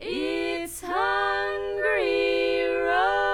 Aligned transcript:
It's 0.00 0.82
Hungry 0.82 2.66
Roses. 2.84 3.24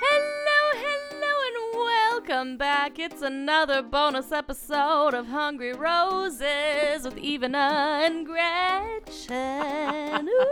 Hello, 0.00 0.62
hello, 0.74 1.34
and 1.46 1.60
welcome 1.76 2.56
back. 2.56 2.98
It's 2.98 3.22
another 3.22 3.82
bonus 3.82 4.32
episode 4.32 5.14
of 5.14 5.28
Hungry 5.28 5.72
Roses 5.74 7.04
with 7.04 7.14
Ivana 7.16 8.04
and 8.04 8.26
Gretchen. 8.26 9.30
Ooh. 10.28 10.51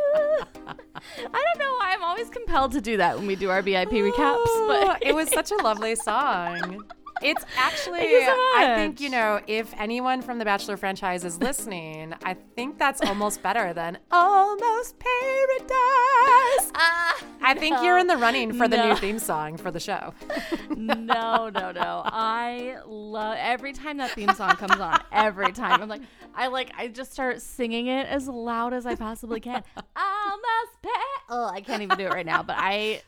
I 1.27 1.45
don't 1.45 1.59
know 1.59 1.73
why 1.79 1.93
I'm 1.95 2.03
always 2.05 2.29
compelled 2.31 2.73
to 2.73 2.81
do 2.81 2.97
that 2.97 3.17
when 3.17 3.27
we 3.27 3.37
do 3.37 3.51
our 3.51 3.63
VIP 3.63 3.91
recaps, 3.91 4.67
but 4.69 5.03
it 5.03 5.15
was 5.15 5.29
such 5.31 5.51
a 5.51 5.57
lovely 5.57 5.95
song. 5.95 6.85
It's 7.23 7.45
actually, 7.57 7.99
Thank 8.01 8.11
you 8.13 8.21
so 8.23 8.33
I 8.33 8.73
think, 8.77 9.01
you 9.01 9.11
know, 9.11 9.41
if 9.47 9.73
anyone 9.79 10.23
from 10.23 10.39
the 10.39 10.45
Bachelor 10.45 10.77
franchise 10.77 11.25
is 11.25 11.39
listening, 11.39 12.15
I 12.25 12.35
think 12.57 12.79
that's 12.79 13.01
almost 13.03 13.43
better 13.43 13.73
than 13.75 13.99
Almost 14.11 14.97
Paradise. 14.99 16.73
Ah, 16.75 17.17
I 17.43 17.55
think 17.55 17.77
you're 17.83 17.99
in 17.99 18.07
the 18.07 18.17
running 18.17 18.53
for 18.55 18.69
the 18.69 18.77
No. 18.77 18.89
new 18.91 18.97
theme 18.97 19.19
song 19.19 19.57
for 19.57 19.71
the 19.71 19.81
show. 19.81 20.15
no, 20.77 21.49
no, 21.51 21.73
no. 21.73 22.03
I 22.07 22.79
love 22.87 23.37
every 23.39 23.73
time 23.73 23.99
that 23.99 24.11
theme 24.13 24.33
song 24.35 24.51
comes 24.57 24.81
on. 24.81 25.01
Every 25.13 25.53
time, 25.53 25.83
I'm 25.83 25.89
like, 25.89 26.03
I 26.35 26.47
like, 26.49 26.71
I 26.77 26.89
just 26.89 27.13
start 27.13 27.43
singing 27.43 27.87
it 27.89 28.07
as 28.07 28.29
loud 28.29 28.73
as 28.73 28.87
I 28.87 28.95
possibly 28.95 29.41
can. 29.41 29.63
Almost 29.97 30.83
pay. 30.83 30.91
Oh, 31.29 31.51
I 31.53 31.61
can't 31.61 31.83
even 31.83 31.99
do 31.99 32.05
it 32.07 32.13
right 32.13 32.27
now. 32.27 32.43
But 32.43 32.57
I, 32.59 33.03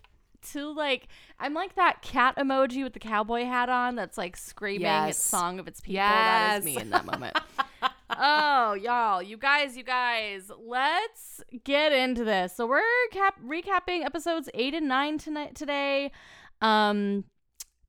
to 0.52 0.73
like, 0.74 1.09
I'm 1.38 1.55
like 1.55 1.74
that 1.77 2.03
cat 2.03 2.36
emoji 2.36 2.83
with 2.83 2.92
the 2.92 3.00
cowboy 3.00 3.44
hat 3.44 3.69
on. 3.69 3.97
That's 3.97 4.19
like 4.19 4.36
screaming 4.36 4.86
its 4.86 5.22
song 5.22 5.58
of 5.58 5.69
its 5.69 5.80
people. 5.80 6.00
That 6.00 6.58
is 6.61 6.64
me 6.64 6.77
in 6.77 6.91
that 6.91 7.05
moment. 7.05 7.39
oh, 8.11 8.75
y'all, 8.75 9.22
you 9.22 9.36
guys, 9.36 9.77
you 9.77 9.84
guys, 9.84 10.50
let's 10.58 11.42
get 11.64 11.92
into 11.92 12.25
this. 12.25 12.55
So 12.56 12.66
we're 12.66 12.83
cap- 13.11 13.41
recapping 13.44 14.05
episodes 14.05 14.48
eight 14.55 14.75
and 14.75 14.89
nine 14.89 15.19
tonight 15.19 15.55
today. 15.55 16.12
Um, 16.61 17.25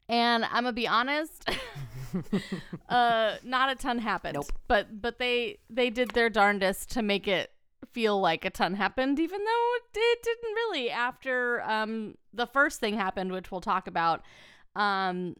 and 0.09 0.45
I'm 0.45 0.63
gonna 0.63 0.73
be 0.73 0.87
honest, 0.87 1.49
uh, 2.89 3.35
not 3.43 3.71
a 3.71 3.75
ton 3.75 3.99
happened. 3.99 4.35
Nope. 4.35 4.51
But 4.67 5.01
but 5.01 5.19
they 5.19 5.59
they 5.69 5.89
did 5.89 6.11
their 6.11 6.29
darndest 6.29 6.91
to 6.91 7.01
make 7.01 7.27
it 7.27 7.52
feel 7.91 8.19
like 8.19 8.45
a 8.45 8.49
ton 8.49 8.75
happened, 8.75 9.19
even 9.19 9.39
though 9.43 9.71
it, 9.93 10.23
didn't 10.23 10.53
really. 10.55 10.89
After 10.89 11.61
um 11.63 12.15
the 12.33 12.47
first 12.47 12.79
thing 12.79 12.95
happened, 12.95 13.31
which 13.31 13.51
we'll 13.51 13.61
talk 13.61 13.87
about. 13.87 14.21
Um, 14.75 15.35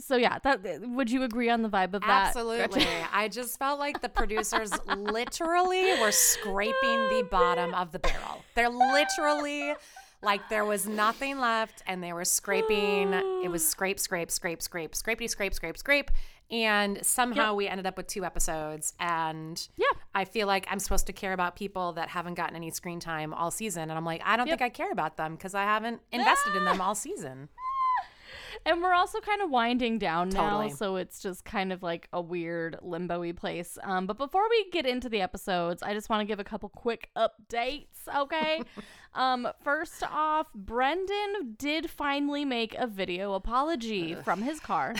so 0.00 0.16
yeah, 0.16 0.38
that 0.40 0.62
would 0.82 1.10
you 1.10 1.22
agree 1.24 1.50
on 1.50 1.62
the 1.62 1.68
vibe 1.68 1.94
of 1.94 2.02
that? 2.02 2.28
Absolutely. 2.36 2.86
I 3.12 3.28
just 3.28 3.58
felt 3.58 3.78
like 3.80 4.00
the 4.00 4.08
producers 4.08 4.70
literally 4.96 5.98
were 6.00 6.12
scraping 6.12 6.72
the 7.08 7.26
bottom 7.30 7.74
of 7.74 7.92
the 7.92 7.98
barrel. 7.98 8.44
They're 8.54 8.68
literally 8.68 9.74
like 10.22 10.48
there 10.48 10.64
was 10.64 10.86
nothing 10.86 11.38
left 11.38 11.82
and 11.86 12.02
they 12.02 12.12
were 12.12 12.24
scraping. 12.24 13.12
It 13.42 13.50
was 13.50 13.66
scrape, 13.66 13.98
scrape, 13.98 14.30
scrape, 14.30 14.62
scrape, 14.62 14.92
scrapey, 14.92 15.28
scrape, 15.28 15.54
scrape, 15.54 15.76
scrape. 15.78 16.10
And 16.50 17.04
somehow 17.04 17.50
Yep. 17.50 17.56
we 17.56 17.68
ended 17.68 17.86
up 17.86 17.96
with 17.96 18.06
two 18.06 18.24
episodes. 18.24 18.94
And 18.98 19.68
Yeah. 19.76 19.86
I 20.18 20.24
feel 20.24 20.46
like 20.48 20.66
I'm 20.70 20.78
supposed 20.80 21.06
to 21.06 21.12
care 21.12 21.32
about 21.32 21.54
people 21.56 21.92
that 21.92 22.08
haven't 22.08 22.34
gotten 22.34 22.56
any 22.56 22.70
screen 22.70 22.98
time 23.00 23.32
all 23.32 23.50
season. 23.50 23.82
And 23.84 23.92
I'm 23.92 24.04
like, 24.04 24.20
I 24.24 24.36
don't 24.36 24.46
Yep. 24.48 24.58
think 24.58 24.66
I 24.66 24.70
care 24.74 24.90
about 24.90 25.16
them 25.16 25.36
because 25.36 25.54
I 25.54 25.62
haven't 25.62 26.00
invested 26.12 26.56
in 26.56 26.64
them 26.64 26.80
all 26.84 26.94
season. 26.94 27.48
And 28.66 28.82
we're 28.82 28.92
also 28.94 29.20
kind 29.20 29.40
of 29.40 29.50
winding 29.50 29.98
down 29.98 30.30
now, 30.30 30.56
Totally. 30.62 30.70
so 30.74 30.96
it's 30.96 31.20
just 31.20 31.44
kind 31.44 31.72
of 31.72 31.82
like 31.84 32.08
a 32.12 32.20
weird 32.20 32.76
limbo-y 32.82 33.30
place. 33.30 33.78
Um, 33.84 34.06
but 34.06 34.18
before 34.18 34.42
we 34.50 34.68
get 34.70 34.84
into 34.84 35.08
the 35.08 35.20
episodes, 35.20 35.80
I 35.82 35.94
just 35.94 36.10
want 36.10 36.22
to 36.22 36.24
give 36.26 36.40
a 36.40 36.44
couple 36.44 36.68
quick 36.68 37.08
updates, 37.16 38.08
okay? 38.14 38.60
um, 39.14 39.46
first 39.62 40.02
off, 40.02 40.48
Brendan 40.54 41.54
did 41.56 41.88
finally 41.88 42.44
make 42.44 42.74
a 42.74 42.88
video 42.88 43.34
apology 43.34 44.16
from 44.16 44.42
his 44.42 44.58
car. 44.58 44.94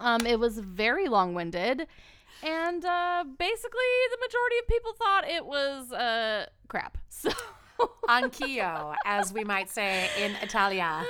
Um, 0.00 0.24
it 0.26 0.40
was 0.40 0.58
very 0.58 1.08
long-winded, 1.08 1.86
and 2.42 2.84
uh, 2.84 3.24
basically 3.38 3.90
the 4.10 4.18
majority 4.20 4.56
of 4.60 4.68
people 4.68 4.92
thought 4.94 5.28
it 5.28 5.46
was 5.46 5.92
uh, 5.92 6.46
crap. 6.68 6.98
So. 7.10 7.30
Anch'io, 8.08 8.94
as 9.06 9.32
we 9.32 9.42
might 9.42 9.70
say 9.70 10.08
in 10.18 10.32
Italia. 10.42 11.02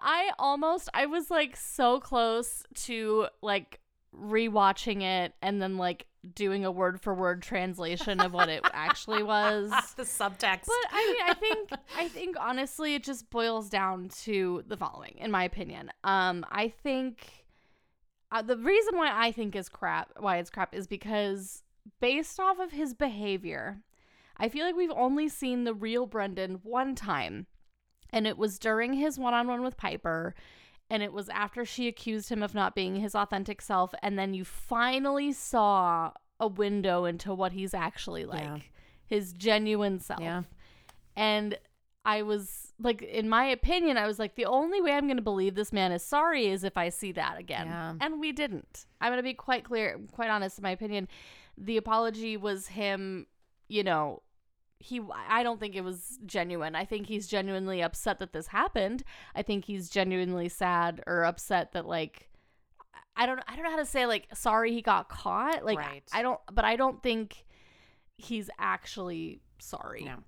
I 0.00 0.30
almost 0.38 0.88
I 0.94 1.06
was 1.06 1.30
like 1.30 1.56
so 1.56 2.00
close 2.00 2.64
to 2.86 3.28
like 3.42 3.80
rewatching 4.16 5.02
it 5.02 5.34
and 5.42 5.60
then 5.60 5.76
like 5.76 6.06
doing 6.34 6.64
a 6.64 6.70
word 6.70 7.00
for 7.00 7.14
word 7.14 7.42
translation 7.42 8.20
of 8.20 8.32
what 8.32 8.48
it 8.48 8.64
actually 8.72 9.22
was. 9.22 9.70
the 9.96 10.02
subtext. 10.02 10.66
But 10.66 10.86
I 10.92 11.14
mean, 11.16 11.30
I 11.30 11.34
think 11.34 11.70
I 11.96 12.08
think 12.08 12.36
honestly 12.38 12.94
it 12.94 13.04
just 13.04 13.30
boils 13.30 13.68
down 13.68 14.08
to 14.24 14.62
the 14.66 14.76
following 14.76 15.16
in 15.18 15.30
my 15.30 15.44
opinion. 15.44 15.90
Um 16.04 16.44
I 16.50 16.68
think 16.68 17.37
uh, 18.30 18.42
the 18.42 18.56
reason 18.56 18.96
why 18.96 19.10
I 19.12 19.32
think 19.32 19.56
is 19.56 19.68
crap, 19.68 20.12
why 20.18 20.36
it's 20.38 20.50
crap 20.50 20.74
is 20.74 20.86
because 20.86 21.62
based 22.00 22.38
off 22.38 22.58
of 22.58 22.72
his 22.72 22.94
behavior, 22.94 23.78
I 24.36 24.48
feel 24.48 24.64
like 24.64 24.76
we've 24.76 24.90
only 24.90 25.28
seen 25.28 25.64
the 25.64 25.74
real 25.74 26.06
Brendan 26.06 26.60
one 26.62 26.94
time. 26.94 27.46
And 28.10 28.26
it 28.26 28.38
was 28.38 28.58
during 28.58 28.94
his 28.94 29.18
one 29.18 29.34
on 29.34 29.48
one 29.48 29.62
with 29.62 29.76
Piper. 29.76 30.34
And 30.90 31.02
it 31.02 31.12
was 31.12 31.28
after 31.28 31.64
she 31.64 31.88
accused 31.88 32.30
him 32.30 32.42
of 32.42 32.54
not 32.54 32.74
being 32.74 32.96
his 32.96 33.14
authentic 33.14 33.60
self. 33.60 33.92
And 34.02 34.18
then 34.18 34.32
you 34.32 34.44
finally 34.44 35.32
saw 35.32 36.12
a 36.40 36.48
window 36.48 37.04
into 37.04 37.34
what 37.34 37.52
he's 37.52 37.74
actually 37.74 38.24
like 38.24 38.42
Yeah. 38.44 38.58
his 39.06 39.32
genuine 39.32 39.98
self. 40.00 40.20
Yeah. 40.20 40.42
And 41.16 41.58
I 42.04 42.22
was 42.22 42.67
like, 42.80 43.02
in 43.02 43.28
my 43.28 43.44
opinion, 43.44 43.96
I 43.96 44.06
was 44.06 44.18
like, 44.18 44.36
the 44.36 44.46
only 44.46 44.80
way 44.80 44.92
I'm 44.92 45.06
going 45.06 45.16
to 45.16 45.22
believe 45.22 45.54
this 45.54 45.72
man 45.72 45.92
is 45.92 46.02
sorry 46.02 46.46
is 46.46 46.64
if 46.64 46.76
I 46.76 46.90
see 46.90 47.12
that 47.12 47.38
again. 47.38 47.66
Yeah. 47.66 47.94
And 48.00 48.20
we 48.20 48.32
didn't. 48.32 48.86
I'm 49.00 49.10
going 49.10 49.18
to 49.18 49.22
be 49.22 49.34
quite 49.34 49.64
clear, 49.64 49.98
quite 50.12 50.30
honest 50.30 50.58
in 50.58 50.62
my 50.62 50.70
opinion. 50.70 51.08
The 51.56 51.76
apology 51.76 52.36
was 52.36 52.68
him, 52.68 53.26
you 53.68 53.82
know, 53.82 54.22
he 54.80 55.00
I 55.28 55.42
don't 55.42 55.58
think 55.58 55.74
it 55.74 55.82
was 55.82 56.18
genuine. 56.24 56.74
I 56.74 56.84
think 56.84 57.06
he's 57.06 57.26
genuinely 57.26 57.82
upset 57.82 58.20
that 58.20 58.32
this 58.32 58.46
happened. 58.46 59.02
I 59.34 59.42
think 59.42 59.64
he's 59.64 59.90
genuinely 59.90 60.48
sad 60.48 61.02
or 61.06 61.24
upset 61.24 61.72
that 61.72 61.86
like 61.86 62.28
I 63.16 63.26
don't 63.26 63.40
I 63.48 63.56
don't 63.56 63.64
know 63.64 63.72
how 63.72 63.78
to 63.78 63.84
say 63.84 64.06
like 64.06 64.28
sorry 64.34 64.72
he 64.72 64.82
got 64.82 65.08
caught. 65.08 65.64
Like 65.64 65.78
Right. 65.78 66.04
I 66.12 66.22
don't 66.22 66.38
but 66.52 66.64
I 66.64 66.76
don't 66.76 67.02
think 67.02 67.44
he's 68.16 68.50
actually 68.58 69.40
sorry. 69.58 70.04
No. 70.04 70.18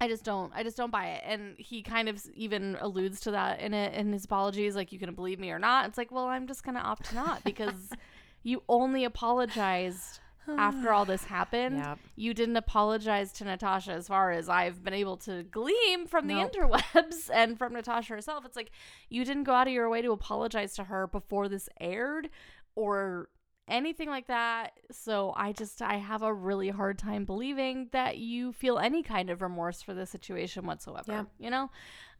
I 0.00 0.08
just 0.08 0.24
don't 0.24 0.52
I 0.54 0.62
just 0.62 0.76
don't 0.76 0.90
buy 0.90 1.06
it. 1.06 1.22
And 1.26 1.56
he 1.58 1.82
kind 1.82 2.08
of 2.08 2.22
even 2.34 2.76
alludes 2.80 3.20
to 3.20 3.30
that 3.32 3.60
in 3.60 3.72
it 3.74 3.94
in 3.94 4.12
his 4.12 4.24
apologies 4.24 4.76
like 4.76 4.92
you 4.92 4.98
can 4.98 5.14
believe 5.14 5.38
me 5.40 5.50
or 5.50 5.58
not. 5.58 5.86
It's 5.88 5.98
like, 5.98 6.12
well, 6.12 6.26
I'm 6.26 6.46
just 6.46 6.64
going 6.64 6.74
to 6.74 6.82
opt 6.82 7.14
not 7.14 7.42
because 7.44 7.90
you 8.42 8.62
only 8.68 9.04
apologized 9.04 10.20
after 10.48 10.92
all 10.92 11.04
this 11.04 11.24
happened. 11.24 11.78
Yep. 11.78 11.98
You 12.14 12.34
didn't 12.34 12.56
apologize 12.56 13.32
to 13.32 13.44
Natasha 13.44 13.92
as 13.92 14.06
far 14.06 14.30
as 14.30 14.48
I've 14.48 14.84
been 14.84 14.94
able 14.94 15.16
to 15.18 15.42
glean 15.44 16.06
from 16.06 16.28
the 16.28 16.34
Nope. 16.34 16.52
interwebs 16.54 17.30
and 17.34 17.58
from 17.58 17.72
Natasha 17.72 18.12
herself. 18.12 18.44
It's 18.44 18.56
like 18.56 18.70
you 19.08 19.24
didn't 19.24 19.44
go 19.44 19.52
out 19.52 19.66
of 19.66 19.72
your 19.72 19.88
way 19.88 20.02
to 20.02 20.12
apologize 20.12 20.74
to 20.74 20.84
her 20.84 21.06
before 21.06 21.48
this 21.48 21.68
aired 21.80 22.28
or 22.76 23.28
anything 23.68 24.08
like 24.08 24.28
that. 24.28 24.72
So 24.90 25.32
I 25.36 25.52
just 25.52 25.82
I 25.82 25.96
have 25.96 26.22
a 26.22 26.32
really 26.32 26.68
hard 26.68 26.98
time 26.98 27.24
believing 27.24 27.88
that 27.92 28.18
you 28.18 28.52
feel 28.52 28.78
any 28.78 29.02
kind 29.02 29.30
of 29.30 29.42
remorse 29.42 29.82
for 29.82 29.94
the 29.94 30.06
situation 30.06 30.66
whatsoever. 30.66 31.12
Yeah. 31.12 31.24
You 31.38 31.50
know? 31.50 31.70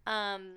Um 0.07 0.57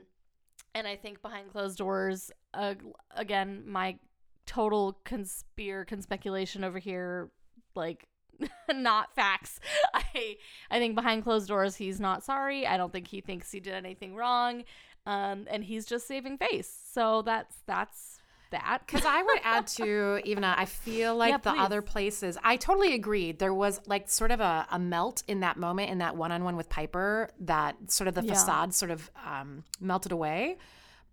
and 0.76 0.88
I 0.88 0.96
think 0.96 1.22
behind 1.22 1.52
closed 1.52 1.78
doors 1.78 2.32
uh, 2.54 2.76
again 3.12 3.64
my 3.66 3.98
total 4.46 5.00
conspire 5.04 5.86
conspeculation 5.86 6.64
over 6.64 6.80
here 6.80 7.30
like 7.76 8.08
not 8.74 9.14
facts. 9.16 9.60
I 9.94 10.38
I 10.72 10.80
think 10.80 10.96
behind 10.96 11.24
closed 11.24 11.48
doors 11.48 11.76
he's 11.76 12.00
not 12.00 12.24
sorry. 12.24 12.66
I 12.66 12.78
don't 12.78 12.92
think 12.92 13.08
he 13.08 13.22
thinks 13.22 13.52
he 13.52 13.60
did 13.60 13.74
anything 13.74 14.16
wrong. 14.16 14.64
Um 15.06 15.46
and 15.50 15.64
he's 15.64 15.86
just 15.86 16.08
saving 16.08 16.38
face. 16.40 16.80
So 16.92 17.22
that's 17.22 17.58
that's 17.68 18.19
that. 18.52 18.82
Because 18.86 19.06
I 19.06 19.22
would 19.22 19.40
add 19.44 19.68
to 19.68 20.20
even 20.26 20.44
I 20.44 20.66
feel 20.66 21.16
like 21.16 21.32
Yeah, 21.32 21.38
the 21.38 21.52
please. 21.52 21.60
other 21.62 21.82
places. 21.82 22.38
I 22.44 22.58
totally 22.58 22.94
agreed. 22.94 23.40
There 23.40 23.54
was 23.54 23.80
like 23.86 24.10
sort 24.10 24.32
of 24.32 24.40
a, 24.40 24.68
a 24.72 24.80
melt 24.80 25.24
in 25.28 25.42
that 25.42 25.58
moment 25.58 25.90
in 25.92 26.00
that 26.00 26.16
one 26.16 26.32
on 26.32 26.44
one 26.44 26.56
with 26.56 26.70
Piper 26.70 27.30
that 27.42 27.76
sort 27.92 28.08
of 28.08 28.16
the 28.16 28.24
Yeah. 28.24 28.34
facade 28.34 28.74
sort 28.74 28.92
of 28.92 29.10
um, 29.26 29.64
melted 29.80 30.12
away. 30.12 30.58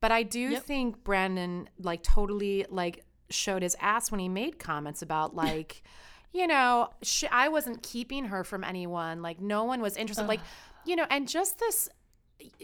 But 0.01 0.13
I 0.13 0.23
do 0.23 0.41
Yep. 0.41 0.63
think 0.65 1.05
Brandon 1.05 1.69
like 1.79 2.03
totally 2.03 2.67
like 2.69 3.05
showed 3.31 3.63
his 3.63 3.77
ass 3.81 4.11
when 4.11 4.21
he 4.21 4.29
made 4.29 4.59
comments 4.59 5.03
about 5.03 5.35
like, 5.45 5.83
you 6.33 6.47
know, 6.47 6.91
sh- 7.03 7.25
I 7.31 7.49
wasn't 7.49 7.83
keeping 7.83 8.27
her 8.27 8.45
from 8.45 8.63
anyone. 8.65 9.23
Like 9.23 9.41
no 9.41 9.65
one 9.65 9.81
was 9.81 9.97
interested. 9.97 10.27
Like 10.27 10.41
you 10.85 10.95
know, 10.97 11.07
and 11.11 11.27
just 11.29 11.59
this 11.59 11.89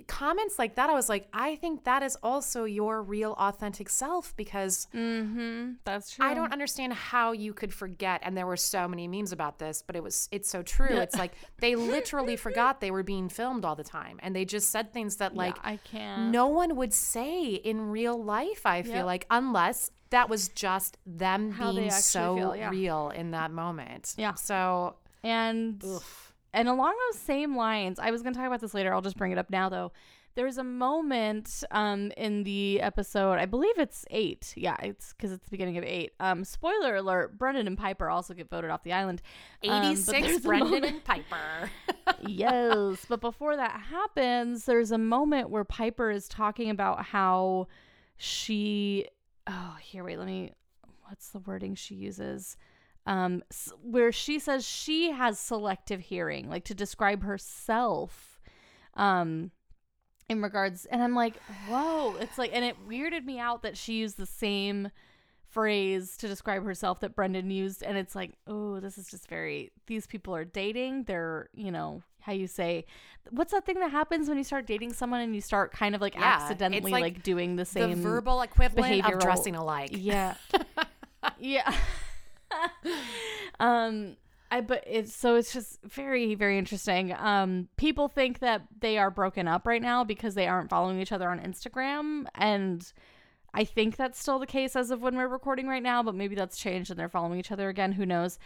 comments 0.07 0.59
like 0.59 0.75
that, 0.77 0.91
I 0.91 0.95
was 0.95 1.09
like, 1.09 1.29
I 1.33 1.57
think 1.57 1.85
that 1.85 2.03
is 2.03 2.17
also 2.23 2.65
your 2.65 3.03
real 3.03 3.33
authentic 3.39 3.89
self 3.89 4.35
because 4.37 4.87
Mm-hmm. 4.95 5.73
That's 5.85 6.13
true. 6.15 6.25
I 6.27 6.35
don't 6.35 6.53
understand 6.53 6.93
how 6.93 7.33
you 7.33 7.53
could 7.55 7.73
forget. 7.73 8.21
And 8.23 8.37
there 8.37 8.47
were 8.47 8.57
so 8.57 8.87
many 8.89 9.09
memes 9.09 9.33
about 9.33 9.59
this, 9.59 9.83
but 9.87 9.97
it 9.97 10.03
was 10.03 10.29
it's 10.33 10.49
so 10.49 10.63
true. 10.63 10.89
It's 10.97 11.17
like 11.17 11.33
they 11.59 11.75
literally 11.77 12.37
forgot 12.37 12.81
they 12.81 12.91
were 12.91 13.03
being 13.03 13.29
filmed 13.29 13.65
all 13.65 13.77
the 13.77 13.85
time, 13.85 14.19
and 14.23 14.35
they 14.35 14.45
just 14.45 14.71
said 14.71 14.93
things 14.93 15.17
that 15.17 15.35
like 15.35 15.57
I 15.65 15.77
can't. 15.79 16.31
no 16.31 16.47
one 16.49 16.77
would 16.77 16.93
say 16.93 17.47
in 17.55 17.91
real 17.91 18.23
life. 18.23 18.67
I 18.67 18.83
feel 18.83 18.93
Yep. 18.97 19.07
like 19.07 19.27
unless 19.31 19.91
that 20.11 20.29
was 20.29 20.49
just 20.49 20.99
them 21.07 21.51
How 21.53 21.73
being 21.73 21.91
so 21.91 22.37
feel, 22.37 22.57
yeah. 22.57 22.69
real 22.71 23.11
in 23.15 23.31
that 23.31 23.51
moment. 23.51 24.15
Yeah. 24.19 24.35
So 24.35 24.97
And 25.23 25.83
oof. 25.85 26.32
And 26.55 26.69
along 26.69 26.95
those 27.11 27.21
same 27.21 27.57
lines, 27.57 27.99
I 27.99 28.11
was 28.11 28.23
going 28.23 28.35
to 28.35 28.39
talk 28.39 28.47
about 28.47 28.61
this 28.61 28.75
later. 28.75 28.93
I'll 28.93 29.03
just 29.03 29.17
bring 29.17 29.33
it 29.33 29.39
up 29.39 29.51
now 29.51 29.69
though. 29.69 29.93
There's 30.35 30.57
a 30.57 30.65
moment 30.65 31.63
um 31.73 32.11
in 32.17 32.45
the 32.45 32.81
episode, 32.81 33.35
I 33.35 33.45
believe 33.45 33.79
it's 33.79 34.07
8. 34.11 34.55
Yeah, 34.57 34.77
it's 34.83 35.13
cuz 35.13 35.31
it's 35.31 35.45
the 35.45 35.51
beginning 35.51 35.77
of 35.77 35.85
8. 35.85 36.13
Um 36.21 36.45
spoiler 36.45 36.97
alert, 36.97 37.37
Brendan 37.37 37.67
and 37.67 37.77
Piper 37.77 38.09
also 38.09 38.33
get 38.33 38.49
voted 38.49 38.71
off 38.71 38.83
the 38.83 38.95
island. 38.95 39.21
Um, 39.69 39.83
eighty 39.83 39.97
six 39.97 40.41
Brendan 40.41 40.71
moment- 40.71 40.87
and 40.87 41.05
Piper. 41.05 41.71
yes, 42.27 43.05
but 43.09 43.21
before 43.21 43.57
that 43.57 43.83
happens, 43.91 44.65
there's 44.65 44.91
a 44.91 44.99
moment 44.99 45.51
where 45.51 45.65
Piper 45.65 46.11
is 46.11 46.29
talking 46.29 46.71
about 46.71 47.05
how 47.05 47.69
she 48.17 49.07
oh, 49.47 49.77
here 49.83 50.03
wait, 50.03 50.17
let 50.19 50.27
me 50.27 50.53
what's 51.09 51.29
the 51.29 51.41
wording 51.41 51.75
she 51.75 51.95
uses? 51.95 52.57
Um 53.07 53.43
where 53.83 54.13
she 54.13 54.39
says 54.39 54.67
she 54.67 55.11
has 55.11 55.39
selective 55.39 56.01
hearing, 56.01 56.49
like 56.49 56.65
to 56.65 56.75
describe 56.75 57.23
herself. 57.23 58.41
Um 58.95 59.51
in 60.29 60.41
regards 60.41 60.87
and 60.87 61.03
I'm 61.03 61.15
like, 61.15 61.37
"Whoa." 61.69 62.17
It's 62.21 62.39
like 62.39 62.51
and 62.55 62.65
it 62.65 62.77
weirded 62.89 63.25
me 63.25 63.39
out 63.39 63.63
that 63.63 63.77
she 63.77 63.95
used 63.95 64.17
the 64.17 64.27
same 64.27 64.91
phrase 65.49 66.17
to 66.17 66.27
describe 66.29 66.65
herself 66.65 67.01
that 67.01 67.15
Brendan 67.15 67.51
used 67.51 67.83
and 67.83 67.99
it's 67.99 68.15
like, 68.15 68.33
"Oh, 68.47 68.81
this 68.81 68.97
is 68.97 69.09
just 69.09 69.29
very 69.29 69.71
these 69.87 70.07
people 70.07 70.35
are 70.35 70.45
dating. 70.45 71.05
They're, 71.05 71.51
you 71.53 71.71
know, 71.71 72.03
how 72.21 72.33
you 72.33 72.47
say 72.47 72.87
what's 73.31 73.53
that 73.53 73.67
thing 73.67 73.79
that 73.81 73.91
happens 73.91 74.29
when 74.29 74.39
you 74.39 74.45
start 74.45 74.67
dating 74.67 74.93
someone 74.93 75.21
and 75.21 75.35
you 75.35 75.41
start 75.41 75.73
kind 75.73 75.95
of 75.95 76.01
like 76.01 76.15
Yeah, 76.15 76.23
accidentally 76.23 76.91
like 76.93 77.03
like, 77.03 77.23
doing 77.23 77.57
the 77.57 77.63
the 77.63 77.67
same 77.67 78.01
verbal 78.01 78.41
equivalent 78.43 79.05
of 79.05 79.19
dressing 79.21 79.57
alike. 79.57 79.91
yeah. 79.93 80.35
yeah. 81.39 81.75
um 83.61 84.17
I 84.51 84.61
but 84.61 84.85
it's 84.87 85.15
so 85.15 85.37
it's 85.37 85.53
just 85.53 85.83
very 85.83 86.35
very 86.35 86.59
interesting. 86.59 87.15
Um 87.19 87.69
people 87.77 88.09
think 88.09 88.41
that 88.41 88.63
they 88.81 88.99
are 88.99 89.11
broken 89.11 89.49
up 89.49 89.67
right 89.67 89.83
now 89.83 90.05
because 90.05 90.35
they 90.35 90.47
aren't 90.47 90.71
following 90.71 91.01
each 91.01 91.13
other 91.13 91.29
on 91.29 91.41
Instagram 91.41 92.27
and 92.35 92.93
I 93.55 93.65
think 93.65 93.97
that's 93.97 94.19
still 94.19 94.39
the 94.39 94.47
case 94.47 94.77
as 94.77 94.91
of 94.91 95.03
when 95.03 95.17
we're 95.17 95.29
recording 95.29 95.67
right 95.67 95.83
now, 95.83 96.03
but 96.03 96.15
maybe 96.15 96.35
that's 96.35 96.57
changed 96.57 96.91
and 96.91 96.99
they're 96.99 97.09
following 97.09 97.39
each 97.39 97.53
other 97.53 97.69
again. 97.69 97.93
Who 97.93 98.07
knows? 98.07 98.39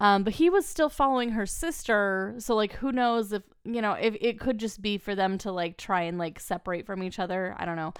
Um, 0.00 0.24
but 0.24 0.34
he 0.34 0.48
was 0.48 0.66
still 0.66 0.88
following 0.88 1.30
her 1.30 1.44
sister, 1.44 2.34
so 2.38 2.54
like, 2.54 2.72
who 2.72 2.90
knows 2.90 3.32
if 3.32 3.42
you 3.64 3.82
know 3.82 3.92
if 3.92 4.16
it 4.20 4.40
could 4.40 4.58
just 4.58 4.80
be 4.80 4.96
for 4.96 5.14
them 5.14 5.36
to 5.38 5.52
like 5.52 5.76
try 5.76 6.02
and 6.02 6.18
like 6.18 6.40
separate 6.40 6.86
from 6.86 7.02
each 7.02 7.18
other. 7.18 7.54
I 7.58 7.66
don't 7.66 7.76
know. 7.76 7.92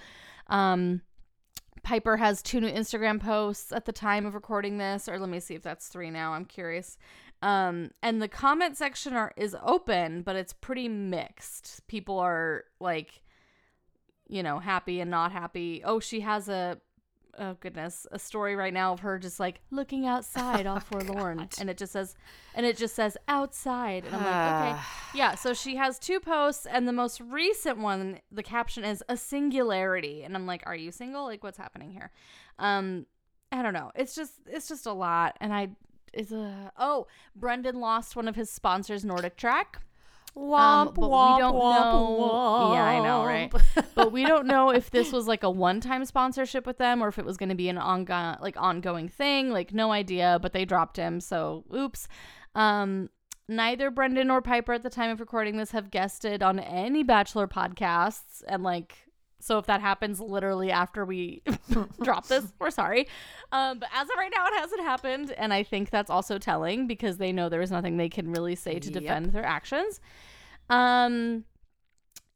Um, 0.48 1.02
Piper 1.84 2.16
has 2.16 2.42
two 2.42 2.60
new 2.60 2.70
Instagram 2.70 3.20
posts 3.20 3.70
at 3.70 3.84
the 3.84 3.92
time 3.92 4.26
of 4.26 4.34
recording 4.34 4.78
this, 4.78 5.08
or 5.08 5.18
let 5.18 5.28
me 5.28 5.38
see 5.38 5.54
if 5.54 5.62
that's 5.62 5.88
three 5.88 6.10
now. 6.10 6.32
I'm 6.32 6.46
curious. 6.46 6.96
Um, 7.42 7.90
and 8.02 8.20
the 8.22 8.28
comment 8.28 8.76
section 8.76 9.12
are 9.12 9.32
is 9.36 9.54
open, 9.62 10.22
but 10.22 10.34
it's 10.34 10.54
pretty 10.54 10.88
mixed. 10.88 11.86
People 11.86 12.18
are 12.18 12.64
like, 12.80 13.22
you 14.26 14.42
know, 14.42 14.58
happy 14.58 15.00
and 15.00 15.10
not 15.10 15.30
happy. 15.30 15.82
Oh, 15.84 16.00
she 16.00 16.20
has 16.20 16.48
a 16.48 16.78
oh 17.38 17.56
goodness, 17.60 18.06
a 18.12 18.18
story 18.18 18.56
right 18.56 18.72
now 18.72 18.92
of 18.92 19.00
her 19.00 19.18
just 19.18 19.40
like 19.40 19.60
looking 19.70 20.06
outside 20.06 20.66
all 20.66 20.80
forlorn. 20.80 21.38
God. 21.38 21.54
and 21.58 21.70
it 21.70 21.76
just 21.76 21.92
says 21.92 22.14
and 22.54 22.64
it 22.64 22.76
just 22.76 22.94
says 22.94 23.16
outside. 23.28 24.04
And 24.04 24.16
I'm 24.16 24.24
like, 24.24 24.72
okay. 24.74 24.82
Yeah, 25.14 25.34
so 25.34 25.54
she 25.54 25.76
has 25.76 25.98
two 25.98 26.18
posts, 26.20 26.66
and 26.66 26.88
the 26.88 26.92
most 26.92 27.20
recent 27.20 27.78
one, 27.78 28.18
the 28.32 28.42
caption 28.42 28.84
is 28.84 29.02
a 29.08 29.16
singularity, 29.16 30.24
and 30.24 30.34
I'm 30.34 30.46
like, 30.46 30.62
are 30.66 30.74
you 30.74 30.90
single? 30.90 31.24
Like, 31.24 31.44
what's 31.44 31.58
happening 31.58 31.90
here? 31.90 32.10
Um, 32.58 33.06
I 33.52 33.62
don't 33.62 33.74
know. 33.74 33.92
It's 33.94 34.14
just, 34.14 34.32
it's 34.46 34.66
just 34.66 34.86
a 34.86 34.92
lot, 34.92 35.36
and 35.40 35.54
I, 35.54 35.68
it's 36.12 36.32
a 36.32 36.72
oh, 36.76 37.06
Brendan 37.36 37.80
lost 37.80 38.16
one 38.16 38.26
of 38.26 38.34
his 38.34 38.50
sponsors, 38.50 39.04
NordicTrack. 39.04 39.76
Womp, 40.36 40.58
Um, 40.58 40.86
but 40.94 41.00
we 41.02 41.06
womp, 41.06 41.38
don't 41.38 41.54
womp, 41.54 41.80
know- 41.80 42.72
Yeah, 42.74 42.84
I 42.84 42.98
know, 43.00 43.24
right? 43.24 43.52
but 43.94 44.10
we 44.10 44.24
don't 44.24 44.46
know 44.46 44.70
if 44.70 44.90
this 44.90 45.12
was 45.12 45.28
like 45.28 45.44
a 45.44 45.50
one-time 45.50 46.04
sponsorship 46.04 46.66
with 46.66 46.78
them 46.78 47.02
or 47.02 47.08
if 47.08 47.18
it 47.18 47.24
was 47.24 47.36
going 47.36 47.50
to 47.50 47.54
be 47.54 47.68
an 47.68 47.78
ongoing 47.78 48.36
like 48.40 48.56
ongoing 48.56 49.08
thing 49.08 49.50
like 49.50 49.72
no 49.72 49.92
idea 49.92 50.38
but 50.42 50.52
they 50.52 50.64
dropped 50.64 50.96
him 50.96 51.20
so 51.20 51.64
oops. 51.74 52.08
Um 52.56 53.10
neither 53.46 53.90
brendan 53.90 54.28
nor 54.28 54.40
piper 54.42 54.72
at 54.72 54.82
the 54.82 54.90
time 54.90 55.10
of 55.10 55.20
recording 55.20 55.56
this 55.58 55.70
have 55.72 55.90
guested 55.90 56.42
on 56.42 56.58
any 56.58 57.02
bachelor 57.02 57.46
podcasts 57.46 58.42
and 58.48 58.62
like 58.62 59.03
so 59.44 59.58
if 59.58 59.66
that 59.66 59.80
happens 59.80 60.18
literally 60.20 60.70
after 60.70 61.04
we 61.04 61.42
drop 62.02 62.26
this 62.28 62.44
we're 62.58 62.70
sorry 62.70 63.06
um 63.52 63.78
but 63.78 63.88
as 63.94 64.08
of 64.08 64.16
right 64.16 64.32
now 64.34 64.46
it 64.46 64.54
hasn't 64.54 64.80
happened 64.82 65.30
and 65.32 65.52
i 65.52 65.62
think 65.62 65.90
that's 65.90 66.10
also 66.10 66.38
telling 66.38 66.86
because 66.86 67.18
they 67.18 67.30
know 67.32 67.48
there 67.48 67.60
is 67.62 67.70
nothing 67.70 67.96
they 67.96 68.08
can 68.08 68.30
really 68.30 68.54
say 68.54 68.78
to 68.78 68.90
Yep. 68.90 69.02
defend 69.02 69.26
their 69.32 69.44
actions 69.44 70.00
um 70.70 71.44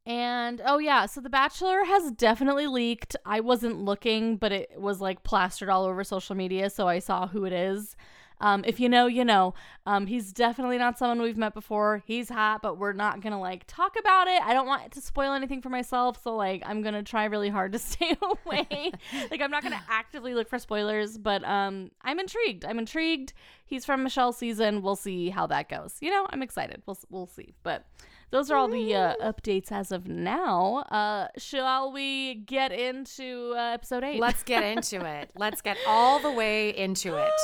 and 0.06 0.62
oh 0.64 0.78
yeah, 0.78 1.05
so 1.05 1.20
The 1.20 1.28
Bachelor 1.28 1.84
has 1.84 2.10
definitely 2.12 2.66
leaked. 2.66 3.14
I 3.26 3.40
wasn't 3.40 3.84
looking, 3.84 4.38
but 4.38 4.52
it 4.52 4.70
was 4.81 5.02
like 5.02 5.22
plastered 5.22 5.69
all 5.69 5.84
over 5.84 6.02
social 6.02 6.34
media, 6.34 6.70
so 6.70 6.88
I 6.88 6.99
saw 6.99 7.26
who 7.26 7.44
it 7.44 7.52
is. 7.52 7.94
Um, 8.40 8.64
if 8.67 8.81
you 8.81 8.88
know, 8.88 9.06
you 9.06 9.25
know. 9.25 9.55
Um, 9.87 10.06
he's 10.06 10.35
definitely 10.35 10.76
not 10.76 10.99
someone 10.99 11.23
we've 11.23 11.38
met 11.38 11.55
before. 11.55 12.02
He's 12.05 12.29
hot, 12.29 12.61
but 12.61 12.76
we're 12.76 12.93
not 12.93 13.23
gonna 13.23 13.40
like 13.40 13.64
talk 13.67 13.96
about 13.99 14.29
it. 14.29 14.43
I 14.43 14.52
don't 14.52 14.67
want 14.67 14.93
to 14.93 15.00
spoil 15.00 15.32
anything 15.32 15.62
for 15.62 15.70
myself, 15.70 16.23
so 16.23 16.37
like 16.37 16.62
I'm 16.67 16.82
gonna 16.82 17.02
try 17.02 17.25
really 17.25 17.49
hard 17.49 17.73
to 17.73 17.79
stay 17.79 18.14
away. 18.20 18.93
like 19.31 19.40
I'm 19.40 19.50
not 19.50 19.62
gonna 19.62 19.82
actively 19.88 20.35
look 20.35 20.49
for 20.49 20.58
spoilers, 20.58 21.17
but 21.17 21.43
um, 21.44 21.90
I'm 22.02 22.20
intrigued. 22.20 22.67
I'm 22.67 22.79
intrigued. 22.79 23.32
He's 23.64 23.87
from 23.87 24.02
Michelle's 24.02 24.37
season. 24.37 24.82
We'll 24.82 24.96
see 24.96 25.31
how 25.31 25.46
that 25.46 25.69
goes. 25.70 25.96
You 26.00 26.11
know, 26.11 26.26
I'm 26.31 26.43
excited. 26.43 26.82
We'll 26.84 26.99
we'll 27.08 27.26
see, 27.26 27.55
but 27.62 27.87
those 28.31 28.50
are 28.50 28.58
all 28.58 28.69
the 28.69 28.94
uh, 28.94 29.14
updates 29.23 29.73
as 29.73 29.91
of 29.91 30.06
now. 30.06 30.84
Uh, 30.91 31.29
shall 31.39 31.93
we 31.93 32.34
get 32.34 32.72
into 32.72 33.55
uh, 33.56 33.72
episode 33.72 34.05
eight? 34.05 34.20
Let's 34.20 34.43
get 34.43 34.62
into 34.62 35.03
it. 35.03 35.31
Let's 35.34 35.62
get 35.62 35.79
all 35.86 36.19
the 36.20 36.31
way 36.31 36.77
into 36.77 37.17
it. 37.17 37.32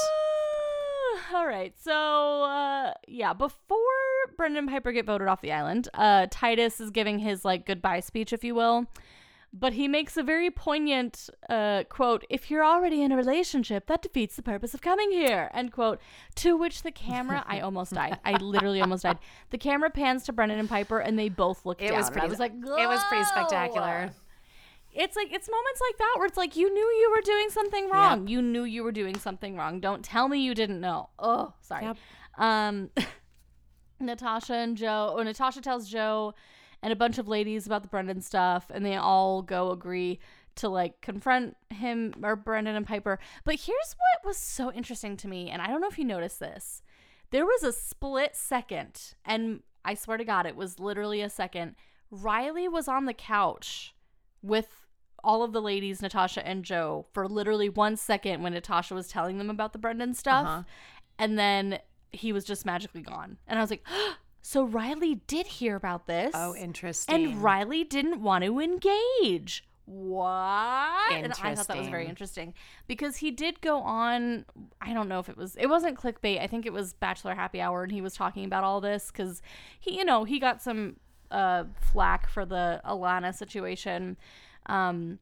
all 1.35 1.47
right. 1.47 1.75
So, 1.83 2.42
uh, 2.44 2.92
yeah, 3.09 3.33
before 3.33 3.78
Brendan 4.37 4.59
and 4.64 4.68
Piper 4.68 4.92
get 4.92 5.06
voted 5.06 5.28
off 5.28 5.40
the 5.40 5.52
island, 5.52 5.88
uh, 5.94 6.26
Titus 6.30 6.80
is 6.80 6.90
giving 6.90 7.18
his 7.18 7.44
like 7.44 7.66
goodbye 7.66 8.00
speech, 8.00 8.33
if 8.33 8.44
you 8.44 8.54
will. 8.54 8.87
But 9.56 9.75
he 9.75 9.87
makes 9.87 10.16
a 10.16 10.25
very 10.25 10.50
poignant 10.50 11.30
uh, 11.49 11.85
quote, 11.88 12.25
if 12.28 12.50
you're 12.50 12.64
already 12.64 13.02
in 13.02 13.12
a 13.12 13.16
relationship, 13.16 13.87
that 13.87 14.02
defeats 14.02 14.35
the 14.35 14.42
purpose 14.42 14.75
of 14.75 14.83
coming 14.83 15.12
here, 15.12 15.49
end 15.54 15.71
quote. 15.71 16.00
To 16.37 16.56
which 16.56 16.83
the 16.83 16.90
camera, 16.90 17.44
I 17.47 17.61
almost 17.61 17.92
died. 17.92 18.18
I 18.25 18.33
literally 18.38 18.80
almost 18.80 19.04
died. 19.04 19.18
The 19.50 19.59
camera 19.59 19.90
pans 19.90 20.25
to 20.25 20.33
Brendan 20.33 20.59
and 20.59 20.68
Piper, 20.68 20.99
and 20.99 21.16
they 21.16 21.28
both 21.28 21.64
look 21.64 21.80
It 21.80 21.90
down. 21.90 21.99
was 21.99 22.09
and 22.09 22.21
I 22.21 22.26
was 22.26 22.40
like, 22.40 22.50
It 22.52 22.64
was 22.88 23.04
pretty 23.04 23.25
spectacular. 23.26 24.11
It's 24.94 25.16
like 25.16 25.32
it's 25.32 25.48
moments 25.48 25.80
like 25.80 25.98
that 25.98 26.14
where 26.16 26.26
it's 26.26 26.36
like 26.36 26.56
you 26.56 26.72
knew 26.72 26.80
you 26.80 27.10
were 27.14 27.22
doing 27.22 27.50
something 27.50 27.90
wrong. 27.90 28.26
You 28.26 28.40
knew 28.40 28.64
you 28.64 28.82
were 28.84 28.92
doing 28.92 29.18
something 29.18 29.56
wrong. 29.56 29.80
Don't 29.80 30.04
tell 30.04 30.28
me 30.28 30.38
you 30.40 30.54
didn't 30.54 30.80
know. 30.80 31.10
Oh, 31.18 31.54
sorry. 31.60 31.84
Yep. 31.84 31.96
Um 32.38 32.90
Natasha 34.00 34.54
and 34.54 34.76
Joe, 34.76 35.14
or 35.16 35.24
Natasha 35.24 35.60
tells 35.60 35.88
Joe 35.88 36.34
and 36.82 36.92
a 36.92 36.96
bunch 36.96 37.18
of 37.18 37.28
ladies 37.28 37.66
about 37.66 37.82
the 37.82 37.88
Brendan 37.88 38.20
stuff, 38.20 38.70
and 38.72 38.84
they 38.84 38.96
all 38.96 39.42
go 39.42 39.70
agree 39.70 40.18
to 40.56 40.68
like 40.68 41.00
confront 41.00 41.56
him 41.70 42.14
or 42.22 42.36
Brendan 42.36 42.76
and 42.76 42.86
Piper. 42.86 43.18
But 43.44 43.56
here's 43.56 43.96
what 43.96 44.26
was 44.26 44.36
so 44.36 44.72
interesting 44.72 45.16
to 45.18 45.28
me, 45.28 45.50
and 45.50 45.60
I 45.60 45.68
don't 45.68 45.80
know 45.80 45.88
if 45.88 45.98
you 45.98 46.04
noticed 46.04 46.40
this. 46.40 46.82
There 47.30 47.44
was 47.44 47.62
a 47.62 47.72
split 47.72 48.36
second, 48.36 49.14
and 49.24 49.62
I 49.84 49.94
swear 49.94 50.16
to 50.16 50.24
God, 50.24 50.46
it 50.46 50.56
was 50.56 50.78
literally 50.78 51.20
a 51.20 51.30
second. 51.30 51.74
Riley 52.10 52.68
was 52.68 52.86
on 52.86 53.06
the 53.06 53.14
couch 53.14 53.94
with 54.42 54.84
all 55.25 55.43
of 55.43 55.52
the 55.52 55.62
ladies, 55.62 56.02
Natasha 56.02 56.47
and 56.47 56.64
Joe, 56.64 57.07
for 57.12 57.26
literally 57.28 57.69
one 57.69 57.97
second 57.97 58.43
when 58.43 58.52
Natasha 58.52 58.95
was 58.95 59.09
telling 59.09 59.38
them 59.38 59.50
about 59.50 59.73
the 59.73 59.78
Brendan 59.78 60.14
stuff. 60.14 60.47
Uh-huh. 60.47 60.62
And 61.19 61.38
then 61.38 61.78
he 62.12 62.33
was 62.33 62.45
just 62.45 62.64
magically 62.64 63.02
gone. 63.02 63.38
And 63.47 63.59
I 63.59 63.62
was 63.62 63.71
like, 63.71 63.85
so 64.43 64.64
Riley 64.64 65.16
did 65.26 65.47
hear 65.47 65.76
about 65.76 66.07
this. 66.07 66.33
Oh, 66.35 66.54
interesting. 66.54 67.14
And 67.14 67.43
Riley 67.43 67.85
didn't 67.85 68.23
want 68.23 68.45
to 68.45 68.61
engage. 68.61 69.64
What? 69.87 71.12
And 71.12 71.33
I 71.43 71.54
thought 71.54 71.66
that 71.66 71.76
was 71.76 71.88
very 71.88 72.07
Interesting. 72.07 72.49
interesting 72.49 72.54
because 72.87 73.16
he 73.16 73.31
did 73.31 73.61
go 73.61 73.78
on. 73.81 74.47
I 74.81 74.95
don't 74.95 75.09
know 75.09 75.19
if 75.19 75.28
it 75.28 75.37
was. 75.37 75.57
It 75.57 75.66
wasn't 75.66 75.99
clickbait. 75.99 76.40
I 76.40 76.47
think 76.47 76.64
it 76.64 76.73
was 76.73 76.95
Bachelor 76.95 77.35
Happy 77.35 77.61
Hour, 77.61 77.83
and 77.83 77.93
he 77.93 78.00
was 78.00 78.14
talking 78.14 78.47
about 78.47 78.64
all 78.64 78.81
this 78.81 79.11
because 79.11 79.43
he, 79.78 79.99
you 79.99 80.04
know, 80.04 80.25
he 80.25 80.38
got 80.38 80.62
some 80.62 80.97
uh, 81.31 81.64
flack 81.93 82.28
for 82.31 82.47
the 82.47 82.81
Alana 82.87 83.35
situation. 83.35 84.16
Um, 84.66 85.18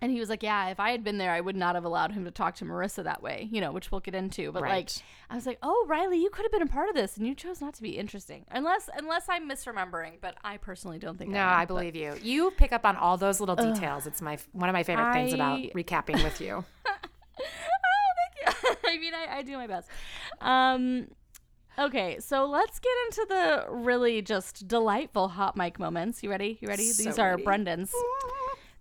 and 0.00 0.12
he 0.12 0.20
was 0.20 0.28
like, 0.28 0.44
"Yeah, 0.44 0.68
if 0.68 0.78
I 0.78 0.92
had 0.92 1.02
been 1.02 1.18
there, 1.18 1.32
I 1.32 1.40
would 1.40 1.56
not 1.56 1.74
have 1.74 1.84
allowed 1.84 2.12
him 2.12 2.24
to 2.24 2.30
talk 2.30 2.54
to 2.56 2.64
Maurissa 2.64 3.02
that 3.02 3.20
way, 3.20 3.48
you 3.50 3.60
know, 3.60 3.72
which 3.72 3.90
we'll 3.90 4.00
get 4.00 4.14
into." 4.14 4.52
But 4.52 4.62
like, 4.62 4.90
I 5.28 5.34
was 5.34 5.44
like, 5.44 5.58
"Oh, 5.60 5.86
Riley, 5.88 6.18
you 6.18 6.30
could 6.30 6.44
have 6.44 6.52
been 6.52 6.62
a 6.62 6.66
part 6.66 6.88
of 6.88 6.94
this, 6.94 7.16
and 7.16 7.26
you 7.26 7.34
chose 7.34 7.60
not 7.60 7.74
to 7.74 7.82
be 7.82 7.98
interesting." 7.98 8.44
Unless, 8.52 8.88
unless 8.96 9.26
I'm 9.28 9.48
misremembering, 9.48 10.20
but 10.20 10.36
I 10.44 10.56
personally 10.56 10.98
don't 10.98 11.18
think. 11.18 11.32
No, 11.32 11.40
I, 11.40 11.54
am, 11.54 11.60
I 11.60 11.64
believe 11.64 11.96
you. 11.96 12.14
You 12.22 12.52
pick 12.52 12.72
up 12.72 12.86
on 12.86 12.96
all 12.96 13.16
those 13.16 13.40
little 13.40 13.56
details. 13.56 14.06
It's 14.06 14.22
my 14.22 14.38
one 14.52 14.68
of 14.68 14.72
my 14.72 14.84
favorite 14.84 15.12
things 15.12 15.32
about 15.32 15.58
recapping 15.74 16.22
with 16.22 16.40
you. 16.40 16.64
oh, 16.88 16.94
thank 18.46 18.62
you. 18.62 18.76
I 18.88 18.98
mean, 18.98 19.14
I, 19.14 19.38
I 19.38 19.42
do 19.42 19.56
my 19.56 19.66
best. 19.66 19.88
Um, 20.40 21.08
okay, 21.76 22.18
so 22.20 22.46
let's 22.46 22.78
get 22.78 22.92
into 23.06 23.26
the 23.28 23.66
really 23.70 24.22
just 24.22 24.68
delightful 24.68 25.26
hot 25.26 25.56
mic 25.56 25.80
moments. 25.80 26.22
You 26.22 26.30
ready? 26.30 26.56
You 26.60 26.68
ready? 26.68 26.84
So 26.84 27.02
These 27.02 27.18
are 27.18 27.30
ready. 27.30 27.42
Brendan's. 27.42 27.92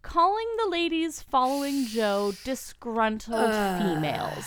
Calling 0.08 0.48
the 0.64 0.70
ladies 0.70 1.22
following 1.22 1.86
Joe 1.86 2.32
disgruntled 2.46 3.52
females. 3.52 4.46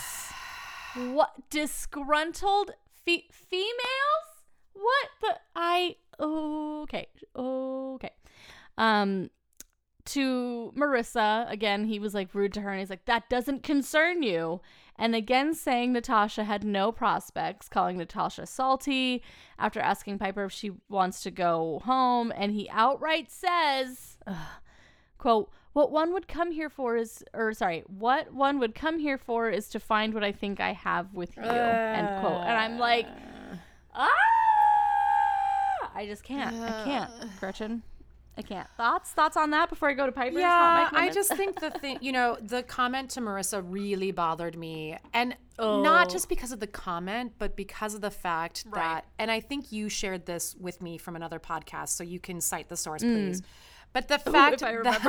What 0.95 1.49
disgruntled 1.51 2.71
fe- 3.05 3.29
females? 3.31 4.25
What 4.73 5.09
the 5.21 5.35
I 5.55 5.97
okay 6.19 7.05
okay. 7.35 8.09
Um, 8.75 9.29
to 10.05 10.73
Maurissa 10.75 11.49
again, 11.49 11.85
he 11.85 11.99
was 11.99 12.15
like 12.15 12.33
rude 12.33 12.53
to 12.53 12.61
her, 12.61 12.71
and 12.71 12.79
he's 12.79 12.89
like, 12.89 13.05
"That 13.05 13.29
doesn't 13.29 13.61
concern 13.61 14.23
you." 14.23 14.61
And 14.95 15.13
again, 15.15 15.53
saying 15.53 15.93
Natasha 15.93 16.43
had 16.43 16.63
no 16.63 16.91
prospects, 16.91 17.69
calling 17.69 17.97
Natasha 17.97 18.47
salty 18.47 19.21
after 19.59 19.79
asking 19.79 20.17
Piper 20.17 20.45
if 20.45 20.51
she 20.51 20.71
wants 20.89 21.21
to 21.21 21.29
go 21.29 21.81
home, 21.85 22.33
and 22.35 22.51
he 22.51 22.67
outright 22.71 23.31
says, 23.31 24.17
ugh, 24.25 24.35
"quote 25.21 25.49
What 25.73 25.89
one 25.89 26.11
would 26.11 26.27
come 26.27 26.51
here 26.51 26.69
for 26.69 26.97
is, 26.97 27.23
or 27.33 27.53
sorry, 27.53 27.83
what 27.87 28.33
one 28.33 28.59
would 28.59 28.75
come 28.75 28.99
here 28.99 29.17
for 29.17 29.49
is 29.49 29.69
to 29.69 29.79
find 29.79 30.13
what 30.13 30.21
I 30.23 30.33
think 30.33 30.59
I 30.59 30.73
have 30.73 31.13
with 31.13 31.37
you." 31.37 31.43
end 31.43 32.07
quote. 32.19 32.41
And 32.41 32.57
I'm 32.63 32.77
like, 32.77 33.07
ah, 33.95 34.09
I 35.95 36.05
just 36.05 36.23
can't, 36.23 36.55
I 36.61 36.83
can't, 36.83 37.11
Gretchen. 37.39 37.83
I 38.37 38.41
can't. 38.43 38.67
Thoughts? 38.77 39.11
Thoughts 39.11 39.35
on 39.35 39.51
that 39.51 39.69
before 39.69 39.89
I 39.89 39.93
go 39.93 40.05
to 40.05 40.11
Piper's? 40.11 40.41
hot 40.41 40.89
Yeah, 40.93 40.99
I 40.99 41.09
just 41.09 41.35
think 41.35 41.59
the 41.59 41.69
thing, 41.69 41.97
you 42.01 42.13
know, 42.13 42.37
the 42.41 42.63
comment 42.63 43.09
to 43.11 43.19
Maurissa 43.21 43.61
really 43.65 44.11
bothered 44.11 44.57
me. 44.57 44.97
And 45.13 45.35
not 45.59 46.07
Oh. 46.07 46.09
just 46.09 46.29
because 46.29 46.51
of 46.53 46.59
the 46.61 46.65
comment, 46.67 47.33
but 47.37 47.55
because 47.57 47.93
of 47.93 47.99
the 48.01 48.09
fact 48.09 48.63
Right. 48.67 48.81
that, 48.81 49.05
and 49.19 49.29
I 49.29 49.41
think 49.41 49.71
you 49.73 49.89
shared 49.89 50.25
this 50.25 50.55
with 50.55 50.81
me 50.81 50.97
from 50.97 51.15
another 51.17 51.39
podcast, 51.39 51.89
so 51.89 52.03
you 52.05 52.19
can 52.21 52.39
cite 52.41 52.69
the 52.69 52.77
source, 52.77 53.03
Mm. 53.03 53.43
But 53.93 54.07
the 54.07 54.19
fact 54.31 54.61
remember. 54.61 54.83
that 54.83 55.01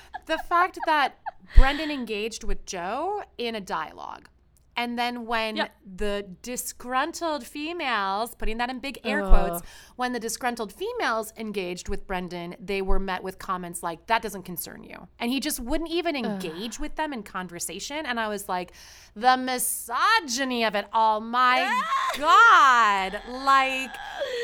the 0.26 0.38
fact 0.48 0.78
that 0.86 1.18
Brendan 1.56 1.90
engaged 1.90 2.44
with 2.44 2.64
Joe 2.66 3.22
in 3.38 3.54
a 3.54 3.60
dialogue. 3.60 4.28
And 4.76 4.98
then 4.98 5.26
when 5.26 5.56
Yep. 5.56 5.72
the 5.96 6.26
disgruntled 6.42 7.46
females, 7.46 8.34
putting 8.34 8.58
that 8.58 8.70
in 8.70 8.80
big 8.80 8.98
air 9.04 9.22
Ugh. 9.22 9.28
quotes, 9.30 9.62
when 9.96 10.12
the 10.12 10.18
disgruntled 10.20 10.72
females 10.72 11.32
engaged 11.36 11.88
with 11.88 12.06
Brendan, 12.06 12.56
they 12.58 12.82
were 12.82 12.98
met 12.98 13.22
with 13.22 13.38
comments 13.38 13.82
like, 13.82 14.06
that 14.06 14.20
doesn't 14.22 14.42
concern 14.42 14.82
you. 14.82 15.06
And 15.20 15.30
he 15.30 15.38
just 15.40 15.60
wouldn't 15.60 15.90
even 15.90 16.16
engage 16.16 16.80
with 16.80 16.96
them 16.96 17.12
in 17.12 17.22
conversation. 17.22 18.04
And 18.06 18.18
I 18.18 18.28
was 18.28 18.48
like, 18.48 18.72
the 19.14 19.36
misogyny 19.36 20.64
of 20.64 20.74
it 20.74 20.86
all, 20.92 21.20
my 21.20 21.80
God. 22.18 23.20
Like, 23.28 23.90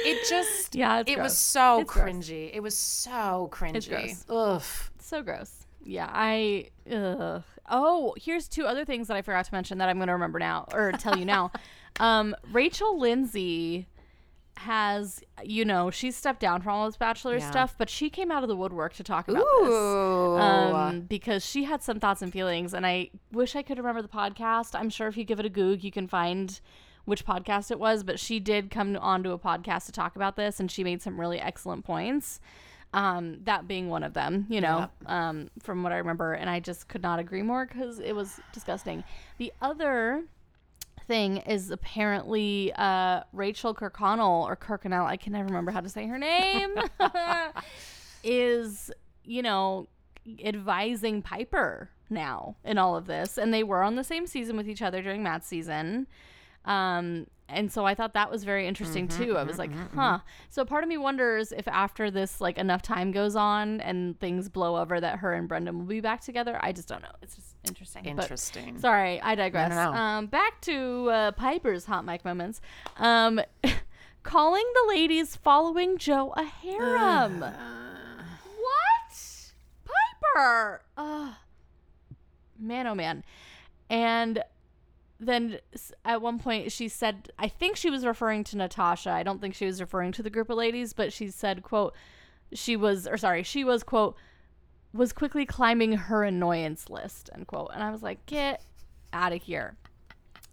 it 0.04 0.28
just, 0.28 0.74
Yeah, 0.74 1.02
it 1.06 1.18
was 1.18 1.36
so 1.36 1.80
It's 1.80 1.92
gross. 1.92 2.04
cringy. 2.06 2.50
It 2.52 2.60
was 2.62 2.76
so 2.76 3.48
cringy. 3.52 3.88
gross. 3.88 4.24
Ugh. 4.28 4.62
so 5.00 5.22
gross. 5.22 5.59
Yeah, 5.84 6.08
I. 6.12 6.68
Ugh. 6.90 7.42
Oh, 7.72 8.14
here's 8.20 8.48
two 8.48 8.64
other 8.64 8.84
things 8.84 9.08
that 9.08 9.16
I 9.16 9.22
forgot 9.22 9.44
to 9.44 9.54
mention 9.54 9.78
that 9.78 9.88
I'm 9.88 9.96
going 9.98 10.08
to 10.08 10.12
remember 10.12 10.38
now 10.40 10.66
or 10.72 10.90
tell 10.92 11.16
you 11.16 11.24
now. 11.24 11.52
um, 12.00 12.34
Rachel 12.52 12.98
Lindsay 12.98 13.86
has, 14.56 15.22
you 15.42 15.64
know, 15.64 15.90
she's 15.90 16.16
stepped 16.16 16.40
down 16.40 16.60
from 16.62 16.72
all 16.74 16.86
this 16.86 16.96
Bachelor 16.96 17.36
Yeah. 17.38 17.50
stuff, 17.50 17.74
but 17.78 17.88
she 17.88 18.10
came 18.10 18.30
out 18.30 18.42
of 18.42 18.48
the 18.48 18.56
woodwork 18.56 18.92
to 18.94 19.02
talk 19.04 19.28
about 19.28 19.44
this. 19.62 19.68
Um, 19.72 21.00
because 21.02 21.44
she 21.46 21.64
had 21.64 21.82
some 21.82 21.98
thoughts 22.00 22.20
and 22.22 22.32
feelings, 22.32 22.74
and 22.74 22.84
I 22.86 23.10
wish 23.32 23.56
I 23.56 23.62
could 23.62 23.78
remember 23.78 24.02
the 24.02 24.08
podcast. 24.08 24.78
I'm 24.78 24.90
sure 24.90 25.08
if 25.08 25.16
you 25.16 25.24
give 25.24 25.40
it 25.40 25.46
a 25.46 25.50
Goog, 25.50 25.82
you 25.82 25.90
can 25.90 26.08
find 26.08 26.60
which 27.06 27.24
podcast 27.24 27.70
it 27.70 27.78
was, 27.78 28.02
but 28.02 28.18
she 28.20 28.38
did 28.38 28.70
come 28.70 28.96
onto 28.96 29.30
a 29.32 29.38
podcast 29.38 29.86
to 29.86 29.92
talk 29.92 30.14
about 30.16 30.36
this, 30.36 30.60
and 30.60 30.70
she 30.70 30.84
made 30.84 31.00
some 31.00 31.18
really 31.18 31.40
excellent 31.40 31.84
points. 31.84 32.40
Um, 32.92 33.38
that 33.44 33.68
being 33.68 33.88
one 33.88 34.02
of 34.02 34.14
them, 34.14 34.46
you 34.48 34.60
know, 34.60 34.90
um, 35.06 35.48
from 35.60 35.84
what 35.84 35.92
I 35.92 35.98
remember, 35.98 36.32
and 36.32 36.50
I 36.50 36.58
just 36.58 36.88
could 36.88 37.02
not 37.02 37.20
agree 37.20 37.42
more 37.42 37.64
because 37.66 38.00
it 38.00 38.14
was 38.16 38.40
disgusting. 38.52 39.04
The 39.38 39.52
other 39.62 40.24
thing 41.06 41.38
is 41.38 41.70
apparently 41.70 42.72
uh, 42.74 43.22
Rachel 43.32 43.74
Kirkconnell 43.74 44.44
or 44.44 44.56
Kirkconnell, 44.56 45.06
I 45.06 45.16
can 45.16 45.32
never 45.32 45.46
remember 45.46 45.70
how 45.70 45.80
to 45.80 45.88
say 45.88 46.06
her 46.06 46.18
name, 46.18 46.74
is, 48.24 48.90
you 49.24 49.42
know, 49.42 49.88
advising 50.44 51.22
Piper 51.22 51.90
now 52.10 52.56
in 52.64 52.78
all 52.78 52.96
of 52.96 53.06
this. 53.06 53.38
And 53.38 53.52
they 53.54 53.62
were 53.62 53.82
on 53.82 53.96
the 53.96 54.04
same 54.04 54.26
season 54.26 54.56
with 54.56 54.68
each 54.68 54.82
other 54.82 55.00
during 55.02 55.22
Matt's 55.22 55.46
season. 55.46 56.06
Um, 56.64 57.26
and 57.48 57.72
so 57.72 57.84
I 57.84 57.96
thought 57.96 58.14
that 58.14 58.30
was 58.30 58.44
very 58.44 58.68
interesting 58.68 59.08
too. 59.08 59.36
I 59.36 59.42
was 59.42 59.58
like, 59.58 59.72
huh. 59.94 60.20
So 60.50 60.64
part 60.64 60.84
of 60.84 60.88
me 60.88 60.98
wonders 60.98 61.52
if 61.52 61.66
after 61.66 62.08
this, 62.10 62.40
like 62.40 62.58
enough 62.58 62.80
time 62.80 63.10
goes 63.10 63.34
on 63.34 63.80
and 63.80 64.18
things 64.20 64.48
blow 64.48 64.76
over, 64.76 65.00
that 65.00 65.18
her 65.18 65.32
and 65.34 65.48
Brendan 65.48 65.78
will 65.78 65.86
be 65.86 66.00
back 66.00 66.20
together. 66.20 66.58
I 66.62 66.70
just 66.72 66.86
don't 66.86 67.02
know. 67.02 67.10
It's 67.22 67.34
just 67.34 67.56
interesting. 67.66 68.04
But 68.14 68.22
Interesting. 68.24 68.78
Sorry, 68.78 69.20
I 69.20 69.34
digress. 69.34 69.70
no. 69.70 69.92
Um, 69.92 70.26
back 70.26 70.60
to 70.62 71.08
uh, 71.10 71.32
Piper's 71.32 71.86
hot 71.86 72.04
mic 72.04 72.24
moments. 72.24 72.60
Um, 72.98 73.40
calling 74.22 74.64
the 74.74 74.94
ladies 74.94 75.34
following 75.34 75.98
Joe 75.98 76.32
a 76.36 76.44
harem. 76.44 77.40
what? 77.40 77.52
Piper. 79.84 80.82
Uh, 80.96 81.32
man, 82.58 82.86
oh 82.86 82.94
man. 82.94 83.24
And 83.88 84.42
then 85.20 85.58
at 86.04 86.22
one 86.22 86.38
point 86.38 86.72
she 86.72 86.88
said, 86.88 87.30
I 87.38 87.46
think 87.48 87.76
she 87.76 87.90
was 87.90 88.04
referring 88.06 88.42
to 88.44 88.56
Natasha. 88.56 89.10
I 89.10 89.22
don't 89.22 89.40
think 89.40 89.54
she 89.54 89.66
was 89.66 89.80
referring 89.80 90.12
to 90.12 90.22
the 90.22 90.30
group 90.30 90.48
of 90.50 90.56
ladies, 90.56 90.92
but 90.94 91.12
she 91.12 91.28
said, 91.28 91.62
quote, 91.62 91.94
she 92.54 92.74
was, 92.76 93.06
or 93.06 93.16
sorry, 93.18 93.42
she 93.42 93.62
was, 93.62 93.82
quote, 93.82 94.16
was 94.92 95.12
quickly 95.12 95.44
climbing 95.46 95.92
her 95.92 96.24
annoyance 96.24 96.88
list, 96.90 97.30
end 97.34 97.46
quote. 97.46 97.70
And 97.74 97.82
I 97.82 97.90
was 97.90 98.02
like, 98.02 98.24
get 98.26 98.62
out 99.12 99.32
of 99.32 99.42
here. 99.42 99.76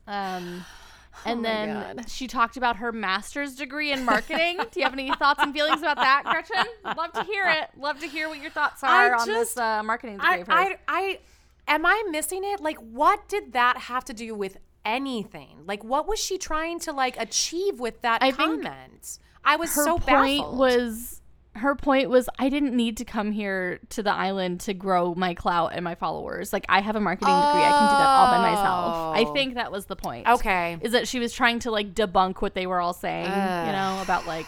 Um, 0.06 0.64
and 1.26 1.40
Oh 1.40 1.44
then 1.44 1.96
God. 1.98 2.10
she 2.10 2.28
talked 2.28 2.58
about 2.58 2.76
her 2.78 2.92
master's 2.92 3.56
degree 3.56 3.92
in 3.92 4.04
marketing. 4.06 4.58
Do 4.72 4.80
you 4.80 4.84
have 4.84 4.94
any 4.94 5.12
thoughts 5.16 5.42
and 5.42 5.54
feelings 5.54 5.82
about 5.82 5.96
that, 5.98 6.24
Gretchen? 6.26 6.72
Love 6.96 7.14
to 7.14 7.24
hear 7.24 7.48
it. 7.48 7.70
Love 7.80 8.00
to 8.02 8.08
hear 8.08 8.28
what 8.30 8.40
your 8.42 8.52
thoughts 8.52 8.84
I 8.84 9.08
are 9.08 9.14
on 9.16 9.26
just- 9.26 9.56
this 9.56 9.58
uh, 9.58 9.82
marketing 9.82 10.18
degree 10.18 10.44
I. 10.48 10.66
I, 10.66 10.78
I, 10.88 11.20
am 11.68 11.86
I 11.86 12.04
missing 12.10 12.42
it? 12.44 12.60
Like, 12.62 12.78
what 12.78 13.28
did 13.28 13.54
that 13.54 13.78
have 13.78 14.06
to 14.06 14.14
do 14.14 14.34
with 14.36 14.58
anything? 14.86 15.60
Like, 15.66 15.84
what 15.84 16.08
was 16.08 16.20
she 16.20 16.38
trying 16.38 16.80
to 16.82 16.92
like 16.94 17.20
achieve 17.20 17.80
with 17.80 18.02
that 18.02 18.24
I 18.24 18.32
comment? 18.32 19.20
I 19.44 19.56
was 19.56 19.74
her 19.76 19.84
so 19.84 19.98
point 20.00 20.40
baffled. 20.40 20.58
was 20.58 21.22
her 21.56 21.74
point 21.74 22.08
was 22.10 22.30
I 22.38 22.50
didn't 22.50 22.76
need 22.76 22.98
to 22.98 23.06
come 23.06 23.32
here 23.32 23.80
to 23.90 24.04
the 24.04 24.14
island 24.14 24.60
to 24.62 24.76
grow 24.76 25.16
my 25.16 25.34
clout 25.34 25.72
and 25.74 25.84
my 25.84 25.96
followers. 25.96 26.54
Like 26.54 26.66
I 26.70 26.82
have 26.82 26.96
a 26.96 27.00
marketing 27.00 27.34
degree, 27.42 27.64
I 27.64 27.72
can 27.72 27.90
do 27.90 27.98
that 27.98 28.10
all 28.16 28.28
by 28.28 28.38
myself. 28.38 28.96
I 29.16 29.26
Oh. 29.28 29.34
think 29.34 29.56
that 29.56 29.72
was 29.72 29.86
the 29.88 29.96
point. 29.96 30.28
okay. 30.28 30.78
Is 30.82 30.92
that 30.92 31.08
she 31.08 31.18
was 31.20 31.34
trying 31.34 31.58
to 31.60 31.72
like 31.72 31.96
debunk 31.96 32.42
what 32.44 32.54
they 32.54 32.68
were 32.68 32.80
all 32.80 32.94
saying, 32.94 33.26
you 33.26 33.72
know, 33.72 34.00
about 34.04 34.28
like, 34.28 34.46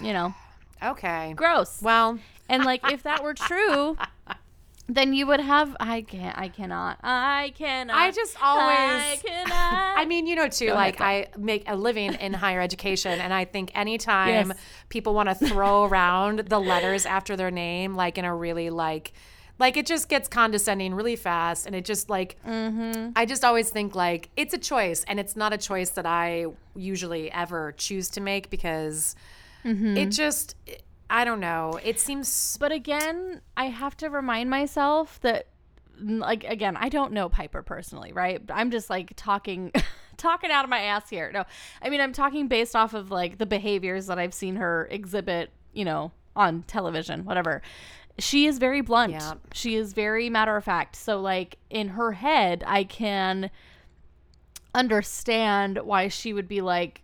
you 0.00 0.12
know, 0.12 0.32
Okay. 0.82 1.32
gross. 1.34 1.82
Well, 1.82 2.18
And 2.48 2.64
like 2.64 2.88
if 2.92 3.02
that 3.04 3.24
were 3.24 3.34
true, 3.34 3.96
then 4.88 5.12
you 5.14 5.26
would 5.26 5.40
have 5.40 5.76
I 5.80 6.02
can't 6.02 6.36
I 6.38 6.48
cannot. 6.48 6.98
I 7.02 7.52
cannot. 7.56 7.96
I 7.96 8.10
just 8.10 8.36
always 8.42 8.76
I 8.76 9.18
cannot. 9.24 9.48
I 9.98 10.04
mean, 10.04 10.26
you 10.26 10.34
know, 10.36 10.48
too, 10.48 10.68
Go 10.68 10.74
like 10.74 11.00
ahead, 11.00 11.28
I 11.34 11.38
make 11.38 11.64
a 11.66 11.76
living 11.76 12.14
in 12.14 12.32
higher 12.34 12.60
education, 12.60 13.20
and 13.20 13.32
I 13.32 13.44
think 13.44 13.70
anytime 13.74 14.48
Yes. 14.48 14.58
people 14.88 15.14
want 15.14 15.28
to 15.28 15.34
throw 15.34 15.84
around 15.88 16.40
the 16.40 16.58
letters 16.58 17.06
after 17.06 17.36
their 17.36 17.50
name, 17.50 17.94
like 17.94 18.18
in 18.18 18.24
a 18.24 18.34
really 18.34 18.70
like, 18.70 19.12
like 19.58 19.76
it 19.76 19.86
just 19.86 20.08
gets 20.08 20.28
condescending 20.28 20.94
really 20.94 21.16
fast, 21.16 21.66
and 21.66 21.74
it 21.76 21.84
just 21.84 22.10
like, 22.10 22.36
Mm-hmm. 22.46 23.10
I 23.14 23.24
just 23.24 23.44
always 23.44 23.70
think 23.70 23.94
like 23.94 24.30
it's 24.36 24.52
a 24.52 24.58
choice, 24.58 25.04
and 25.04 25.20
it's 25.20 25.36
not 25.36 25.52
a 25.52 25.58
choice 25.58 25.90
that 25.90 26.06
I 26.06 26.46
usually 26.74 27.30
ever 27.30 27.72
choose 27.78 28.08
to 28.10 28.20
make 28.20 28.50
because 28.50 29.14
Mm-hmm. 29.64 29.96
it 29.96 30.06
just, 30.10 30.56
I 31.12 31.26
don't 31.26 31.40
know, 31.40 31.78
it 31.84 32.00
seems. 32.00 32.56
But 32.58 32.72
again, 32.72 33.42
I 33.54 33.66
have 33.66 33.96
to 33.98 34.08
remind 34.08 34.48
myself 34.48 35.20
that 35.20 35.48
like 36.00 36.42
again, 36.44 36.74
I 36.76 36.88
don't 36.88 37.12
know 37.12 37.28
Piper 37.28 37.62
personally, 37.62 38.12
right? 38.14 38.40
I'm 38.50 38.70
just 38.70 38.88
like 38.88 39.12
talking 39.14 39.72
talking 40.16 40.50
out 40.50 40.64
of 40.64 40.70
my 40.70 40.80
ass 40.80 41.10
here. 41.10 41.30
No. 41.30 41.44
I 41.82 41.90
mean, 41.90 42.00
I'm 42.00 42.14
talking 42.14 42.48
based 42.48 42.74
off 42.74 42.94
of 42.94 43.10
like 43.10 43.36
the 43.36 43.44
behaviors 43.44 44.06
that 44.06 44.18
I've 44.18 44.32
seen 44.32 44.56
her 44.56 44.88
exhibit, 44.90 45.50
you 45.74 45.84
know, 45.84 46.12
on 46.34 46.62
television, 46.62 47.26
whatever. 47.26 47.60
She 48.18 48.46
is 48.46 48.58
very 48.58 48.80
blunt. 48.80 49.12
Yeah. 49.12 49.34
She 49.52 49.74
is 49.76 49.92
very 49.92 50.30
matter 50.30 50.56
of 50.56 50.64
fact. 50.64 50.96
So 50.96 51.20
like 51.20 51.58
in 51.68 51.88
her 51.88 52.12
head, 52.12 52.64
I 52.66 52.84
can 52.84 53.50
understand 54.74 55.78
why 55.78 56.08
she 56.08 56.32
would 56.32 56.48
be 56.48 56.62
like 56.62 57.02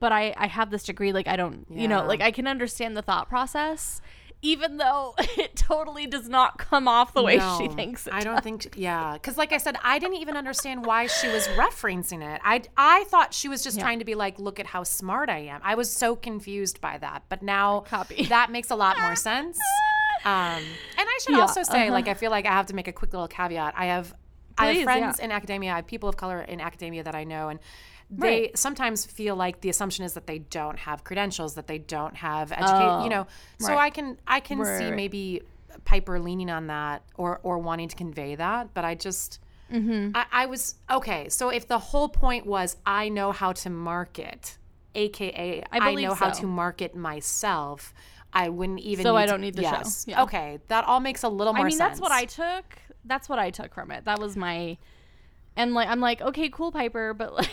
but 0.00 0.12
I 0.12 0.34
I 0.36 0.46
have 0.48 0.70
this 0.70 0.82
degree 0.84 1.12
like 1.12 1.28
I 1.28 1.36
don't, 1.36 1.66
you 1.70 1.86
know, 1.86 2.04
like 2.04 2.20
I 2.20 2.30
can 2.30 2.46
understand 2.46 2.96
the 2.96 3.02
thought 3.02 3.28
process 3.28 4.00
even 4.42 4.78
though 4.78 5.14
it 5.18 5.54
totally 5.56 6.06
does 6.06 6.28
not 6.28 6.58
come 6.58 6.88
off 6.88 7.12
the 7.12 7.22
way 7.22 7.38
she 7.58 7.68
thinks 7.68 8.06
it 8.06 8.12
I 8.12 8.20
don't 8.20 8.42
think, 8.42 8.74
yeah, 8.76 9.14
because 9.14 9.36
like 9.36 9.52
I 9.52 9.58
said, 9.58 9.76
I 9.82 9.98
didn't 9.98 10.16
even 10.16 10.36
understand 10.36 10.86
why 10.86 11.06
she 11.06 11.28
was 11.28 11.46
referencing 11.48 12.22
it. 12.22 12.40
I 12.44 12.62
I 12.76 13.04
thought 13.04 13.34
she 13.34 13.48
was 13.48 13.62
just 13.62 13.78
trying 13.78 13.98
to 13.98 14.04
be 14.04 14.14
like, 14.14 14.38
look 14.38 14.58
at 14.60 14.66
how 14.66 14.82
smart 14.82 15.28
I 15.28 15.38
am. 15.38 15.60
I 15.62 15.74
was 15.74 15.90
so 15.90 16.16
confused 16.16 16.80
by 16.80 16.98
that, 16.98 17.22
but 17.28 17.42
now 17.42 17.80
Copy. 17.80 18.24
that 18.28 18.50
makes 18.50 18.70
a 18.70 18.76
lot 18.76 18.98
more 18.98 19.16
sense. 19.30 19.58
Um, 20.24 20.32
and 20.32 20.64
I 20.98 21.18
should 21.22 21.36
Yeah, 21.36 21.42
also 21.42 21.62
say, 21.62 21.84
uh-huh. 21.84 21.92
like, 21.92 22.06
I 22.06 22.12
feel 22.12 22.30
like 22.30 22.44
I 22.44 22.52
have 22.52 22.66
to 22.66 22.74
make 22.74 22.88
a 22.88 22.92
quick 22.92 23.12
little 23.12 23.28
caveat. 23.28 23.74
I 23.76 23.86
have. 23.86 24.14
I 24.58 24.74
have 24.74 24.84
friends 24.84 25.18
yeah. 25.18 25.24
in 25.24 25.32
academia. 25.32 25.72
I 25.72 25.76
have 25.76 25.86
people 25.86 26.08
of 26.10 26.18
color 26.18 26.42
in 26.42 26.60
academia 26.60 27.02
that 27.04 27.14
I 27.14 27.24
know, 27.24 27.48
and 27.48 27.60
they 28.10 28.26
Right. 28.26 28.58
sometimes 28.58 29.06
feel 29.06 29.36
like 29.36 29.60
the 29.60 29.68
assumption 29.68 30.04
is 30.04 30.14
that 30.14 30.26
they 30.26 30.38
don't 30.40 30.78
have 30.80 31.04
credentials, 31.04 31.54
that 31.54 31.66
they 31.68 31.78
don't 31.78 32.16
have 32.16 32.50
education. 32.52 33.02
you 33.02 33.08
know, 33.08 33.26
so 33.58 33.66
Oh, 33.72 33.76
right. 33.76 33.84
I 33.86 33.90
can 33.90 34.18
I 34.26 34.40
can 34.40 34.58
Right, 34.58 34.78
see 34.78 34.90
maybe 34.90 35.42
Piper 35.84 36.18
leaning 36.18 36.50
on 36.50 36.66
that 36.66 37.02
or 37.14 37.38
or 37.42 37.58
wanting 37.58 37.88
to 37.88 37.96
convey 37.96 38.34
that, 38.34 38.74
but 38.74 38.84
I 38.84 38.94
just 38.94 39.38
Mm-hmm. 39.72 40.10
I, 40.16 40.26
I 40.32 40.46
was 40.46 40.74
okay. 40.90 41.28
So 41.28 41.48
if 41.50 41.68
the 41.68 41.78
whole 41.78 42.08
point 42.08 42.44
was 42.44 42.76
I 42.84 43.08
know 43.08 43.30
how 43.30 43.52
to 43.52 43.70
market, 43.70 44.58
aka 44.96 45.62
I, 45.70 45.78
believe 45.78 46.08
know 46.08 46.14
how 46.14 46.30
to 46.30 46.46
market 46.46 46.96
myself, 46.96 47.94
I 48.32 48.48
wouldn't 48.48 48.80
even. 48.80 49.04
So 49.04 49.14
I 49.16 49.26
don't 49.26 49.40
need 49.40 49.54
the 49.54 49.62
show. 49.62 49.82
Yeah. 50.06 50.22
Okay, 50.24 50.58
that 50.66 50.84
all 50.86 50.98
makes 50.98 51.22
a 51.22 51.28
little 51.28 51.52
more 51.52 51.66
I 51.66 51.68
mean, 51.68 51.78
sense. 51.78 51.90
that's 51.90 52.00
what 52.00 52.10
I 52.10 52.24
took. 52.24 52.64
That's 53.04 53.28
what 53.28 53.38
I 53.38 53.50
took 53.50 53.72
from 53.72 53.92
it. 53.92 54.04
That 54.06 54.18
was 54.18 54.36
my, 54.36 54.76
and 55.56 55.72
like 55.72 55.88
I'm 55.88 56.00
like, 56.00 56.20
okay, 56.20 56.48
cool, 56.48 56.72
Piper, 56.72 57.14
but 57.14 57.34
like, 57.34 57.48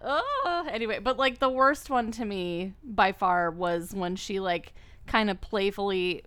oh, 0.00 0.68
anyway. 0.70 0.98
But 0.98 1.18
like 1.18 1.38
the 1.38 1.48
worst 1.48 1.90
one 1.90 2.10
to 2.12 2.24
me 2.24 2.74
by 2.82 3.12
far 3.12 3.50
was 3.50 3.92
when 3.94 4.16
she 4.16 4.40
like 4.40 4.72
kind 5.06 5.30
of 5.30 5.40
playfully 5.40 6.22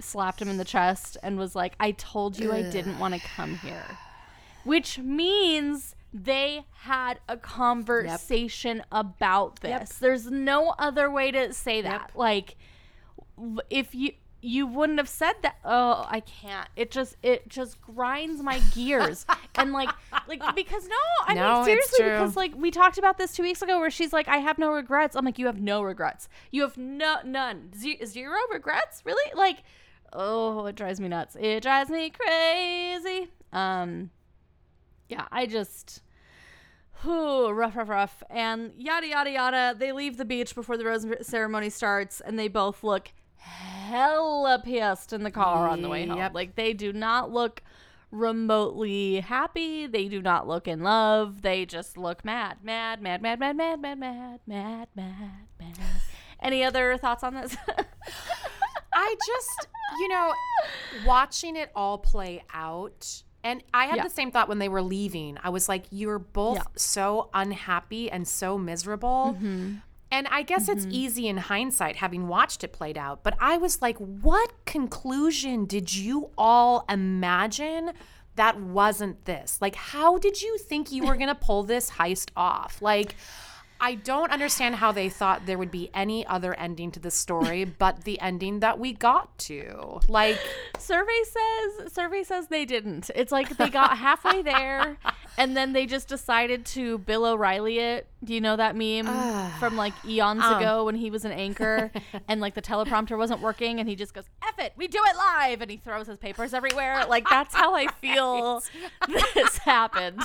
slapped 0.00 0.40
him 0.40 0.48
in 0.48 0.56
the 0.56 0.64
chest 0.64 1.16
and 1.22 1.38
was 1.38 1.54
like, 1.54 1.74
"I 1.80 1.92
told 1.92 2.38
you 2.38 2.52
I 2.52 2.62
didn't 2.62 2.98
want 2.98 3.14
to 3.14 3.20
come 3.20 3.56
here," 3.56 3.98
which 4.64 4.98
means 4.98 5.94
they 6.12 6.64
had 6.72 7.18
a 7.28 7.36
conversation 7.36 8.82
about 8.92 9.60
this. 9.60 9.70
Yep. 9.70 9.88
There's 10.00 10.30
no 10.30 10.74
other 10.78 11.10
way 11.10 11.30
to 11.32 11.52
say 11.52 11.82
that. 11.82 12.12
Like 12.14 12.56
if 13.70 13.94
you 13.94 14.12
you 14.44 14.66
wouldn't 14.66 14.98
have 14.98 15.08
said 15.08 15.32
that. 15.42 15.56
Oh 15.64 16.06
i 16.08 16.20
can't. 16.20 16.68
It 16.76 16.90
just 16.90 17.16
it 17.22 17.48
just 17.48 17.80
grinds 17.80 18.42
my 18.42 18.58
gears. 18.74 19.24
And 19.54 19.72
like 19.72 19.88
like 20.28 20.42
because 20.54 20.86
no 20.86 20.96
i 21.26 21.34
No, 21.34 21.56
mean 21.56 21.64
seriously 21.64 22.04
because 22.04 22.36
like 22.36 22.52
we 22.54 22.70
talked 22.70 22.98
about 22.98 23.16
this 23.16 23.32
two 23.34 23.42
weeks 23.42 23.62
ago 23.62 23.78
where 23.78 23.90
she's 23.90 24.12
like 24.12 24.28
i 24.28 24.36
have 24.38 24.58
no 24.58 24.70
regrets. 24.70 25.16
I'm 25.16 25.24
like 25.24 25.38
you 25.38 25.46
have 25.46 25.60
no 25.60 25.82
regrets. 25.82 26.28
You 26.50 26.62
have 26.62 26.76
no 26.76 27.16
none. 27.24 27.70
Ze- 27.74 28.04
zero 28.04 28.36
regrets? 28.52 29.02
Really? 29.04 29.32
Like 29.34 29.62
oh 30.12 30.66
it 30.66 30.76
drives 30.76 31.00
me 31.00 31.08
nuts. 31.08 31.36
It 31.40 31.62
drives 31.62 31.88
me 31.90 32.10
crazy. 32.10 33.30
Um 33.52 34.10
yeah 35.08 35.26
i 35.32 35.46
just 35.46 36.02
Whew, 37.02 37.50
rough, 37.50 37.76
rough, 37.76 37.88
rough. 37.90 38.22
And 38.30 38.72
yada, 38.78 39.06
yada, 39.06 39.30
yada. 39.30 39.74
They 39.78 39.92
leave 39.92 40.16
the 40.16 40.24
beach 40.24 40.54
before 40.54 40.78
the 40.78 40.86
rose 40.86 41.04
ceremony 41.20 41.68
starts, 41.68 42.20
and 42.22 42.38
they 42.38 42.48
both 42.48 42.82
look 42.82 43.12
hella 43.94 44.60
pissed 44.64 45.12
in 45.12 45.22
the 45.22 45.30
car 45.30 45.68
on 45.68 45.82
the 45.82 45.88
way 45.88 46.06
home. 46.06 46.18
Yep. 46.18 46.34
Like, 46.34 46.54
they 46.56 46.72
do 46.72 46.92
not 46.92 47.30
look 47.32 47.62
remotely 48.10 49.20
happy. 49.20 49.86
They 49.86 50.08
do 50.08 50.22
not 50.22 50.46
look 50.46 50.68
in 50.68 50.82
love. 50.82 51.42
They 51.42 51.66
just 51.66 51.96
look 51.96 52.24
mad, 52.24 52.58
mad, 52.62 53.02
mad, 53.02 53.22
mad, 53.22 53.38
mad, 53.38 53.56
mad, 53.56 53.80
mad, 53.80 53.98
mad, 54.00 54.40
mad, 54.46 54.88
mad, 54.94 55.46
mad. 55.60 55.78
Any 56.40 56.62
other 56.64 56.96
thoughts 56.96 57.24
on 57.24 57.34
this? 57.34 57.56
I 58.92 59.14
just, 59.26 59.68
you 59.98 60.08
know, 60.08 60.32
watching 61.06 61.56
it 61.56 61.70
all 61.74 61.98
play 61.98 62.44
out. 62.52 63.22
And 63.42 63.62
I 63.74 63.86
had 63.86 63.96
Yeah. 63.96 64.04
the 64.04 64.10
same 64.10 64.30
thought 64.30 64.48
when 64.48 64.58
they 64.58 64.68
were 64.68 64.82
leaving. 64.82 65.36
I 65.42 65.50
was 65.50 65.68
like, 65.68 65.84
you're 65.90 66.18
both 66.18 66.56
Yeah. 66.58 66.62
so 66.76 67.28
unhappy 67.34 68.10
and 68.10 68.26
so 68.26 68.56
miserable. 68.56 69.34
Mm-hmm. 69.36 69.74
And 70.14 70.28
I 70.30 70.42
guess 70.42 70.68
it's 70.68 70.84
mm-hmm. 70.84 70.94
easy 70.94 71.26
in 71.26 71.36
hindsight 71.38 71.96
having 71.96 72.28
watched 72.28 72.62
it 72.62 72.72
played 72.72 72.96
out. 72.96 73.24
But 73.24 73.34
I 73.40 73.56
was 73.56 73.82
like, 73.82 73.96
what 73.98 74.52
conclusion 74.64 75.64
did 75.64 75.92
you 75.92 76.30
all 76.38 76.84
imagine 76.88 77.90
that 78.36 78.60
wasn't 78.60 79.24
this? 79.24 79.58
Like, 79.60 79.74
how 79.74 80.18
did 80.18 80.40
you 80.40 80.56
think 80.56 80.92
you 80.92 81.04
were 81.04 81.16
going 81.22 81.26
to 81.26 81.34
pull 81.34 81.64
this 81.64 81.90
heist 81.90 82.30
off? 82.36 82.80
Like, 82.80 83.16
I 83.80 83.96
don't 83.96 84.30
understand 84.30 84.76
how 84.76 84.92
they 84.92 85.08
thought 85.08 85.46
there 85.46 85.58
would 85.58 85.72
be 85.72 85.90
any 85.92 86.24
other 86.28 86.54
ending 86.54 86.92
to 86.92 87.00
the 87.00 87.10
story 87.10 87.64
but 87.78 88.04
the 88.04 88.20
ending 88.20 88.60
that 88.60 88.78
we 88.78 88.92
got 88.92 89.36
to. 89.38 89.98
Like, 90.08 90.38
survey 90.78 91.22
says 91.24 91.92
survey 91.92 92.22
says 92.22 92.46
they 92.46 92.64
didn't 92.64 93.10
it's 93.14 93.32
like 93.32 93.56
they 93.56 93.68
got 93.68 93.98
halfway 93.98 94.42
there 94.42 94.96
and 95.36 95.56
then 95.56 95.72
they 95.72 95.86
just 95.86 96.08
decided 96.08 96.64
to 96.64 96.98
bill 96.98 97.24
o'reilly 97.24 97.78
it 97.78 98.06
do 98.22 98.32
you 98.34 98.40
know 98.40 98.56
that 98.56 98.76
meme 98.76 99.06
from 99.58 99.76
like 99.76 99.92
eons 100.06 100.42
Um. 100.42 100.58
ago 100.58 100.84
when 100.84 100.94
he 100.94 101.10
was 101.10 101.24
an 101.24 101.32
anchor 101.32 101.90
and 102.28 102.40
like 102.40 102.54
the 102.54 102.62
teleprompter 102.62 103.18
wasn't 103.18 103.40
working 103.40 103.80
and 103.80 103.88
he 103.88 103.96
just 103.96 104.14
goes 104.14 104.24
F 104.46 104.58
it 104.58 104.72
we 104.76 104.88
do 104.88 105.00
it 105.04 105.16
live 105.16 105.60
and 105.60 105.70
he 105.70 105.76
throws 105.76 106.06
his 106.06 106.18
papers 106.18 106.54
everywhere 106.54 107.04
like 107.08 107.28
that's 107.28 107.54
how 107.54 107.74
i 107.74 107.86
feel 108.00 108.62
this 109.34 109.58
happened 109.58 110.22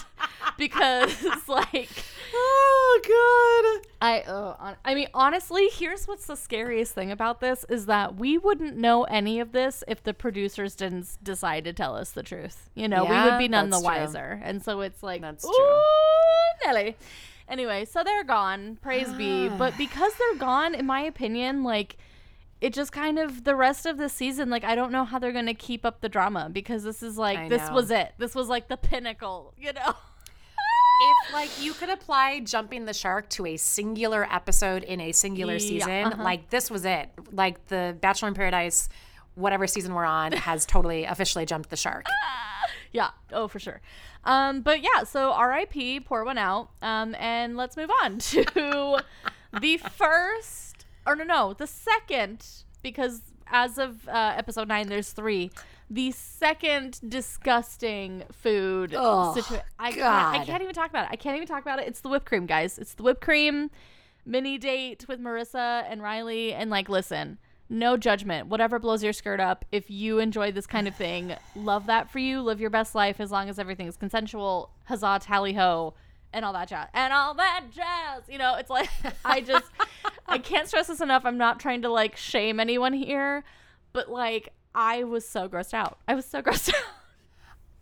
because 0.58 1.24
like 1.48 1.90
oh, 2.34 3.02
God. 3.82 3.90
I 4.02 4.22
uh, 4.22 4.56
hon- 4.58 4.76
I 4.86 4.94
mean 4.94 5.08
honestly, 5.14 5.70
here's 5.72 6.08
what's 6.08 6.26
the 6.28 6.36
scariest 6.36 6.94
thing 6.94 7.12
about 7.12 7.42
this 7.42 7.66
is 7.70 7.86
that 7.88 8.16
we 8.16 8.38
wouldn't 8.38 8.78
know 8.78 9.04
any 9.06 9.40
of 9.40 9.52
this 9.52 9.84
if 9.88 10.04
the 10.04 10.14
producers 10.14 10.76
didn't 10.76 11.18
decide 11.24 11.64
to 11.66 11.74
tell 11.74 11.96
us 11.96 12.12
the 12.12 12.24
truth. 12.24 12.70
You 12.76 12.88
know, 12.88 13.04
we 13.06 13.16
would 13.16 13.38
be 13.38 13.48
none 13.48 13.70
the 13.70 13.78
that's 13.78 13.86
true. 13.86 13.96
wiser. 14.06 14.42
And 14.44 14.64
so 14.64 14.82
it's 14.82 14.99
like 15.04 15.22
That's 15.22 15.46
ooh, 15.46 15.54
true. 15.56 15.80
Nelly. 16.66 16.96
Anyway, 17.48 17.86
so 17.86 18.04
they're 18.04 18.24
gone. 18.24 18.78
Praise 18.82 19.12
be. 19.14 19.50
But 19.58 19.78
because 19.78 20.14
they're 20.16 20.38
gone, 20.40 20.76
in 20.76 20.86
my 20.86 21.02
opinion, 21.02 21.64
like 21.64 21.98
it 22.62 22.74
just 22.74 22.92
kind 22.92 23.18
of 23.18 23.44
the 23.46 23.56
rest 23.56 23.86
of 23.86 23.98
the 23.98 24.10
season, 24.10 24.50
like 24.50 24.64
I 24.64 24.76
don't 24.76 24.92
know 24.92 25.06
how 25.06 25.18
they're 25.20 25.32
gonna 25.32 25.54
keep 25.54 25.86
up 25.86 26.02
the 26.02 26.10
drama 26.10 26.50
because 26.52 26.84
this 26.84 27.02
is 27.02 27.18
like 27.18 27.40
I 27.40 27.50
this 27.50 27.68
know. 27.68 27.74
was 27.76 27.92
it. 27.92 28.14
This 28.18 28.36
was 28.36 28.48
like 28.50 28.68
the 28.68 28.78
pinnacle, 28.78 29.54
you 29.58 29.74
know. 29.74 29.94
If, 31.02 31.34
like, 31.34 31.64
you 31.64 31.72
could 31.72 31.88
apply 31.88 32.42
jumping 32.42 32.84
the 32.84 32.94
shark 32.94 33.30
to 33.30 33.46
a 33.46 33.56
singular 33.56 34.28
episode 34.30 34.84
in 34.84 35.00
a 35.00 35.14
singular 35.14 35.54
Yeah, 35.54 35.60
season, 35.60 35.90
uh-huh. 36.08 36.22
like, 36.22 36.50
this 36.50 36.70
was 36.70 36.84
it. 36.84 37.10
Like, 37.32 37.68
the 37.68 37.96
Bachelor 38.02 38.28
in 38.28 38.34
Paradise, 38.34 38.90
whatever 39.36 39.66
season 39.66 39.94
we're 39.94 40.04
on, 40.04 40.34
has 40.34 40.66
totally 40.66 41.06
officially 41.06 41.46
jumped 41.46 41.70
the 41.70 41.78
shark. 41.78 42.06
Yeah. 42.92 43.10
Oh, 43.32 43.48
for 43.48 43.60
sure. 43.60 43.82
Um, 44.24 44.62
but 44.62 44.82
yeah, 44.82 45.04
so 45.04 45.38
RIP, 45.40 46.06
pour 46.06 46.24
one 46.26 46.38
out. 46.38 46.70
Um, 46.82 47.16
and 47.20 47.56
let's 47.58 47.78
move 47.78 47.90
on 48.04 48.18
to 48.20 49.00
the 49.60 49.78
first, 49.78 50.86
or 51.06 51.16
no, 51.16 51.24
no, 51.24 51.54
the 51.54 51.68
second, 51.68 52.46
because 52.84 53.22
as 53.48 53.78
of 53.78 54.08
uh, 54.08 54.34
episode 54.38 54.68
nine, 54.68 54.88
there's 54.88 55.12
three. 55.12 55.52
The 55.92 56.12
second 56.12 57.00
disgusting 57.08 58.24
food 58.32 58.94
Oh, 58.96 59.34
situation. 59.34 59.66
I, 59.80 59.92
can't- 59.92 60.04
I 60.42 60.46
can't 60.46 60.62
even 60.62 60.76
talk 60.76 60.90
about 60.90 61.06
it. 61.06 61.10
I 61.12 61.16
can't 61.16 61.36
even 61.36 61.48
talk 61.48 61.62
about 61.64 61.80
it. 61.80 61.88
It's 61.88 62.02
the 62.02 62.10
whipped 62.10 62.26
cream, 62.28 62.46
guys. 62.46 62.78
It's 62.78 62.94
the 62.94 63.02
whipped 63.04 63.22
cream 63.22 63.72
mini 64.26 64.58
date 64.60 65.06
with 65.08 65.20
Maurissa 65.20 65.84
and 65.90 66.04
Riley. 66.04 66.54
And 66.54 66.70
like, 66.70 66.90
listen, 66.90 67.40
no 67.70 67.98
judgment. 67.98 68.48
Whatever 68.48 68.80
blows 68.80 69.04
your 69.04 69.14
skirt 69.14 69.40
up. 69.40 69.64
If 69.72 69.90
you 69.90 70.20
enjoy 70.20 70.52
this 70.52 70.68
kind 70.68 70.88
of 70.88 70.96
thing, 70.96 71.36
love 71.56 71.86
that 71.86 72.10
for 72.10 72.20
you. 72.20 72.42
Live 72.42 72.60
your 72.60 72.70
best 72.70 72.96
life 72.96 73.20
as 73.20 73.32
long 73.32 73.50
as 73.50 73.60
everything's 73.60 73.96
consensual. 73.96 74.72
Huzzah, 74.86 75.20
tally 75.22 75.54
ho, 75.54 75.94
and 76.34 76.44
all 76.44 76.54
that 76.54 76.68
jazz. 76.68 76.88
And 76.94 77.14
all 77.14 77.34
that 77.36 77.66
jazz. 77.72 78.24
You 78.28 78.38
know, 78.38 78.56
it's 78.56 78.70
like, 78.70 78.90
I 79.26 79.42
just, 79.42 79.66
I 80.28 80.38
can't 80.40 80.68
stress 80.68 80.88
this 80.88 81.02
enough. 81.02 81.26
I'm 81.26 81.38
not 81.38 81.60
trying 81.60 81.84
to 81.84 81.90
like 81.90 82.18
shame 82.18 82.60
anyone 82.60 82.94
here, 82.94 83.44
but 83.94 84.10
like, 84.10 84.50
I 84.74 85.04
was 85.04 85.28
so 85.28 85.48
grossed 85.48 85.74
out. 85.74 86.00
I 86.08 86.16
was 86.16 86.26
so 86.26 86.42
grossed 86.44 86.74
out. 86.74 86.84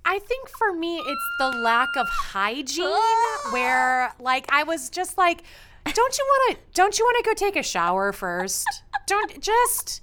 I 0.06 0.20
think 0.20 0.50
for 0.50 0.72
me, 0.72 0.98
it's 1.00 1.30
the 1.40 1.50
lack 1.50 1.90
of 1.98 2.08
hygiene 2.08 2.88
where, 3.52 4.14
like, 4.20 4.46
I 4.50 4.64
was 4.64 4.90
just 4.90 5.18
like, 5.18 5.44
don't 5.86 6.18
you 6.18 6.26
want 6.26 6.58
to, 6.58 6.64
don't 6.74 6.98
you 6.98 7.06
want 7.06 7.24
to 7.24 7.30
go 7.30 7.34
take 7.34 7.58
a 7.58 7.64
shower 7.64 8.14
first? 8.14 8.66
Don't 9.08 9.42
just, 9.42 10.02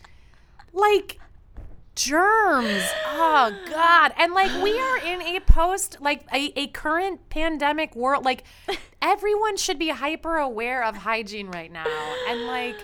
like, 0.72 1.18
germs. 1.94 2.82
Oh, 3.06 3.52
God. 3.70 4.12
And, 4.18 4.32
like, 4.34 4.50
we 4.62 4.78
are 4.80 4.98
in 4.98 5.22
a 5.22 5.40
post, 5.40 5.98
like, 6.00 6.22
a, 6.32 6.52
a 6.58 6.66
current 6.68 7.28
pandemic 7.28 7.94
world. 7.94 8.24
Like, 8.24 8.42
everyone 9.00 9.56
should 9.56 9.78
be 9.78 9.90
hyper 9.90 10.36
aware 10.38 10.82
of 10.82 10.96
hygiene 10.96 11.48
right 11.52 11.70
now. 11.70 11.84
And, 12.28 12.46
like, 12.46 12.76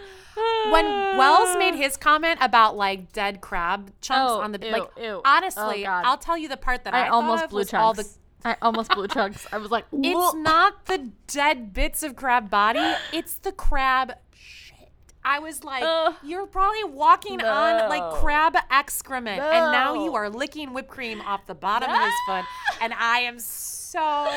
when 0.71 0.85
Wells 1.19 1.57
made 1.59 1.75
his 1.75 1.97
comment 1.97 2.39
about 2.41 2.77
like 2.77 3.13
dead 3.13 3.41
crab 3.41 3.93
chunks 4.01 4.33
Oh, 4.33 4.41
on 4.41 4.53
the 4.53 4.65
ew, 4.65 4.73
like 4.73 4.83
ew. 4.97 5.03
Oh, 5.05 5.23
honestly, 5.25 5.87
Oh, 5.87 5.91
I'll 5.91 6.17
tell 6.17 6.39
you 6.39 6.49
the 6.49 6.57
part 6.57 6.85
that 6.85 6.95
I, 6.95 7.07
I 7.07 7.09
almost 7.09 7.51
blew 7.51 7.65
chunks. 7.65 7.75
all 7.75 7.93
the 7.93 8.09
I 8.45 8.57
almost 8.63 8.91
blew 8.93 9.07
chunks. 9.09 9.47
I 9.53 9.59
was 9.59 9.71
like, 9.71 9.85
It's 9.93 10.35
not 10.37 10.87
the 10.87 11.11
dead 11.27 11.75
bits 11.75 12.03
of 12.03 12.17
crab 12.17 12.49
body, 12.49 12.95
it's 13.13 13.35
the 13.35 13.53
crab. 13.53 14.13
I 15.31 15.39
was 15.39 15.63
like, 15.63 15.85
you're 16.25 16.47
probably 16.47 16.83
walking 16.85 17.41
on 17.41 17.89
like 17.89 18.21
crab 18.21 18.57
excrement, 18.71 19.41
and 19.41 19.71
now 19.73 19.95
you 20.05 20.15
are 20.15 20.29
licking 20.29 20.73
whipped 20.73 20.89
cream 20.89 21.21
off 21.21 21.47
the 21.47 21.55
bottom 21.55 21.89
of 21.89 22.01
his 22.01 22.15
foot, 22.27 22.45
and 22.81 22.93
I 22.95 23.21
am 23.21 23.39
so. 23.39 24.29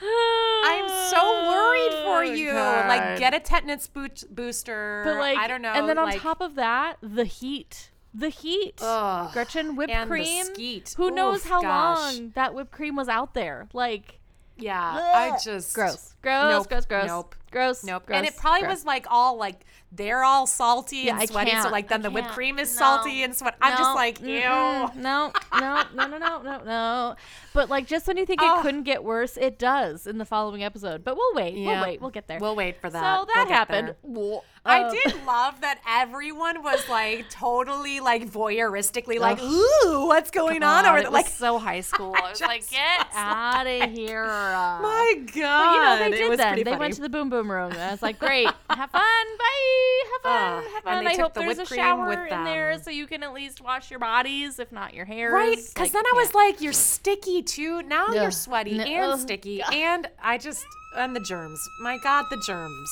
I'm 0.00 0.88
so 1.10 1.48
worried 1.48 2.04
for 2.04 2.24
you. 2.36 2.52
Like, 2.52 3.18
get 3.18 3.34
a 3.34 3.40
tetanus 3.40 3.86
boot- 3.88 4.24
booster. 4.30 5.02
But 5.04 5.16
like, 5.16 5.38
I 5.38 5.48
don't 5.48 5.62
know. 5.62 5.72
And 5.72 5.88
then 5.88 5.98
on 5.98 6.06
like, 6.06 6.20
top 6.20 6.40
of 6.40 6.54
that, 6.56 6.98
the 7.02 7.24
heat, 7.24 7.90
the 8.14 8.28
heat. 8.28 8.74
Ugh. 8.82 9.32
Gretchen 9.32 9.74
whipped 9.74 9.90
And 9.92 10.08
cream. 10.08 10.44
skeet. 10.44 10.94
Who 10.96 11.10
knows 11.10 11.44
how 11.44 11.62
gosh. 11.62 11.98
long 12.18 12.30
that 12.34 12.54
whipped 12.54 12.70
cream 12.72 12.94
was 12.94 13.08
out 13.08 13.34
there? 13.34 13.68
Like, 13.72 14.20
yeah, 14.56 15.12
I 15.14 15.38
just 15.42 15.74
gross, 15.74 16.14
gross, 16.22 16.50
Nope. 16.52 16.68
gross, 16.68 16.84
gross, 16.86 17.06
Nope. 17.06 17.34
gross, 17.50 17.84
Nope. 17.84 18.06
gross, 18.06 18.16
and 18.18 18.26
it 18.26 18.36
probably 18.36 18.60
gross. 18.62 18.78
was 18.78 18.84
like 18.84 19.06
all 19.10 19.36
like 19.36 19.64
they're 19.90 20.22
all 20.22 20.46
salty 20.46 20.98
Yeah, 21.04 21.18
and 21.18 21.28
sweaty. 21.28 21.50
So 21.62 21.70
like 21.70 21.88
then 21.88 22.02
the 22.02 22.10
whipped 22.10 22.28
cream 22.28 22.58
is 22.58 22.74
No. 22.74 22.78
salty 22.78 23.22
and 23.22 23.34
sweat. 23.34 23.54
I'm 23.62 23.78
just 23.78 23.94
like, 23.94 24.20
ew. 24.20 24.26
mm-mm, 24.40 24.94
No, 24.96 25.32
no, 25.58 25.82
no, 25.94 26.06
no, 26.08 26.18
no, 26.18 26.42
no, 26.42 26.62
no. 26.64 27.16
But 27.54 27.70
like, 27.70 27.86
just 27.86 28.06
when 28.06 28.18
you 28.18 28.26
think 28.26 28.40
Oh. 28.42 28.58
it 28.58 28.62
couldn't 28.62 28.82
get 28.82 29.02
worse, 29.02 29.38
it 29.38 29.58
does 29.58 30.06
in 30.06 30.18
the 30.18 30.26
following 30.26 30.62
episode. 30.62 31.04
But 31.04 31.16
we'll 31.16 31.34
wait. 31.34 31.54
Yeah. 31.54 31.80
We'll 31.80 31.82
wait. 31.88 32.00
We'll 32.02 32.10
get 32.10 32.28
there. 32.28 32.38
We'll 32.38 32.54
wait 32.54 32.80
for 32.82 32.90
that. 32.90 33.00
So 33.02 33.24
We'll 33.24 33.26
that 33.34 33.48
happened. 33.48 33.88
there. 33.88 33.96
Well, 34.02 34.44
I 34.66 34.82
um, 34.82 34.92
did 34.94 35.24
love 35.24 35.62
that 35.62 35.78
everyone 35.88 36.62
was 36.62 36.86
like 36.90 37.30
totally 37.30 38.00
like 38.00 38.30
voyeuristically 38.30 39.18
like, 39.18 39.40
ooh, 39.40 40.06
what's 40.06 40.30
going 40.30 40.62
on 40.62 40.84
it 40.84 41.02
there? 41.02 41.10
Like, 41.10 41.28
so 41.28 41.58
high 41.58 41.80
school. 41.80 42.14
I 42.22 42.28
was 42.28 42.42
like, 42.42 42.68
get 42.68 43.06
out 43.14 43.66
of 43.66 43.90
here. 43.90 44.26
My 44.26 45.14
God. 45.34 45.74
you 45.74 45.80
know 45.80 46.10
they 46.10 46.17
did 46.18 46.28
was 46.30 46.38
then. 46.38 46.56
They 46.56 46.64
funny. 46.64 46.76
went 46.78 46.94
to 46.94 47.00
the 47.02 47.08
boom 47.08 47.30
boom 47.30 47.50
room. 47.50 47.72
And 47.72 47.80
I 47.80 47.90
was 47.90 48.02
like, 48.02 48.18
great, 48.18 48.46
have 48.70 48.90
fun, 48.90 49.02
bye, 49.38 50.02
have 50.12 50.22
fun, 50.22 50.32
Ah, 50.32 50.62
have 50.62 50.74
and 50.74 50.82
fun. 50.84 51.04
they 51.04 51.10
I 51.10 51.16
hope 51.16 51.34
the 51.34 51.40
there's 51.40 51.58
a 51.58 51.66
shower 51.66 52.08
with 52.08 52.30
in 52.32 52.44
there 52.44 52.78
so 52.82 52.90
you 52.90 53.06
can 53.06 53.22
at 53.22 53.32
least 53.32 53.60
wash 53.60 53.90
your 53.90 54.00
bodies, 54.00 54.58
if 54.58 54.70
not 54.72 54.94
your 54.94 55.04
hair. 55.04 55.32
Right, 55.32 55.56
because 55.56 55.92
then 55.92 56.02
I 56.04 56.12
was 56.16 56.34
like, 56.34 56.60
"You're 56.60 56.72
sticky 56.72 57.42
too. 57.42 57.82
Now 57.82 58.06
Ugh. 58.08 58.14
you're 58.16 58.30
sweaty 58.30 58.78
N- 58.80 58.86
and 58.86 59.12
ugh, 59.12 59.20
sticky, 59.20 59.58
God. 59.58 59.74
and 59.74 60.08
I 60.22 60.38
just 60.38 60.64
and 60.96 61.14
the 61.14 61.20
germs. 61.20 61.60
My 61.80 61.98
God, 62.02 62.24
the 62.30 62.42
germs. 62.46 62.90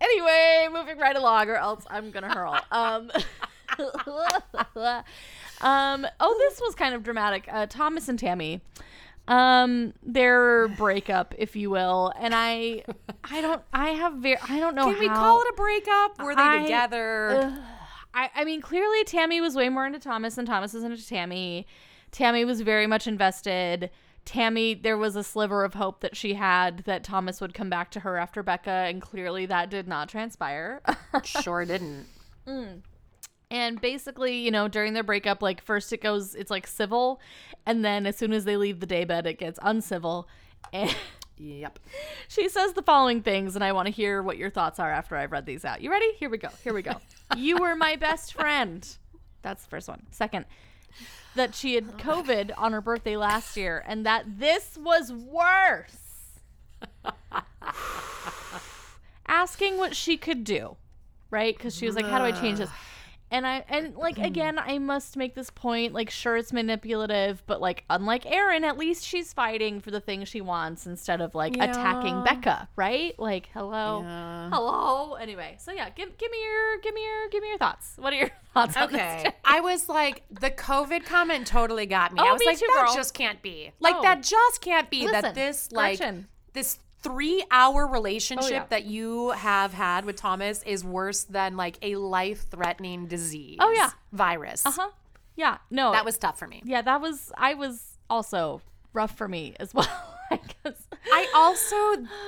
Anyway, 0.00 0.68
moving 0.72 0.98
right 0.98 1.16
along, 1.16 1.48
or 1.48 1.56
else 1.56 1.84
I'm 1.90 2.10
gonna 2.10 2.32
hurl. 2.32 2.58
Um, 2.70 3.10
um. 5.60 6.06
Oh, 6.20 6.36
this 6.38 6.60
was 6.60 6.74
kind 6.76 6.94
of 6.94 7.02
dramatic. 7.02 7.46
Uh, 7.50 7.66
Thomas 7.66 8.08
and 8.08 8.18
Tammy, 8.18 8.60
um, 9.28 9.94
their 10.02 10.68
breakup, 10.68 11.34
if 11.38 11.56
you 11.56 11.70
will, 11.70 12.12
and 12.18 12.34
I, 12.34 12.84
I 13.24 13.40
don't, 13.40 13.62
I 13.72 13.90
have 13.90 14.14
very, 14.14 14.38
I 14.48 14.58
don't 14.60 14.74
know. 14.74 14.90
Can 14.90 14.98
we 15.00 15.06
how- 15.08 15.14
call 15.16 15.40
it 15.42 15.48
a 15.50 15.56
breakup? 15.56 16.22
Were 16.22 16.34
they 16.34 16.42
I- 16.42 16.62
together? 16.62 17.58
I, 18.12 18.30
I 18.34 18.44
mean, 18.44 18.60
clearly 18.60 19.02
Tammy 19.04 19.40
was 19.40 19.56
way 19.56 19.68
more 19.68 19.86
into 19.86 19.98
Thomas 19.98 20.36
than 20.36 20.46
Thomas 20.46 20.72
was 20.72 20.84
into 20.84 21.04
Tammy. 21.06 21.66
Tammy 22.12 22.44
was 22.44 22.60
very 22.60 22.86
much 22.86 23.06
invested. 23.08 23.90
Tammy, 24.24 24.72
there 24.74 24.96
was 24.96 25.16
a 25.16 25.24
sliver 25.24 25.64
of 25.64 25.74
hope 25.74 26.00
that 26.00 26.16
she 26.16 26.34
had 26.34 26.78
that 26.86 27.02
Thomas 27.02 27.40
would 27.40 27.54
come 27.54 27.68
back 27.68 27.90
to 27.90 28.00
her 28.00 28.16
after 28.16 28.42
Becca, 28.42 28.70
and 28.70 29.02
clearly 29.02 29.46
that 29.46 29.68
did 29.68 29.88
not 29.88 30.08
transpire. 30.08 30.80
sure 31.24 31.64
didn't. 31.64 32.06
and 33.50 33.80
basically, 33.80 34.36
you 34.38 34.50
know, 34.50 34.68
during 34.68 34.94
their 34.94 35.02
breakup, 35.02 35.42
like 35.42 35.60
first 35.62 35.92
it 35.92 36.00
goes, 36.00 36.34
it's 36.34 36.50
like 36.50 36.66
civil, 36.66 37.20
and 37.66 37.84
then 37.84 38.06
as 38.06 38.16
soon 38.16 38.32
as 38.32 38.44
they 38.44 38.56
leave 38.56 38.80
the 38.80 38.86
daybed, 38.86 39.26
it 39.26 39.38
gets 39.38 39.58
uncivil. 39.62 40.28
And 40.72 40.94
Yep. 41.36 41.78
she 42.28 42.48
says 42.48 42.72
the 42.74 42.82
following 42.82 43.22
things, 43.22 43.54
and 43.54 43.64
I 43.64 43.72
want 43.72 43.86
to 43.86 43.92
hear 43.92 44.22
what 44.22 44.36
your 44.36 44.50
thoughts 44.50 44.78
are 44.78 44.90
after 44.90 45.16
I've 45.16 45.32
read 45.32 45.46
these 45.46 45.64
out. 45.64 45.80
You 45.80 45.90
ready? 45.90 46.12
Here 46.14 46.30
we 46.30 46.38
go. 46.38 46.48
Here 46.62 46.72
we 46.72 46.82
go. 46.82 47.00
you 47.36 47.58
were 47.58 47.74
my 47.74 47.96
best 47.96 48.34
friend. 48.34 48.86
That's 49.42 49.64
the 49.64 49.68
first 49.68 49.88
one. 49.88 50.06
Second, 50.10 50.44
that 51.34 51.54
she 51.54 51.74
had 51.74 51.98
COVID 51.98 52.52
on 52.56 52.72
her 52.72 52.80
birthday 52.80 53.16
last 53.16 53.56
year, 53.56 53.82
and 53.86 54.06
that 54.06 54.38
this 54.38 54.78
was 54.80 55.12
worse. 55.12 56.40
Asking 59.26 59.78
what 59.78 59.96
she 59.96 60.16
could 60.16 60.44
do, 60.44 60.76
right? 61.30 61.56
Because 61.56 61.74
she 61.74 61.86
was 61.86 61.96
like, 61.96 62.04
"How 62.04 62.18
do 62.18 62.24
I 62.24 62.32
change 62.32 62.58
this?" 62.58 62.70
And 63.34 63.44
I 63.44 63.64
and 63.68 63.96
like 63.96 64.16
again, 64.18 64.60
I 64.60 64.78
must 64.78 65.16
make 65.16 65.34
this 65.34 65.50
point. 65.50 65.92
Like, 65.92 66.08
sure, 66.08 66.36
it's 66.36 66.52
manipulative, 66.52 67.42
but 67.46 67.60
like, 67.60 67.82
unlike 67.90 68.26
Erin, 68.26 68.62
at 68.62 68.78
least 68.78 69.04
she's 69.04 69.32
fighting 69.32 69.80
for 69.80 69.90
the 69.90 70.00
thing 70.00 70.24
she 70.24 70.40
wants 70.40 70.86
instead 70.86 71.20
of 71.20 71.34
like 71.34 71.56
attacking 71.56 72.22
Becca, 72.22 72.68
right? 72.76 73.18
Like, 73.18 73.48
hello, 73.52 74.02
Yeah. 74.02 74.50
hello. 74.50 75.14
Anyway, 75.14 75.56
so 75.58 75.72
yeah, 75.72 75.90
give 75.90 76.16
give 76.16 76.30
me 76.30 76.38
your 76.44 76.78
give 76.78 76.94
me 76.94 77.02
your 77.04 77.28
give 77.30 77.42
me 77.42 77.48
your 77.48 77.58
thoughts. 77.58 77.94
What 77.96 78.12
are 78.12 78.16
your 78.16 78.30
thoughts? 78.54 78.76
on 78.76 78.92
this 78.92 79.00
Okay. 79.00 79.32
I 79.44 79.58
was 79.60 79.88
like, 79.88 80.22
the 80.30 80.52
COVID 80.52 81.04
comment 81.04 81.48
totally 81.48 81.86
got 81.86 82.12
me. 82.12 82.20
Oh, 82.22 82.28
I 82.28 82.32
was 82.32 82.38
me 82.38 82.46
like, 82.46 82.58
too, 82.60 82.66
that 82.74 82.84
girl. 82.86 82.94
just 82.94 83.14
can't 83.14 83.42
be. 83.42 83.72
Like, 83.80 83.96
Oh. 83.96 84.02
that 84.02 84.22
just 84.22 84.60
can't 84.60 84.88
be 84.90 85.06
Listen, 85.06 85.22
that 85.22 85.34
this, 85.34 85.72
like, 85.72 85.98
Gretchen. 85.98 86.28
this 86.52 86.78
three 87.04 87.44
hour 87.52 87.86
relationship 87.86 88.50
Oh, 88.50 88.54
yeah. 88.54 88.64
that 88.70 88.84
you 88.86 89.30
have 89.30 89.72
had 89.72 90.04
with 90.04 90.16
Thomas 90.16 90.62
is 90.64 90.82
worse 90.82 91.22
than, 91.24 91.56
like, 91.56 91.78
a 91.82 91.94
life 91.96 92.48
threatening 92.50 93.06
disease. 93.06 93.58
Oh, 93.60 93.70
yeah. 93.70 93.90
Virus. 94.12 94.66
Uh 94.66 94.72
huh. 94.72 94.90
Yeah. 95.36 95.58
No. 95.70 95.92
That 95.92 96.04
was 96.04 96.18
tough 96.18 96.38
for 96.38 96.48
me. 96.48 96.62
Yeah, 96.64 96.82
that 96.82 97.00
was. 97.00 97.30
I 97.36 97.54
was 97.54 97.98
also 98.10 98.60
rough 98.92 99.16
for 99.16 99.28
me 99.28 99.54
as 99.60 99.72
well. 99.74 99.86
I 100.30 100.40
guess. 100.64 100.88
I 101.12 101.28
also 101.34 101.76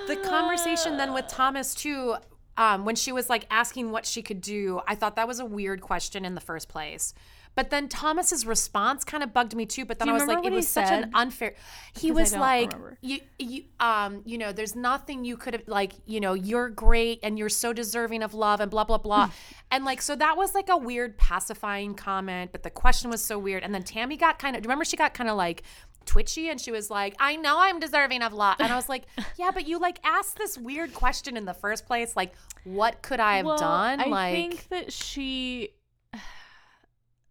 the 0.07 0.17
conversation 0.29 0.97
then 0.99 1.15
with 1.15 1.27
Thomas 1.29 1.75
too, 1.75 2.15
um, 2.59 2.85
when 2.85 2.95
she 2.95 3.11
was 3.11 3.31
like 3.31 3.47
asking 3.51 3.91
what 3.91 4.05
she 4.07 4.23
could 4.23 4.41
do, 4.41 4.81
I 4.87 4.95
thought 4.95 5.17
that 5.17 5.27
was 5.27 5.41
a 5.41 5.45
weird 5.47 5.81
question 5.81 6.25
in 6.25 6.35
the 6.35 6.41
first 6.41 6.69
place. 6.69 7.15
But 7.57 7.71
then 7.71 7.89
Thomas's 7.89 8.47
response 8.47 9.03
kind 9.03 9.23
of 9.23 9.33
bugged 9.33 9.57
me 9.57 9.65
too. 9.65 9.87
But 9.87 9.99
then 9.99 10.11
I 10.11 10.13
was 10.13 10.27
like, 10.27 10.45
it 10.45 10.53
was 10.53 10.69
such 10.69 10.89
said? 10.89 11.05
an 11.05 11.11
unfair. 11.15 11.55
He 11.99 12.13
was 12.13 12.37
like, 12.37 12.73
remember. 12.73 12.99
you, 13.01 13.21
you, 13.39 13.65
um, 13.81 14.21
you 14.27 14.37
know, 14.37 14.53
there's 14.53 14.77
nothing 14.77 15.25
you 15.25 15.39
could 15.39 15.55
have 15.55 15.63
like, 15.67 15.95
you 16.05 16.21
know, 16.21 16.35
you're 16.35 16.69
great 16.69 17.19
and 17.23 17.39
you're 17.39 17.49
so 17.49 17.73
deserving 17.73 18.23
of 18.23 18.35
love 18.35 18.61
and 18.61 18.71
blah 18.71 18.85
blah 18.85 18.99
blah, 18.99 19.31
and 19.71 19.85
like, 19.87 20.03
so 20.03 20.15
that 20.17 20.37
was 20.37 20.55
like 20.55 20.69
a 20.69 20.77
weird 20.77 21.17
pacifying 21.17 21.95
comment. 21.95 22.53
But 22.53 22.63
the 22.63 22.71
question 22.71 23.11
was 23.11 23.25
so 23.25 23.39
weird. 23.39 23.63
And 23.63 23.75
then 23.75 23.83
Tammy 23.83 24.17
got 24.17 24.39
kind 24.39 24.55
of. 24.55 24.63
Remember, 24.63 24.85
she 24.85 24.99
got 24.99 25.15
kind 25.15 25.31
of 25.31 25.37
like 25.37 25.63
twitchy 26.07 26.49
and 26.49 26.61
she 26.61 26.71
was 26.71 26.91
like, 26.91 27.15
I 27.19 27.37
know 27.37 27.57
I'm 27.59 27.81
deserving 27.81 28.23
of 28.23 28.33
love. 28.33 28.57
And 28.61 28.73
I 28.73 28.77
was 28.77 28.89
like, 28.89 29.05
yeah, 29.39 29.51
but 29.53 29.67
you 29.67 29.79
like 29.79 29.99
asked 30.05 30.37
this 30.37 30.57
weird 30.57 30.95
question 30.95 31.37
in 31.37 31.45
the 31.45 31.55
first 31.55 31.87
place. 31.87 32.17
Like, 32.17 32.35
what 32.65 33.03
could 33.03 33.21
I 33.21 33.39
have 33.39 33.47
Well, 33.47 33.59
done? 33.59 34.01
I 34.01 34.05
like, 34.07 34.35
think 34.35 34.69
that 34.69 34.93
she 34.93 35.71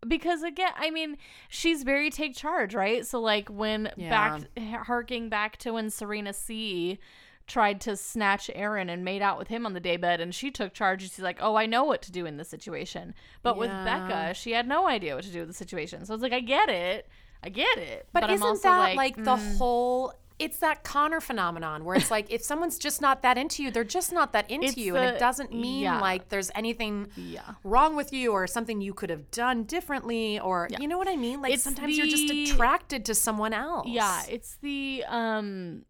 because 0.08 0.44
again, 0.44 0.72
I 0.78 0.92
mean, 0.92 1.18
she's 1.50 1.84
very 1.84 2.10
take 2.10 2.36
charge, 2.36 2.74
right? 2.74 3.06
So 3.06 3.20
like 3.20 3.50
when 3.50 3.92
back 3.98 4.42
harking 4.86 5.30
back 5.30 5.58
to 5.58 5.74
when 5.74 5.90
Serena 5.90 6.34
C 6.34 7.00
tried 7.48 7.80
to 7.80 7.96
snatch 7.96 8.50
Aaron 8.56 8.90
and 8.90 9.06
made 9.06 9.22
out 9.22 9.38
with 9.38 9.50
him 9.50 9.66
on 9.66 9.74
the 9.74 9.80
daybed 9.80 10.20
and 10.20 10.34
she 10.34 10.50
took 10.50 10.74
charge 10.74 11.04
and 11.04 11.12
she's 11.12 11.24
like, 11.24 11.38
"Oh, 11.42 11.56
I 11.56 11.66
know 11.66 11.84
what 11.84 12.02
to 12.04 12.12
do 12.12 12.26
in 12.26 12.38
this 12.38 12.50
situation." 12.50 13.14
But 13.44 13.58
with 13.58 13.70
Becca, 13.70 14.34
she 14.34 14.52
had 14.52 14.68
no 14.68 14.88
idea 14.88 15.16
what 15.16 15.24
to 15.26 15.32
do 15.32 15.40
with 15.40 15.50
the 15.50 15.54
situation. 15.54 16.06
So 16.06 16.14
it's 16.14 16.24
like, 16.24 16.34
I 16.34 16.40
get 16.40 16.70
it. 16.70 17.08
I 17.44 17.50
get 17.50 17.78
it. 17.78 18.08
but, 18.12 18.24
I'm 18.24 18.32
isn't 18.32 18.48
also 18.48 18.64
that 18.64 18.96
like, 18.96 19.16
the 19.16 19.36
mm, 19.36 19.58
whole. 19.58 20.14
It's 20.38 20.58
that 20.60 20.84
Connor 20.84 21.22
phenomenon 21.22 21.86
where 21.86 21.96
it's 21.96 22.12
like 22.12 22.30
if 22.30 22.44
someone's 22.44 22.78
just 22.78 23.02
not 23.02 23.22
that 23.22 23.38
into 23.38 23.64
you, 23.64 23.72
they're 23.72 23.84
just 23.86 24.12
not 24.12 24.34
that 24.34 24.52
into 24.52 24.68
It's 24.68 24.78
you, 24.78 24.96
and 24.98 25.16
it 25.16 25.20
doesn't 25.20 25.54
mean 25.54 25.84
yeah. 25.84 26.02
like 26.02 26.28
there's 26.30 26.52
anything 26.56 27.08
Yeah. 27.16 27.54
wrong 27.64 27.96
with 27.96 28.12
you 28.12 28.32
or 28.34 28.46
something 28.46 28.82
you 28.82 28.94
could 28.94 29.10
have 29.10 29.32
done 29.32 29.64
differently 29.64 30.40
or 30.40 30.68
you 30.78 30.88
know 30.88 30.98
what 30.98 31.08
I 31.08 31.16
mean? 31.16 31.42
Like 31.42 31.54
It's 31.54 31.64
sometimes 31.64 31.98
you're 31.98 32.08
just 32.08 32.30
attracted 32.32 33.06
to 33.06 33.16
someone 33.16 33.54
else. 33.54 33.88
Yeah, 33.88 34.24
it's 34.30 34.58
the 34.62 35.04
um 35.08 35.86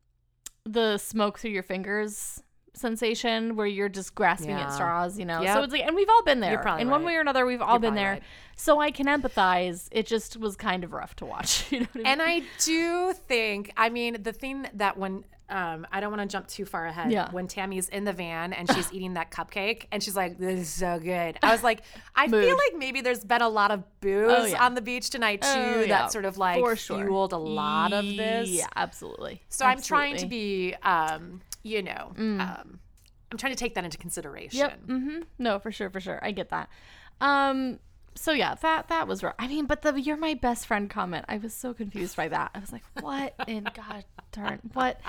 the 0.63 0.97
smoke 0.99 1.39
through 1.39 1.51
your 1.51 1.63
fingers 1.63 2.41
sensation 2.75 3.55
where 3.55 3.67
you're 3.67 3.89
just 3.89 4.15
grasping 4.15 4.49
Yeah. 4.51 4.65
at 4.67 4.73
straws, 4.73 5.17
you 5.19 5.25
know. 5.25 5.43
So 5.45 5.63
it's 5.63 5.73
like 5.73 5.83
and 5.83 5.95
we've 5.95 6.09
all 6.09 6.23
been 6.23 6.39
there. 6.39 6.57
probably 6.59 6.81
In 6.83 6.89
one 6.89 7.01
right. 7.01 7.07
way 7.07 7.15
or 7.15 7.21
another 7.21 7.45
we've 7.45 7.61
all 7.61 7.73
You're 7.73 7.79
been 7.79 7.95
there. 7.95 8.11
right. 8.13 8.23
So 8.57 8.79
I 8.79 8.91
can 8.91 9.05
empathize. 9.07 9.87
It 9.91 10.05
just 10.07 10.37
was 10.37 10.55
kind 10.55 10.83
of 10.83 10.93
rough 10.93 11.15
to 11.17 11.25
watch, 11.25 11.65
you 11.71 11.81
know 11.81 11.87
what 11.93 11.95
I 11.95 11.97
mean? 11.97 12.07
And 12.07 12.21
I 12.21 12.41
do 12.63 13.13
think, 13.13 13.71
I 13.75 13.89
mean, 13.89 14.21
the 14.23 14.31
thing 14.33 14.67
that 14.75 14.97
when 14.97 15.23
um, 15.47 15.85
I 15.91 15.99
don't 15.99 16.09
want 16.09 16.27
to 16.27 16.27
jump 16.27 16.47
too 16.47 16.65
far 16.65 16.87
ahead. 16.87 17.11
Yeah. 17.11 17.29
When 17.31 17.47
Tammy's 17.47 17.87
in 17.89 18.03
the 18.03 18.13
van 18.13 18.51
and 18.51 18.67
she's 18.73 18.91
eating 18.91 19.13
that 19.13 19.29
cupcake 19.29 19.85
and 19.91 20.01
she's 20.01 20.15
like, 20.15 20.39
"This 20.39 20.59
is 20.61 20.69
so 20.69 20.97
good." 20.97 21.37
I 21.43 21.51
was 21.51 21.61
like, 21.61 21.81
I 22.15 22.27
feel 22.27 22.49
like 22.57 22.75
maybe 22.75 23.01
there's 23.01 23.23
been 23.23 23.43
a 23.43 23.47
lot 23.49 23.69
of 23.69 23.83
booze 24.01 24.31
Oh, 24.35 24.45
yeah. 24.45 24.65
on 24.65 24.73
the 24.73 24.81
beach 24.81 25.11
tonight 25.11 25.43
too. 25.43 25.47
Oh, 25.51 25.81
yeah, 25.81 25.87
That 25.87 26.11
sort 26.11 26.25
of 26.25 26.39
like 26.39 26.57
sure. 26.57 26.75
fueled 27.05 27.31
a 27.33 27.37
lot 27.37 27.93
of 27.93 28.05
this. 28.05 28.49
Yeah, 28.49 28.65
absolutely. 28.75 29.43
So 29.49 29.65
I'm 29.67 29.83
trying 29.83 30.17
to 30.17 30.25
be, 30.25 30.73
um, 30.81 31.41
you 31.65 31.81
know, 31.81 32.13
um, 32.15 32.79
I'm 33.31 33.37
trying 33.37 33.53
to 33.53 33.57
take 33.57 33.73
that 33.73 33.83
into 33.83 33.97
consideration. 33.97 34.59
Yep. 34.59 34.85
Mm-hmm. 34.85 35.19
No, 35.39 35.57
for 35.57 35.71
sure, 35.71 35.89
for 35.89 35.99
sure. 35.99 36.19
I 36.21 36.31
get 36.31 36.49
that. 36.49 36.69
Um. 37.19 37.79
So 38.17 38.31
yeah, 38.31 38.55
that 38.61 38.87
that 38.87 39.07
was 39.09 39.23
rough. 39.23 39.35
I 39.39 39.47
mean, 39.47 39.65
but 39.65 39.81
the 39.81 39.99
"you're 39.99 40.15
my 40.15 40.35
best 40.35 40.67
friend" 40.67 40.89
comment, 40.89 41.25
I 41.27 41.37
was 41.37 41.53
so 41.53 41.73
confused 41.73 42.15
by 42.15 42.27
that. 42.29 42.51
I 42.53 42.59
was 42.59 42.71
like, 42.71 42.83
what 43.01 43.33
in 43.47 43.63
God 43.75 44.05
darn 44.31 44.59
what? 44.73 45.01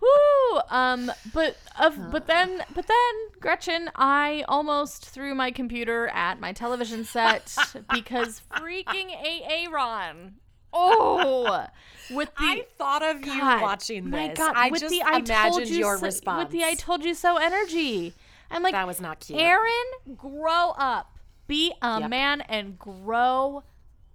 Woo. 0.00 0.60
Um. 0.70 1.10
But 1.34 1.56
of 1.78 1.98
but 2.12 2.28
then 2.28 2.62
but 2.72 2.86
then 2.86 3.40
Gretchen, 3.40 3.90
I 3.96 4.44
almost 4.48 5.10
threw 5.10 5.34
my 5.34 5.50
computer 5.50 6.06
at 6.08 6.40
my 6.40 6.52
television 6.52 7.04
set 7.04 7.54
because 7.92 8.42
freaking 8.54 9.10
AA 9.10 9.68
Ron. 9.70 10.34
Oh, 10.72 11.66
with 12.10 12.28
the 12.28 12.32
I 12.38 12.66
thought 12.78 13.02
of 13.02 13.24
you 13.24 13.40
watching 13.40 14.10
this. 14.10 14.12
My 14.12 14.34
God, 14.34 14.52
I 14.56 14.70
with 14.70 14.80
just 14.80 14.92
the 14.92 15.02
I 15.02 15.16
imagined 15.18 15.26
told 15.54 15.68
you 15.68 15.76
your 15.76 15.98
so, 15.98 16.06
response. 16.06 16.44
With 16.44 16.52
the 16.52 16.64
I 16.64 16.74
told 16.74 17.04
you 17.04 17.14
so 17.14 17.36
energy. 17.36 18.14
I'm 18.50 18.62
like, 18.62 18.72
that 18.72 18.86
was 18.86 19.00
not 19.00 19.20
cute. 19.20 19.38
Aaron, 19.40 20.16
grow 20.16 20.70
up. 20.76 21.18
Be 21.46 21.72
a 21.82 22.00
Yep. 22.00 22.10
man 22.10 22.40
and 22.42 22.78
grow 22.78 23.62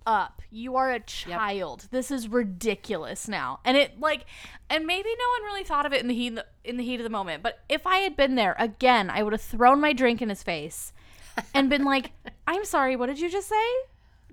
up. 0.06 0.41
You 0.52 0.76
are 0.76 0.91
a 0.91 1.00
child. 1.00 1.88
This 1.91 2.12
is 2.12 2.28
ridiculous 2.30 3.28
now. 3.28 3.60
And 3.65 3.76
it 3.78 4.00
like 4.00 4.26
and 4.70 4.86
maybe 4.86 5.10
no 5.10 5.30
one 5.30 5.44
really 5.44 5.63
thought 5.63 5.86
of 5.86 5.94
it 5.94 6.02
in 6.02 6.08
the 6.08 6.13
heat 6.15 6.38
in 6.63 6.78
the 6.78 6.84
heat 6.84 7.00
of 7.00 7.04
the 7.04 7.10
moment, 7.10 7.44
but 7.44 7.60
if 7.70 7.86
I 7.88 7.98
had 8.00 8.15
been 8.15 8.36
there 8.36 8.56
again, 8.60 9.10
I 9.10 9.24
would 9.24 9.34
have 9.34 9.41
thrown 9.41 9.80
my 9.82 9.94
drink 9.94 10.22
in 10.22 10.30
his 10.30 10.44
face 10.44 10.94
and 11.54 11.70
been 11.70 11.84
like, 11.86 12.12
"I'm 12.48 12.65
sorry, 12.65 12.96
what 12.96 13.08
did 13.08 13.20
you 13.20 13.30
just 13.30 13.48
say?" 13.50 13.74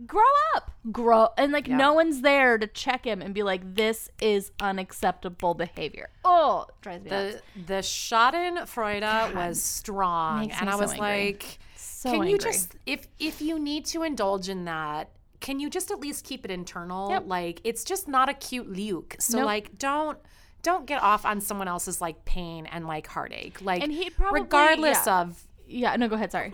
Grow 0.06 0.22
up. 0.56 0.70
Grow 0.90 1.28
and 1.38 1.52
like 1.52 1.68
Yep. 1.68 1.78
no 1.78 1.92
one's 1.92 2.22
there 2.22 2.58
to 2.58 2.66
check 2.66 3.04
him 3.04 3.22
and 3.22 3.32
be 3.34 3.42
like, 3.42 3.74
"This 3.76 4.10
is 4.20 4.50
unacceptable 4.60 5.54
behavior." 5.54 6.08
Oh, 6.24 6.66
drives 6.80 7.04
me 7.04 7.10
nuts. 7.10 7.36
the 7.54 7.62
the 7.66 7.82
Schadenfreude 7.82 9.34
was 9.34 9.62
strong, 9.62 10.40
Makes 10.40 10.56
and 10.60 10.66
me 10.66 10.72
I 10.72 10.76
so 10.76 10.80
was 10.82 10.92
angry. 10.92 11.06
like, 11.08 11.58
So 11.76 12.10
"Can 12.12 12.26
you 12.26 12.38
just 12.38 12.74
if 12.86 13.06
if 13.18 13.40
you 13.40 13.58
need 13.58 13.84
to 13.86 14.02
indulge 14.02 14.48
in 14.48 14.64
that?" 14.64 15.10
Can 15.40 15.58
you 15.58 15.68
just 15.68 15.90
at 15.90 15.98
least 15.98 16.24
keep 16.24 16.44
it 16.44 16.50
internal? 16.52 17.10
Yep. 17.10 17.24
Like 17.26 17.60
it's 17.64 17.82
just 17.84 18.06
not 18.08 18.28
a 18.28 18.34
cute 18.34 18.70
luke. 18.70 19.16
So 19.18 19.38
Nope. 19.38 19.46
like 19.46 19.78
don't 19.78 20.18
don't 20.62 20.86
get 20.86 21.02
off 21.02 21.24
on 21.24 21.40
someone 21.40 21.66
else's 21.66 22.00
like 22.00 22.24
pain 22.24 22.66
and 22.66 22.86
like 22.86 23.08
heartache. 23.08 23.60
Like 23.60 23.82
And 23.82 23.90
he'd 23.92 24.16
probably- 24.16 24.40
regardless 24.42 25.06
yeah. 25.06 25.20
of 25.20 25.42
Yeah, 25.66 25.96
no, 25.96 26.06
go 26.08 26.14
ahead, 26.14 26.30
sorry. 26.30 26.52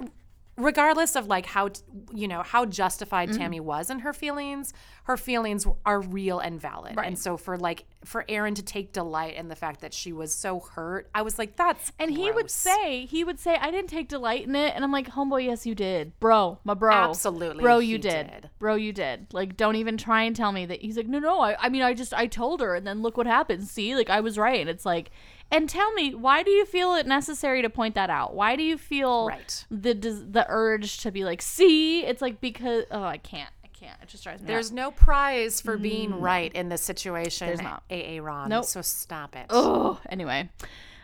Regardless 0.58 1.16
of 1.16 1.26
like 1.26 1.46
how 1.46 1.70
you 2.12 2.28
know 2.28 2.42
how 2.42 2.66
justified 2.66 3.28
Mm-hmm. 3.28 3.38
Tammy 3.38 3.60
was 3.60 3.90
in 3.90 4.00
her 4.00 4.12
feelings, 4.12 4.72
her 5.04 5.16
feelings 5.16 5.66
are 5.84 6.00
real 6.00 6.38
and 6.38 6.60
valid. 6.60 6.96
Right. 6.96 7.06
And 7.06 7.18
so 7.18 7.36
for 7.36 7.56
like 7.56 7.84
for 8.04 8.24
Aaron 8.28 8.54
to 8.54 8.62
take 8.62 8.92
delight 8.92 9.34
in 9.36 9.48
the 9.48 9.56
fact 9.56 9.80
that 9.80 9.92
she 9.92 10.12
was 10.12 10.32
so 10.32 10.60
hurt, 10.60 11.08
I 11.14 11.22
was 11.22 11.38
like, 11.38 11.56
that's 11.56 11.92
And 11.98 12.10
he 12.10 12.30
would 12.30 12.50
say, 12.50 13.06
he 13.06 13.24
would 13.24 13.38
say, 13.38 13.56
I 13.56 13.70
didn't 13.70 13.90
take 13.90 14.08
delight 14.08 14.46
in 14.46 14.54
it. 14.54 14.74
And 14.74 14.84
I'm 14.84 14.92
like, 14.92 15.08
homeboy, 15.08 15.46
yes, 15.46 15.66
you 15.66 15.74
did. 15.74 16.18
Bro, 16.20 16.58
my 16.64 16.74
bro. 16.74 16.92
Absolutely, 16.92 17.62
Bro, 17.62 17.80
you 17.80 17.98
did. 17.98 18.30
did. 18.30 18.50
Bro, 18.58 18.76
you 18.76 18.92
did. 18.92 19.32
Like, 19.32 19.56
don't 19.56 19.76
even 19.76 19.96
try 19.96 20.22
and 20.22 20.34
tell 20.34 20.52
me 20.52 20.66
that. 20.66 20.80
He's 20.80 20.96
like, 20.96 21.08
no, 21.08 21.18
no, 21.18 21.40
I, 21.40 21.56
I 21.58 21.68
mean, 21.68 21.82
I 21.82 21.94
just, 21.94 22.14
I 22.14 22.26
told 22.26 22.60
her. 22.60 22.74
And 22.74 22.86
then 22.86 23.02
look 23.02 23.16
what 23.16 23.26
happened. 23.26 23.66
See, 23.66 23.94
like, 23.94 24.10
I 24.10 24.20
was 24.20 24.38
right. 24.38 24.60
And 24.60 24.70
it's 24.70 24.86
like, 24.86 25.10
and 25.50 25.68
tell 25.68 25.92
me, 25.92 26.14
why 26.14 26.42
do 26.42 26.50
you 26.50 26.64
feel 26.66 26.94
it 26.94 27.06
necessary 27.06 27.62
to 27.62 27.70
point 27.70 27.94
that 27.94 28.10
out? 28.10 28.34
Why 28.34 28.56
do 28.56 28.62
you 28.62 28.76
feel 28.78 29.28
Right. 29.28 29.64
the, 29.70 29.94
the 29.94 30.44
urge 30.48 30.98
to 30.98 31.10
be 31.10 31.24
like, 31.24 31.40
see? 31.42 32.04
It's 32.04 32.20
like, 32.22 32.40
because, 32.40 32.84
oh, 32.90 33.02
I 33.02 33.18
can't. 33.18 33.50
I 33.64 33.68
can't. 33.68 33.96
It 34.02 34.08
just 34.08 34.24
drives 34.24 34.42
me 34.42 34.46
There's 34.48 34.70
nuts. 34.70 34.76
no 34.76 34.90
prize 34.90 35.60
for 35.60 35.78
being 35.78 36.20
right 36.20 36.52
in 36.52 36.68
this 36.68 36.82
situation. 36.82 37.46
There's 37.46 37.62
not. 37.62 37.82
AA 37.90 38.18
Ron. 38.20 38.48
Nope. 38.50 38.64
So 38.64 38.82
stop 38.82 39.36
it. 39.36 39.46
Oh, 39.50 40.00
anyway. 40.10 40.50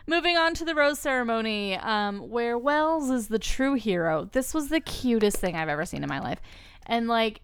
Moving 0.07 0.37
on 0.37 0.53
to 0.55 0.65
the 0.65 0.75
rose 0.75 0.99
ceremony, 0.99 1.75
um, 1.77 2.29
where 2.29 2.57
Wells 2.59 3.09
is 3.09 3.27
the 3.29 3.39
true 3.39 3.73
hero. 3.73 4.29
This 4.31 4.53
was 4.53 4.69
the 4.69 4.79
cutest 4.79 5.37
thing 5.37 5.55
I've 5.55 5.69
ever 5.69 5.83
seen 5.85 6.03
in 6.03 6.09
my 6.09 6.19
life, 6.19 6.39
and 6.85 7.07
like, 7.07 7.41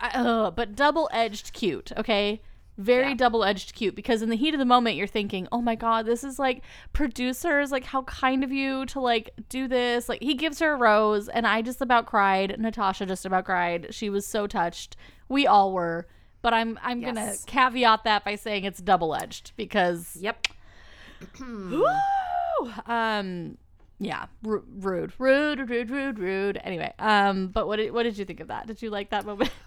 I- 0.00 0.50
but 0.54 0.76
double 0.76 1.08
edged 1.12 1.52
cute. 1.52 1.90
Okay, 1.96 2.40
very 2.76 3.10
Yeah. 3.10 3.14
double 3.14 3.44
edged 3.44 3.74
cute 3.74 3.94
because 3.94 4.20
in 4.22 4.30
the 4.30 4.36
heat 4.36 4.54
of 4.54 4.58
the 4.58 4.64
moment 4.64 4.96
you're 4.96 5.06
thinking, 5.06 5.46
oh 5.52 5.60
my 5.60 5.74
god, 5.74 6.06
this 6.06 6.24
is 6.24 6.38
like 6.38 6.62
producers, 6.92 7.70
like 7.70 7.84
how 7.84 8.02
kind 8.02 8.42
of 8.42 8.50
you 8.52 8.84
to 8.86 9.00
like 9.00 9.30
do 9.48 9.68
this. 9.68 10.08
Like 10.08 10.22
he 10.22 10.34
gives 10.34 10.58
her 10.58 10.72
a 10.72 10.76
rose, 10.76 11.28
and 11.28 11.46
I 11.46 11.62
just 11.62 11.80
about 11.80 12.06
cried. 12.06 12.56
Natasha 12.58 13.06
just 13.06 13.24
about 13.24 13.44
cried. 13.44 13.88
She 13.94 14.10
was 14.10 14.26
so 14.26 14.46
touched. 14.46 14.96
We 15.28 15.46
all 15.46 15.72
were. 15.72 16.06
But 16.42 16.52
I'm 16.52 16.78
I'm 16.82 17.00
gonna 17.00 17.34
caveat 17.46 18.04
that 18.04 18.24
by 18.24 18.34
saying 18.34 18.64
it's 18.64 18.80
double 18.80 19.14
edged 19.14 19.52
because 19.56 20.16
Yep. 20.20 20.46
Woo! 21.40 21.86
Um, 22.86 23.56
yeah, 23.98 24.26
ru- 24.42 24.64
rude, 24.78 25.12
rude, 25.18 25.70
rude, 25.70 25.90
rude, 25.90 26.18
rude. 26.18 26.60
Anyway, 26.62 26.92
um, 26.98 27.48
but 27.48 27.66
what 27.66 27.76
did 27.76 27.92
what 27.92 28.02
did 28.02 28.18
you 28.18 28.24
think 28.24 28.40
of 28.40 28.48
that? 28.48 28.66
Did 28.66 28.82
you 28.82 28.90
like 28.90 29.10
that 29.10 29.24
moment? 29.24 29.50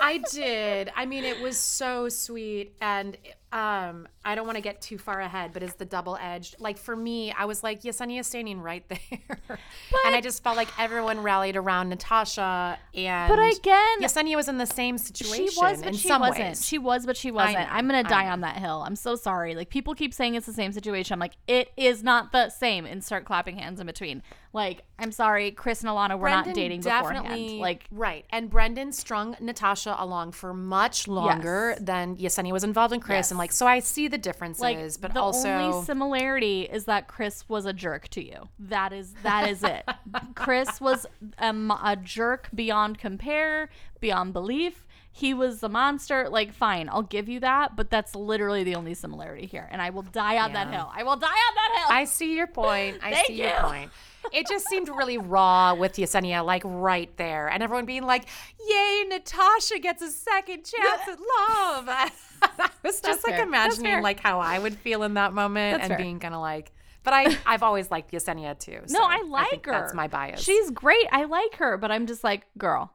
I 0.00 0.18
did. 0.18 0.90
I 0.96 1.06
mean, 1.06 1.24
it 1.24 1.40
was 1.40 1.58
so 1.58 2.08
sweet, 2.08 2.74
and 2.80 3.16
um, 3.52 4.06
I 4.24 4.34
don't 4.36 4.46
want 4.46 4.56
to 4.56 4.62
get 4.62 4.80
too 4.80 4.96
far 4.98 5.20
ahead, 5.20 5.52
but 5.52 5.62
it's 5.62 5.74
the 5.74 5.84
double 5.84 6.16
edged. 6.20 6.56
Like 6.60 6.78
for 6.78 6.94
me, 6.94 7.32
I 7.32 7.46
was 7.46 7.62
like 7.64 7.82
Yesenia 7.82 8.24
standing 8.24 8.60
right 8.60 8.84
there, 8.88 9.58
and 10.06 10.14
I 10.14 10.20
just 10.20 10.42
felt 10.44 10.56
like 10.56 10.68
everyone 10.78 11.20
rallied 11.22 11.56
around 11.56 11.88
Natasha, 11.88 12.78
and 12.94 13.28
But 13.28 13.38
again, 13.40 14.00
Yesenia 14.02 14.36
was 14.36 14.48
in 14.48 14.58
the 14.58 14.66
same 14.66 14.98
situation. 14.98 15.48
she 15.48 15.60
was, 15.60 15.82
but 15.82 15.96
she 15.96 16.08
wasn't. 16.10 16.38
ways. 16.38 16.66
She 16.66 16.78
was, 16.78 17.06
but 17.06 17.16
she 17.16 17.30
wasn't. 17.30 17.72
I'm 17.74 17.86
gonna 17.86 18.04
die 18.04 18.28
on 18.28 18.42
that 18.42 18.56
hill. 18.56 18.84
I'm 18.86 18.96
so 18.96 19.16
sorry. 19.16 19.54
Like 19.54 19.68
people 19.70 19.94
keep 19.94 20.14
saying 20.14 20.34
it's 20.36 20.46
the 20.46 20.52
same 20.52 20.72
situation. 20.72 21.14
I'm 21.14 21.20
like, 21.20 21.36
it 21.48 21.70
is 21.76 22.02
not 22.04 22.32
the 22.32 22.50
same. 22.50 22.86
And 22.86 23.02
start 23.02 23.24
clapping 23.24 23.56
hands 23.56 23.80
in 23.80 23.86
between. 23.86 24.22
Like, 24.52 24.82
I'm 24.98 25.12
sorry, 25.12 25.52
Chris 25.52 25.80
and 25.82 25.88
Alana 25.90 26.18
were 26.18 26.28
not 26.28 26.52
dating 26.54 26.80
beforehand. 26.80 27.58
Like, 27.58 27.84
right, 27.92 28.24
and 28.30 28.50
Brendan 28.50 28.90
strung 28.92 29.36
Natasha 29.40 29.94
along 29.96 30.32
for 30.32 30.52
much 30.52 31.06
longer 31.06 31.74
Yes. 31.76 31.78
than 31.86 32.16
Yesenia 32.16 32.50
was 32.52 32.64
involved 32.64 32.92
in 32.92 32.98
Chris, 32.98 33.16
Yes. 33.16 33.30
and 33.30 33.38
like 33.40 33.52
so 33.52 33.66
I 33.66 33.78
see 33.78 34.06
the 34.06 34.18
differences, 34.18 34.60
like 34.60 34.78
but 35.00 35.14
the 35.14 35.20
also 35.20 35.48
only 35.48 35.84
similarity 35.84 36.62
is 36.62 36.84
that 36.84 37.08
Chris 37.08 37.48
was 37.48 37.64
a 37.64 37.72
jerk 37.72 38.08
to 38.08 38.22
you. 38.22 38.48
That 38.58 38.92
is 38.92 39.14
that 39.22 39.48
is 39.48 39.64
it. 39.64 39.88
Chris 40.34 40.78
was 40.78 41.06
a, 41.38 41.48
a 41.82 41.96
jerk 41.96 42.50
beyond 42.54 42.98
compare, 42.98 43.70
beyond 43.98 44.34
belief. 44.34 44.86
He 45.10 45.32
was 45.32 45.62
a 45.62 45.70
monster. 45.70 46.28
Like, 46.28 46.52
fine, 46.52 46.90
I'll 46.90 47.02
give 47.02 47.30
you 47.30 47.40
that, 47.40 47.76
but 47.76 47.88
that's 47.88 48.14
literally 48.14 48.62
the 48.62 48.74
only 48.74 48.92
similarity 48.92 49.46
here. 49.46 49.68
And 49.72 49.80
I 49.80 49.88
will 49.88 50.02
die 50.02 50.38
on 50.38 50.52
that 50.52 50.70
hill. 50.70 50.90
I 50.94 51.02
will 51.02 51.16
die 51.16 51.26
on 51.26 51.54
that 51.54 51.72
hill. 51.78 51.96
I 51.96 52.04
see 52.04 52.36
your 52.36 52.46
point. 52.46 52.98
I 53.02 53.10
Thank 53.14 53.26
see 53.26 53.42
your 53.42 53.48
you. 53.48 53.62
point. 53.62 53.90
It 54.32 54.46
just 54.46 54.66
seemed 54.68 54.88
really 54.88 55.18
raw 55.18 55.74
with 55.74 55.94
Yesenia, 55.94 56.44
like 56.44 56.62
right 56.64 57.14
there, 57.16 57.48
and 57.48 57.62
everyone 57.62 57.86
being 57.86 58.04
like, 58.04 58.26
"Yay, 58.68 59.04
Natasha 59.08 59.78
gets 59.78 60.02
a 60.02 60.10
second 60.10 60.64
chance 60.64 61.02
at 61.08 61.18
love." 61.18 61.88
I 62.42 62.70
was 62.82 63.00
just 63.00 63.24
like 63.26 63.36
fair. 63.36 63.44
Imagining 63.44 64.02
like 64.02 64.20
how 64.20 64.40
I 64.40 64.58
would 64.58 64.76
feel 64.76 65.02
in 65.02 65.14
that 65.14 65.32
moment 65.32 65.78
That's 65.78 65.82
and 65.84 65.90
fair. 65.90 65.98
being 65.98 66.18
kind 66.20 66.34
of 66.34 66.40
like. 66.40 66.72
But 67.02 67.14
I, 67.14 67.36
I've 67.46 67.62
always 67.62 67.90
liked 67.90 68.12
Yesenia 68.12 68.58
too. 68.58 68.80
no, 68.90 69.00
I 69.02 69.22
like 69.22 69.50
think 69.50 69.66
her. 69.66 69.72
That's 69.72 69.94
my 69.94 70.06
bias. 70.06 70.42
She's 70.42 70.70
great. 70.70 71.06
I 71.10 71.24
like 71.24 71.54
her, 71.56 71.78
but 71.78 71.90
I'm 71.90 72.06
just 72.06 72.22
like, 72.22 72.46
girl, 72.58 72.92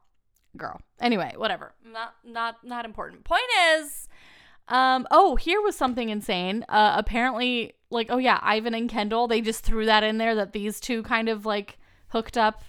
girl. 0.55 0.79
Anyway, 0.99 1.33
whatever. 1.37 1.73
Not 1.83 2.13
not 2.23 2.63
not 2.63 2.85
important. 2.85 3.23
Point 3.23 3.41
is, 3.77 4.07
um, 4.67 5.07
oh, 5.11 5.35
here 5.35 5.61
was 5.61 5.75
something 5.75 6.09
insane. 6.09 6.65
Uh, 6.69 6.93
apparently, 6.97 7.73
like, 7.89 8.07
oh 8.09 8.17
yeah, 8.17 8.39
Ivan 8.41 8.73
and 8.73 8.89
Kendall, 8.89 9.27
they 9.27 9.41
just 9.41 9.63
threw 9.63 9.85
that 9.85 10.03
in 10.03 10.17
there 10.17 10.35
that 10.35 10.53
these 10.53 10.79
two 10.79 11.03
kind 11.03 11.29
of 11.29 11.45
like 11.45 11.77
hooked 12.09 12.37
up 12.37 12.63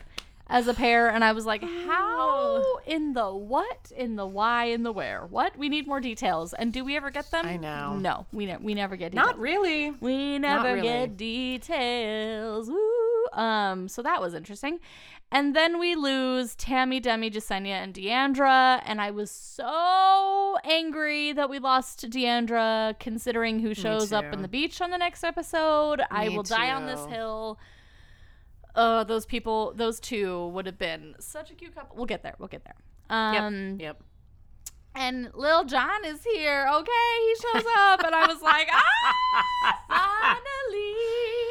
as 0.48 0.68
a 0.68 0.74
pair, 0.74 1.08
and 1.08 1.24
I 1.24 1.32
was 1.32 1.44
like, 1.44 1.62
how 1.62 2.78
in 2.86 3.14
the 3.14 3.34
what, 3.34 3.90
in 3.96 4.14
the 4.14 4.26
why, 4.26 4.66
in 4.66 4.84
the 4.84 4.92
where? 4.92 5.26
What? 5.26 5.58
We 5.58 5.68
need 5.68 5.88
more 5.88 6.00
details. 6.00 6.52
And 6.52 6.72
do 6.72 6.84
we 6.84 6.96
ever 6.96 7.10
get 7.10 7.30
them? 7.32 7.44
I 7.44 7.56
know. 7.56 7.96
No, 7.96 8.26
we 8.32 8.46
ne- 8.46 8.58
we 8.58 8.74
never 8.74 8.96
get 8.96 9.10
details. 9.10 9.26
not 9.26 9.38
really. 9.38 9.90
We 10.00 10.38
never 10.38 10.74
really. 10.74 10.82
get 10.82 11.16
details. 11.16 12.68
Woo. 12.68 13.26
Um, 13.32 13.88
so 13.88 14.02
that 14.02 14.20
was 14.20 14.34
interesting. 14.34 14.78
And 15.32 15.56
then 15.56 15.80
we 15.80 15.96
lose 15.96 16.54
Tammy, 16.54 17.00
Demi, 17.00 17.30
Yesenia, 17.30 17.82
and 17.82 17.92
Deandra. 17.92 18.80
And 18.84 19.00
I 19.00 19.10
was 19.10 19.30
so 19.30 20.56
angry 20.64 21.32
that 21.32 21.50
we 21.50 21.58
lost 21.58 22.08
Deandra, 22.08 22.98
considering 23.00 23.58
who 23.58 23.74
shows 23.74 24.12
up 24.12 24.26
too. 24.26 24.30
in 24.32 24.42
the 24.42 24.48
beach 24.48 24.80
on 24.80 24.90
the 24.90 24.98
next 24.98 25.24
episode. 25.24 26.00
I 26.10 26.28
Me 26.28 26.36
will 26.36 26.42
die 26.44 26.70
on 26.70 26.86
this 26.86 27.04
hill. 27.06 27.58
Uh, 28.74 29.04
those 29.04 29.26
people, 29.26 29.72
those 29.74 29.98
two 29.98 30.48
would 30.48 30.66
have 30.66 30.78
been 30.78 31.14
such 31.18 31.50
a 31.50 31.54
cute 31.54 31.74
couple. 31.74 31.96
We'll 31.96 32.06
get 32.06 32.22
there. 32.22 32.34
We'll 32.38 32.48
get 32.48 32.64
there. 32.64 32.76
Yep. 33.10 33.42
Um, 33.42 33.76
yep. 33.80 34.02
And 34.96 35.30
Lil 35.34 35.64
Jon 35.64 36.04
is 36.06 36.24
here. 36.24 36.66
Okay, 36.72 36.90
he 37.20 37.34
shows 37.36 37.64
up, 37.76 38.02
and 38.02 38.14
I 38.14 38.26
was 38.26 38.40
like, 38.40 38.66
ah, 38.72 39.82
finally. 39.88 40.94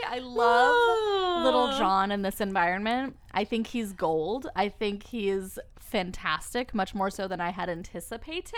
I 0.07 0.19
love 0.19 1.43
Little 1.43 1.77
John 1.77 2.11
in 2.11 2.23
this 2.23 2.41
environment. 2.41 3.15
I 3.33 3.43
think 3.43 3.67
he's 3.67 3.93
gold. 3.93 4.47
I 4.55 4.69
think 4.69 5.03
he 5.03 5.29
is 5.29 5.59
fantastic, 5.79 6.73
much 6.73 6.95
more 6.95 7.11
so 7.11 7.27
than 7.27 7.39
I 7.39 7.51
had 7.51 7.69
anticipated. 7.69 8.53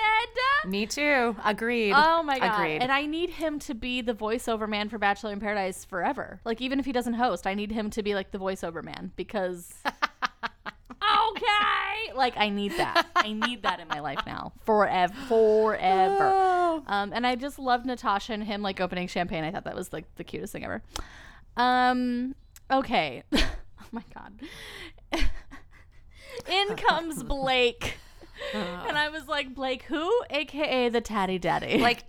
Me 0.65 0.85
too. 0.85 1.35
Agreed. 1.43 1.93
Oh 1.93 2.23
my 2.23 2.39
god! 2.39 2.55
Agreed. 2.55 2.81
And 2.81 2.91
I 2.91 3.05
need 3.05 3.29
him 3.31 3.59
to 3.59 3.73
be 3.73 4.01
the 4.01 4.13
voiceover 4.13 4.69
man 4.69 4.87
for 4.87 4.97
Bachelor 4.97 5.33
in 5.33 5.39
Paradise 5.41 5.83
forever. 5.83 6.39
Like 6.45 6.61
even 6.61 6.79
if 6.79 6.85
he 6.85 6.93
doesn't 6.93 7.15
host, 7.15 7.45
I 7.45 7.53
need 7.53 7.71
him 7.71 7.89
to 7.91 8.01
be 8.01 8.15
like 8.15 8.31
the 8.31 8.39
voiceover 8.39 8.83
man 8.83 9.11
because. 9.17 9.73
okay, 10.91 12.13
like 12.15 12.37
I 12.37 12.49
need 12.49 12.73
that. 12.73 13.07
I 13.15 13.33
need 13.33 13.63
that 13.63 13.79
in 13.79 13.87
my 13.87 13.99
life 13.99 14.19
now, 14.25 14.53
forever, 14.65 15.13
forever. 15.27 16.31
Oh. 16.33 16.83
Um, 16.87 17.11
and 17.13 17.25
I 17.25 17.35
just 17.35 17.59
loved 17.59 17.85
Natasha 17.85 18.33
and 18.33 18.43
him 18.43 18.61
like 18.61 18.79
opening 18.79 19.07
champagne. 19.07 19.43
I 19.43 19.51
thought 19.51 19.65
that 19.65 19.75
was 19.75 19.91
like 19.91 20.05
the 20.15 20.23
cutest 20.23 20.53
thing 20.53 20.63
ever. 20.63 20.81
Um, 21.55 22.35
okay. 22.71 23.23
oh 23.33 23.45
my 23.91 24.03
god. 24.13 24.33
In 26.49 26.75
comes 26.75 27.23
Blake. 27.23 27.97
And 28.53 28.97
I 28.97 29.09
was 29.09 29.27
like, 29.27 29.55
Blake 29.55 29.83
who? 29.83 30.09
AKA 30.29 30.89
the 30.89 31.01
Tatty 31.01 31.39
Daddy. 31.39 31.79
Like 31.79 32.03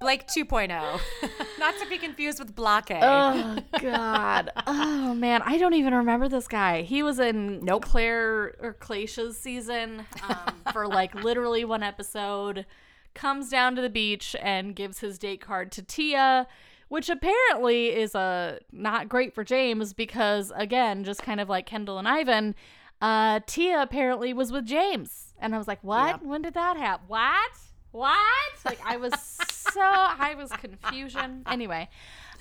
Blake 0.00 0.26
2.0. 0.26 0.68
Not 1.58 1.78
to 1.78 1.86
be 1.88 1.98
confused 1.98 2.38
with 2.38 2.54
Blake. 2.54 2.90
Oh 2.90 3.58
God! 3.80 4.50
Oh 4.66 5.14
man, 5.14 5.42
I 5.44 5.58
don't 5.58 5.74
even 5.74 5.92
remember 5.92 6.28
this 6.28 6.46
guy. 6.46 6.82
He 6.82 7.02
was 7.02 7.18
in 7.18 7.60
Nope. 7.64 7.84
Clare 7.84 8.54
or 8.60 8.76
Tayshia's 8.80 9.36
season 9.36 10.06
um, 10.28 10.54
for 10.72 10.86
like 10.86 11.14
literally 11.24 11.64
one 11.64 11.82
episode. 11.82 12.64
Comes 13.12 13.50
down 13.50 13.74
to 13.76 13.82
the 13.82 13.90
beach 13.90 14.36
and 14.40 14.74
gives 14.76 15.00
his 15.00 15.18
date 15.18 15.40
card 15.40 15.72
to 15.72 15.82
Tia, 15.82 16.46
which 16.88 17.10
apparently 17.10 17.88
is 17.88 18.14
a 18.14 18.60
not 18.72 19.08
great 19.08 19.34
for 19.34 19.42
James 19.42 19.92
because 19.92 20.52
again, 20.54 21.02
just 21.02 21.22
kind 21.22 21.40
of 21.40 21.48
like 21.48 21.66
Kendall 21.66 21.98
and 21.98 22.06
Ivan, 22.06 22.54
uh, 23.02 23.40
Tia 23.46 23.82
apparently 23.82 24.32
was 24.32 24.52
with 24.52 24.64
James, 24.64 25.34
and 25.40 25.54
I 25.54 25.58
was 25.58 25.66
like, 25.66 25.82
what? 25.82 26.06
Yep. 26.06 26.22
When 26.22 26.42
did 26.42 26.54
that 26.54 26.76
happen? 26.76 27.06
What? 27.08 27.50
What? 27.92 28.16
Like 28.64 28.78
I 28.84 28.96
was 28.96 29.12
so 29.18 29.80
I 29.80 30.34
was 30.36 30.50
confusion. 30.52 31.42
Anyway, 31.46 31.88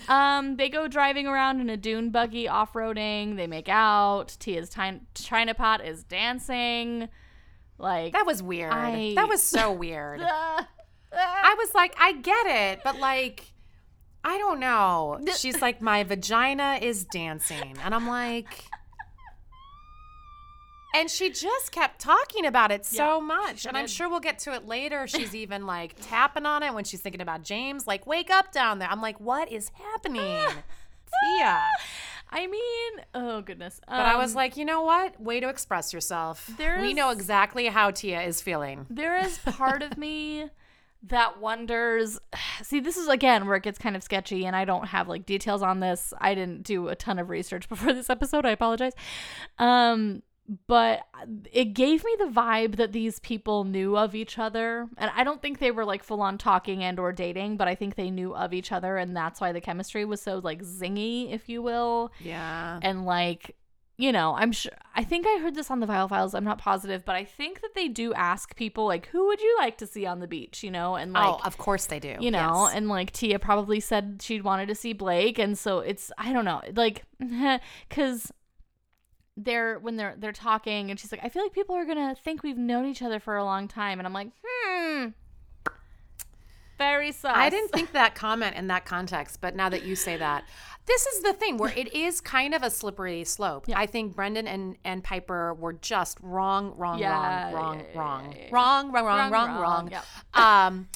um, 0.08 0.56
they 0.58 0.70
go 0.70 0.88
driving 0.88 1.28
around 1.28 1.60
in 1.62 1.70
a 1.70 1.78
dune 1.78 2.10
buggy, 2.12 2.48
off 2.48 2.74
roading. 2.74 3.36
They 3.36 3.48
make 3.48 3.70
out. 3.70 4.36
Tia's 4.40 4.70
tin- 4.70 5.08
China 5.16 5.54
pot 5.54 5.84
is 5.84 6.04
dancing. 6.04 7.10
Like 7.78 8.14
That 8.14 8.26
was 8.26 8.44
weird. 8.44 8.72
I- 8.74 9.14
that 9.16 9.28
was 9.28 9.42
so 9.42 9.72
weird. 9.72 10.22
uh, 10.22 10.26
I 11.14 11.56
was 11.58 11.74
like, 11.74 11.96
I 12.00 12.14
get 12.14 12.46
it, 12.48 12.82
but 12.84 13.00
like, 13.00 13.46
I 14.24 14.38
don't 14.38 14.60
know. 14.60 15.20
She's 15.38 15.62
like, 15.62 15.82
my 15.82 16.04
vagina 16.04 16.78
is 16.82 17.06
dancing. 17.06 17.78
And 17.84 17.96
I'm 17.96 18.08
like, 18.08 18.66
and 20.96 21.10
she 21.10 21.30
just 21.30 21.72
kept 21.72 22.00
talking 22.00 22.46
about 22.46 22.72
it 22.72 22.86
so 22.86 23.20
Yeah, 23.20 23.26
much. 23.26 23.66
And 23.66 23.78
I'm 23.78 23.88
sure 23.88 24.10
we'll 24.10 24.20
get 24.20 24.40
to 24.40 24.54
it 24.54 24.66
later. 24.68 25.08
She's 25.08 25.36
even 25.36 25.66
like 25.66 25.96
tapping 26.02 26.46
on 26.46 26.64
it 26.64 26.74
when 26.74 26.84
she's 26.84 27.02
thinking 27.02 27.22
about 27.22 27.44
James, 27.44 27.86
like, 27.88 28.08
wake 28.08 28.30
up 28.32 28.52
down 28.52 28.80
there. 28.80 28.90
I'm 28.90 29.02
like, 29.02 29.20
what 29.20 29.52
is 29.52 29.70
happening? 29.76 30.22
Tia. 31.38 31.62
I 32.32 32.46
mean, 32.46 33.06
oh 33.16 33.42
goodness. 33.42 33.82
But 33.88 33.96
I 33.96 34.16
was 34.16 34.32
Um, 34.32 34.36
like, 34.36 34.56
you 34.58 34.64
know 34.66 34.82
what? 34.84 35.20
Way 35.20 35.40
to 35.40 35.50
express 35.50 35.94
yourself. 35.94 36.50
There 36.58 36.80
we 36.80 36.94
know 36.94 37.10
exactly 37.10 37.66
how 37.68 37.90
Tia 37.92 38.22
is 38.22 38.42
feeling. 38.42 38.86
there 38.90 39.18
is 39.18 39.38
part 39.46 39.82
of 39.82 39.98
me 39.98 40.50
that 41.02 41.40
wonders 41.40 42.20
see 42.62 42.80
this 42.82 42.98
is 42.98 43.08
again 43.08 43.48
where 43.48 43.56
it 43.56 43.64
gets 43.64 43.80
kind 43.80 43.96
of 43.96 44.04
sketchy 44.04 44.46
and 44.46 44.54
i 44.54 44.66
don't 44.66 44.88
have 44.88 45.08
like 45.08 45.26
details 45.26 45.62
on 45.62 45.80
this 45.80 46.14
i 46.20 46.36
didn't 46.36 46.62
do 46.64 46.90
a 46.90 46.96
ton 46.96 47.18
of 47.18 47.30
research 47.30 47.70
before 47.70 47.94
this 47.94 48.10
episode 48.10 48.46
i 48.46 48.50
apologize 48.50 48.92
um 49.60 50.22
but 50.68 51.02
it 51.52 51.74
gave 51.76 52.04
me 52.04 52.16
the 52.18 52.26
vibe 52.26 52.76
that 52.78 52.92
these 52.92 53.20
people 53.20 53.64
knew 53.64 53.96
of 53.96 54.16
each 54.16 54.40
other 54.40 54.88
and 54.98 55.12
i 55.16 55.24
don't 55.24 55.42
think 55.42 55.60
they 55.60 55.70
were 55.72 55.86
like 55.86 56.04
full 56.04 56.22
on 56.22 56.38
talking 56.38 56.84
and 56.84 57.00
or 57.00 57.12
dating 57.12 57.56
but 57.56 57.68
i 57.68 57.76
think 57.76 57.96
they 57.96 58.10
knew 58.10 58.36
of 58.36 58.52
each 58.54 58.72
other 58.72 58.98
and 58.98 59.16
that's 59.16 59.40
why 59.40 59.52
the 59.52 59.62
chemistry 59.62 60.06
was 60.06 60.22
so 60.22 60.40
like 60.44 60.64
zingy 60.64 61.32
if 61.32 61.50
you 61.50 61.62
will 61.62 62.12
Yeah. 62.20 62.80
and 62.82 63.06
like 63.06 63.56
you 63.98 64.12
know 64.12 64.34
i'm 64.38 64.52
sure 64.54 64.72
i 64.96 65.04
think 65.04 65.28
i 65.28 65.40
heard 65.40 65.54
this 65.56 65.70
on 65.70 65.82
the 65.82 65.86
Viall 65.86 66.08
Files 66.10 66.34
i'm 66.34 66.46
not 66.46 66.58
positive 66.58 67.04
but 67.06 67.16
i 67.16 67.26
think 67.26 67.62
that 67.62 67.76
they 67.76 67.88
do 67.90 68.14
ask 68.14 68.56
people 68.56 68.86
like 68.86 69.08
who 69.08 69.28
would 69.28 69.42
you 69.42 69.56
like 69.60 69.78
to 69.80 69.86
see 69.86 70.06
on 70.06 70.20
the 70.20 70.28
beach 70.28 70.64
you 70.64 70.72
know 70.72 70.96
and 70.96 71.14
like 71.14 71.28
oh, 71.28 71.40
of 71.46 71.58
course 71.58 71.86
they 71.88 72.00
do. 72.00 72.16
you 72.20 72.32
know 72.32 72.66
Yes. 72.68 72.76
and 72.76 72.88
like 72.88 73.12
tia 73.12 73.38
probably 73.40 73.80
said 73.82 74.22
she'd 74.24 74.44
wanted 74.44 74.68
to 74.70 74.76
see 74.76 74.94
blake 74.94 75.38
and 75.38 75.58
so 75.60 75.80
it's 75.80 76.12
i 76.18 76.32
don't 76.34 76.46
know 76.46 76.62
like 76.76 77.04
because 77.90 78.32
they're 79.42 79.80
when 79.80 79.96
they're 79.96 80.16
they're 80.18 80.32
talking 80.34 80.90
and 80.92 81.00
she's 81.00 81.12
like 81.12 81.24
i 81.24 81.30
feel 81.30 81.42
like 81.44 81.54
people 81.54 81.74
are 81.76 81.86
gonna 81.86 82.14
think 82.24 82.44
we've 82.44 82.58
known 82.58 82.86
each 82.86 83.02
other 83.02 83.20
for 83.20 83.38
a 83.38 83.44
long 83.46 83.68
time 83.68 84.00
and 84.00 84.06
i'm 84.08 84.14
like 84.14 84.30
hmm 84.44 85.08
very 86.78 87.12
sus. 87.12 87.34
I 87.36 87.50
didn't 87.50 87.72
think 87.72 87.92
that 87.92 88.16
comment 88.16 88.56
in 88.56 88.68
that 88.68 88.86
context, 88.86 89.42
but 89.42 89.54
now 89.54 89.68
that 89.68 89.84
you 89.84 89.98
say 89.98 90.16
that, 90.16 90.46
this 90.86 91.06
is 91.08 91.24
the 91.24 91.34
thing 91.34 91.58
where 91.58 91.74
it 91.76 91.94
is 91.94 92.22
kind 92.22 92.56
of 92.56 92.64
a 92.64 92.70
slippery 92.70 93.26
slope. 93.26 93.66
Yeah. 93.68 93.78
I 93.78 93.86
think 93.86 94.16
Brendan 94.16 94.48
and, 94.48 94.78
and 94.86 95.04
Piper 95.04 95.54
were 95.56 95.74
just 95.74 96.18
wrong, 96.22 96.74
wrong, 96.78 96.98
Yeah, 97.00 97.52
wrong, 97.52 97.54
wrong, 97.54 97.80
yeah, 97.80 97.86
yeah, 97.94 98.00
wrong, 98.00 98.32
yeah, 98.32 98.38
yeah. 98.44 98.50
wrong, 98.54 98.92
wrong, 98.94 99.06
wrong, 99.06 99.18
Wrong, 99.18 99.32
wrong, 99.32 99.50
wrong, 99.50 99.62
wrong. 99.62 99.92
yep. 99.92 100.06
Um, 100.34 100.88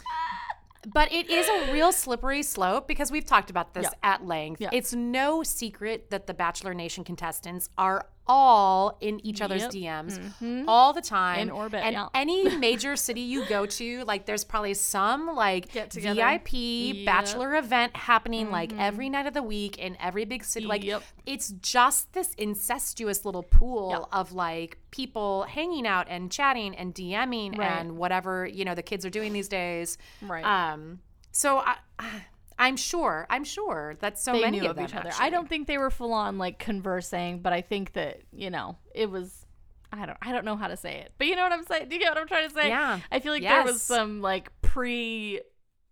but 0.94 1.12
it 1.12 1.30
is 1.30 1.50
a 1.50 1.74
real 1.74 1.92
slippery 1.92 2.44
slope 2.44 2.88
because 2.88 3.12
we've 3.12 3.26
talked 3.26 3.50
about 3.50 3.74
this 3.74 3.84
Yeah. 3.84 3.90
at 4.04 4.26
length. 4.26 4.62
Yeah. 4.62 4.70
It's 4.72 4.94
no 4.94 5.44
secret 5.44 6.10
that 6.12 6.28
the 6.28 6.34
Bachelor 6.34 6.74
Nation 6.74 7.04
contestants 7.04 7.68
are 7.78 8.06
all 8.28 8.98
in 9.02 9.20
each 9.26 9.42
other's 9.42 9.64
Yep. 9.64 9.72
DMs 9.72 10.64
all 10.68 10.94
the 10.94 11.02
time. 11.02 11.40
In 11.40 11.52
orbit, 11.52 11.84
And 11.84 11.94
yeah. 11.94 12.08
any 12.14 12.56
major 12.58 12.96
city 12.96 13.22
you 13.22 13.46
go 13.46 13.66
to, 13.66 14.04
like 14.06 14.26
there's 14.26 14.44
probably 14.44 14.74
some 14.74 15.28
like. 15.36 15.72
VIP 15.72 16.54
Yep. 16.54 17.06
bachelor 17.06 17.56
event 17.56 17.96
happening 17.96 18.50
like 18.52 18.72
every 18.78 19.10
night 19.10 19.26
of 19.26 19.34
the 19.34 19.44
week 19.44 19.78
in 19.78 19.98
every 20.00 20.26
big 20.26 20.44
city. 20.44 20.66
Like 20.66 20.84
Yep. 20.84 21.04
it's 21.26 21.50
just 21.62 22.14
this 22.14 22.34
incestuous 22.36 23.26
little 23.26 23.44
pool 23.44 24.08
of 24.12 24.32
like 24.34 24.78
people 24.92 25.44
hanging 25.44 25.86
out 25.88 26.08
and 26.10 26.32
chatting 26.32 26.76
and 26.76 26.94
DMing 26.94 27.58
Right. 27.58 27.68
and 27.80 27.98
whatever, 27.98 28.46
you 28.46 28.64
know, 28.66 28.76
the 28.76 28.84
kids 28.84 29.06
are 29.06 29.10
doing 29.10 29.34
these 29.34 29.48
days. 29.50 29.98
Right. 30.22 30.44
Um 30.46 31.00
so 31.32 31.58
I 31.60 31.76
I'm 32.64 32.78
sure, 32.78 33.28
I'm 33.30 33.44
sure 33.44 33.96
that 34.00 34.18
so 34.18 34.32
they 34.32 34.42
many 34.42 34.60
of, 34.60 34.78
of, 34.78 34.84
each 34.84 34.92
them, 34.92 35.02
other. 35.02 35.12
I 35.20 35.30
don't 35.30 35.50
think 35.50 35.68
they 35.68 35.78
were 35.78 35.90
full 35.90 36.14
on 36.14 36.38
like 36.38 36.60
conversing, 36.60 37.40
but 37.42 37.52
I 37.52 37.60
think 37.60 37.94
that 37.94 38.22
you 38.32 38.50
know 38.50 38.78
it 38.96 39.12
was. 39.12 39.46
I 39.92 40.06
don't. 40.06 40.18
I 40.22 40.32
don't 40.32 40.46
know 40.46 40.56
how 40.56 40.70
to 40.70 40.78
say 40.78 41.02
it, 41.02 41.12
but 41.18 41.28
you 41.28 41.36
know 41.36 41.44
what 41.44 41.52
I'm 41.52 41.66
saying. 41.66 41.90
Do 41.90 41.96
you 41.96 42.02
get 42.02 42.10
what 42.10 42.18
I'm 42.18 42.28
trying 42.28 42.48
to 42.48 42.54
say? 42.54 42.70
Yeah. 42.70 43.00
I 43.12 43.20
feel 43.20 43.34
like 43.34 43.44
there 43.44 43.66
was 43.66 43.82
some 43.82 44.22
like 44.22 44.50
pre 44.62 45.42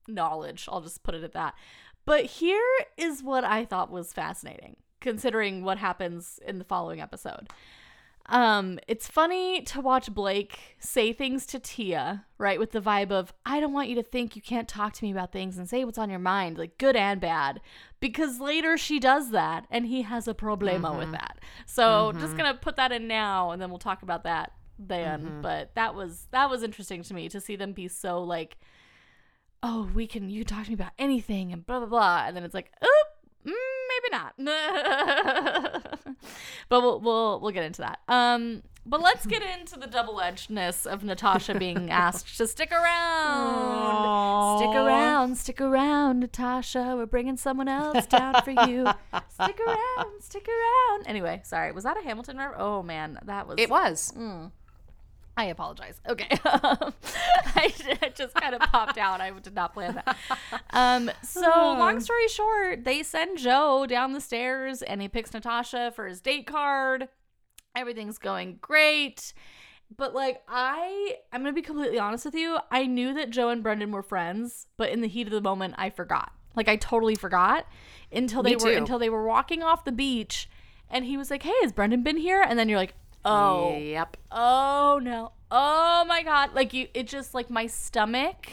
knowledge. 0.08 0.70
I'll 0.72 0.82
just 0.82 1.04
put 1.04 1.14
it 1.14 1.24
at 1.24 1.34
that. 1.34 1.56
But 2.06 2.26
here 2.26 2.64
is 2.98 3.22
what 3.22 3.44
I 3.44 3.66
thought 3.66 3.92
was 3.92 4.14
fascinating, 4.14 4.78
considering 5.02 5.64
what 5.64 5.78
happens 5.78 6.40
in 6.48 6.58
the 6.58 6.64
following 6.64 7.02
episode. 7.02 7.50
Um, 8.32 8.80
it's 8.88 9.10
funny 9.10 9.62
to 9.64 9.82
watch 9.82 10.12
Blake 10.14 10.78
say 10.80 11.12
things 11.12 11.46
to 11.48 11.60
Tia, 11.60 12.26
right, 12.38 12.58
with 12.58 12.72
the 12.72 12.80
vibe 12.80 13.12
of, 13.12 13.34
I 13.46 13.60
don't 13.60 13.74
want 13.74 13.90
you 13.90 13.96
to 13.96 14.04
think 14.04 14.38
you 14.38 14.42
can't 14.42 14.70
talk 14.70 14.94
to 14.94 15.04
me 15.04 15.12
about 15.12 15.34
things 15.34 15.58
and 15.58 15.70
say 15.70 15.84
what's 15.84 15.98
on 15.98 16.10
your 16.10 16.18
mind, 16.18 16.58
like 16.58 16.78
good 16.78 16.96
and 16.96 17.20
bad. 17.20 17.60
Because 18.00 18.40
later 18.40 18.78
she 18.78 19.00
does 19.00 19.32
that 19.32 19.68
and 19.70 19.86
he 19.86 20.04
has 20.04 20.30
a 20.30 20.34
problema 20.34 20.98
with 20.98 21.08
mm-hmm. 21.08 21.12
that. 21.12 21.40
So 21.66 22.14
just 22.14 22.28
mm-hmm. 22.28 22.38
gonna 22.38 22.54
put 22.54 22.78
that 22.78 22.94
in 22.94 23.06
now 23.06 23.52
and 23.52 23.62
then 23.62 23.70
we'll 23.70 23.80
talk 23.80 24.02
about 24.02 24.24
that 24.24 24.54
then. 24.80 25.26
Mm-hmm. 25.26 25.42
But 25.42 25.76
that 25.76 25.94
was 25.94 26.28
that 26.32 26.50
was 26.50 26.64
interesting 26.64 27.04
to 27.04 27.14
me 27.14 27.28
to 27.28 27.42
see 27.42 27.58
them 27.58 27.74
be 27.74 27.90
so 27.90 28.24
like, 28.24 28.58
oh, 29.62 29.90
we 29.94 30.08
can 30.08 30.30
you 30.30 30.46
can 30.46 30.56
talk 30.56 30.64
to 30.66 30.72
me 30.72 30.76
about 30.76 30.94
anything 30.98 31.52
and 31.52 31.66
blah 31.66 31.80
blah 31.80 31.90
blah. 31.90 32.24
And 32.26 32.36
then 32.36 32.46
it's 32.46 32.56
like, 32.56 32.72
oop, 32.82 33.11
mm, 33.46 33.54
maybe 33.90 34.10
not. 34.12 34.34
but 36.70 36.82
we'll 36.82 37.00
we'll 37.00 37.40
we'll 37.40 37.52
get 37.52 37.64
into 37.64 37.82
that. 37.82 38.00
Um, 38.08 38.64
but 38.86 39.02
let's 39.02 39.26
get 39.26 39.42
into 39.60 39.78
the 39.80 39.88
double 39.88 40.16
edgedness 40.16 40.86
of 40.86 41.04
Natasha 41.04 41.56
being 41.58 41.90
asked 41.92 42.38
to 42.38 42.48
stick 42.48 42.72
around. 42.72 44.58
Stick 44.60 44.76
around, 44.76 45.38
stick 45.38 45.62
around, 45.62 46.20
Natasha. 46.20 46.96
We're 46.98 47.06
bringing 47.06 47.38
someone 47.38 47.68
else 47.68 48.06
down 48.08 48.42
for 48.44 48.52
you. 48.52 48.88
Stick 49.30 49.60
around, 49.68 50.22
stick 50.22 50.48
around. 50.48 51.08
Anyway, 51.08 51.42
sorry. 51.44 51.72
Was 51.72 51.84
that 51.84 51.98
a 51.98 52.02
Hamilton? 52.02 52.38
Rev- 52.38 52.56
oh 52.58 52.82
man, 52.84 53.20
that 53.26 53.48
was. 53.48 53.56
It 53.60 53.70
was. 53.70 54.14
I 55.42 55.46
apologize. 55.46 56.00
Okay. 56.08 56.28
I 56.46 57.74
just 58.16 58.36
kind 58.36 58.54
of 58.54 58.62
popped 58.62 59.00
out. 59.00 59.22
I 59.22 59.32
did 59.32 59.56
not 59.56 59.74
plan 59.74 59.96
that. 59.96 60.16
Um, 60.70 61.10
so, 61.24 61.42
long 61.50 62.00
story 62.00 62.28
short, 62.28 62.84
they 62.84 63.02
send 63.02 63.40
Joe 63.40 63.88
down 63.88 64.14
the 64.14 64.22
stairs 64.22 64.84
and 64.84 65.02
he 65.02 65.08
picks 65.08 65.34
Natasha 65.34 65.94
for 65.96 66.06
his 66.06 66.22
date 66.22 66.46
card. 66.46 67.10
Everything's 67.76 68.20
going 68.20 68.60
great. 68.62 69.34
but 69.98 70.14
like 70.14 70.44
I 70.48 71.16
I'm 71.34 71.42
gonna 71.42 71.54
be 71.54 71.64
completely 71.64 71.98
honest 71.98 72.24
with 72.24 72.36
you. 72.36 72.60
I 72.70 72.86
knew 72.86 73.12
that 73.16 73.32
Joe 73.32 73.50
and 73.50 73.64
Brendan 73.64 73.92
were 73.92 74.04
friends, 74.04 74.68
but 74.78 74.92
in 74.92 75.02
the 75.02 75.08
heat 75.08 75.26
of 75.26 75.34
the 75.34 75.42
moment 75.42 75.74
I 75.80 75.90
forgot. 75.90 76.32
Like 76.56 76.68
I 76.68 76.76
totally 76.76 77.16
forgot 77.16 77.66
until 78.12 78.44
they 78.44 78.56
were 78.56 78.74
until 78.74 79.00
they 79.00 79.10
were 79.10 79.26
walking 79.26 79.64
off 79.64 79.86
the 79.86 79.92
beach 79.92 80.48
and 80.88 81.04
he 81.06 81.18
was 81.18 81.32
like, 81.32 81.42
Hey, 81.42 81.54
has 81.64 81.72
Brendan 81.72 82.04
been 82.04 82.18
here? 82.18 82.46
And 82.48 82.60
then 82.60 82.70
you're 82.70 82.78
like, 82.78 82.94
Oh 83.26 83.78
Yep. 83.78 84.18
oh 84.32 85.00
no. 85.02 85.32
Oh 85.52 86.06
my 86.08 86.24
god. 86.24 86.54
Like 86.54 86.74
you 86.74 86.88
it 86.94 87.08
just 87.08 87.34
like 87.34 87.50
my 87.50 87.68
stomach 87.68 88.48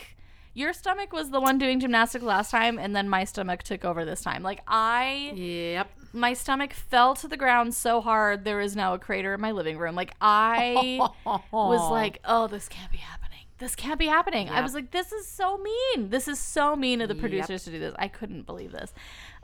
your 0.55 0.73
stomach 0.73 1.12
was 1.12 1.31
the 1.31 1.41
one 1.41 1.57
doing 1.59 1.79
gymnastics 1.79 2.25
last 2.25 2.51
time 2.51 2.79
and 2.79 2.95
then 2.97 3.09
my 3.09 3.23
stomach 3.25 3.62
took 3.62 3.85
over 3.85 4.05
this 4.05 4.23
time. 4.23 4.43
Like 4.43 4.61
I 4.66 5.33
Yep. 5.35 5.89
my 6.12 6.33
stomach 6.33 6.73
fell 6.73 7.14
to 7.16 7.29
the 7.29 7.37
ground 7.37 7.75
so 7.75 8.01
hard 8.01 8.45
there 8.45 8.61
is 8.61 8.75
now 8.75 8.95
a 8.95 8.99
crater 8.99 9.35
in 9.35 9.41
my 9.41 9.53
living 9.53 9.79
room. 9.79 9.95
Like 9.95 10.14
I 10.21 10.99
was 11.53 11.91
like, 11.93 12.19
"Oh, 12.25 12.49
this 12.49 12.69
can't 12.69 12.91
be 12.91 12.99
happening. 12.99 13.28
This 13.59 13.75
can't 13.77 13.99
be 13.99 14.07
happening." 14.07 14.49
I 14.49 14.61
was 14.61 14.75
like, 14.75 14.91
"This 14.91 15.13
is 15.13 15.27
so 15.29 15.59
mean. 15.59 16.11
This 16.11 16.29
is 16.29 16.39
so 16.39 16.77
mean 16.77 17.01
of 17.01 17.09
the 17.09 17.15
Yep. 17.15 17.21
producers 17.21 17.65
to 17.65 17.71
do 17.71 17.79
this." 17.79 17.95
I 17.99 18.09
couldn't 18.09 18.43
believe 18.47 18.73
this. 18.73 18.93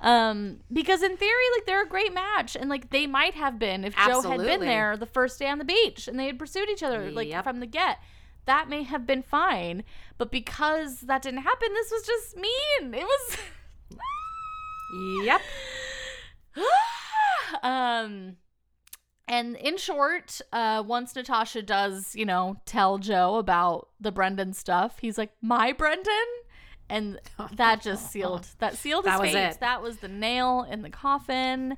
Um, 0.01 0.61
because 0.73 1.03
in 1.03 1.17
theory, 1.17 1.45
like 1.57 1.67
they're 1.67 1.83
a 1.83 1.89
great 1.89 2.13
match, 2.15 2.57
and 2.57 2.69
like 2.71 2.91
they 2.91 3.07
might 3.07 3.35
have 3.35 3.59
been 3.59 3.85
if 3.85 3.95
Joe 3.97 4.21
had 4.23 4.41
been 4.41 4.61
there 4.61 4.97
the 4.97 5.07
first 5.07 5.39
day 5.39 5.49
on 5.49 5.59
the 5.59 5.65
beach 5.65 6.09
and 6.09 6.19
they 6.19 6.27
had 6.27 6.39
pursued 6.39 6.69
each 6.69 6.83
other 6.83 7.11
like 7.11 7.29
Yep. 7.29 7.45
from 7.45 7.61
the 7.61 7.67
get. 7.67 7.99
That 8.47 8.69
may 8.69 8.83
have 8.83 9.07
been 9.07 9.23
fine, 9.23 9.85
but 10.19 10.31
because 10.31 11.01
that 11.03 11.23
didn't 11.23 11.41
happen, 11.41 11.69
this 11.73 11.91
was 11.91 12.03
just 12.07 12.37
mean. 12.37 12.93
It 12.95 13.05
was. 13.05 13.37
Yep. 15.25 15.41
um 17.63 18.37
and 19.29 19.57
in 19.57 19.77
short 19.77 20.41
uh 20.53 20.83
once 20.87 21.15
natasha 21.17 21.63
does 21.63 22.15
you 22.15 22.25
know 22.27 22.57
tell 22.67 22.99
joe 22.99 23.37
about 23.37 23.89
the 24.01 24.13
brendan 24.13 24.53
stuff 24.53 24.99
he's 25.01 25.17
like 25.19 25.31
my 25.41 25.73
brendan 25.73 26.13
and 26.89 27.19
that 27.57 27.81
just 27.81 28.11
sealed 28.11 28.47
that 28.59 28.77
sealed 28.77 29.05
his 29.05 29.13
That 29.15 29.21
was 29.21 29.31
fate 29.33 29.49
it. 29.53 29.61
that 29.61 29.83
was 29.83 29.99
the 29.99 30.09
nail 30.09 30.67
in 30.71 30.83
the 30.83 30.91
coffin 30.91 31.77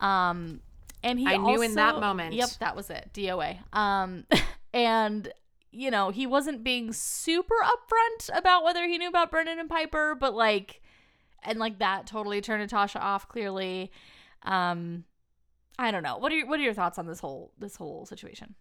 um 0.00 0.60
and 1.02 1.18
he 1.18 1.26
I 1.26 1.36
knew 1.36 1.62
in 1.62 1.74
that 1.74 2.00
moment. 2.00 2.34
yep 2.34 2.48
that 2.60 2.76
was 2.76 2.90
it 2.90 3.10
doa 3.12 3.58
um 3.76 4.24
and 4.72 5.32
you 5.70 5.90
know 5.90 6.10
he 6.10 6.26
wasn't 6.26 6.62
being 6.64 6.92
super 6.92 7.54
upfront 7.62 8.36
about 8.36 8.64
whether 8.64 8.86
he 8.86 8.98
knew 8.98 9.08
about 9.08 9.30
brendan 9.30 9.58
and 9.58 9.68
piper 9.68 10.14
but 10.14 10.34
like 10.34 10.80
and 11.44 11.58
like 11.58 11.78
that 11.78 12.06
totally 12.06 12.40
turned 12.40 12.62
Natasha 12.62 13.00
off 13.00 13.28
clearly. 13.28 13.92
Um 14.42 15.04
I 15.78 15.90
don't 15.90 16.02
know. 16.02 16.16
What 16.18 16.32
are 16.32 16.36
your 16.36 16.46
what 16.46 16.58
are 16.58 16.62
your 16.62 16.74
thoughts 16.74 16.98
on 16.98 17.06
this 17.06 17.20
whole 17.20 17.52
this 17.58 17.76
whole 17.76 18.04
situation? 18.06 18.54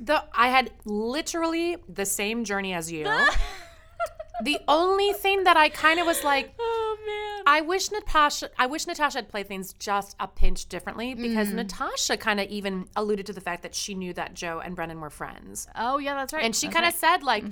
The 0.00 0.24
I 0.32 0.48
had 0.48 0.70
literally 0.84 1.76
the 1.88 2.06
same 2.06 2.44
journey 2.44 2.72
as 2.72 2.90
you. 2.90 3.04
the 4.42 4.58
only 4.66 5.12
thing 5.12 5.44
that 5.44 5.56
I 5.56 5.68
kind 5.68 6.00
of 6.00 6.06
was 6.06 6.24
like, 6.24 6.54
oh 6.58 6.96
man. 7.06 7.44
I 7.46 7.60
wish 7.60 7.90
Natasha 7.92 8.50
I 8.58 8.66
wish 8.66 8.86
Natasha 8.86 9.18
had 9.18 9.28
played 9.28 9.46
things 9.48 9.74
just 9.74 10.16
a 10.18 10.26
pinch 10.26 10.66
differently 10.66 11.14
because 11.14 11.48
Mm. 11.50 11.56
Natasha 11.56 12.16
kind 12.16 12.40
of 12.40 12.48
even 12.48 12.88
alluded 12.96 13.26
to 13.26 13.32
the 13.34 13.40
fact 13.40 13.62
that 13.62 13.74
she 13.74 13.94
knew 13.94 14.14
that 14.14 14.34
Joe 14.34 14.60
and 14.64 14.74
Brendan 14.74 15.00
were 15.00 15.10
friends. 15.10 15.68
Oh 15.76 15.98
yeah, 15.98 16.14
that's 16.14 16.32
right. 16.32 16.44
And 16.44 16.56
she 16.56 16.68
kind 16.68 16.86
of 16.86 16.94
right. 16.94 17.00
said 17.00 17.22
like 17.22 17.44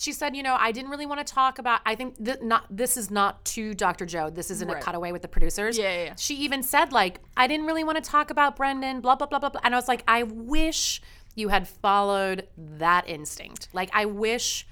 she 0.00 0.12
said, 0.12 0.36
you 0.36 0.44
know, 0.44 0.56
I 0.58 0.70
didn't 0.70 0.90
really 0.90 1.06
want 1.06 1.26
to 1.26 1.30
talk 1.34 1.58
about 1.58 1.80
I 1.84 1.94
think 1.96 2.24
th- 2.24 2.40
not 2.40 2.64
this 2.70 2.96
is 2.96 3.10
not 3.10 3.44
to 3.46 3.74
Dr. 3.74 4.06
Joe. 4.06 4.30
This 4.30 4.50
isn't 4.50 4.68
Right. 4.68 4.80
a 4.80 4.84
cutaway 4.84 5.10
with 5.12 5.22
the 5.22 5.28
producers. 5.28 5.76
Yeah, 5.76 5.92
yeah, 5.92 6.04
yeah. 6.04 6.14
She 6.16 6.36
even 6.36 6.62
said 6.62 6.92
like 6.92 7.20
I 7.36 7.46
didn't 7.48 7.66
really 7.66 7.84
want 7.84 8.02
to 8.02 8.08
talk 8.10 8.30
about 8.30 8.56
Brendan 8.56 9.00
blah 9.00 9.16
blah 9.16 9.26
blah 9.26 9.40
blah 9.40 9.50
blah. 9.50 9.60
And 9.64 9.74
I 9.74 9.78
was 9.78 9.88
like 9.88 10.04
I 10.06 10.22
wish 10.22 11.02
you 11.34 11.48
had 11.48 11.66
followed 11.68 12.46
that 12.56 13.08
instinct. 13.08 13.68
Like 13.72 13.90
I 13.92 14.04
wish 14.06 14.66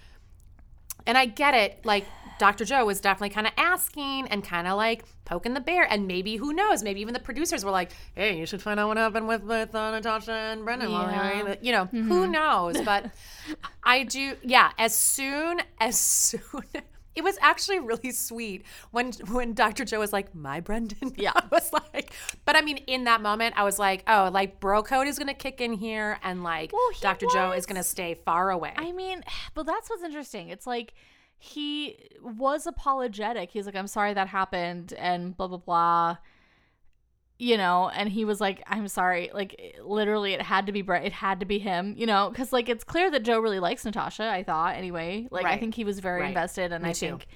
and 1.06 1.18
I 1.18 1.26
get 1.26 1.54
it. 1.54 1.84
Like 1.84 2.04
Dr. 2.38 2.64
Joe 2.64 2.84
was 2.84 3.00
definitely 3.00 3.30
kind 3.30 3.46
of 3.46 3.52
asking 3.56 4.28
and 4.28 4.44
kind 4.44 4.66
of 4.66 4.76
like 4.76 5.04
poking 5.24 5.54
the 5.54 5.60
bear, 5.60 5.84
and 5.90 6.06
maybe 6.06 6.36
who 6.36 6.52
knows? 6.52 6.82
Maybe 6.82 7.00
even 7.00 7.14
the 7.14 7.20
producers 7.20 7.64
were 7.64 7.70
like, 7.70 7.92
"Hey, 8.14 8.38
you 8.38 8.46
should 8.46 8.60
find 8.62 8.78
out 8.78 8.88
what 8.88 8.96
happened 8.96 9.26
with 9.28 9.42
with 9.42 9.74
uh, 9.74 9.90
Natasha 9.92 10.32
and 10.32 10.64
Brendan." 10.64 10.92
while 10.92 11.06
they 11.06 11.16
were 11.16 11.22
Yeah. 11.24 11.40
in 11.40 11.46
the-" 11.46 11.58
You 11.62 11.72
know, 11.72 11.84
who 11.86 12.26
knows? 12.26 12.80
But 12.82 13.10
I 13.84 14.02
do. 14.04 14.36
Yeah, 14.42 14.70
as 14.78 14.94
soon 14.94 15.60
as 15.80 15.98
soon. 15.98 16.40
It 17.16 17.24
was 17.24 17.38
actually 17.40 17.78
really 17.78 18.10
sweet 18.12 18.66
when 18.90 19.10
when 19.30 19.54
Dr. 19.54 19.86
Joe 19.86 20.00
was 20.00 20.12
like, 20.12 20.34
"My 20.34 20.60
Brendan." 20.60 21.14
Yeah. 21.16 21.32
I 21.34 21.44
was 21.50 21.72
like, 21.72 22.12
but 22.44 22.56
I 22.56 22.60
mean, 22.60 22.76
in 22.86 23.04
that 23.04 23.22
moment, 23.22 23.54
I 23.56 23.64
was 23.64 23.78
like, 23.78 24.04
"Oh, 24.06 24.28
like 24.30 24.60
bro 24.60 24.82
code 24.82 25.08
is 25.08 25.18
gonna 25.18 25.32
kick 25.32 25.62
in 25.62 25.72
here, 25.72 26.18
and 26.22 26.44
like 26.44 26.74
Well, 26.74 26.90
Dr. 27.00 27.24
Joe 27.32 27.52
is 27.52 27.64
gonna 27.64 27.82
stay 27.82 28.12
far 28.12 28.50
away." 28.50 28.74
I 28.76 28.92
mean, 28.92 29.22
but 29.54 29.64
that's 29.64 29.88
what's 29.88 30.02
interesting. 30.02 30.50
It's 30.50 30.66
like 30.66 30.92
he 31.38 31.98
was 32.22 32.66
apologetic. 32.66 33.50
He's 33.50 33.66
like, 33.66 33.76
I'm 33.76 33.86
sorry 33.86 34.14
that 34.14 34.28
happened 34.28 34.92
and 34.94 35.36
blah 35.36 35.48
blah 35.48 35.58
blah. 35.58 36.16
You 37.38 37.58
know, 37.58 37.90
and 37.90 38.08
he 38.08 38.24
was 38.24 38.40
like, 38.40 38.62
I'm 38.66 38.88
sorry. 38.88 39.30
Like 39.34 39.76
literally 39.84 40.32
it 40.32 40.40
had 40.40 40.64
to 40.66 40.72
be 40.72 40.80
Brett. 40.80 41.04
It 41.04 41.12
had 41.12 41.40
to 41.40 41.46
be 41.46 41.58
him, 41.58 41.94
you 41.98 42.06
know, 42.06 42.32
cuz 42.34 42.50
like 42.50 42.70
it's 42.70 42.82
clear 42.82 43.10
that 43.10 43.24
Joe 43.24 43.38
really 43.40 43.60
likes 43.60 43.84
Natasha, 43.84 44.24
I 44.26 44.42
thought 44.42 44.74
anyway. 44.76 45.28
Like 45.30 45.44
I 45.44 45.58
think 45.58 45.74
he 45.74 45.84
was 45.84 46.00
very 46.00 46.22
Right. 46.22 46.28
invested 46.28 46.72
and 46.72 46.82
Me 46.82 46.90
I 46.90 46.92
too. 46.94 47.06
think 47.08 47.26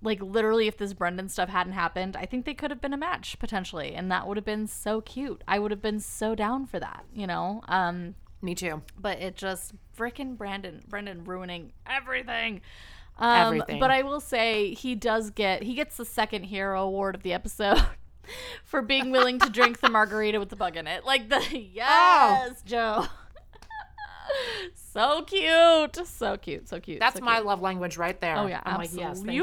like 0.00 0.22
literally 0.22 0.68
if 0.68 0.76
this 0.76 0.92
Brendan 0.94 1.28
stuff 1.28 1.48
hadn't 1.48 1.72
happened, 1.72 2.16
I 2.16 2.24
think 2.24 2.44
they 2.44 2.54
could 2.54 2.70
have 2.70 2.80
been 2.80 2.92
a 2.92 2.96
match 2.96 3.36
potentially 3.40 3.94
and 3.94 4.12
that 4.12 4.28
would 4.28 4.36
have 4.36 4.44
been 4.46 4.68
so 4.68 5.00
cute. 5.00 5.42
I 5.48 5.58
would 5.58 5.72
have 5.72 5.82
been 5.82 5.98
so 5.98 6.36
down 6.36 6.64
for 6.66 6.78
that, 6.78 7.04
you 7.12 7.26
know. 7.26 7.62
Um 7.66 8.14
Me 8.42 8.54
too. 8.54 8.82
but 8.96 9.18
it 9.18 9.34
just 9.34 9.74
frickin' 9.96 10.36
Brandon 10.36 10.84
Brendan 10.88 11.24
ruining 11.24 11.72
everything. 11.84 12.60
Um, 13.22 13.46
Everything. 13.46 13.78
But 13.78 13.92
I 13.92 14.02
will 14.02 14.18
say 14.18 14.74
he 14.74 14.96
does 14.96 15.30
get 15.30 15.62
he 15.62 15.74
gets 15.74 15.96
the 15.96 16.04
second 16.04 16.42
hero 16.42 16.82
award 16.82 17.14
of 17.14 17.22
the 17.22 17.32
episode 17.32 17.80
for 18.64 18.82
being 18.82 19.12
willing 19.12 19.38
to 19.38 19.48
drink 19.48 19.78
the 19.78 19.88
margarita 19.88 20.40
with 20.40 20.48
the 20.48 20.56
bug 20.56 20.76
in 20.76 20.88
it. 20.88 21.04
Like 21.04 21.28
the 21.28 21.40
yes, 21.72 22.62
Joe. 22.62 23.06
so 24.74 25.22
cute, 25.22 26.04
so 26.04 26.36
cute, 26.36 26.68
so 26.68 26.80
cute. 26.80 26.98
That's 26.98 27.20
so 27.20 27.24
my 27.24 27.36
cute. 27.36 27.46
love 27.46 27.62
language 27.62 27.96
right 27.96 28.20
there. 28.20 28.36
Oh 28.38 28.46
yeah, 28.48 28.60
I'm 28.64 28.78
like, 28.78 28.90
yes, 28.92 29.10
absolutely. 29.10 29.36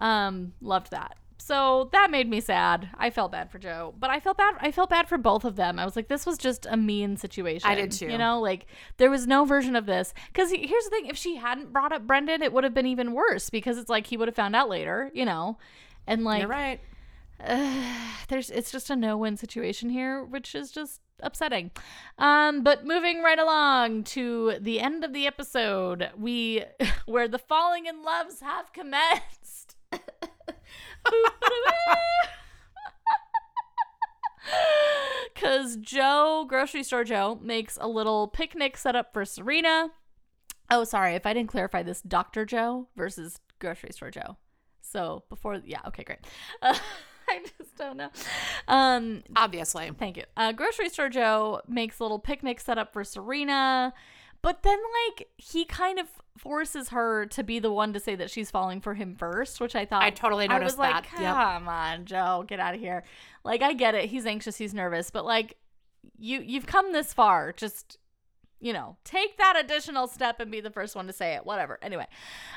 um, 0.00 0.52
loved 0.60 0.90
that. 0.90 1.16
So 1.40 1.88
that 1.92 2.10
made 2.10 2.28
me 2.28 2.40
sad. 2.40 2.90
I 2.98 3.10
felt 3.10 3.32
bad 3.32 3.50
for 3.50 3.58
Joe, 3.58 3.94
but 3.98 4.10
I 4.10 4.20
felt 4.20 4.36
bad. 4.36 4.56
I 4.60 4.72
felt 4.72 4.90
bad 4.90 5.08
for 5.08 5.16
both 5.16 5.44
of 5.44 5.56
them. 5.56 5.78
I 5.78 5.84
was 5.84 5.96
like, 5.96 6.08
this 6.08 6.26
was 6.26 6.36
just 6.36 6.66
a 6.68 6.76
mean 6.76 7.16
situation. 7.16 7.68
I 7.68 7.74
did 7.74 7.92
too. 7.92 8.08
You 8.08 8.18
know, 8.18 8.40
like 8.40 8.66
there 8.96 9.10
was 9.10 9.26
no 9.26 9.44
version 9.44 9.76
of 9.76 9.86
this. 9.86 10.12
Because 10.26 10.50
here's 10.50 10.84
the 10.84 10.90
thing: 10.90 11.06
if 11.06 11.16
she 11.16 11.36
hadn't 11.36 11.72
brought 11.72 11.92
up 11.92 12.06
Brendan, 12.06 12.42
it 12.42 12.52
would 12.52 12.64
have 12.64 12.74
been 12.74 12.86
even 12.86 13.12
worse. 13.12 13.50
Because 13.50 13.78
it's 13.78 13.88
like 13.88 14.08
he 14.08 14.16
would 14.16 14.28
have 14.28 14.34
found 14.34 14.56
out 14.56 14.68
later. 14.68 15.10
You 15.14 15.24
know, 15.24 15.58
and 16.06 16.24
like 16.24 16.40
You're 16.40 16.50
right. 16.50 16.80
there's 18.28 18.50
it's 18.50 18.72
just 18.72 18.90
a 18.90 18.96
no-win 18.96 19.36
situation 19.36 19.90
here 19.90 20.24
which 20.24 20.56
is 20.56 20.72
just 20.72 21.00
upsetting 21.20 21.70
um 22.18 22.64
but 22.64 22.84
moving 22.84 23.22
right 23.22 23.38
along 23.38 24.02
to 24.02 24.56
the 24.60 24.80
end 24.80 25.04
of 25.04 25.12
the 25.12 25.24
episode 25.24 26.10
we 26.18 26.64
where 27.06 27.28
the 27.28 27.38
falling 27.38 27.86
in 27.86 28.02
loves 28.02 28.40
have 28.40 28.72
commenced 28.72 29.76
because 35.34 35.76
joe 35.76 36.44
grocery 36.48 36.82
store 36.82 37.04
joe 37.04 37.38
makes 37.42 37.78
a 37.80 37.88
little 37.88 38.28
picnic 38.28 38.76
set 38.76 38.96
up 38.96 39.12
for 39.12 39.24
serena 39.24 39.90
oh 40.70 40.84
sorry 40.84 41.14
if 41.14 41.26
i 41.26 41.32
didn't 41.32 41.50
clarify 41.50 41.82
this 41.82 42.00
dr 42.02 42.44
joe 42.46 42.88
versus 42.96 43.40
grocery 43.58 43.90
store 43.92 44.10
joe 44.10 44.36
so 44.90 45.24
before, 45.28 45.60
yeah, 45.64 45.80
okay, 45.88 46.02
great. 46.02 46.20
Uh, 46.62 46.74
I 47.28 47.44
just 47.58 47.76
don't 47.76 47.98
know. 47.98 48.08
Um, 48.66 49.22
Obviously. 49.36 49.90
thank 49.98 50.16
you. 50.16 50.24
Uh, 50.36 50.52
grocery 50.52 50.88
store 50.88 51.10
Joe 51.10 51.60
makes 51.68 51.98
a 51.98 52.02
little 52.02 52.18
picnic 52.18 52.58
set 52.58 52.78
up 52.78 52.92
for 52.92 53.04
Serena, 53.04 53.92
but 54.40 54.62
then 54.62 54.78
like 55.08 55.28
he 55.36 55.66
kind 55.66 55.98
of 55.98 56.06
forces 56.38 56.90
her 56.90 57.26
to 57.26 57.42
be 57.42 57.58
the 57.58 57.72
one 57.72 57.92
to 57.92 58.00
say 58.00 58.14
that 58.14 58.30
she's 58.30 58.50
falling 58.50 58.80
for 58.80 58.94
him 58.94 59.14
first, 59.14 59.60
which 59.60 59.74
I 59.74 59.84
thought 59.84 60.02
I 60.02 60.10
totally 60.10 60.48
noticed 60.48 60.78
I 60.78 60.82
was 60.82 60.94
like, 60.94 61.10
that. 61.10 61.20
Yep. 61.20 61.34
come 61.34 61.68
on, 61.68 62.04
Joe, 62.04 62.44
get 62.46 62.60
out 62.60 62.74
of 62.74 62.80
here. 62.80 63.04
Like 63.44 63.62
I 63.62 63.72
get 63.72 63.94
it, 63.94 64.06
he's 64.06 64.26
anxious, 64.26 64.56
he's 64.56 64.74
nervous, 64.74 65.10
but 65.10 65.24
like 65.24 65.56
you 66.18 66.40
you've 66.40 66.66
come 66.66 66.92
this 66.92 67.12
far, 67.12 67.52
just 67.52 67.98
you 68.60 68.72
know, 68.72 68.96
take 69.04 69.36
that 69.38 69.56
additional 69.58 70.08
step 70.08 70.40
and 70.40 70.50
be 70.50 70.60
the 70.60 70.70
first 70.70 70.96
one 70.96 71.06
to 71.06 71.12
say 71.12 71.34
it. 71.34 71.46
Whatever. 71.46 71.78
Anyway, 71.82 72.06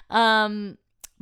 um, 0.10 0.78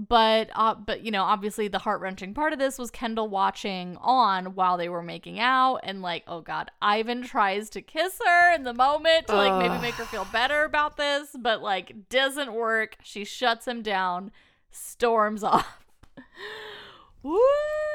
but 0.07 0.49
uh, 0.55 0.75
but 0.75 1.03
you 1.03 1.11
know, 1.11 1.23
obviously 1.23 1.67
the 1.67 1.79
heart 1.79 1.99
wrenching 1.99 2.33
part 2.33 2.53
of 2.53 2.59
this 2.59 2.77
was 2.77 2.89
Kendall 2.89 3.27
watching 3.27 3.97
on 3.99 4.55
while 4.55 4.77
they 4.77 4.87
were 4.87 5.03
making 5.03 5.39
out, 5.39 5.81
and 5.83 6.01
like, 6.01 6.23
oh 6.27 6.41
god, 6.41 6.71
Ivan 6.81 7.23
tries 7.23 7.69
to 7.71 7.81
kiss 7.81 8.19
her 8.25 8.53
in 8.53 8.63
the 8.63 8.73
moment 8.73 9.27
to 9.27 9.35
like 9.35 9.59
maybe 9.61 9.81
make 9.81 9.95
her 9.95 10.05
feel 10.05 10.25
better 10.31 10.63
about 10.63 10.95
this, 10.95 11.35
but 11.37 11.61
like 11.61 12.09
doesn't 12.09 12.53
work. 12.53 12.97
She 13.03 13.25
shuts 13.25 13.67
him 13.67 13.81
down, 13.81 14.31
storms 14.71 15.43
off. 15.43 15.83
Woo! 17.23 17.39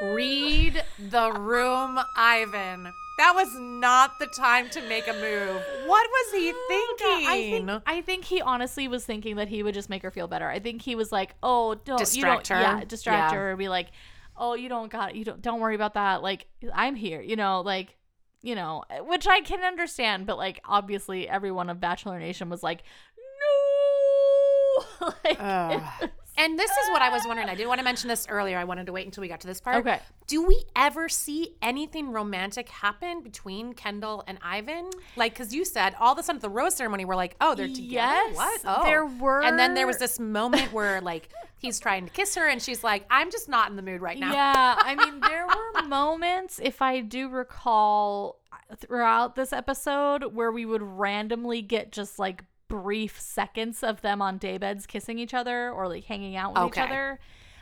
Read 0.01 0.83
the 0.99 1.31
room, 1.31 1.99
Ivan. 2.17 2.91
That 3.17 3.33
was 3.33 3.47
not 3.57 4.19
the 4.19 4.27
time 4.27 4.69
to 4.71 4.81
make 4.89 5.07
a 5.07 5.13
move. 5.13 5.61
What 5.87 6.07
was 6.09 6.33
he 6.33 6.51
oh, 6.53 6.95
thinking? 6.97 7.27
I 7.27 7.49
think 7.49 7.83
I 7.87 8.01
think 8.01 8.25
he 8.25 8.41
honestly 8.41 8.87
was 8.89 9.05
thinking 9.05 9.37
that 9.37 9.47
he 9.47 9.63
would 9.63 9.73
just 9.73 9.89
make 9.89 10.03
her 10.03 10.11
feel 10.11 10.27
better. 10.27 10.47
I 10.49 10.59
think 10.59 10.81
he 10.81 10.95
was 10.95 11.11
like, 11.13 11.33
"Oh, 11.41 11.75
don't 11.75 11.97
Distract 11.97 12.49
you 12.49 12.55
her? 12.57 12.61
don't, 12.61 12.79
yeah, 12.79 12.85
distract 12.85 13.31
Yeah. 13.31 13.37
her, 13.39 13.51
or 13.53 13.55
be 13.55 13.69
like, 13.69 13.87
"Oh, 14.35 14.53
you 14.53 14.67
don't 14.67 14.91
got 14.91 15.15
you 15.15 15.23
don't 15.23 15.41
don't 15.41 15.61
worry 15.61 15.75
about 15.75 15.93
that. 15.93 16.21
Like, 16.21 16.47
I'm 16.73 16.95
here." 16.95 17.21
You 17.21 17.37
know, 17.37 17.61
like, 17.61 17.95
you 18.41 18.53
know, 18.53 18.83
which 19.07 19.27
I 19.27 19.39
can 19.41 19.61
understand, 19.63 20.25
but 20.25 20.37
like, 20.37 20.59
obviously, 20.65 21.27
everyone 21.29 21.69
of 21.69 21.79
Bachelor 21.79 22.19
Nation 22.19 22.49
was 22.49 22.63
like, 22.63 22.83
"No!" 24.99 25.13
like. 25.23 25.39
And 26.37 26.59
this 26.59 26.69
is 26.69 26.89
what 26.91 27.01
I 27.01 27.09
was 27.09 27.23
wondering. 27.25 27.47
I 27.49 27.55
didn't 27.55 27.69
want 27.69 27.79
to 27.79 27.83
mention 27.85 28.09
this 28.09 28.27
earlier. 28.29 28.57
I 28.57 28.65
wanted 28.65 28.87
to 28.87 28.91
wait 28.91 29.05
until 29.05 29.21
we 29.21 29.27
got 29.27 29.39
to 29.41 29.47
this 29.47 29.61
part. 29.61 29.77
Okay. 29.77 29.99
Do 30.27 30.45
we 30.45 30.63
ever 30.75 31.07
see 31.07 31.55
anything 31.61 32.11
romantic 32.11 32.67
happen 32.67 33.21
between 33.21 33.73
Kendall 33.73 34.23
and 34.27 34.37
Ivan? 34.41 34.89
Like, 35.15 35.33
because 35.33 35.53
you 35.53 35.63
said 35.63 35.95
all 35.99 36.11
of 36.13 36.19
a 36.19 36.23
sudden 36.23 36.37
at 36.37 36.41
the 36.41 36.49
rose 36.49 36.75
ceremony, 36.75 37.05
we're 37.05 37.15
like, 37.15 37.35
oh, 37.39 37.55
they're 37.55 37.67
together. 37.67 37.83
Yes, 37.89 38.35
what? 38.35 38.61
Oh, 38.65 38.83
there 38.83 39.05
were- 39.05 39.43
And 39.43 39.57
then 39.57 39.75
there 39.75 39.87
was 39.87 39.97
this 39.97 40.19
moment 40.19 40.73
where 40.73 40.99
like 40.99 41.29
he's 41.57 41.79
trying 41.79 42.05
to 42.05 42.11
kiss 42.11 42.35
her, 42.35 42.47
and 42.47 42.61
she's 42.61 42.83
like, 42.83 43.05
I'm 43.09 43.31
just 43.31 43.47
not 43.47 43.69
in 43.69 43.75
the 43.75 43.81
mood 43.81 44.01
right 44.01 44.17
now. 44.19 44.33
Yeah, 44.33 44.75
I 44.77 44.95
mean, 44.95 45.19
there 45.21 45.47
were 45.47 45.83
moments, 45.87 46.59
if 46.61 46.81
I 46.81 46.99
do 47.01 47.29
recall, 47.29 48.39
uh, 48.51 48.75
throughout 48.75 49.35
this 49.35 49.53
episode 49.53 50.23
where 50.33 50.51
we 50.51 50.65
would 50.65 50.81
randomly 50.81 51.61
get 51.61 51.91
just 51.91 52.19
like 52.19 52.43
brief 52.67 53.19
seconds 53.19 53.83
of 53.83 54.01
them 54.01 54.21
on 54.21 54.39
daybeds 54.39 54.87
kissing 54.87 55.19
each 55.19 55.33
other 55.33 55.69
or 55.71 55.87
like 55.87 56.05
hanging 56.05 56.35
out 56.35 56.53
with 56.53 56.63
Okay. 56.63 56.83
each 56.83 56.87
other. 56.89 57.19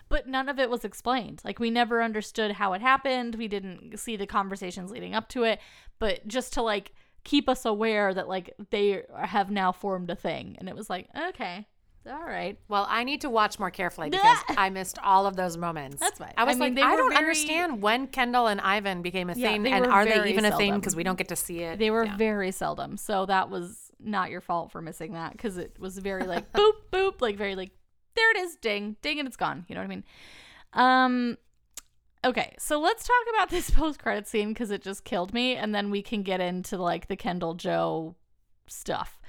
But 0.10 0.28
none 0.28 0.48
of 0.50 0.60
it 0.60 0.70
was 0.70 0.86
explained. 0.86 1.42
Like, 1.44 1.60
we 1.60 1.72
never 1.72 2.04
understood 2.04 2.52
how 2.52 2.74
it 2.74 2.82
happened. 2.82 3.36
We 3.36 3.48
didn't 3.48 3.98
see 3.98 4.16
the 4.16 4.28
conversations 4.28 4.92
leading 4.92 5.16
up 5.16 5.28
to 5.30 5.44
it. 5.44 5.60
But 5.98 6.28
just 6.28 6.54
to 6.54 6.62
like 6.62 6.94
keep 7.24 7.48
us 7.50 7.66
aware 7.66 8.14
that 8.14 8.28
like 8.28 8.54
they 8.70 9.04
have 9.18 9.50
now 9.50 9.72
formed 9.72 10.10
a 10.10 10.16
thing. 10.16 10.56
And 10.60 10.68
it 10.70 10.76
was 10.76 10.90
like, 10.90 11.08
okay, 11.30 11.66
all 12.06 12.22
right. 12.22 12.60
Well, 12.68 12.86
I 12.90 13.06
need 13.06 13.22
to 13.22 13.30
watch 13.30 13.58
more 13.58 13.72
carefully 13.72 14.10
because 14.10 14.38
I 14.50 14.70
missed 14.70 15.00
all 15.02 15.26
of 15.26 15.36
those 15.38 15.56
moments. 15.58 16.02
That's 16.02 16.20
fine. 16.20 16.34
I 16.38 16.44
was 16.44 16.58
I 16.58 16.60
mean, 16.60 16.76
like, 16.76 16.84
I 16.84 16.96
don't 16.98 17.12
very- 17.12 17.16
understand 17.18 17.82
when 17.82 18.08
Kendall 18.08 18.48
and 18.48 18.60
Ivan 18.60 19.02
became 19.02 19.30
a 19.30 19.34
Yeah, 19.36 19.52
thing, 19.54 19.66
and 19.68 19.86
are 19.88 20.04
they 20.06 20.30
even 20.30 20.44
a 20.46 20.56
thing 20.58 20.76
because 20.76 20.98
we 20.98 21.04
don't 21.04 21.18
get 21.18 21.30
to 21.30 21.36
see 21.38 21.60
it. 21.62 21.80
They 21.80 21.90
were 21.92 22.04
Yeah. 22.04 22.18
very 22.18 22.52
seldom. 22.52 22.98
So 22.98 23.26
that 23.28 23.50
was 23.50 23.83
not 24.04 24.30
your 24.30 24.42
fault 24.42 24.72
for 24.72 24.82
missing 24.82 25.14
that 25.14 25.32
because 25.32 25.58
it 25.58 25.80
was 25.80 25.98
very 25.98 26.26
like 26.26 26.52
boop, 26.54 26.74
boop, 26.92 27.22
like 27.22 27.38
very 27.38 27.56
like, 27.56 27.72
there 28.16 28.32
it 28.32 28.38
is, 28.38 28.56
ding, 28.58 28.98
ding, 29.02 29.20
and 29.20 29.28
it's 29.28 29.38
gone. 29.38 29.66
You 29.68 29.76
know 29.76 29.82
what 29.82 29.86
I 29.86 29.88
mean? 29.88 30.04
Um, 30.74 31.38
okay, 32.26 32.56
so 32.60 32.80
let's 32.80 33.08
talk 33.08 33.36
about 33.36 33.50
this 33.52 33.70
post 33.70 34.00
credit 34.00 34.28
scene 34.28 34.50
because 34.50 34.72
it 34.72 34.82
just 34.82 35.04
killed 35.04 35.34
me, 35.34 35.56
and 35.56 35.74
then 35.74 35.92
we 35.92 36.02
can 36.02 36.24
get 36.24 36.42
into 36.42 36.78
like 36.78 37.08
the 37.08 37.16
Kendall 37.16 37.54
Joe 37.54 38.16
stuff. 38.68 39.20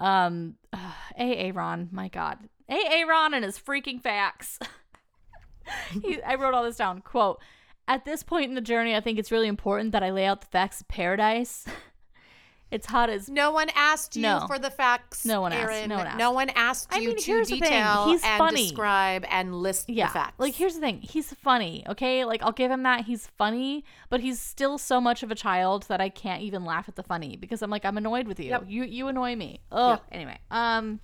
Um, 0.00 0.56
A. 1.18 1.36
Aaron, 1.36 1.88
my 1.92 2.08
God. 2.08 2.38
Aaron 2.68 3.34
and 3.34 3.44
his 3.44 3.58
freaking 3.58 4.00
facts. 4.00 4.58
he, 6.02 6.22
I 6.22 6.36
wrote 6.36 6.54
all 6.54 6.64
this 6.64 6.76
down. 6.76 7.00
Quote: 7.00 7.40
At 7.86 8.04
this 8.04 8.22
point 8.22 8.48
in 8.48 8.54
the 8.54 8.60
journey, 8.60 8.94
I 8.96 9.00
think 9.00 9.18
it's 9.18 9.32
really 9.32 9.48
important 9.48 9.92
that 9.92 10.02
I 10.02 10.10
lay 10.10 10.24
out 10.26 10.40
the 10.40 10.46
facts 10.46 10.80
of 10.80 10.88
paradise. 10.88 11.66
It's 12.72 12.86
hot 12.86 13.10
as 13.10 13.28
No 13.28 13.52
one 13.52 13.68
asked 13.76 14.16
you 14.16 14.22
No. 14.22 14.44
for 14.46 14.58
the 14.58 14.70
facts. 14.70 15.26
No 15.26 15.42
one 15.42 15.52
asked. 15.52 15.86
No 15.88 15.96
one 15.98 16.06
asked. 16.06 16.18
No 16.18 16.30
one 16.32 16.48
asked 16.50 16.88
I 16.90 16.98
you 17.00 17.08
mean, 17.08 17.18
to 17.18 17.24
here's 17.24 17.48
the 17.48 17.60
thing. 17.60 17.68
detail 17.68 18.08
He's 18.08 18.24
and 18.24 18.38
funny. 18.38 18.62
describe 18.62 19.26
and 19.30 19.54
list 19.54 19.90
yeah. 19.90 20.06
the 20.06 20.12
facts. 20.14 20.34
Like 20.38 20.54
here's 20.54 20.74
the 20.74 20.80
thing. 20.80 21.00
He's 21.02 21.32
funny, 21.34 21.84
okay? 21.86 22.24
Like 22.24 22.42
I'll 22.42 22.50
give 22.50 22.70
him 22.70 22.82
that. 22.84 23.04
He's 23.04 23.26
funny, 23.38 23.84
but 24.08 24.20
he's 24.20 24.40
still 24.40 24.78
so 24.78 25.00
much 25.02 25.22
of 25.22 25.30
a 25.30 25.34
child 25.34 25.82
that 25.88 26.00
I 26.00 26.08
can't 26.08 26.40
even 26.42 26.64
laugh 26.64 26.88
at 26.88 26.96
the 26.96 27.02
funny 27.02 27.36
because 27.36 27.60
I'm 27.60 27.70
like 27.70 27.84
I'm 27.84 27.98
annoyed 27.98 28.26
with 28.26 28.40
you. 28.40 28.46
Yep. 28.48 28.64
You 28.66 28.84
you 28.84 29.06
annoy 29.08 29.36
me. 29.36 29.60
Oh, 29.70 29.90
Yep. 29.90 30.04
anyway. 30.10 30.38
Um 30.50 31.00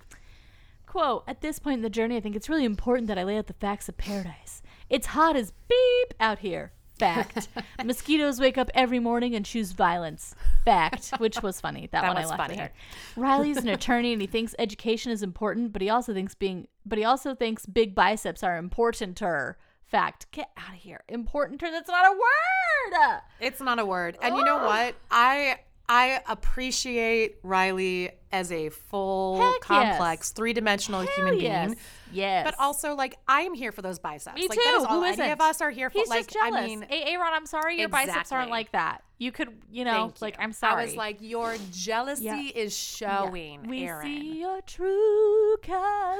quote, 0.87 1.23
at 1.27 1.41
this 1.41 1.59
point 1.59 1.75
in 1.75 1.81
the 1.83 1.89
journey, 1.89 2.17
I 2.17 2.19
think 2.19 2.35
it's 2.35 2.49
really 2.49 2.65
important 2.65 3.07
that 3.09 3.17
I 3.19 3.23
lay 3.23 3.37
out 3.37 3.45
the 3.45 3.53
facts 3.53 3.87
of 3.87 3.95
paradise. 3.97 4.63
It's 4.89 5.05
hot 5.07 5.35
as 5.35 5.53
beep 5.67 6.13
out 6.19 6.39
here. 6.39 6.71
Fact. 6.99 7.47
Mosquitoes 7.85 8.39
wake 8.39 8.57
up 8.57 8.69
every 8.73 8.99
morning 8.99 9.33
and 9.35 9.45
choose 9.45 9.71
violence. 9.71 10.35
Fact, 10.65 11.11
which 11.17 11.41
was 11.41 11.59
funny. 11.61 11.87
That, 11.91 12.01
That 12.01 12.07
one 12.09 12.17
I 12.17 12.25
laughed 12.25 12.37
funny. 12.37 12.57
at. 12.59 12.73
Riley's 13.15 13.57
an 13.57 13.69
attorney 13.69 14.13
and 14.13 14.21
he 14.21 14.27
thinks 14.27 14.53
education 14.59 15.11
is 15.11 15.23
important, 15.23 15.71
but 15.73 15.81
he 15.81 15.89
also 15.89 16.13
thinks 16.13 16.35
being 16.35 16.67
but 16.85 16.97
he 16.97 17.03
also 17.05 17.33
thinks 17.35 17.65
big 17.65 17.95
biceps 17.95 18.43
are 18.43 18.57
importanter. 18.57 19.57
Fact. 19.85 20.27
Get 20.31 20.49
out 20.57 20.75
of 20.75 20.79
here. 20.81 21.01
Importanter, 21.09 21.71
that's 21.71 21.89
not 21.89 22.05
a 22.05 22.11
word. 22.11 23.19
it's 23.39 23.59
not 23.59 23.79
a 23.79 23.85
word. 23.85 24.17
And 24.21 24.35
you 24.37 24.43
know 24.45 24.57
what? 24.57 24.95
I 25.09 25.59
I 25.91 26.21
appreciate 26.29 27.37
Riley 27.41 28.11
as 28.31 28.51
a 28.51 28.69
full, 28.69 29.37
Heck 29.41 29.55
yes. 29.55 29.63
complex, 29.63 30.29
three-dimensional 30.31 31.01
human 31.01 31.39
yes. 31.39 31.65
being. 31.67 31.79
Yes. 32.11 32.45
But 32.45 32.55
also, 32.59 32.93
like, 32.95 33.17
I 33.27 33.41
am 33.41 33.55
here 33.55 33.71
for 33.71 33.81
those 33.81 33.97
biceps. 33.97 34.35
Me 34.35 34.47
like, 34.47 34.57
too. 34.57 34.63
That 34.63 34.77
is 34.77 34.83
all 34.85 34.99
Who 34.99 35.03
any 35.03 35.13
isn't? 35.13 35.31
of 35.31 35.41
us 35.41 35.61
are 35.61 35.71
here 35.71 35.89
for. 35.89 35.97
He's 35.97 36.07
like, 36.07 36.27
just 36.27 36.33
jealous. 36.33 36.61
I 36.61 36.65
mean, 36.67 36.85
hey, 36.87 37.11
Aaron, 37.13 37.33
I'm 37.33 37.47
sorry 37.47 37.79
your 37.79 37.89
biceps 37.89 38.31
aren't 38.31 38.51
like 38.51 38.71
that. 38.73 39.01
You 39.17 39.31
could, 39.31 39.49
you 39.71 39.83
know, 39.83 40.09
thank 40.09 40.21
like 40.21 40.37
you. 40.37 40.43
I'm 40.43 40.53
sorry. 40.53 40.83
I 40.83 40.85
was 40.85 40.95
like, 40.95 41.17
your 41.21 41.55
jealousy 41.71 42.23
Yeah. 42.25 42.39
is 42.55 43.01
Yeah. 43.01 43.25
showing, 43.25 43.67
We 43.67 43.83
Aaron. 43.83 44.05
see 44.05 44.39
your 44.39 44.61
true 44.61 45.57
color. 45.63 46.19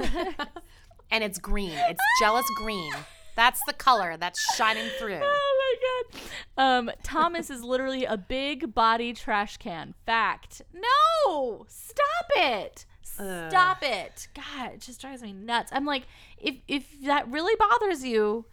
and 1.11 1.23
it's 1.23 1.37
green. 1.37 1.71
It's 1.73 2.01
jealous 2.19 2.45
green. 2.57 2.91
That's 3.39 3.61
the 3.65 3.73
color 3.73 4.17
that's 4.17 4.53
shining 4.55 4.89
through. 4.99 5.21
Oh 5.31 5.75
my 5.77 6.17
god. 6.17 6.21
Um, 6.57 6.91
Thomas 7.03 7.49
is 7.49 7.63
literally 7.63 8.03
a 8.03 8.17
big 8.17 8.73
body 8.73 9.13
trash 9.13 9.55
can. 9.55 9.93
Fact. 10.05 10.61
No! 10.73 11.65
Stop 11.69 12.25
it! 12.35 12.85
Stop 13.01 13.77
it! 13.81 14.27
God, 14.33 14.73
it 14.73 14.81
just 14.81 14.99
drives 14.99 15.21
me 15.21 15.31
nuts. 15.31 15.71
I'm 15.73 15.85
like, 15.85 16.03
if 16.37 16.55
if 16.67 17.01
that 17.03 17.29
really 17.29 17.55
bothers 17.57 18.03
you, 18.03 18.45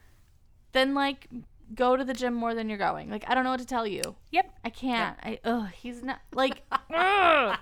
then 0.72 0.94
like 0.94 1.26
go 1.74 1.96
to 1.96 2.04
the 2.04 2.14
gym 2.14 2.34
more 2.34 2.54
than 2.54 2.68
you're 2.68 2.78
going. 2.78 3.10
Like 3.10 3.24
I 3.26 3.34
don't 3.34 3.42
know 3.42 3.50
what 3.50 3.60
to 3.60 3.66
tell 3.66 3.88
you. 3.88 4.14
Yep. 4.30 4.52
I 4.64 4.70
can't. 4.70 5.18
I 5.22 5.40
ugh, 5.42 5.68
he's 5.72 6.04
not 6.04 6.20
like 6.32 6.62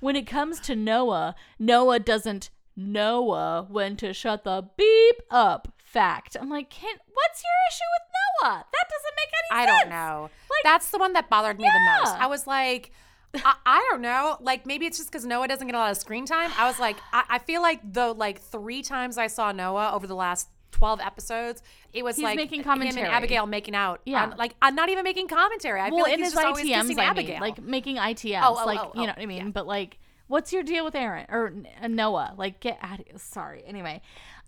when 0.00 0.16
it 0.16 0.26
comes 0.26 0.58
to 0.60 0.74
Noah, 0.74 1.36
Noah 1.58 2.00
doesn't 2.00 2.50
Noah 2.76 3.66
when 3.68 3.96
to 3.98 4.12
shut 4.12 4.42
the 4.42 4.68
beep 4.76 5.22
up. 5.30 5.73
Fact. 5.94 6.36
I'm 6.40 6.50
like, 6.50 6.68
can 6.70 6.94
what's 7.12 7.42
your 7.42 7.52
issue 7.70 7.84
with 7.94 8.48
Noah? 8.50 8.64
That 8.70 8.84
doesn't 8.90 9.16
make 9.16 9.28
any 9.32 9.60
I 9.62 9.64
sense. 9.66 9.80
I 9.80 9.80
don't 9.84 9.90
know. 9.90 10.22
Like- 10.22 10.64
That's 10.64 10.90
the 10.90 10.98
one 10.98 11.12
that 11.14 11.30
bothered 11.30 11.58
me 11.58 11.64
the 11.72 11.98
most. 12.04 12.14
I 12.20 12.26
was 12.26 12.46
like, 12.46 12.90
I, 13.34 13.54
I 13.64 13.86
don't 13.90 14.00
know. 14.02 14.36
Like 14.40 14.66
maybe 14.66 14.86
it's 14.86 14.98
just 14.98 15.10
because 15.10 15.24
Noah 15.24 15.48
doesn't 15.48 15.66
get 15.66 15.74
a 15.74 15.78
lot 15.78 15.90
of 15.92 15.96
screen 15.96 16.26
time. 16.26 16.50
I 16.58 16.66
was 16.66 16.78
like, 16.78 16.96
I, 17.12 17.24
I 17.30 17.38
feel 17.38 17.62
like 17.62 17.80
the 17.92 18.12
like 18.12 18.40
three 18.40 18.82
times 18.82 19.16
I 19.18 19.28
saw 19.28 19.52
Noah 19.52 19.92
over 19.94 20.06
the 20.06 20.16
last. 20.16 20.48
12 20.72 20.98
episodes 21.02 21.62
it 21.92 22.04
was 22.04 22.16
He's 22.16 22.24
like 22.24 22.36
making 22.36 22.58
him 22.58 22.64
commentary. 22.64 23.06
and 23.06 23.14
abigail 23.14 23.46
making 23.46 23.76
out 23.76 24.00
Yeah. 24.04 24.24
on, 24.24 24.36
like 24.36 24.56
i'm 24.60 24.74
not 24.74 24.88
even 24.88 25.04
making 25.04 25.28
commentary 25.28 25.78
i 25.80 25.84
Well, 25.88 25.98
feel 25.98 26.02
like 26.02 26.12
in 26.14 26.18
he's 26.18 26.32
just 26.32 26.44
always 26.44 26.64
ITMs, 26.66 26.80
kissing 26.80 26.98
I 26.98 27.02
mean, 27.02 27.10
abigail 27.10 27.40
like 27.40 27.62
making 27.62 27.96
ITMs, 27.96 28.40
Oh, 28.42 28.58
oh, 28.60 28.66
like 28.66 28.80
oh, 28.80 28.82
you 28.82 28.90
oh. 28.96 28.98
know 28.98 29.02
oh, 29.04 29.06
what 29.14 29.18
I 29.22 29.26
mean. 29.26 29.38
yeah. 29.44 29.50
But 29.50 29.68
like, 29.68 30.00
what's 30.26 30.52
your 30.52 30.64
deal 30.64 30.84
with 30.84 30.96
Aaron 30.96 31.26
or 31.30 31.54
Noah? 31.88 32.34
Like, 32.36 32.58
get 32.58 32.78
out 32.82 32.98
of 33.14 33.20
Sorry. 33.20 33.62
Anyway, 33.64 34.02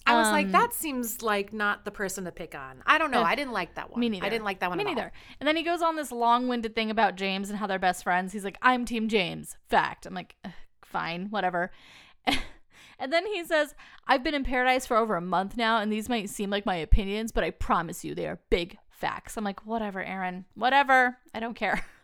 i 0.07 0.15
was 0.15 0.29
like 0.29 0.47
um, 0.47 0.53
that 0.53 0.73
seems 0.73 1.23
like 1.23 1.53
not 1.53 1.85
the 1.85 1.91
person 1.91 2.25
to 2.25 2.33
pick 2.33 2.55
on 2.55 2.83
i 2.87 2.97
don't 2.99 3.11
know 3.11 3.23
i 3.23 3.35
didn't 3.35 3.53
like 3.53 3.75
that 3.75 3.91
one 3.91 4.01
Me 4.01 4.09
neither. 4.09 4.27
i 4.27 4.29
didn't 4.29 4.45
like 4.45 4.61
that 4.61 4.69
one 4.71 4.79
Me 4.79 4.85
at 4.85 4.89
all. 4.89 4.95
neither. 4.95 5.13
And 5.41 5.47
then 5.47 5.57
he 5.57 5.63
goes 5.63 5.83
on 5.83 5.97
this 5.97 6.11
long-winded 6.13 6.75
thing 6.75 6.91
about 6.91 7.17
James 7.17 7.51
and 7.51 7.59
how 7.59 7.67
they're 7.67 7.79
best 7.79 8.03
friends. 8.05 8.33
He's 8.33 8.45
like, 8.45 8.59
"I'm 8.63 8.85
Team 8.85 9.09
James." 9.09 9.57
Fact. 9.69 10.07
I'm 10.07 10.15
like, 10.15 10.37
fine, 10.85 11.27
whatever. 11.31 11.71
and 12.27 13.13
then 13.13 13.27
he 13.27 13.45
says, 13.45 13.75
"I've 14.07 14.23
been 14.23 14.35
in 14.35 14.45
paradise 14.45 14.87
for 14.87 14.97
over 14.97 15.17
a 15.17 15.21
month 15.21 15.57
now, 15.57 15.79
and 15.79 15.93
these 15.93 16.09
might 16.09 16.31
seem 16.31 16.51
like 16.51 16.67
my 16.67 16.77
opinions, 16.77 17.33
but 17.33 17.45
I 17.45 17.51
promise 17.51 18.05
you, 18.05 18.15
they 18.15 18.27
are 18.27 18.41
big 18.51 18.79
facts." 18.91 19.37
I'm 19.37 19.45
like, 19.45 19.67
"Whatever, 19.67 20.03
Aaron. 20.03 20.45
Whatever. 20.55 21.19
I 21.35 21.41
don't 21.41 21.55
care." 21.55 21.85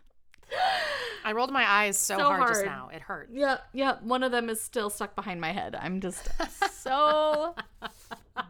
i 1.25 1.31
rolled 1.31 1.51
my 1.51 1.69
eyes 1.69 1.97
so, 1.97 2.17
So 2.17 2.23
hard, 2.23 2.47
just 2.49 2.65
now 2.65 2.89
it 2.93 3.01
hurt 3.01 3.29
Yeah, 3.31 3.57
yeah. 3.73 3.97
One 4.01 4.23
of 4.23 4.31
them 4.31 4.49
is 4.49 4.61
still 4.61 4.89
stuck 4.89 5.15
behind 5.15 5.39
my 5.41 5.51
head. 5.51 5.75
I'm 5.79 6.01
just 6.01 6.29
so 6.71 7.55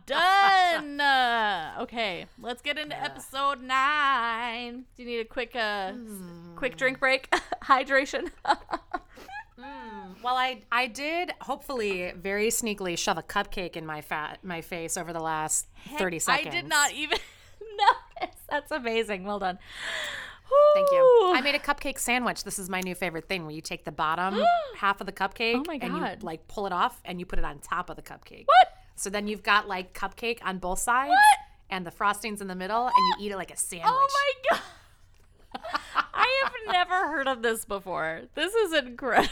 done. 0.06 1.02
Okay, 1.82 2.26
let's 2.42 2.62
get 2.62 2.78
into 2.78 3.02
episode 3.02 3.62
nine. 3.62 4.86
Do 4.96 5.04
you 5.04 5.10
need 5.10 5.20
a 5.20 5.26
quick, 5.26 5.56
uh, 5.56 5.94
quick 6.56 6.78
drink 6.78 7.00
break, 7.00 7.30
hydration? 7.64 8.32
Well, 10.24 10.36
I 10.38 10.62
I 10.72 10.88
did 10.88 11.34
hopefully 11.42 12.14
very 12.16 12.48
sneakily 12.48 12.98
shove 12.98 13.18
a 13.18 13.22
cupcake 13.22 13.76
in 13.76 13.86
my 13.86 14.00
fat 14.02 14.40
my 14.42 14.62
face 14.62 14.96
over 14.96 15.12
the 15.12 15.20
last 15.20 15.68
thirty 15.98 16.18
seconds. 16.18 16.48
I 16.48 16.50
did 16.50 16.68
not 16.68 16.94
even 16.94 17.18
notice. 18.22 18.36
That's 18.50 18.72
amazing. 18.72 19.26
Well 19.26 19.40
done. 19.40 19.60
Thank 20.74 20.92
you. 20.92 21.32
I 21.36 21.42
made 21.44 21.56
a 21.56 21.60
cupcake 21.60 22.00
sandwich. 22.00 22.44
This 22.44 22.58
is 22.60 22.70
my 22.70 22.82
new 22.82 22.96
favorite 22.96 23.28
thing, 23.28 23.44
where 23.44 23.54
you 23.54 23.62
take 23.62 23.86
the 23.86 23.92
bottom 23.92 24.44
half 24.78 25.00
of 25.02 25.06
the 25.06 25.12
cupcake 25.12 25.64
Oh 25.68 25.72
and 25.72 25.96
you 25.96 26.08
like 26.26 26.48
pull 26.48 26.66
it 26.66 26.74
off 26.74 27.00
and 27.06 27.20
you 27.20 27.26
put 27.26 27.40
it 27.40 27.46
on 27.46 27.60
top 27.60 27.90
of 27.90 27.96
the 27.96 28.02
cupcake. 28.02 28.46
What? 28.46 28.68
So 28.96 29.10
then 29.10 29.28
you've 29.28 29.44
got 29.44 29.68
like 29.68 29.94
cupcake 29.94 30.40
on 30.44 30.58
both 30.58 30.80
sides 30.80 31.10
What? 31.10 31.20
and 31.70 31.86
the 31.86 31.92
frostings 31.92 32.42
in 32.42 32.48
the 32.48 32.56
middle, 32.56 32.86
and 32.88 32.94
you 33.20 33.26
eat 33.28 33.32
it 33.32 33.38
like 33.38 33.52
a 33.52 33.54
oh 33.58 33.58
sandwich. 33.58 33.88
Oh 33.90 34.08
my 34.52 34.58
god. 34.58 34.62
I 36.14 36.42
have 36.44 36.74
never 36.74 37.08
heard 37.08 37.28
of 37.28 37.42
this 37.42 37.66
before. 37.66 38.22
This 38.36 38.54
is 38.56 38.74
incredible. 38.74 39.30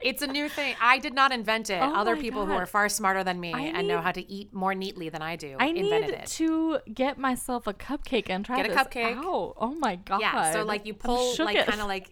It's 0.00 0.22
a 0.22 0.26
new 0.28 0.48
thing. 0.48 0.76
I 0.80 0.98
did 0.98 1.12
not 1.12 1.32
invent 1.32 1.70
it. 1.70 1.80
Oh 1.82 1.92
Other 1.94 2.16
people 2.16 2.46
who 2.46 2.52
are 2.52 2.66
far 2.66 2.88
smarter 2.88 3.24
than 3.24 3.40
me 3.40 3.52
I 3.52 3.62
and 3.62 3.88
know 3.88 4.00
how 4.00 4.12
to 4.12 4.30
eat 4.30 4.54
more 4.54 4.74
neatly 4.74 5.08
than 5.08 5.22
I 5.22 5.34
do 5.36 5.56
I 5.58 5.66
invented 5.66 6.10
need 6.10 6.18
it. 6.20 6.26
to 6.28 6.78
get 6.94 7.18
myself 7.18 7.66
a 7.66 7.74
cupcake 7.74 8.30
and 8.30 8.44
try 8.44 8.62
to 8.62 8.68
Get 8.68 8.76
a 8.76 8.80
cupcake. 8.84 9.16
out. 9.16 9.54
Oh 9.56 9.74
my 9.80 9.96
god! 9.96 10.20
Yeah, 10.20 10.52
so 10.52 10.62
like 10.64 10.86
you 10.86 10.94
pull 10.94 11.34
like 11.40 11.66
kind 11.66 11.80
of 11.80 11.88
like 11.88 12.08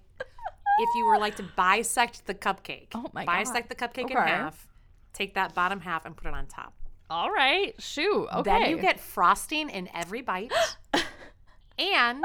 if 0.79 0.89
you 0.97 1.07
were 1.07 1.19
like 1.19 1.37
to 1.37 1.45
bisect 1.57 2.27
the 2.27 2.35
cupcake. 2.35 2.89
Oh 2.95 3.07
my 3.13 3.25
bisect 3.25 3.69
God. 3.69 3.93
the 3.95 4.03
cupcake 4.03 4.11
in 4.11 4.17
half. 4.17 4.67
Take 5.13 5.35
that 5.35 5.55
bottom 5.55 5.81
half 5.81 6.05
and 6.05 6.17
put 6.17 6.27
it 6.27 6.35
on 6.35 6.47
top. 6.47 6.75
All 7.09 7.31
right, 7.31 7.73
shoot. 7.81 8.27
Okay. 8.35 8.43
Then 8.43 8.71
you 8.71 8.79
get 8.79 8.99
frosting 8.99 9.71
in 9.71 9.89
every 9.95 10.23
bite. 10.23 10.53
and 11.79 12.25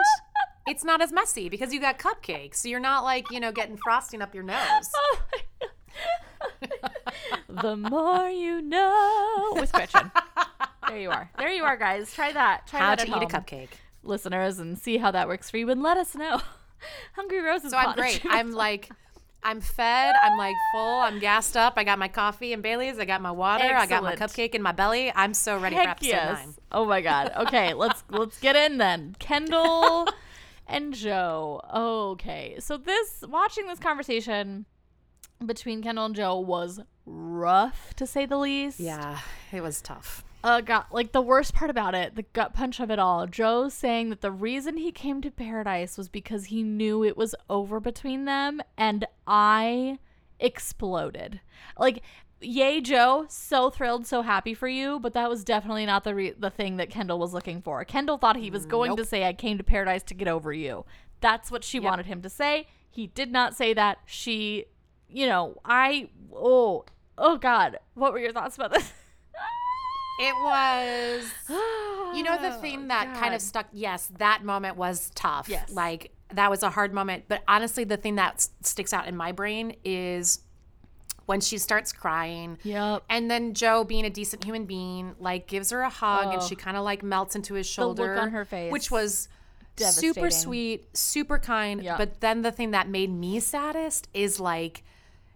it's 0.71 0.85
not 0.85 1.01
as 1.01 1.11
messy 1.11 1.49
because 1.49 1.73
you 1.73 1.79
got 1.81 1.99
cupcakes. 1.99 2.55
So 2.55 2.69
you're 2.69 2.79
not 2.79 3.03
like, 3.03 3.29
you 3.29 3.39
know, 3.39 3.51
getting 3.51 3.77
frosting 3.77 4.21
up 4.21 4.33
your 4.33 4.43
nose. 4.43 4.57
Oh 4.95 5.19
the 7.49 7.75
more 7.75 8.29
you 8.29 8.61
know 8.61 9.53
with 9.55 9.71
Gretchen. 9.71 10.11
There 10.87 10.97
you 10.97 11.09
are. 11.11 11.29
There 11.37 11.51
you 11.51 11.63
are, 11.63 11.77
guys. 11.77 12.13
Try 12.13 12.31
that. 12.31 12.67
Try 12.67 12.79
How 12.79 12.95
that 12.95 13.05
to 13.05 13.15
at 13.15 13.21
eat 13.21 13.25
a 13.25 13.27
cupcake. 13.27 13.69
listeners, 14.03 14.59
and 14.59 14.79
see 14.79 14.97
how 14.97 15.11
that 15.11 15.27
works 15.27 15.49
for 15.49 15.57
you, 15.57 15.69
and 15.69 15.83
let 15.83 15.97
us 15.97 16.15
know. 16.15 16.41
Hungry 17.15 17.41
Roses. 17.41 17.71
So 17.71 17.77
I'm 17.77 17.95
great. 17.95 18.21
I'm 18.27 18.51
like, 18.51 18.89
I'm 19.43 19.61
fed. 19.61 20.15
I'm 20.23 20.37
like 20.37 20.55
full. 20.73 20.99
I'm 20.99 21.19
gassed 21.19 21.55
up. 21.57 21.73
I 21.77 21.83
got 21.83 21.99
my 21.99 22.07
coffee 22.07 22.53
and 22.53 22.63
Bailey's. 22.63 22.97
I 22.97 23.05
got 23.05 23.21
my 23.21 23.31
water. 23.31 23.63
I 23.63 23.85
got 23.85 24.03
my 24.03 24.15
cupcake 24.15 24.55
in 24.55 24.61
my 24.61 24.71
belly. 24.71 25.11
I'm 25.15 25.33
so 25.33 25.57
ready 25.59 25.75
for 25.75 25.81
Heck 25.81 25.89
episode 25.91 26.09
yes. 26.09 26.39
nine. 26.39 26.55
Oh 26.71 26.85
my 26.85 27.01
god. 27.01 27.31
Okay, 27.37 27.73
let's 27.73 28.03
let's 28.09 28.39
get 28.39 28.55
in 28.55 28.77
then. 28.77 29.15
Kendall 29.19 30.07
and 30.71 30.93
Joe. 30.93 31.61
Okay. 31.73 32.55
So 32.59 32.77
this 32.77 33.23
watching 33.27 33.67
this 33.67 33.79
conversation 33.79 34.65
between 35.45 35.81
Kendall 35.81 36.05
and 36.05 36.15
Joe 36.15 36.39
was 36.39 36.79
rough 37.05 37.93
to 37.95 38.07
say 38.07 38.25
the 38.25 38.37
least. 38.37 38.79
Yeah, 38.79 39.19
it 39.51 39.61
was 39.61 39.81
tough. 39.81 40.23
Uh 40.43 40.61
got 40.61 40.91
like 40.91 41.11
the 41.11 41.21
worst 41.21 41.53
part 41.53 41.69
about 41.69 41.93
it, 41.93 42.15
the 42.15 42.25
gut 42.33 42.53
punch 42.53 42.79
of 42.79 42.89
it 42.89 42.99
all. 42.99 43.27
Joe 43.27 43.69
saying 43.69 44.09
that 44.09 44.21
the 44.21 44.31
reason 44.31 44.77
he 44.77 44.91
came 44.91 45.21
to 45.21 45.29
paradise 45.29 45.97
was 45.97 46.09
because 46.09 46.45
he 46.45 46.63
knew 46.63 47.03
it 47.03 47.17
was 47.17 47.35
over 47.49 47.79
between 47.79 48.25
them 48.25 48.61
and 48.77 49.05
I 49.27 49.99
exploded. 50.39 51.41
Like 51.77 52.01
yay 52.41 52.81
Joe, 52.81 53.25
so 53.29 53.69
thrilled, 53.69 54.05
so 54.07 54.21
happy 54.21 54.53
for 54.53 54.67
you, 54.67 54.99
but 54.99 55.13
that 55.13 55.29
was 55.29 55.43
definitely 55.43 55.85
not 55.85 56.03
the 56.03 56.15
re- 56.15 56.35
the 56.37 56.49
thing 56.49 56.77
that 56.77 56.89
Kendall 56.89 57.19
was 57.19 57.33
looking 57.33 57.61
for. 57.61 57.83
Kendall 57.85 58.17
thought 58.17 58.35
he 58.37 58.51
was 58.51 58.65
going 58.65 58.95
to 58.97 59.05
say 59.05 59.25
I 59.25 59.33
came 59.33 59.57
to 59.57 59.63
paradise 59.63 60.03
to 60.03 60.13
get 60.13 60.27
over 60.27 60.51
you. 60.53 60.85
That's 61.19 61.51
what 61.51 61.63
she 61.63 61.79
wanted 61.79 62.05
him 62.07 62.21
to 62.23 62.29
say. 62.29 62.67
He 62.89 63.07
did 63.07 63.31
not 63.31 63.55
say 63.55 63.73
that. 63.73 63.99
She, 64.05 64.65
you 65.07 65.27
know, 65.27 65.55
I 65.63 66.09
oh, 66.33 66.85
oh 67.17 67.37
god. 67.37 67.79
What 67.93 68.11
were 68.13 68.19
your 68.19 68.33
thoughts 68.33 68.55
about 68.55 68.71
this? 68.73 68.91
It 70.19 70.35
was. 70.35 71.25
You 72.15 72.21
know 72.21 72.39
the 72.39 72.51
thing 72.61 72.89
that 72.89 73.15
kind 73.15 73.31
Oh, 73.33 73.37
of 73.37 73.41
stuck. 73.41 73.67
Yes, 73.71 74.11
that 74.19 74.43
moment 74.43 74.77
was 74.77 75.09
tough. 75.15 75.49
Yes. 75.49 75.71
like 75.71 76.11
that 76.33 76.49
was 76.51 76.61
a 76.61 76.69
hard 76.69 76.93
moment. 76.93 77.23
But 77.27 77.41
honestly, 77.47 77.85
the 77.85 77.97
thing 77.97 78.15
that 78.15 78.35
s- 78.35 78.49
sticks 78.61 78.93
out 78.93 79.07
in 79.07 79.17
my 79.17 79.31
brain 79.31 79.75
is 79.83 80.41
when 81.31 81.39
she 81.41 81.57
starts 81.57 81.93
crying. 81.93 82.57
Yep. 82.63 83.03
And 83.09 83.31
then 83.31 83.53
Joe, 83.53 83.85
being 83.85 84.05
a 84.05 84.09
decent 84.09 84.43
human 84.43 84.65
being, 84.65 85.15
like 85.19 85.47
gives 85.47 85.69
her 85.71 85.81
a 85.81 85.89
hug 85.89 86.33
and 86.33 86.41
Oh. 86.41 86.45
she 86.47 86.55
kind 86.55 86.75
of 86.75 86.83
like 86.83 87.01
melts 87.03 87.35
into 87.37 87.53
his 87.53 87.65
look 87.77 87.97
shoulder. 87.97 88.15
on 88.19 88.31
her 88.31 88.43
face. 88.43 88.71
which 88.71 88.91
was 88.91 89.29
super 89.77 90.29
sweet, 90.29 90.95
super 90.95 91.39
kind. 91.39 91.81
Yep. 91.81 91.97
But 91.97 92.19
then 92.19 92.41
the 92.41 92.51
thing 92.51 92.71
that 92.71 92.89
made 92.89 93.09
me 93.09 93.39
saddest 93.39 94.09
is 94.13 94.39
like 94.39 94.83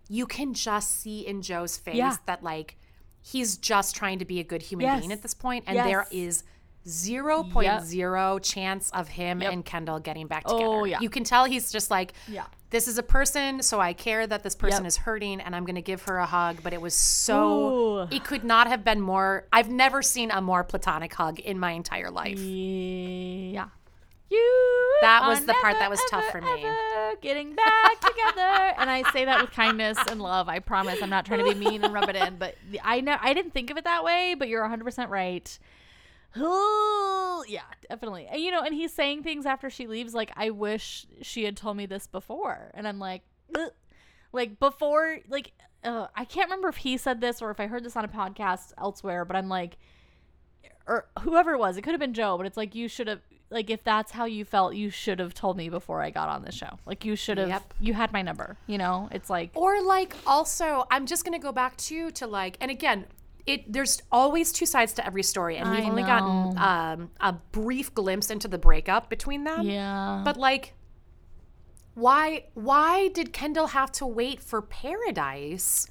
you 0.09 0.25
can 0.27 0.53
just 0.53 0.99
see 1.01 1.25
in 1.25 1.41
Joe's 1.41 1.77
face 1.77 1.95
Yeah. 1.95 2.17
that 2.25 2.43
like 2.43 2.75
he's 3.21 3.57
just 3.57 3.95
trying 3.95 4.19
to 4.19 4.25
be 4.25 4.39
a 4.39 4.43
good 4.43 4.61
human 4.61 4.85
Yes. 4.85 4.99
being 4.99 5.11
at 5.13 5.21
this 5.23 5.33
point, 5.33 5.63
and 5.65 5.77
there 5.79 6.05
Yes. 6.11 6.35
is. 6.35 6.43
0.0 6.87 8.39
chance 8.43 8.89
of 8.91 9.07
him 9.07 9.41
Yep. 9.41 9.53
and 9.53 9.65
Kendall 9.65 9.99
getting 9.99 10.27
back 10.27 10.43
oh, 10.45 10.57
together. 10.57 10.71
Oh, 10.71 10.83
yeah. 10.85 10.99
You 11.01 11.09
can 11.09 11.23
tell 11.23 11.45
he's 11.45 11.71
just 11.71 11.89
like, 11.89 12.13
Yeah. 12.27 12.45
This 12.71 12.87
is 12.87 12.97
a 12.97 13.03
person, 13.03 13.61
so 13.61 13.79
I 13.79 13.93
care 13.93 14.25
that 14.27 14.43
this 14.43 14.55
person 14.55 14.83
Yep. 14.83 14.87
is 14.87 14.97
hurting 14.97 15.39
and 15.41 15.55
I'm 15.55 15.65
going 15.65 15.75
to 15.75 15.81
give 15.81 16.03
her 16.03 16.17
a 16.17 16.25
hug. 16.25 16.57
But 16.63 16.73
it 16.73 16.81
was 16.81 16.93
so, 16.93 17.69
Ooh. 18.03 18.07
it 18.11 18.23
could 18.23 18.43
not 18.43 18.67
have 18.67 18.83
been 18.83 19.01
more. 19.01 19.45
I've 19.53 19.69
never 19.69 20.01
seen 20.01 20.31
a 20.31 20.41
more 20.41 20.63
platonic 20.63 21.13
hug 21.13 21.39
in 21.39 21.59
my 21.59 21.71
entire 21.71 22.09
life. 22.11 22.39
Yeah. 22.39 23.67
You 24.29 24.97
That 25.01 25.27
was 25.27 25.45
the 25.45 25.53
part 25.61 25.75
that 25.77 25.89
was 25.89 26.01
tough 26.09 26.25
for 26.31 26.41
me. 26.41 26.65
Getting 27.21 27.53
back 27.55 27.99
together, 28.01 28.73
and 28.79 28.89
I 28.89 29.03
say 29.13 29.23
that 29.25 29.39
with 29.39 29.51
kindness 29.51 29.99
and 30.09 30.19
love. 30.19 30.49
I 30.49 30.57
promise. 30.59 30.99
I'm 31.03 31.11
not 31.11 31.25
trying 31.27 31.45
to 31.45 31.53
be 31.53 31.53
mean 31.53 31.83
and 31.83 31.93
rub 31.93 32.09
it 32.09 32.15
in, 32.15 32.37
but 32.37 32.55
I 32.83 33.01
know 33.01 33.17
I 33.21 33.35
didn't 33.35 33.51
think 33.51 33.69
of 33.69 33.77
it 33.77 33.83
that 33.83 34.03
way. 34.03 34.35
But 34.37 34.47
you're 34.47 34.61
100 34.61 34.83
percent 34.83 35.11
right. 35.11 35.57
Yeah, 36.35 37.61
definitely. 37.89 38.27
And 38.31 38.41
you 38.41 38.51
know, 38.51 38.61
and 38.61 38.73
he's 38.73 38.93
saying 38.93 39.23
things 39.23 39.45
after 39.45 39.69
she 39.69 39.87
leaves, 39.87 40.13
like 40.13 40.31
I 40.35 40.49
wish 40.49 41.05
she 41.21 41.43
had 41.43 41.55
told 41.55 41.77
me 41.77 41.85
this 41.85 42.07
before, 42.07 42.71
and 42.73 42.87
I'm 42.87 42.99
like, 42.99 43.21
Ugh. 43.55 43.71
like 44.31 44.59
before, 44.59 45.19
like 45.29 45.53
uh, 45.83 46.07
I 46.15 46.25
can't 46.25 46.47
remember 46.47 46.67
if 46.69 46.77
he 46.77 46.97
said 46.97 47.21
this 47.21 47.41
or 47.41 47.51
if 47.51 47.59
I 47.59 47.67
heard 47.67 47.83
this 47.83 47.95
on 47.95 48.03
a 48.05 48.07
podcast 48.07 48.73
elsewhere, 48.77 49.25
but 49.25 49.35
I'm 49.35 49.49
like, 49.49 49.77
or 50.87 51.07
whoever 51.21 51.53
it 51.53 51.59
was, 51.59 51.77
it 51.77 51.83
could 51.83 51.91
have 51.93 51.99
been 51.99 52.13
Joe, 52.13 52.37
but 52.37 52.45
it's 52.47 52.57
like 52.57 52.73
you 52.75 52.87
should 52.87 53.07
have 53.07 53.19
like 53.51 53.69
if 53.69 53.83
that's 53.83 54.11
how 54.11 54.25
you 54.25 54.43
felt, 54.43 54.73
you 54.73 54.89
should 54.89 55.19
have 55.19 55.35
told 55.35 55.55
me 55.55 55.69
before 55.69 56.01
I 56.01 56.09
got 56.09 56.29
on 56.29 56.43
the 56.43 56.51
show. 56.51 56.79
Like 56.87 57.05
you 57.05 57.15
should 57.15 57.37
have 57.37 57.47
Yep. 57.49 57.73
you 57.79 57.93
had 57.93 58.11
my 58.11 58.23
number, 58.23 58.57
you 58.65 58.79
know? 58.79 59.07
It's 59.11 59.29
like 59.29 59.51
Or 59.53 59.81
like 59.83 60.15
also, 60.25 60.87
I'm 60.89 61.05
just 61.05 61.23
gonna 61.23 61.37
go 61.39 61.51
back 61.51 61.77
to 61.77 62.09
to 62.11 62.25
like, 62.27 62.57
and 62.59 62.71
again, 62.71 63.05
it 63.45 63.71
there's 63.71 64.01
always 64.11 64.51
two 64.51 64.65
sides 64.65 64.93
to 64.93 65.05
every 65.05 65.23
story, 65.23 65.57
and 65.57 65.69
we've 65.69 65.85
only 65.85 66.01
know. 66.01 66.07
gotten 66.07 66.57
um, 66.57 67.11
a 67.19 67.33
brief 67.51 67.93
glimpse 67.93 68.29
into 68.31 68.47
the 68.47 68.57
breakup 68.57 69.09
between 69.09 69.43
them. 69.43 69.67
yeah. 69.67 70.21
But 70.25 70.37
like, 70.37 70.73
why 71.93 72.45
why 72.53 73.09
did 73.09 73.33
Kendall 73.33 73.67
have 73.67 73.91
to 73.93 74.05
wait 74.05 74.41
for 74.41 74.61
paradise? 74.61 75.87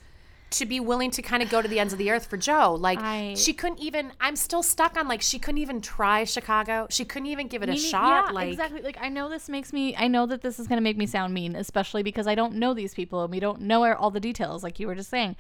To 0.59 0.67
be 0.67 0.79
willing 0.79 1.11
to 1.11 1.21
kind 1.23 1.43
of 1.43 1.51
go 1.51 1.61
to 1.61 1.67
the 1.67 1.81
ends 1.81 1.93
of 1.93 1.99
the 1.99 2.13
earth 2.13 2.27
for 2.27 2.37
Joe. 2.37 2.77
Like, 2.79 3.01
I- 3.01 3.35
she 3.37 3.53
couldn't 3.53 3.81
even, 3.81 4.13
I'm 4.21 4.37
still 4.37 4.63
stuck 4.63 4.97
on 4.97 5.09
like, 5.09 5.21
she 5.21 5.41
couldn't 5.41 5.59
even 5.61 5.81
try 5.81 6.23
Chicago. 6.23 6.87
She 6.91 7.05
couldn't 7.05 7.27
even 7.27 7.49
give 7.49 7.65
it 7.65 7.69
a 7.71 7.77
shot. 7.77 8.27
Yeah, 8.29 8.33
like, 8.33 8.51
exactly. 8.51 8.81
Like 8.81 8.97
I 9.01 9.09
know 9.09 9.29
this 9.29 9.49
makes 9.49 9.73
me. 9.73 9.97
I 9.97 10.07
know 10.07 10.27
that 10.27 10.43
this 10.43 10.61
is 10.61 10.69
gonna 10.69 10.81
make 10.81 10.97
me 10.97 11.07
sound 11.07 11.35
mean, 11.35 11.57
especially 11.57 12.05
because 12.05 12.29
I 12.29 12.37
don't 12.37 12.55
know 12.55 12.73
these 12.73 12.95
people 12.95 13.25
and 13.25 13.33
we 13.33 13.41
don't 13.41 13.63
know 13.63 13.93
all 13.95 14.13
the 14.13 14.21
details, 14.21 14.63
like 14.63 14.79
you 14.79 14.87
were 14.87 14.95
just 14.95 15.11
saying. 15.11 15.35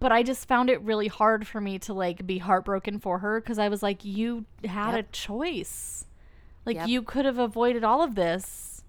But 0.00 0.10
I 0.12 0.22
just 0.22 0.48
found 0.48 0.68
it 0.68 0.80
really 0.82 1.08
hard 1.08 1.46
for 1.46 1.60
me 1.60 1.78
to 1.80 1.94
like 1.94 2.26
be 2.26 2.38
heartbroken 2.38 2.98
for 2.98 3.18
her 3.18 3.40
because 3.40 3.58
I 3.58 3.68
was 3.68 3.82
like, 3.82 4.04
you 4.04 4.44
had 4.64 4.94
Yep. 4.94 5.04
a 5.04 5.12
choice. 5.12 6.06
Like 6.66 6.76
Yep. 6.76 6.88
you 6.88 7.02
could 7.02 7.24
have 7.24 7.38
avoided 7.38 7.84
all 7.84 8.02
of 8.02 8.14
this. 8.14 8.84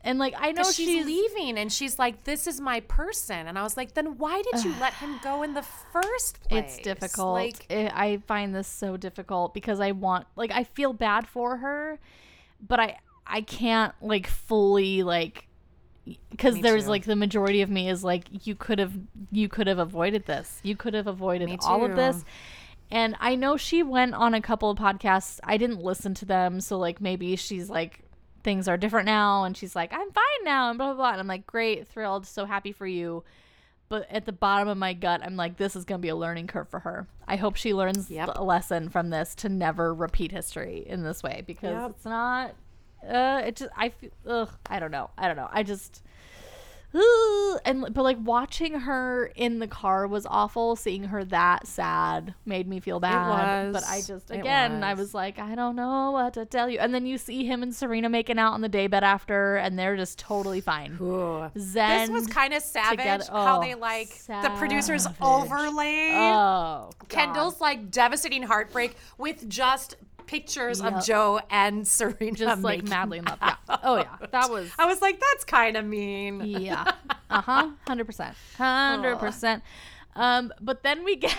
And 0.00 0.18
like 0.18 0.34
I 0.38 0.52
know 0.52 0.62
she's, 0.62 0.86
she's, 0.88 1.04
leaving 1.04 1.58
and 1.58 1.72
she's 1.72 1.98
like, 1.98 2.24
"This 2.24 2.46
is 2.46 2.60
my 2.60 2.80
person," 2.80 3.46
and 3.48 3.58
I 3.58 3.62
was 3.62 3.76
like, 3.76 3.94
"Then 3.94 4.16
why 4.16 4.40
did 4.52 4.64
you 4.64 4.72
let 4.80 4.94
him 4.94 5.18
go 5.22 5.42
in 5.42 5.54
the 5.54 5.62
first 5.92 6.40
place?" 6.48 6.76
It's 6.76 6.78
difficult. 6.78 7.34
Like, 7.34 7.66
I 7.68 7.90
I 7.94 8.16
find 8.18 8.54
this 8.54 8.68
so 8.68 8.96
difficult 8.96 9.52
because 9.54 9.80
I 9.80 9.90
want 9.90 10.26
like 10.36 10.52
I 10.52 10.64
feel 10.64 10.92
bad 10.92 11.26
for 11.26 11.56
her, 11.58 11.98
but 12.66 12.78
I 12.78 12.98
I 13.26 13.40
can't 13.42 13.92
like 14.00 14.28
fully 14.28 15.02
like 15.02 15.47
because 16.30 16.60
there's 16.60 16.84
too. 16.84 16.90
like 16.90 17.04
the 17.04 17.16
majority 17.16 17.62
of 17.62 17.70
me 17.70 17.88
is 17.88 18.04
like 18.04 18.46
you 18.46 18.54
could 18.54 18.78
have 18.78 18.92
you 19.32 19.48
could 19.48 19.66
have 19.66 19.78
avoided 19.78 20.26
this. 20.26 20.60
You 20.62 20.76
could 20.76 20.94
have 20.94 21.06
avoided 21.06 21.50
all 21.62 21.84
of 21.84 21.96
this. 21.96 22.24
And 22.90 23.16
I 23.20 23.34
know 23.34 23.56
she 23.56 23.82
went 23.82 24.14
on 24.14 24.32
a 24.32 24.40
couple 24.40 24.70
of 24.70 24.78
podcasts. 24.78 25.40
I 25.44 25.58
didn't 25.58 25.82
listen 25.82 26.14
to 26.14 26.24
them, 26.24 26.60
so 26.60 26.78
like 26.78 27.00
maybe 27.00 27.36
she's 27.36 27.68
like 27.68 28.00
things 28.44 28.68
are 28.68 28.76
different 28.76 29.06
now 29.06 29.44
and 29.44 29.56
she's 29.56 29.74
like 29.74 29.92
I'm 29.92 30.10
fine 30.10 30.44
now 30.44 30.70
and 30.70 30.78
blah 30.78 30.88
blah 30.88 30.96
blah. 30.96 31.10
And 31.10 31.20
I'm 31.20 31.26
like 31.26 31.46
great, 31.46 31.88
thrilled, 31.88 32.26
so 32.26 32.44
happy 32.44 32.72
for 32.72 32.86
you 32.86 33.24
but 33.88 34.06
at 34.10 34.26
the 34.26 34.32
bottom 34.32 34.68
of 34.68 34.76
my 34.76 34.92
gut 34.92 35.22
i'm 35.24 35.36
like 35.36 35.56
this 35.56 35.74
is 35.74 35.84
going 35.84 35.98
to 35.98 36.02
be 36.02 36.10
a 36.10 36.16
learning 36.16 36.46
curve 36.46 36.68
for 36.68 36.80
her 36.80 37.06
i 37.26 37.36
hope 37.36 37.56
she 37.56 37.72
learns 37.74 38.10
Yep. 38.10 38.30
a 38.36 38.44
lesson 38.44 38.88
from 38.88 39.10
this 39.10 39.34
to 39.36 39.48
never 39.48 39.94
repeat 39.94 40.30
history 40.30 40.84
in 40.86 41.02
this 41.02 41.22
way 41.22 41.42
because 41.46 41.70
Yep. 41.70 41.90
it's 41.90 42.04
not 42.04 42.54
uh 43.06 43.42
it 43.44 43.56
just 43.56 43.70
i 43.76 43.88
feel 43.88 44.10
ugh, 44.26 44.50
i 44.68 44.78
don't 44.78 44.90
know. 44.90 45.10
I 45.18 45.26
don't 45.28 45.36
know. 45.36 45.48
I 45.50 45.62
just 45.62 46.02
Ugh, 46.94 47.60
and 47.66 47.92
but 47.92 48.02
like 48.02 48.16
watching 48.22 48.80
her 48.80 49.30
in 49.36 49.58
the 49.58 49.66
car 49.66 50.06
was 50.06 50.24
awful. 50.24 50.74
Seeing 50.74 51.04
her 51.04 51.22
that 51.26 51.66
sad 51.66 52.34
made 52.46 52.66
me 52.66 52.80
feel 52.80 52.98
bad. 52.98 53.74
But 53.74 53.84
i 53.84 54.00
just 54.00 54.30
again 54.30 54.82
i 54.82 54.94
was. 54.94 55.08
was 55.08 55.14
like 55.14 55.38
i 55.38 55.54
don't 55.54 55.76
know 55.76 56.12
what 56.12 56.32
to 56.34 56.46
tell 56.46 56.70
you. 56.70 56.78
And 56.78 56.94
then 56.94 57.04
you 57.04 57.18
see 57.18 57.44
him 57.44 57.62
and 57.62 57.74
serena 57.74 58.08
making 58.08 58.38
out 58.38 58.54
on 58.54 58.62
the 58.62 58.70
daybed 58.70 58.94
after 58.94 59.56
and 59.56 59.78
they're 59.78 59.96
just 59.96 60.18
totally 60.18 60.62
fine. 60.62 60.96
Ooh. 60.98 61.50
zen 61.58 62.00
this 62.00 62.10
was 62.10 62.26
kind 62.26 62.54
of 62.54 62.62
savage 62.62 62.98
together- 62.98 63.24
how 63.32 63.58
oh, 63.58 63.60
they 63.60 63.74
like 63.74 64.08
the 64.26 64.50
producers 64.56 65.02
savage. 65.02 65.18
overlaid 65.20 66.14
Oh, 66.14 66.90
God. 67.00 67.08
Kendall's 67.08 67.60
like 67.60 67.90
devastating 67.90 68.44
heartbreak 68.44 68.96
with 69.18 69.46
just 69.46 69.96
pictures 70.28 70.80
Yep. 70.80 70.92
of 70.94 71.04
Joe 71.04 71.40
and 71.50 71.86
Serena 71.96 72.30
just 72.36 72.62
like 72.62 72.86
madly 72.88 73.18
in 73.18 73.24
love. 73.24 73.38
Yeah. 73.42 73.56
Oh 73.82 73.96
yeah, 73.96 74.16
that 74.30 74.48
was 74.50 74.70
I 74.78 74.86
was 74.86 75.02
like, 75.02 75.18
that's 75.18 75.44
kind 75.44 75.76
of 75.76 75.84
mean. 75.84 76.42
yeah. 76.44 76.92
Uh 77.30 77.42
huh. 77.42 77.70
Hundred 77.86 78.06
percent. 78.06 78.34
Hundred 78.56 79.16
percent. 79.18 79.62
Um, 80.16 80.50
but 80.62 80.82
then 80.82 81.04
we 81.04 81.16
get. 81.16 81.36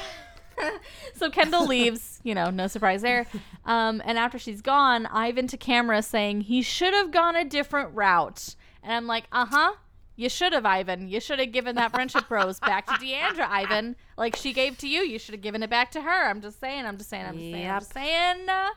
so 1.15 1.29
Kendall 1.31 1.65
leaves, 1.65 2.19
you 2.23 2.35
know, 2.35 2.49
no 2.51 2.67
surprise 2.67 3.01
there. 3.01 3.25
Um, 3.65 3.99
and 4.05 4.19
after 4.19 4.37
she's 4.37 4.61
gone, 4.61 5.07
Ivan 5.07 5.47
to 5.47 5.57
camera 5.57 6.03
saying 6.03 6.41
he 6.41 6.61
should 6.61 6.93
have 6.93 7.09
gone 7.11 7.35
a 7.35 7.43
different 7.43 7.95
route. 7.95 8.55
And 8.83 8.93
I'm 8.93 9.07
like, 9.07 9.23
uh 9.31 9.45
huh. 9.49 9.73
You 10.19 10.27
should 10.27 10.51
have, 10.51 10.65
Ivan. 10.65 11.07
You 11.07 11.21
should 11.21 11.39
have 11.39 11.53
given 11.53 11.75
that 11.77 11.91
friendship 11.91 12.29
rose 12.29 12.59
back 12.59 12.85
to 12.87 12.91
Deandra, 12.93 13.47
Ivan. 13.49 13.95
Like 14.17 14.35
she 14.35 14.51
gave 14.51 14.77
to 14.79 14.87
you. 14.89 14.99
You 14.99 15.17
should 15.17 15.33
have 15.33 15.41
given 15.41 15.63
it 15.63 15.69
back 15.69 15.91
to 15.91 16.01
her. 16.01 16.29
I'm 16.29 16.41
just 16.41 16.59
saying. 16.59 16.85
I'm 16.85 16.97
just 16.97 17.09
saying. 17.09 17.25
I'm 17.25 17.37
just 17.37 17.51
saying. 17.51 17.69
I'm 17.69 17.79
just 17.79 17.93
saying. 17.93 18.49
Uh, 18.49 18.69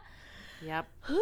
Yep. 0.64 0.86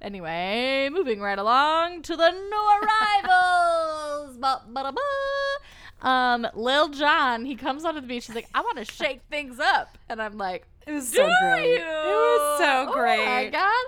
anyway, 0.00 0.88
moving 0.90 1.20
right 1.20 1.38
along 1.38 2.00
to 2.02 2.16
the 2.16 2.30
new 2.30 2.80
arrivals. 2.82 4.36
Ba, 4.40 4.62
ba, 4.68 4.92
ba. 4.92 6.06
Um, 6.08 6.46
Lil 6.54 6.88
Jon, 6.88 7.44
he 7.44 7.56
comes 7.56 7.84
onto 7.84 8.00
the 8.00 8.06
beach. 8.06 8.26
He's 8.26 8.34
like, 8.34 8.48
I 8.54 8.60
want 8.62 8.78
to 8.78 8.84
shake 8.86 9.20
things 9.30 9.58
up, 9.58 9.96
and 10.08 10.20
I'm 10.20 10.36
like, 10.38 10.66
It 10.86 10.92
was 10.92 11.10
Do 11.10 11.18
so 11.18 11.30
great. 11.42 11.70
you? 11.70 11.76
It 11.76 11.82
was 11.82 12.58
so 12.58 12.92
great. 12.92 13.20
Oh 13.20 13.24
my 13.26 13.48
god! 13.50 13.84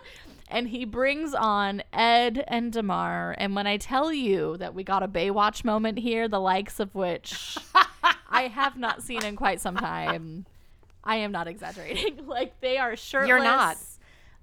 And 0.48 0.68
he 0.68 0.84
brings 0.84 1.34
on 1.34 1.82
Ed 1.92 2.44
and 2.46 2.72
Demar. 2.72 3.34
And 3.36 3.54
when 3.56 3.66
I 3.66 3.78
tell 3.78 4.12
you 4.12 4.56
that 4.58 4.74
we 4.74 4.84
got 4.84 5.02
a 5.02 5.08
Baywatch 5.08 5.64
moment 5.64 5.98
here, 5.98 6.28
the 6.28 6.40
likes 6.40 6.78
of 6.78 6.94
which 6.94 7.58
I 8.28 8.48
have 8.48 8.76
not 8.76 9.02
seen 9.02 9.24
in 9.24 9.34
quite 9.34 9.60
some 9.60 9.76
time, 9.76 10.46
I 11.02 11.16
am 11.16 11.32
not 11.32 11.48
exaggerating. 11.48 12.26
like 12.26 12.60
they 12.60 12.78
are 12.78 12.96
shirtless. 12.96 13.28
You're 13.28 13.42
not. 13.42 13.76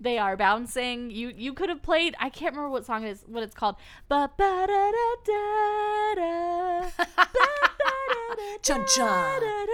They 0.04 0.18
are 0.18 0.36
bouncing. 0.36 1.10
You 1.12 1.34
you 1.36 1.54
could 1.54 1.70
have 1.70 1.82
played. 1.82 2.14
I 2.20 2.30
can't 2.30 2.54
remember 2.54 2.70
what 2.70 2.86
song 2.86 3.06
it 3.06 3.12
is. 3.12 3.24
What 3.26 3.42
it's 3.42 3.56
called. 3.56 3.78
Ba 4.10 4.30
ba 4.38 4.66
da 4.68 4.92
da 4.92 5.16
da 5.26 6.16
da. 6.16 6.90
Ba, 6.98 7.08
ba, 7.16 7.36
da, 7.80 8.36
da, 8.36 8.58
Chun 8.62 8.86
chun. 8.88 9.08
da, 9.08 9.40
da, 9.40 9.66
da. 9.66 9.74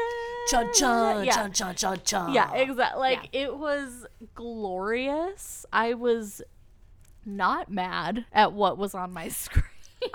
Chun 0.50 0.74
chun, 0.74 1.26
Yeah. 1.26 1.34
Yeah, 2.34 2.54
exactly. 2.56 3.00
Like 3.00 3.30
it 3.32 3.58
was 3.58 4.06
glorious. 4.36 5.66
I 5.74 5.96
was 5.96 6.42
not 7.26 7.72
mad 7.72 8.26
at 8.32 8.54
what 8.54 8.78
was 8.78 8.94
on 8.94 9.12
my 9.12 9.28
screen. 9.30 9.64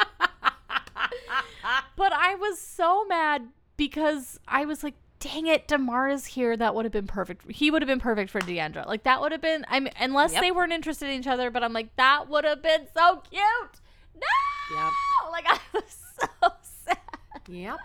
but 1.97 2.13
I 2.13 2.37
was 2.37 2.61
so 2.61 3.05
mad 3.07 3.49
because 3.77 4.39
I 4.47 4.65
was 4.65 4.85
like, 4.85 4.95
dang 5.25 5.47
it, 5.47 5.67
Demar 5.67 6.09
is 6.11 6.27
here. 6.27 6.55
That 6.57 6.75
would 6.75 6.85
have 6.85 6.93
been 6.93 7.07
perfect. 7.07 7.51
He 7.51 7.71
would 7.71 7.81
have 7.81 7.87
been 7.89 7.99
perfect 8.01 8.31
for 8.31 8.41
Deandra. 8.41 8.87
Like 8.87 9.05
that 9.05 9.21
would 9.23 9.33
have 9.33 9.41
been 9.41 9.65
I 9.69 9.81
mean 9.81 9.93
unless 9.99 10.33
Yep. 10.35 10.43
they 10.43 10.51
weren't 10.53 10.73
interested 10.73 11.09
in 11.09 11.21
each 11.21 11.27
other, 11.27 11.51
but 11.51 11.65
I'm 11.65 11.73
like, 11.73 11.95
that 11.97 12.29
would 12.29 12.45
have 12.45 12.63
been 12.63 12.87
so 12.95 13.23
cute. 13.31 13.43
No 14.15 14.77
Yep. 14.77 14.93
like 15.33 15.47
I 15.49 15.59
was 15.73 15.97
so 16.21 16.49
sad. 16.87 16.99
Yep. 17.49 17.77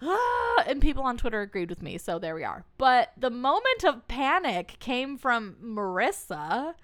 and 0.66 0.80
people 0.82 1.04
on 1.04 1.16
Twitter 1.16 1.40
agreed 1.40 1.70
with 1.70 1.82
me, 1.82 1.98
so 1.98 2.18
there 2.18 2.34
we 2.34 2.44
are. 2.44 2.64
But 2.78 3.12
the 3.16 3.30
moment 3.30 3.84
of 3.84 4.06
panic 4.08 4.76
came 4.80 5.16
from 5.16 5.56
Maurissa, 5.62 6.74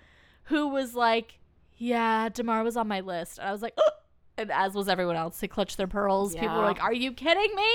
who 0.45 0.69
was 0.69 0.95
like, 0.95 1.39
"Yeah, 1.77 2.29
Demar 2.29 2.63
was 2.63 2.77
on 2.77 2.89
my 2.89 3.01
list," 3.01 3.39
and 3.39 3.49
I 3.49 3.53
was 3.53 3.63
like, 3.63 3.75
"Ugh," 3.77 3.93
and 4.39 4.51
as 4.51 4.75
was 4.75 4.89
everyone 4.89 5.17
else, 5.17 5.39
they 5.41 5.49
clutched 5.49 5.77
their 5.77 5.87
pearls. 5.89 6.35
People 6.35 6.57
were 6.57 6.65
like, 6.65 6.83
"Are 6.83 6.93
you 6.95 7.13
kidding 7.13 7.55
me? 7.55 7.73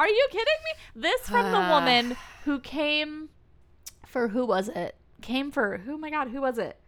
Are 0.00 0.08
you 0.08 0.26
kidding 0.30 0.44
me?" 0.64 1.02
This 1.02 1.20
from 1.28 1.50
the 1.52 1.58
woman 1.70 2.16
who 2.44 2.58
came 2.60 3.28
for 4.06 4.28
who 4.28 4.44
was 4.46 4.68
it? 4.68 4.96
Came 5.22 5.50
for 5.50 5.78
who? 5.78 5.98
My 5.98 6.10
God, 6.10 6.28
who 6.28 6.40
was 6.40 6.58
it? 6.58 6.80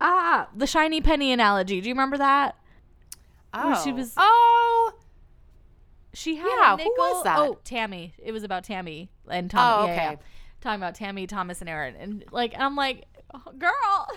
Ah, 0.00 0.48
the 0.54 0.66
shiny 0.66 1.00
penny 1.00 1.32
analogy. 1.32 1.80
Do 1.80 1.88
you 1.88 1.94
remember 1.94 2.18
that? 2.18 2.56
Oh. 3.54 3.80
she 3.84 3.92
was- 3.92 4.14
Oh. 4.16 4.92
She 6.14 6.36
had 6.36 6.46
Yeah, 6.48 6.76
who 6.76 6.92
was 6.98 7.22
that? 7.24 7.38
Oh, 7.38 7.58
Tammy. 7.64 8.12
It 8.18 8.32
was 8.32 8.42
about 8.42 8.64
Tammy 8.64 9.10
and 9.30 9.50
Tom. 9.50 9.84
Oh, 9.84 9.86
yeah, 9.86 9.94
yeah, 9.94 10.10
okay. 10.10 10.22
Talking 10.60 10.80
about 10.80 10.94
Tammy, 10.94 11.26
Thomas, 11.26 11.60
and 11.60 11.70
Aaron, 11.70 11.94
and 11.96 12.24
like, 12.32 12.54
I'm 12.58 12.76
like, 12.76 13.06
oh, 13.32 13.52
girl, 13.58 14.08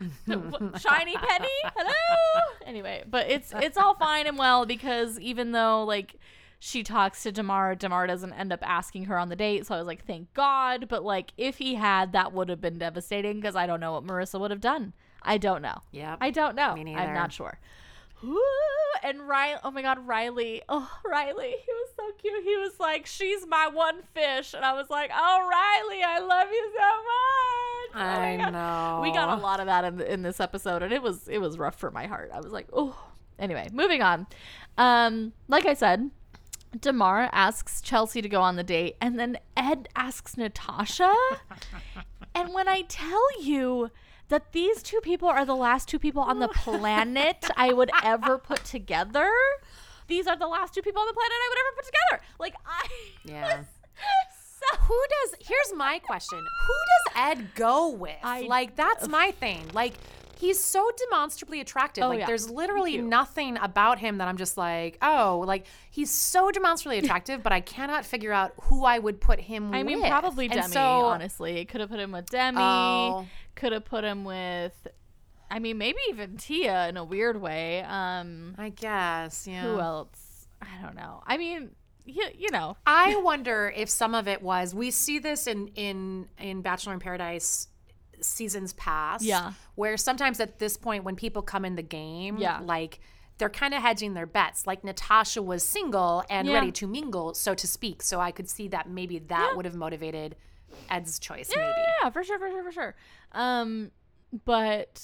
shiny 0.78 1.16
penny, 1.16 1.48
hello. 1.76 2.42
Anyway, 2.66 3.04
but 3.08 3.28
it's 3.30 3.52
it's 3.56 3.76
all 3.76 3.94
fine 3.94 4.26
and 4.26 4.36
well 4.38 4.66
because 4.66 5.18
even 5.18 5.52
though 5.52 5.84
like 5.84 6.16
she 6.58 6.82
talks 6.82 7.22
to 7.22 7.32
Demar, 7.32 7.74
Demar 7.74 8.06
doesn't 8.06 8.32
end 8.32 8.52
up 8.52 8.60
asking 8.62 9.04
her 9.04 9.18
on 9.18 9.28
the 9.28 9.36
date. 9.36 9.66
So 9.66 9.74
I 9.74 9.78
was 9.78 9.86
like, 9.86 10.04
thank 10.04 10.32
God. 10.34 10.88
But 10.88 11.04
like, 11.04 11.32
if 11.36 11.58
he 11.58 11.76
had, 11.76 12.12
that 12.12 12.32
would 12.32 12.48
have 12.48 12.60
been 12.60 12.78
devastating 12.78 13.36
because 13.36 13.56
I 13.56 13.66
don't 13.66 13.80
know 13.80 13.92
what 13.92 14.04
Maurissa 14.04 14.40
would 14.40 14.50
have 14.50 14.60
done. 14.60 14.92
I 15.22 15.38
don't 15.38 15.62
know. 15.62 15.78
Yeah. 15.92 16.16
I 16.20 16.30
don't 16.30 16.56
know. 16.56 16.74
Me 16.74 16.94
I'm 16.94 17.14
not 17.14 17.32
sure. 17.32 17.58
Ooh, 18.24 18.40
and 19.04 19.28
Riley, 19.28 19.60
oh 19.62 19.70
my 19.70 19.82
God, 19.82 20.04
Riley. 20.04 20.62
Oh, 20.68 20.90
Riley, 21.04 21.54
he 21.64 21.72
was 21.72 21.90
so 21.94 22.02
cute. 22.20 22.42
He 22.42 22.56
was 22.56 22.80
like, 22.80 23.06
she's 23.06 23.46
my 23.46 23.68
one 23.68 24.02
fish. 24.12 24.54
And 24.54 24.64
I 24.64 24.72
was 24.72 24.90
like, 24.90 25.12
oh, 25.14 25.48
Riley, 25.48 26.02
I 26.02 26.18
love 26.18 26.48
you 26.50 26.72
so 26.76 26.88
much. 26.96 27.68
Oh 27.94 28.20
I 28.20 28.50
know. 28.50 29.00
We 29.02 29.12
got 29.12 29.38
a 29.38 29.40
lot 29.40 29.60
of 29.60 29.66
that 29.66 29.84
in, 29.84 30.00
in 30.00 30.22
this 30.22 30.40
episode, 30.40 30.82
and 30.82 30.92
it 30.92 31.00
was 31.00 31.28
it 31.28 31.38
was 31.38 31.58
rough 31.58 31.76
for 31.76 31.90
my 31.90 32.06
heart. 32.06 32.30
I 32.34 32.40
was 32.40 32.52
like, 32.52 32.66
oh. 32.72 32.98
Anyway, 33.38 33.68
moving 33.72 34.02
on. 34.02 34.26
Um, 34.78 35.32
like 35.46 35.64
I 35.64 35.74
said, 35.74 36.10
Demar 36.78 37.28
asks 37.32 37.80
Chelsea 37.80 38.20
to 38.22 38.28
go 38.28 38.40
on 38.42 38.56
the 38.56 38.62
date, 38.64 38.96
and 39.00 39.18
then 39.18 39.38
Ed 39.56 39.88
asks 39.96 40.36
Natasha. 40.36 41.14
and 42.34 42.52
when 42.52 42.68
I 42.68 42.82
tell 42.82 43.42
you 43.42 43.90
that 44.28 44.52
these 44.52 44.82
two 44.82 45.00
people 45.00 45.28
are 45.28 45.44
the 45.44 45.56
last 45.56 45.88
two 45.88 45.98
people 45.98 46.22
on 46.22 46.38
the 46.38 46.48
planet 46.48 47.48
I 47.56 47.72
would 47.72 47.90
ever 48.04 48.38
put 48.38 48.64
together, 48.64 49.30
these 50.06 50.26
are 50.26 50.36
the 50.36 50.46
last 50.46 50.74
two 50.74 50.82
people 50.82 51.00
on 51.00 51.06
the 51.08 51.14
planet 51.14 51.32
I 51.32 51.48
would 51.50 51.58
ever 51.58 51.76
put 51.76 51.84
together. 51.86 52.24
Like 52.38 52.54
I 52.66 52.86
Yeah. 53.24 53.60
so 54.60 54.76
Who 54.82 55.00
does? 55.22 55.34
Here's 55.46 55.74
my 55.74 55.98
question: 56.00 56.38
Who 56.38 56.74
does 57.14 57.38
Ed 57.38 57.54
go 57.54 57.88
with? 57.88 58.16
I- 58.22 58.42
like 58.42 58.76
that's 58.76 59.08
my 59.08 59.30
thing. 59.32 59.62
Like 59.72 59.94
he's 60.38 60.62
so 60.62 60.90
demonstrably 61.06 61.60
attractive. 61.60 62.04
Oh, 62.04 62.08
like 62.08 62.20
yeah. 62.20 62.26
there's 62.26 62.48
literally 62.48 62.98
nothing 62.98 63.56
about 63.58 63.98
him 63.98 64.18
that 64.18 64.28
I'm 64.28 64.36
just 64.36 64.56
like, 64.56 64.98
oh, 65.02 65.44
like 65.46 65.66
he's 65.90 66.10
so 66.10 66.50
demonstrably 66.50 66.98
attractive, 67.02 67.42
but 67.42 67.52
I 67.52 67.60
cannot 67.60 68.04
figure 68.04 68.32
out 68.32 68.52
who 68.62 68.84
I 68.84 68.98
would 68.98 69.20
put 69.20 69.40
him 69.40 69.70
with. 69.70 69.74
I 69.74 69.82
with. 69.82 69.86
mean, 69.86 70.06
probably 70.06 70.48
Demi. 70.48 70.68
so- 70.68 70.80
honestly, 70.80 71.64
could 71.64 71.80
have 71.80 71.90
put 71.90 72.00
him 72.00 72.12
with 72.12 72.26
Demi. 72.26 72.58
Oh. 72.60 73.26
Could 73.54 73.72
have 73.72 73.84
put 73.84 74.04
him 74.04 74.24
with. 74.24 74.86
I 75.50 75.58
mean, 75.58 75.78
maybe 75.78 75.98
even 76.10 76.36
Tia 76.36 76.88
in 76.88 76.96
a 76.96 77.04
weird 77.04 77.40
way. 77.40 77.82
Um, 77.82 78.54
I 78.58 78.68
guess. 78.68 79.46
Yeah. 79.46 79.62
who 79.62 79.80
else? 79.80 80.46
I 80.60 80.82
don't 80.82 80.94
know. 80.94 81.22
I 81.26 81.38
mean, 81.38 81.70
you, 82.04 82.24
you 82.36 82.50
know, 82.50 82.76
I 82.86 83.16
wonder 83.22 83.72
if 83.74 83.88
some 83.88 84.14
of 84.14 84.28
it 84.28 84.42
was 84.42 84.74
we 84.74 84.90
see 84.90 85.18
this 85.18 85.46
in 85.46 85.68
in 85.68 86.28
in 86.38 86.62
Bachelor 86.62 86.92
in 86.94 87.00
Paradise 87.00 87.68
seasons 88.20 88.72
past. 88.74 89.24
Yeah. 89.24 89.52
Where 89.74 89.96
sometimes 89.96 90.40
at 90.40 90.58
this 90.58 90.76
point 90.76 91.04
when 91.04 91.16
people 91.16 91.42
come 91.42 91.64
in 91.64 91.76
the 91.76 91.82
game, 91.82 92.36
Yeah. 92.38 92.60
like 92.62 93.00
they're 93.38 93.48
kind 93.48 93.72
of 93.72 93.80
hedging 93.82 94.14
their 94.14 94.26
bets. 94.26 94.66
Like 94.66 94.82
Natasha 94.82 95.40
was 95.42 95.64
single 95.64 96.24
and 96.28 96.48
Yeah. 96.48 96.54
ready 96.54 96.72
to 96.72 96.86
mingle, 96.88 97.34
so 97.34 97.54
to 97.54 97.66
speak. 97.68 98.02
So 98.02 98.20
I 98.20 98.32
could 98.32 98.48
see 98.48 98.66
that 98.68 98.88
maybe 98.88 99.18
that 99.20 99.48
Yeah. 99.50 99.56
would 99.56 99.64
have 99.64 99.76
motivated 99.76 100.34
Ed's 100.90 101.18
choice, 101.18 101.50
yeah, 101.54 101.62
maybe. 101.62 101.80
yeah, 102.02 102.10
for 102.10 102.22
sure, 102.24 102.38
for 102.38 102.50
sure, 102.50 102.62
for 102.64 102.72
sure. 102.72 102.96
Um, 103.32 103.90
but 104.44 105.00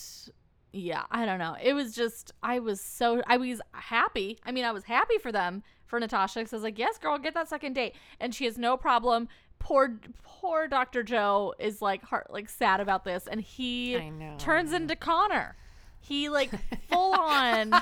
yeah, 0.72 1.04
I 1.10 1.24
don't 1.24 1.38
know. 1.38 1.56
It 1.62 1.72
was 1.74 1.94
just 1.94 2.32
I 2.42 2.58
was 2.58 2.80
so 2.80 3.22
I 3.26 3.36
was 3.36 3.60
happy. 3.72 4.38
I 4.44 4.52
mean, 4.52 4.64
I 4.64 4.72
was 4.72 4.84
happy 4.84 5.18
for 5.18 5.30
them 5.32 5.62
for 5.86 6.00
Natasha 6.00 6.40
because 6.40 6.52
I 6.52 6.56
was 6.56 6.62
like, 6.64 6.78
yes, 6.78 6.98
girl, 6.98 7.16
get 7.18 7.34
that 7.34 7.48
second 7.48 7.74
date, 7.74 7.94
and 8.18 8.34
she 8.34 8.44
has 8.46 8.58
no 8.58 8.76
problem. 8.76 9.28
Poor, 9.64 9.98
poor 10.22 10.68
Dr. 10.68 11.02
Joe 11.02 11.54
is 11.58 11.80
like 11.80 12.02
heart 12.04 12.28
like 12.30 12.48
sad 12.50 12.80
about 12.80 13.04
this, 13.04 13.26
and 13.26 13.40
he 13.40 13.94
turns 14.38 14.72
into 14.72 14.94
Connor. 14.94 15.56
He 16.00 16.28
like 16.28 16.50
full 16.90 17.14
on 17.14 17.72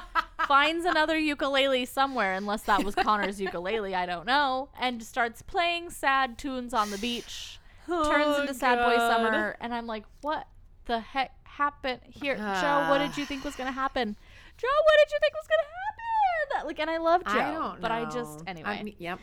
finds 0.47 0.85
another 0.85 1.19
ukulele 1.19 1.85
somewhere, 1.85 2.35
unless 2.35 2.63
that 2.63 2.85
was 2.85 2.95
Connor's 2.95 3.41
ukulele, 3.41 3.97
I 3.97 4.07
don't 4.07 4.27
know, 4.27 4.69
and 4.81 5.03
starts 5.03 5.43
playing 5.43 5.91
sad 5.91 6.39
tunes 6.39 6.73
on 6.73 6.91
the 6.93 6.99
beach. 6.99 7.59
turns 7.89 8.37
Oh, 8.37 8.41
into 8.43 8.55
Sad 8.55 8.79
Boy 8.79 8.97
Summer, 8.97 9.57
and 9.61 9.75
I'm 9.75 9.89
like, 9.89 10.05
what 10.21 10.47
the 10.85 11.01
heck 11.01 11.33
happened 11.43 12.01
here? 12.09 12.37
Joe, 12.37 12.87
what 12.89 12.99
did 13.05 13.17
you 13.19 13.27
think 13.27 13.45
was 13.45 13.57
gonna 13.57 13.73
happen? 13.73 14.17
Joe, 14.57 14.69
what 14.69 14.95
did 15.09 15.13
you 15.13 15.19
think 15.21 15.35
was 15.35 15.49
gonna 15.49 15.69
happen? 15.69 16.67
Like, 16.69 16.79
and 16.79 16.91
I 16.91 16.99
love 16.99 17.25
Joe, 17.25 17.33
I 17.33 17.51
don't 17.51 17.55
know. 17.55 17.77
but 17.81 17.91
I 17.91 18.05
just 18.09 18.45
anyway. 18.47 18.69
I 18.69 18.83
mean, 18.85 18.95
yep. 19.01 19.19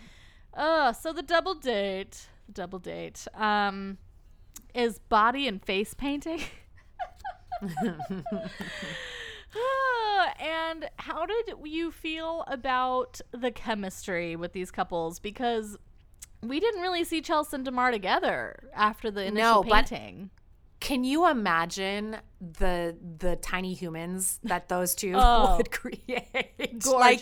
Uh, 0.54 0.92
so 0.92 1.14
the 1.14 1.22
double 1.22 1.54
date, 1.56 2.28
double 2.54 2.80
date, 2.80 3.28
um, 3.36 3.98
is 4.74 5.00
body 5.00 5.48
and 5.48 5.64
face 5.64 5.94
painting. 5.94 6.42
Ah, 9.56 10.34
and 10.40 10.90
how 10.98 11.26
did 11.26 11.54
you 11.64 11.92
feel 11.92 12.44
about 12.48 13.20
the 13.32 13.50
chemistry 13.50 14.36
with 14.36 14.54
these 14.54 14.70
couples? 14.70 15.20
Because 15.20 15.76
we 16.44 16.60
didn't 16.60 16.82
really 16.82 17.04
see 17.04 17.20
Chelsea 17.22 17.56
and 17.56 17.66
Demar 17.66 17.90
together 17.92 18.70
after 18.76 19.10
the 19.10 19.22
No, 19.32 19.62
initial 19.62 19.64
but- 19.64 19.90
painting. 19.90 20.30
Can 20.80 21.04
you 21.04 21.28
imagine 21.30 22.18
the 22.40 22.96
the 23.18 23.36
tiny 23.36 23.74
humans 23.74 24.40
that 24.44 24.70
those 24.70 24.96
two 24.96 25.12
Oh. 25.16 25.58
would 25.58 25.72
create? 25.72 26.80
Gorgeous. 26.80 27.22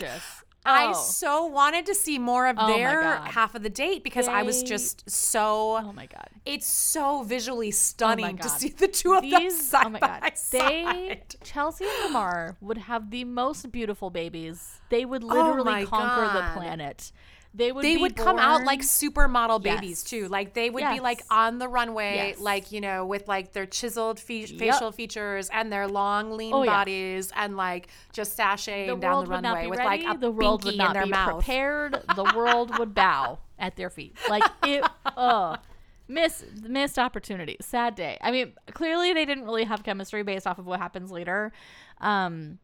I 0.68 0.90
Oh. 0.90 0.92
so 0.92 1.46
wanted 1.46 1.86
to 1.86 1.94
see 1.94 2.18
more 2.18 2.46
of 2.46 2.56
Oh 2.58 2.68
my 2.68 2.76
their 2.76 3.02
God. 3.02 3.28
half 3.28 3.54
of 3.54 3.62
the 3.62 3.70
date 3.70 4.04
because 4.04 4.28
I 4.28 4.42
was 4.42 4.62
They- 4.62 4.68
just 4.68 5.08
so. 5.10 5.78
oh 5.78 5.92
my 5.92 6.06
god. 6.06 6.28
It's 6.44 6.66
so 6.66 7.22
visually 7.22 7.68
oh 7.68 7.70
stunning 7.70 8.36
to 8.38 8.48
God. 8.48 8.58
see 8.60 8.68
the 8.68 8.88
two 8.88 9.14
of 9.14 9.22
them 9.22 9.30
These 9.30 9.54
oh 9.58 9.62
side 9.64 9.86
oh 9.86 9.90
my 9.90 9.98
by 10.00 10.20
god. 10.20 10.38
side. 10.38 10.60
They 10.60 11.22
Chelsea 11.42 11.84
and 11.84 12.08
Demar 12.08 12.56
would 12.60 12.78
have 12.78 13.10
the 13.10 13.24
most 13.24 13.70
beautiful 13.72 14.10
babies. 14.10 14.80
They 14.90 15.04
would 15.04 15.24
Oh 15.24 15.28
literally 15.28 15.64
my 15.64 15.84
conquer 15.84 16.26
the 16.32 16.40
God. 16.40 16.56
planet. 16.56 17.12
They 17.58 17.72
would 17.72 17.84
they 17.84 17.96
would 17.96 18.16
come 18.16 18.38
out 18.38 18.64
like 18.64 18.78
born- 18.80 18.86
supermodel 19.34 19.64
Yes. 19.64 19.74
babies 19.80 20.02
too. 20.04 20.28
Like 20.28 20.54
they 20.54 20.70
would 20.70 20.84
be 20.92 21.00
like 21.00 21.22
on 21.28 21.58
the 21.58 21.68
runway, 21.68 22.14
Yes. 22.14 22.38
like 22.40 22.72
you 22.72 22.80
know, 22.80 23.04
with 23.04 23.26
like 23.28 23.52
their 23.52 23.66
chiseled 23.66 24.18
fe- 24.20 24.46
Yep. 24.46 24.58
facial 24.58 24.92
features 24.92 25.50
and 25.52 25.72
their 25.72 25.86
long, 25.88 26.30
lean 26.36 26.54
Oh, 26.54 26.62
yeah. 26.62 26.70
bodies, 26.70 27.32
and 27.36 27.56
like 27.56 27.88
just 28.12 28.38
sashaying 28.38 28.86
the 28.86 28.94
down 28.96 29.24
the 29.24 29.30
runway 29.30 29.66
with 29.66 29.78
ready. 29.80 30.04
like 30.04 30.16
a 30.16 30.18
the 30.18 30.30
world 30.30 30.64
would 30.64 30.76
not 30.76 30.88
in 30.90 30.92
their 30.94 31.04
be 31.04 31.10
mouth. 31.10 31.34
prepared. 31.34 32.02
The 32.14 32.32
world 32.36 32.78
would 32.78 32.94
bow 32.94 33.40
at 33.58 33.74
their 33.76 33.90
feet. 33.90 34.16
Like 34.30 34.44
it. 34.62 34.84
Oh, 35.16 35.56
miss 36.08 36.44
missed 36.62 36.98
opportunity. 36.98 37.56
Sad 37.60 37.96
day. 37.96 38.18
I 38.20 38.30
mean, 38.30 38.52
clearly 38.72 39.12
they 39.12 39.24
didn't 39.24 39.44
really 39.44 39.64
have 39.64 39.82
chemistry 39.82 40.22
based 40.22 40.46
off 40.46 40.58
of 40.60 40.66
what 40.66 40.78
happens 40.78 41.10
later. 41.10 41.52
Um, 42.00 42.58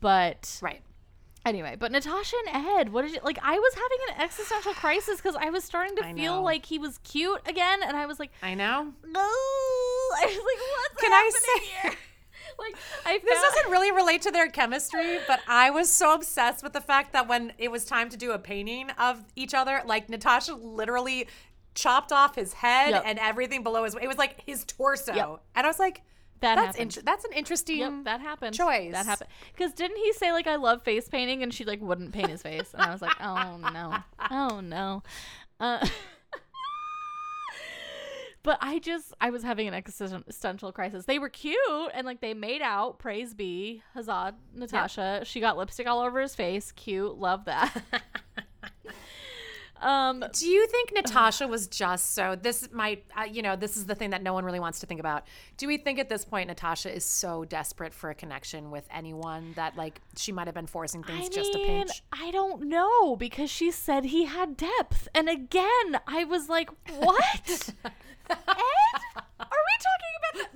but 0.00 0.58
Right. 0.62 0.80
Anyway, 1.46 1.76
but 1.78 1.90
Natasha 1.92 2.36
and 2.46 2.66
Ed, 2.66 2.92
what 2.92 3.02
did 3.02 3.12
you 3.12 3.20
like? 3.24 3.38
I 3.42 3.58
was 3.58 3.74
having 3.74 3.98
an 4.16 4.22
existential 4.24 4.74
crisis 4.74 5.16
because 5.16 5.36
I 5.36 5.48
was 5.50 5.64
starting 5.64 5.96
to 5.96 6.04
I 6.04 6.12
feel 6.12 6.36
know. 6.36 6.42
like 6.42 6.66
he 6.66 6.78
was 6.78 6.98
cute 6.98 7.40
again, 7.46 7.82
and 7.82 7.96
I 7.96 8.04
was 8.06 8.18
like, 8.18 8.30
I 8.42 8.54
know. 8.54 8.92
no. 9.06 9.20
I 9.20 10.24
was 10.26 10.36
like, 10.36 10.92
what's 10.92 11.00
Can 11.02 11.12
I 11.12 11.16
happening 11.16 11.42
say- 11.42 11.88
here? 11.88 11.98
like, 12.58 12.76
I 13.06 13.18
This 13.24 13.38
found- 13.38 13.54
doesn't 13.54 13.70
really 13.72 13.90
relate 13.92 14.22
to 14.22 14.30
their 14.30 14.48
chemistry, 14.48 15.18
but 15.26 15.40
I 15.48 15.70
was 15.70 15.90
so 15.90 16.14
obsessed 16.14 16.62
with 16.62 16.72
the 16.74 16.80
fact 16.80 17.12
that 17.12 17.28
when 17.28 17.52
it 17.58 17.70
was 17.70 17.84
time 17.84 18.08
to 18.10 18.16
do 18.16 18.32
a 18.32 18.38
painting 18.38 18.90
of 18.98 19.24
each 19.34 19.54
other, 19.54 19.82
like 19.86 20.08
Natasha 20.08 20.54
literally 20.54 21.28
chopped 21.74 22.12
off 22.12 22.34
his 22.36 22.54
head 22.54 22.90
Yep. 22.90 23.02
and 23.04 23.18
everything 23.18 23.62
below 23.62 23.84
his. 23.84 23.94
It 23.94 24.06
was 24.08 24.16
like 24.16 24.40
his 24.46 24.64
torso, 24.64 25.12
Yep. 25.14 25.40
and 25.54 25.66
I 25.66 25.68
was 25.68 25.78
like, 25.78 26.02
That 26.40 26.74
"That's 26.76 26.96
that's 27.02 27.24
an 27.24 27.32
interesting." 27.32 27.78
Yep, 27.78 28.04
that 28.04 28.20
happened. 28.20 28.54
choice. 28.54 28.92
That 28.92 29.06
happened. 29.06 29.30
Because 29.52 29.72
didn't 29.72 29.96
he 29.96 30.12
say 30.12 30.32
like 30.32 30.46
I 30.46 30.56
love 30.56 30.82
face 30.82 31.08
painting, 31.08 31.42
and 31.42 31.52
she 31.52 31.64
like 31.64 31.80
wouldn't 31.80 32.12
paint 32.12 32.28
his 32.28 32.42
face, 32.42 32.72
and 32.74 32.82
I 32.82 32.92
was 32.92 33.02
like, 33.02 33.16
oh 33.20 33.58
no, 33.72 33.96
oh 34.30 34.60
no. 34.60 35.02
Uh, 35.58 35.86
but 38.42 38.58
I 38.60 38.78
just 38.78 39.14
I 39.20 39.30
was 39.30 39.42
having 39.42 39.66
an 39.66 39.74
existential 39.74 40.72
crisis. 40.72 41.04
They 41.04 41.18
were 41.18 41.28
cute 41.28 41.58
and 41.94 42.06
like 42.06 42.20
they 42.20 42.34
made 42.34 42.62
out. 42.62 42.98
Praise 42.98 43.34
be, 43.34 43.82
Hazad, 43.96 44.34
Natasha. 44.54 45.22
She 45.24 45.40
got 45.40 45.56
lipstick 45.56 45.86
all 45.86 46.00
over 46.00 46.20
his 46.20 46.34
face. 46.34 46.70
Cute, 46.72 47.16
love 47.16 47.46
that. 47.46 47.82
um, 49.80 50.24
Do 50.32 50.48
you 50.48 50.66
think 50.66 50.92
Natasha 50.94 51.46
was 51.46 51.66
just 51.66 52.14
so? 52.14 52.36
This 52.40 52.68
might, 52.72 53.04
uh, 53.18 53.24
you 53.24 53.42
know, 53.42 53.56
this 53.56 53.76
is 53.76 53.86
the 53.86 53.94
thing 53.94 54.10
that 54.10 54.22
no 54.22 54.32
one 54.32 54.44
really 54.44 54.60
wants 54.60 54.80
to 54.80 54.86
think 54.86 55.00
about. 55.00 55.26
Do 55.56 55.66
we 55.66 55.76
think 55.78 55.98
at 55.98 56.08
this 56.08 56.24
point 56.24 56.48
Natasha 56.48 56.94
is 56.94 57.04
so 57.04 57.44
desperate 57.44 57.94
for 57.94 58.10
a 58.10 58.14
connection 58.14 58.70
with 58.70 58.86
anyone 58.90 59.52
that 59.56 59.76
like 59.76 60.00
she 60.16 60.32
might 60.32 60.46
have 60.46 60.54
been 60.54 60.66
forcing 60.66 61.02
things 61.02 61.26
I 61.26 61.28
just 61.28 61.54
a 61.54 61.58
mean, 61.58 61.66
pinch? 61.66 62.02
I 62.12 62.30
don't 62.30 62.62
know 62.68 63.16
because 63.16 63.50
she 63.50 63.70
said 63.70 64.06
he 64.06 64.24
had 64.24 64.56
depth, 64.56 65.08
and 65.14 65.28
again, 65.28 66.00
I 66.06 66.24
was 66.24 66.48
like, 66.48 66.70
"What, 66.98 67.70
Ed? 68.30 68.36
Are 69.38 69.62
we 69.68 69.76
talking 69.78 70.05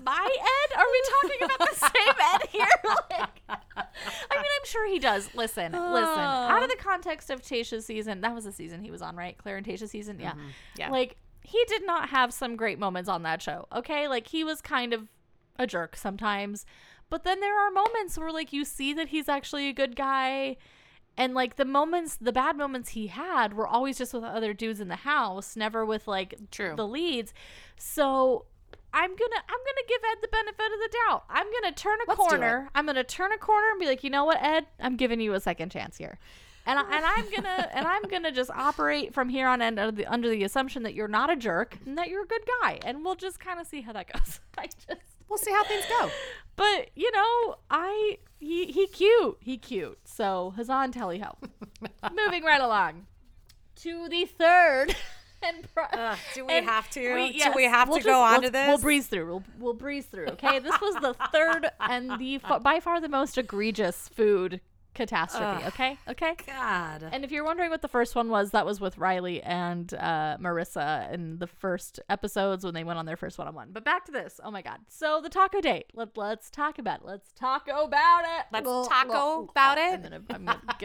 my 0.04 0.36
Ed? 0.38 0.78
Are 0.78 0.86
we 0.90 1.02
talking 1.20 1.44
about 1.44 1.70
the 1.70 1.76
same 1.76 2.14
Ed 2.34 2.48
here?" 2.50 2.66
Like, 3.10 3.42
I 3.48 4.36
mean, 4.36 4.50
I'm 4.60 4.66
sure 4.66 4.88
he 4.88 4.98
does. 4.98 5.28
Listen, 5.34 5.72
listen. 5.72 5.78
Out 5.78 6.62
of 6.62 6.70
the 6.70 6.76
context 6.76 7.30
of 7.30 7.42
Tayshia's 7.42 7.84
season, 7.84 8.20
that 8.20 8.34
was 8.34 8.44
the 8.44 8.52
season 8.52 8.82
he 8.82 8.90
was 8.90 9.02
on, 9.02 9.16
right? 9.16 9.36
Clare 9.36 9.56
and 9.56 9.66
Tayshia's 9.66 9.90
season, 9.90 10.18
yeah. 10.20 10.32
Mm-hmm. 10.32 10.48
Yeah. 10.76 10.90
Like 10.90 11.16
he 11.42 11.62
did 11.66 11.84
not 11.84 12.10
have 12.10 12.32
some 12.32 12.56
great 12.56 12.78
moments 12.78 13.08
on 13.08 13.22
that 13.24 13.42
show. 13.42 13.66
Okay, 13.74 14.08
like 14.08 14.28
he 14.28 14.44
was 14.44 14.60
kind 14.60 14.92
of 14.92 15.08
a 15.56 15.66
jerk 15.66 15.96
sometimes. 15.96 16.64
But 17.08 17.24
then 17.24 17.40
there 17.40 17.58
are 17.58 17.70
moments 17.70 18.16
where 18.16 18.32
like 18.32 18.52
you 18.52 18.64
see 18.64 18.92
that 18.94 19.08
he's 19.08 19.28
actually 19.28 19.68
a 19.68 19.72
good 19.72 19.96
guy 19.96 20.56
and 21.16 21.34
like 21.34 21.56
the 21.56 21.64
moments 21.64 22.16
the 22.16 22.32
bad 22.32 22.56
moments 22.56 22.90
he 22.90 23.08
had 23.08 23.54
were 23.54 23.66
always 23.66 23.98
just 23.98 24.14
with 24.14 24.24
other 24.24 24.54
dudes 24.54 24.80
in 24.80 24.88
the 24.88 24.96
house, 24.96 25.56
never 25.56 25.84
with 25.84 26.08
like 26.08 26.34
True. 26.50 26.74
the 26.76 26.86
leads. 26.86 27.34
So 27.76 28.46
I'm 28.92 29.10
gonna 29.10 29.42
I'm 29.48 29.58
gonna 29.58 29.86
give 29.88 30.00
Ed 30.10 30.18
the 30.22 30.28
benefit 30.28 30.66
of 30.66 30.80
the 30.80 30.90
doubt. 31.06 31.24
I'm 31.28 31.46
gonna 31.52 31.74
turn 31.74 31.98
a 32.06 32.08
Let's 32.08 32.18
corner. 32.18 32.70
I'm 32.74 32.86
gonna 32.86 33.04
turn 33.04 33.32
a 33.32 33.38
corner 33.38 33.68
and 33.70 33.80
be 33.80 33.86
like, 33.86 34.04
you 34.04 34.10
know 34.10 34.24
what, 34.24 34.42
Ed? 34.42 34.66
I'm 34.80 34.96
giving 34.96 35.20
you 35.20 35.34
a 35.34 35.40
second 35.40 35.70
chance 35.70 35.96
here. 35.96 36.18
And, 36.66 36.78
I, 36.78 36.82
and 36.82 37.04
I'm 37.04 37.30
gonna 37.30 37.68
and 37.74 37.86
I'm 37.86 38.02
gonna 38.02 38.32
just 38.32 38.50
operate 38.50 39.14
from 39.14 39.28
here 39.28 39.48
on 39.48 39.62
end 39.62 39.78
under 39.78 40.02
the, 40.02 40.06
under 40.06 40.28
the 40.28 40.44
assumption 40.44 40.82
that 40.84 40.94
you're 40.94 41.08
not 41.08 41.30
a 41.30 41.36
jerk 41.36 41.76
and 41.86 41.96
that 41.98 42.08
you're 42.08 42.24
a 42.24 42.26
good 42.26 42.42
guy, 42.62 42.80
and 42.84 43.04
we'll 43.04 43.14
just 43.14 43.40
kind 43.40 43.60
of 43.60 43.66
see 43.66 43.80
how 43.80 43.92
that 43.92 44.12
goes. 44.12 44.40
I 44.58 44.66
just 44.66 45.00
We'll 45.30 45.38
see 45.38 45.52
how 45.52 45.62
things 45.62 45.84
go. 45.88 46.10
but 46.56 46.90
you 46.96 47.10
know, 47.12 47.56
I 47.70 48.18
he 48.40 48.66
he 48.66 48.88
cute. 48.88 49.38
He 49.40 49.56
cute. 49.56 49.98
So 50.04 50.52
Hazan 50.58 50.92
Tally 50.92 51.20
Ho. 51.20 51.36
Moving 52.12 52.42
right 52.42 52.60
along 52.60 53.06
to 53.76 54.08
the 54.08 54.26
third 54.26 54.96
and 55.46 55.66
pro- 55.74 56.14
do 56.34 56.44
we 56.46 56.52
and 56.54 56.66
have 56.66 56.88
to? 56.90 57.14
we- 57.14 57.38
Do 57.38 57.52
we 57.54 57.64
have 57.64 57.88
we'll 57.88 57.98
to 57.98 58.04
just- 58.04 58.12
go 58.12 58.20
on 58.22 58.42
to 58.42 58.50
this? 58.50 58.68
We'll 58.68 58.78
breeze 58.78 59.06
through. 59.06 59.26
We'll, 59.26 59.44
we'll 59.58 59.74
breeze 59.74 60.06
through. 60.06 60.26
Okay, 60.28 60.58
this 60.58 60.78
was 60.80 60.94
the 60.96 61.14
third 61.32 61.68
and 61.80 62.18
the 62.18 62.38
by 62.62 62.80
far 62.80 63.00
the 63.00 63.08
most 63.08 63.38
egregious 63.38 64.08
food 64.08 64.60
catastrophe. 64.92 65.62
Ugh. 65.64 65.68
Okay, 65.68 65.98
okay. 66.08 66.34
God. 66.48 67.08
And 67.12 67.24
if 67.24 67.30
you're 67.30 67.44
wondering 67.44 67.70
what 67.70 67.80
the 67.80 67.88
first 67.88 68.16
one 68.16 68.28
was, 68.28 68.50
that 68.50 68.66
was 68.66 68.80
with 68.80 68.98
Riley 68.98 69.40
and 69.40 69.94
uh, 69.94 70.36
Maurissa 70.40 71.12
in 71.12 71.38
the 71.38 71.46
first 71.46 72.00
episodes 72.08 72.64
when 72.64 72.74
they 72.74 72.82
went 72.82 72.98
on 72.98 73.06
their 73.06 73.16
first 73.16 73.38
one-on-one. 73.38 73.68
But 73.72 73.84
back 73.84 74.04
to 74.06 74.12
this. 74.12 74.40
Oh 74.44 74.50
my 74.50 74.62
God! 74.62 74.78
So 74.88 75.20
the 75.22 75.28
taco 75.28 75.60
date. 75.60 75.86
Let 75.94 76.16
Let's 76.16 76.50
talk 76.50 76.78
about 76.80 77.00
it. 77.00 77.06
Let's 77.06 77.32
taco 77.32 77.84
about 77.84 78.24
it. 78.24 78.46
Let's 78.52 78.64
Blah, 78.64 78.88
taco 78.88 79.08
blah, 79.08 79.50
about 79.50 79.78
it. 79.78 79.94
I'm 79.94 80.02
gonna, 80.02 80.22
I'm 80.30 80.44
gonna, 80.44 80.60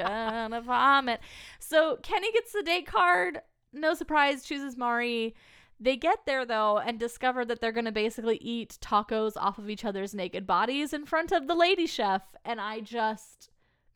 gonna 0.49 0.62
vomit. 0.62 1.20
So 1.60 1.97
Kenny 2.03 2.32
gets 2.32 2.53
the 2.53 2.62
date 2.64 2.86
card. 2.86 3.41
No 3.76 3.94
surprise, 3.94 4.44
chooses 4.44 4.78
Mari. 4.78 5.36
They 5.80 5.98
get 5.98 6.20
there 6.26 6.46
though 6.46 6.78
and 6.78 6.98
discover 6.98 7.44
that 7.46 7.60
they're 7.60 7.74
gonna 7.74 7.92
basically 7.92 8.38
eat 8.38 8.78
tacos 8.82 9.34
off 9.36 9.58
of 9.58 9.70
each 9.70 9.84
other's 9.84 10.16
naked 10.16 10.48
bodies 10.48 10.94
in 10.94 11.06
front 11.06 11.32
of 11.32 11.48
the 11.48 11.56
lady 11.56 11.86
chef, 11.86 12.22
and 12.46 12.62
I 12.62 12.80
just 12.80 13.50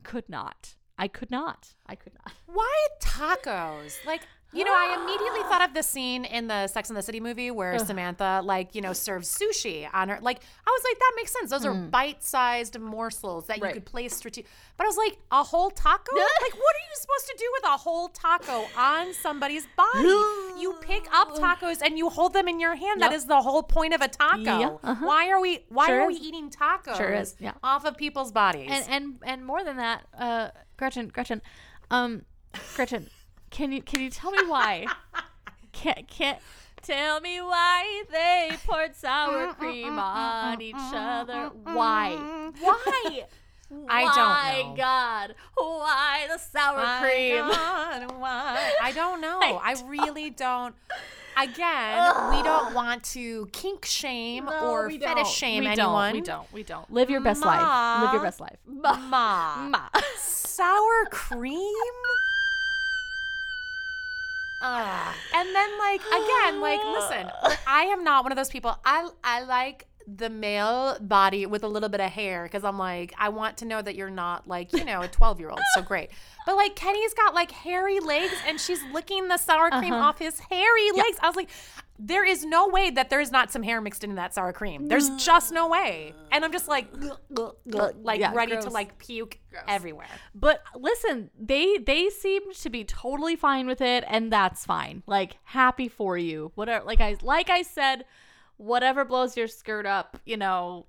could 0.03 0.27
not. 0.27 0.75
I 0.97 1.07
could 1.07 1.31
not. 1.31 1.75
I 1.87 1.95
could 1.95 2.13
not. 2.13 2.33
Why 2.45 2.87
tacos? 3.01 4.05
Like, 4.05 4.23
you 4.51 4.63
know, 4.63 4.71
I 4.73 4.97
immediately 5.01 5.41
thought 5.49 5.61
of 5.67 5.73
the 5.75 5.83
scene 5.83 6.25
in 6.25 6.47
the 6.47 6.67
Sex 6.67 6.89
and 6.89 6.97
the 6.97 7.03
City 7.03 7.19
movie 7.19 7.51
where 7.51 7.77
Samantha, 7.79 8.41
like, 8.43 8.73
you 8.73 8.81
know, 8.81 8.93
serves 8.93 9.27
sushi 9.37 9.87
on 9.93 10.09
her. 10.09 10.17
Like, 10.21 10.39
I 10.65 10.69
was 10.71 10.81
like, 10.89 10.97
that 10.99 11.11
makes 11.17 11.31
sense. 11.33 11.51
Those 11.51 11.65
are 11.65 11.73
bite-sized 11.73 12.79
morsels 12.79 13.45
that 13.47 13.57
you 13.59 13.65
Hmm. 13.67 13.73
Could 13.73 13.85
place 13.85 14.15
strategic. 14.15 14.49
But 14.77 14.85
I 14.85 14.87
was 14.87 14.97
like, 14.97 15.17
a 15.31 15.43
whole 15.43 15.69
taco? 15.69 16.15
like, 16.41 16.53
what 16.55 16.75
are 16.75 16.85
you 16.89 16.95
supposed 16.95 17.27
to 17.27 17.35
do 17.37 17.49
with 17.53 17.63
a 17.65 17.77
whole 17.77 18.07
taco 18.09 18.65
on 18.75 19.13
somebody's 19.13 19.67
body? 19.77 20.07
you 20.59 20.75
pick 20.81 21.07
up 21.13 21.35
tacos 21.35 21.81
and 21.83 21.97
you 21.97 22.09
hold 22.09 22.33
them 22.33 22.47
in 22.47 22.59
your 22.59 22.75
hand. 22.75 23.01
That 23.01 23.11
Yep. 23.11 23.17
is 23.17 23.25
the 23.25 23.41
whole 23.41 23.61
point 23.63 23.93
of 23.93 24.01
a 24.01 24.07
taco. 24.07 24.41
Yeah, 24.41 24.77
uh-huh. 24.83 25.05
Why 25.05 25.29
are 25.29 25.39
we? 25.39 25.65
Why 25.69 25.85
Sure 25.87 26.01
are 26.01 26.07
we 26.07 26.15
is. 26.15 26.21
eating 26.21 26.49
tacos? 26.49 26.97
Sure 26.97 27.13
is, 27.13 27.35
yeah. 27.39 27.53
Off 27.63 27.85
of 27.85 27.97
people's 27.97 28.31
bodies. 28.31 28.69
And 28.71 28.85
and 28.89 29.15
and 29.23 29.45
more 29.45 29.63
than 29.63 29.77
that, 29.77 30.07
uh, 30.17 30.49
Gretchen, 30.77 31.07
Gretchen, 31.09 31.41
um, 31.91 32.23
Gretchen, 32.75 33.09
can 33.49 33.71
you 33.71 33.81
can 33.81 34.01
you 34.01 34.09
tell 34.09 34.31
me 34.31 34.45
why? 34.47 34.85
Can't 35.71 36.07
can't 36.07 36.39
tell 36.81 37.21
me 37.21 37.39
why 37.41 38.03
they 38.11 38.49
poured 38.65 38.95
sour 38.95 39.47
mm, 39.47 39.49
mm, 39.53 39.57
cream 39.57 39.93
mm, 39.93 39.99
on 39.99 40.61
each 40.61 40.75
other. 40.77 41.51
Why? 41.63 42.15
Why? 42.59 43.25
I 43.87 44.01
don't 44.03 44.17
Why, 44.17 44.63
know. 44.65 44.75
God? 44.75 45.35
Why 45.55 46.27
the 46.27 46.39
sour 46.39 46.77
My 46.77 46.99
cream? 47.01 47.37
God, 47.47 48.11
why? 48.19 48.71
I 48.81 48.91
don't 48.91 49.21
know. 49.27 49.39
I 49.39 49.75
really 49.85 50.31
don't. 50.31 50.73
Again, 51.37 52.31
we 52.31 52.41
don't 52.41 52.73
want 52.73 53.03
to 53.13 53.47
kink 53.53 53.85
shame 53.85 54.45
No, 54.45 54.71
or 54.71 54.87
we 54.87 54.97
fetish 54.99 55.15
don't. 55.15 55.27
shame 55.27 55.63
we 55.63 55.69
anyone. 55.69 56.13
Don't, 56.13 56.21
we 56.21 56.21
don't. 56.21 56.53
We 56.53 56.63
don't. 56.63 56.91
Live 56.91 57.09
your 57.09 57.21
best 57.21 57.41
life. 57.45 58.01
Live 58.03 58.13
your 58.13 58.23
best 58.23 58.39
life. 58.41 58.57
Ma. 58.65 58.95
Ma. 58.97 59.69
Ma. 59.69 59.87
Sour 60.17 61.05
cream? 61.11 61.55
And 65.33 65.55
then 65.55 65.69
like 65.79 66.01
again, 66.01 66.61
like 66.61 66.79
listen, 66.83 67.31
I 67.67 67.83
am 67.85 68.03
not 68.03 68.23
one 68.23 68.31
of 68.31 68.35
those 68.35 68.49
people. 68.49 68.77
I 68.85 69.09
I 69.23 69.43
like 69.43 69.87
the 70.17 70.29
male 70.29 70.97
body 71.01 71.45
with 71.45 71.63
a 71.63 71.67
little 71.67 71.89
bit 71.89 72.01
of 72.01 72.09
hair 72.11 72.43
because 72.43 72.63
I'm 72.63 72.77
like, 72.77 73.13
I 73.17 73.29
want 73.29 73.57
to 73.57 73.65
know 73.65 73.81
that 73.81 73.95
you're 73.95 74.09
not 74.09 74.47
like, 74.47 74.73
you 74.73 74.83
know, 74.85 75.01
a 75.01 75.07
12 75.07 75.39
year 75.39 75.49
old. 75.49 75.59
So 75.75 75.81
great. 75.81 76.09
But 76.45 76.55
like 76.55 76.75
Kenny's 76.75 77.13
got 77.13 77.35
like 77.35 77.51
hairy 77.51 77.99
legs 77.99 78.33
and 78.47 78.59
she's 78.59 78.79
licking 78.91 79.27
the 79.27 79.37
sour 79.37 79.69
cream 79.69 79.93
Uh-huh. 79.93 80.05
off 80.05 80.17
his 80.17 80.39
hairy 80.39 80.91
legs. 80.95 81.17
I 81.21 81.27
was 81.27 81.35
like, 81.35 81.49
there 81.99 82.25
is 82.25 82.43
no 82.43 82.69
way 82.69 82.89
that 82.89 83.11
there 83.11 83.19
is 83.19 83.29
not 83.29 83.51
some 83.51 83.61
hair 83.61 83.79
mixed 83.81 84.03
into 84.03 84.15
that 84.15 84.33
sour 84.33 84.51
cream. 84.51 84.87
There's 84.87 85.09
just 85.23 85.51
no 85.51 85.67
way. 85.67 86.15
And 86.31 86.43
I'm 86.43 86.51
just 86.51 86.67
like, 86.67 86.87
like 88.01 88.19
Yeah, 88.19 88.33
ready 88.33 88.57
to 88.59 88.69
like 88.69 88.97
puke 88.97 89.37
everywhere. 89.67 90.07
But 90.33 90.63
listen, 90.75 91.29
they 91.39 91.77
they 91.77 92.09
seemed 92.09 92.55
to 92.55 92.69
be 92.69 92.83
totally 92.83 93.35
fine 93.35 93.67
with 93.67 93.81
it, 93.81 94.03
and 94.07 94.31
that's 94.31 94.65
fine. 94.65 95.03
Like 95.05 95.37
happy 95.43 95.87
for 95.87 96.17
you. 96.17 96.51
Whatever. 96.55 96.85
Like 96.85 97.01
I 97.01 97.17
like 97.21 97.49
I 97.49 97.61
said, 97.61 98.05
whatever 98.59 99.03
blows 99.05 99.35
your 99.35 99.47
skirt 99.47 99.85
up, 99.87 100.17
you 100.25 100.37
know. 100.37 100.85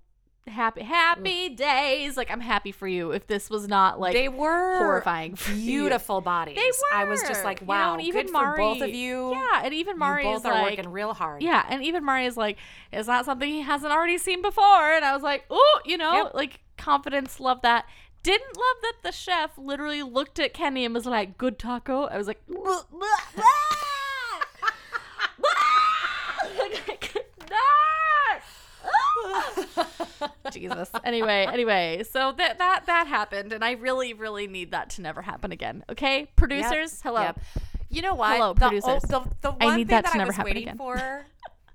Happy 0.47 0.83
happy 0.83 1.51
days. 1.51 2.17
Like 2.17 2.31
I'm 2.31 2.41
happy 2.41 2.73
for 2.73 2.89
you. 2.89 3.13
If 3.13 3.27
this 3.27 3.51
was 3.51 3.69
not 3.69 4.01
like 4.01 4.15
they 4.15 4.29
were 4.29 4.79
horrifying 4.79 5.37
for 5.37 5.53
you. 5.53 5.67
beautiful 5.83 6.23
bodies. 6.23 6.57
They 6.57 6.63
were. 6.67 6.99
I 6.99 7.05
was 7.05 7.21
just 7.23 7.45
like, 7.45 7.61
you 7.61 7.67
know, 7.67 7.73
wow, 7.75 7.99
even 8.01 8.27
good 8.27 8.33
for 8.33 8.57
both 8.57 8.81
of 8.81 8.89
you. 8.89 9.33
Yeah, 9.33 9.61
and 9.63 9.75
even 9.75 9.99
Mari 9.99 10.25
both 10.25 10.41
is 10.41 10.45
are 10.47 10.55
like, 10.55 10.79
working 10.79 10.91
real 10.91 11.13
hard. 11.13 11.43
Yeah, 11.43 11.65
and 11.69 11.85
even 11.85 12.05
Mari 12.05 12.25
is 12.25 12.39
like, 12.39 12.57
it's 12.91 13.07
not 13.07 13.27
something 13.27 13.49
he 13.49 13.61
hasn't 13.61 13.93
already 13.93 14.17
seen 14.19 14.41
before. 14.43 14.93
And 14.93 15.05
I 15.05 15.13
was 15.15 15.23
like, 15.23 15.45
oh, 15.51 15.81
you 15.85 15.99
know, 15.99 16.15
Yep. 16.25 16.35
like 16.35 16.61
confidence, 16.79 17.39
love 17.39 17.61
that. 17.63 17.85
Didn't 18.23 18.57
love 18.57 18.77
that 18.83 18.95
the 19.03 19.13
chef 19.13 19.57
literally 19.59 20.03
looked 20.03 20.39
at 20.41 20.53
Kenny 20.55 20.85
and 20.87 20.95
was 20.95 21.07
like, 21.07 21.37
good 21.39 21.59
taco. 21.59 22.05
I 22.07 22.17
was 22.19 22.27
like, 22.27 22.41
"Bleh, 22.49 22.85
bleh, 22.93 23.35
bleh." 23.37 23.45
Like, 26.59 26.83
I 26.89 26.97
could 26.97 27.25
not. 27.49 28.43
Jesus. 30.53 30.91
Anyway, 31.05 31.47
anyway, 31.51 32.03
so 32.09 32.33
that 32.37 32.59
that 32.59 32.85
that 32.87 33.07
happened, 33.07 33.53
and 33.53 33.65
I 33.65 33.73
really, 33.73 34.15
really 34.15 34.47
need 34.47 34.71
that 34.73 34.91
to 34.91 35.03
never 35.03 35.23
happen 35.23 35.53
again. 35.53 35.85
Okay, 35.91 36.29
producers, 36.37 37.01
hello. 37.03 37.23
Yep. 37.23 37.41
You 37.89 38.03
know 38.03 38.15
what? 38.15 38.37
Hello, 38.37 38.55
the, 38.55 38.61
producers. 38.61 39.03
The, 39.03 39.21
the 39.41 39.53
I 39.61 39.67
one 39.67 39.77
need 39.77 39.89
thing 39.89 40.03
that 40.03 40.13
that, 40.13 40.21
I 40.21 40.25
was 40.25 40.39
waiting 40.39 40.63
again. 40.65 40.77
for 40.77 41.27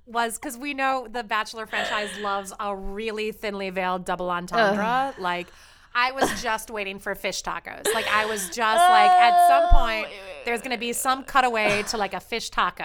was 0.05 0.37
because 0.37 0.57
we 0.57 0.73
know 0.73 1.07
the 1.09 1.23
Bachelor 1.23 1.65
franchise 1.65 2.09
loves 2.21 2.53
a 2.59 2.75
really 2.75 3.31
thinly 3.31 3.69
veiled 3.69 4.05
double 4.05 4.29
entendre. 4.29 5.13
Like, 5.17 5.47
I 5.93 6.11
was 6.11 6.41
just 6.41 6.69
waiting 6.69 6.99
for 6.99 7.15
fish 7.15 7.41
tacos. 7.41 7.91
Like, 7.93 8.07
I 8.07 8.25
was 8.25 8.49
just 8.49 8.89
like, 8.89 9.11
at 9.11 9.47
some 9.47 9.69
oh, 9.71 9.77
point, 9.77 10.07
there's 10.43 10.59
going 10.59 10.71
to 10.71 10.77
be 10.77 10.93
some 10.93 11.23
cutaway 11.23 11.83
to 11.87 11.97
like 11.97 12.13
a 12.13 12.19
fish 12.19 12.49
taco. 12.49 12.83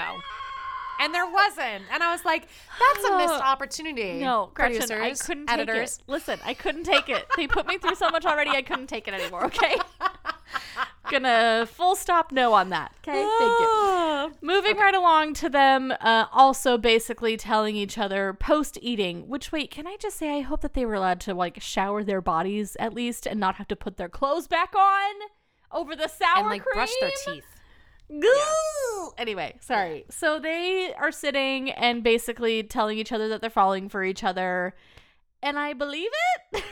And 1.01 1.14
there 1.14 1.26
wasn't. 1.26 1.84
And 1.92 2.03
I 2.03 2.12
was 2.12 2.24
like, 2.24 2.46
that's 2.78 3.05
a 3.09 3.16
missed 3.16 3.34
opportunity. 3.42 4.18
No, 4.20 4.51
Gretchen, 4.55 4.78
producers, 4.80 5.20
I 5.22 5.24
couldn't 5.26 5.51
editors. 5.51 5.96
take 5.96 6.05
it. 6.07 6.11
Listen, 6.12 6.38
I 6.44 6.55
couldn't 6.55 6.84
take 6.84 7.09
it. 7.09 7.26
They 7.36 7.46
put 7.46 7.66
me 7.66 7.78
through 7.78 7.94
so 7.96 8.11
much 8.11 8.24
already. 8.26 8.51
I 8.51 8.62
couldn't 8.62 8.86
take 8.88 9.09
it 9.09 9.14
anymore. 9.14 9.46
Okay, 9.46 9.76
gonna 11.11 11.66
full 11.66 11.96
stop 11.96 12.32
no 12.32 12.53
on 12.53 12.68
that. 12.70 12.92
Okay, 13.03 13.12
thank 13.38 13.61
you. 13.61 14.34
Moving 14.42 14.76
right 14.76 14.94
along 14.94 15.34
to 15.34 15.48
them, 15.48 15.92
uh, 16.01 16.26
also 16.32 16.76
basically 16.78 17.36
telling 17.36 17.76
each 17.76 17.96
other 17.98 18.32
post 18.34 18.78
eating. 18.82 19.28
Which 19.28 19.51
wait, 19.53 19.70
can 19.70 19.86
I 19.86 19.96
just 19.98 20.16
say 20.18 20.36
I 20.36 20.40
hope 20.40 20.61
that 20.61 20.74
they 20.74 20.84
were 20.84 20.94
allowed 20.94 21.20
to 21.20 21.34
like 21.34 21.61
shower 21.61 22.05
their 22.05 22.20
bodies 22.20 22.76
at 22.78 22.94
least 22.94 23.26
and 23.26 23.40
not 23.40 23.57
have 23.57 23.68
to 23.68 23.76
put 23.76 23.96
their 23.96 24.09
clothes 24.09 24.46
back 24.46 24.74
on 24.76 25.14
over 25.72 25.96
the 25.96 26.09
sour 26.09 26.38
And 26.40 26.46
like 26.48 26.62
cream. 26.62 26.74
brush 26.74 26.90
their 27.01 27.11
teeth. 27.24 27.49
Goo! 28.11 29.12
Anyway, 29.18 29.56
sorry. 29.61 30.04
So 30.11 30.38
they 30.40 30.92
are 30.94 31.12
sitting 31.12 31.70
and 31.70 32.02
basically 32.02 32.62
telling 32.62 32.98
each 32.98 33.12
other 33.12 33.28
that 33.28 33.40
they're 33.40 33.50
falling 33.50 33.88
for 33.88 34.02
each 34.02 34.24
other. 34.24 34.74
And 35.42 35.58
I 35.58 35.72
believe 35.74 36.11
it. 36.52 36.62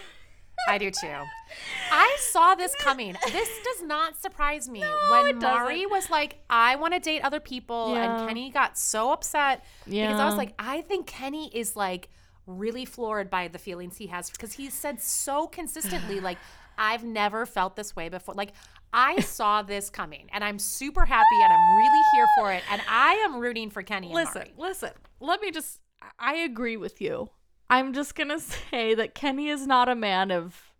I 0.69 0.77
do 0.79 0.91
too. 0.91 1.07
I 1.93 2.17
saw 2.21 2.55
this 2.55 2.75
coming. 2.75 3.17
This 3.33 3.49
does 3.65 3.83
not 3.87 4.21
surprise 4.21 4.69
me. 4.69 4.83
when 5.11 5.27
it 5.29 5.37
Mari 5.37 5.87
was 5.87 6.11
like, 6.11 6.39
I 6.51 6.77
want 6.77 6.95
to 6.95 7.01
date 7.01 7.21
other 7.23 7.41
people, 7.41 7.95
Yeah. 7.95 8.19
and 8.21 8.29
Kenny 8.29 8.51
got 8.51 8.77
so 8.77 9.13
upset 9.13 9.65
because 9.85 10.19
I 10.21 10.27
was 10.27 10.37
like, 10.37 10.55
I 10.59 10.83
think 10.83 11.07
Kenny 11.07 11.51
is 11.55 11.77
like 11.77 12.09
really 12.47 12.85
floored 12.85 13.31
by 13.31 13.49
the 13.49 13.59
feelings 13.59 13.97
he 13.99 14.09
has 14.09 14.31
because 14.31 14.55
he 14.55 14.69
said 14.69 15.01
so 15.01 15.47
consistently, 15.47 16.21
like, 16.21 16.39
I've 16.77 17.05
never 17.05 17.47
felt 17.47 17.77
this 17.77 17.95
way 17.97 18.09
before. 18.09 18.35
Like, 18.35 18.53
I 18.93 19.21
saw 19.21 19.63
this 19.63 19.91
coming, 19.91 20.29
and 20.33 20.43
I'm 20.43 20.59
super 20.59 21.05
happy, 21.05 21.43
and 21.43 21.53
I'm 21.53 21.77
really 21.77 22.03
here 22.15 22.27
for 22.39 22.53
it, 22.53 22.63
and 22.71 22.81
I 22.89 23.15
am 23.15 23.39
rooting 23.39 23.71
for 23.71 23.83
Kenny. 23.83 24.09
And 24.09 24.15
listen, 24.15 24.43
Mari. 24.57 24.69
listen. 24.69 24.91
Let 25.21 25.41
me 25.41 25.51
just 25.51 25.81
I 26.19 26.37
agree 26.37 26.77
with 26.77 27.01
you. 27.01 27.31
I'm 27.71 27.93
just 27.93 28.15
going 28.15 28.29
to 28.37 28.41
say 28.41 28.95
that 28.95 29.15
Kenny 29.15 29.49
is 29.49 29.67
not 29.67 29.89
a 29.89 29.95
man 29.95 30.31
of 30.31 30.73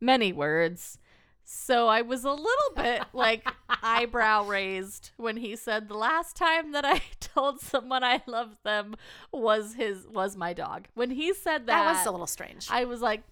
many 0.00 0.32
words. 0.32 0.98
So 1.52 1.88
I 1.88 2.02
was 2.02 2.24
a 2.24 2.30
little 2.30 2.74
bit 2.76 3.02
like 3.12 3.44
eyebrow 3.82 4.44
raised 4.44 5.10
when 5.16 5.36
he 5.36 5.56
said 5.56 5.88
the 5.88 5.96
last 5.96 6.36
time 6.36 6.70
that 6.72 6.84
I 6.84 7.02
told 7.20 7.60
someone 7.60 8.04
I 8.04 8.22
loved 8.26 8.58
them 8.62 8.94
was 9.32 9.74
his 9.74 10.06
was 10.06 10.36
my 10.36 10.52
dog. 10.52 10.86
When 10.94 11.10
he 11.10 11.34
said 11.34 11.66
that, 11.66 11.82
that 11.82 11.92
was 11.96 12.06
a 12.06 12.10
little 12.12 12.28
strange. 12.28 12.68
I 12.70 12.84
was 12.84 13.00
like. 13.00 13.22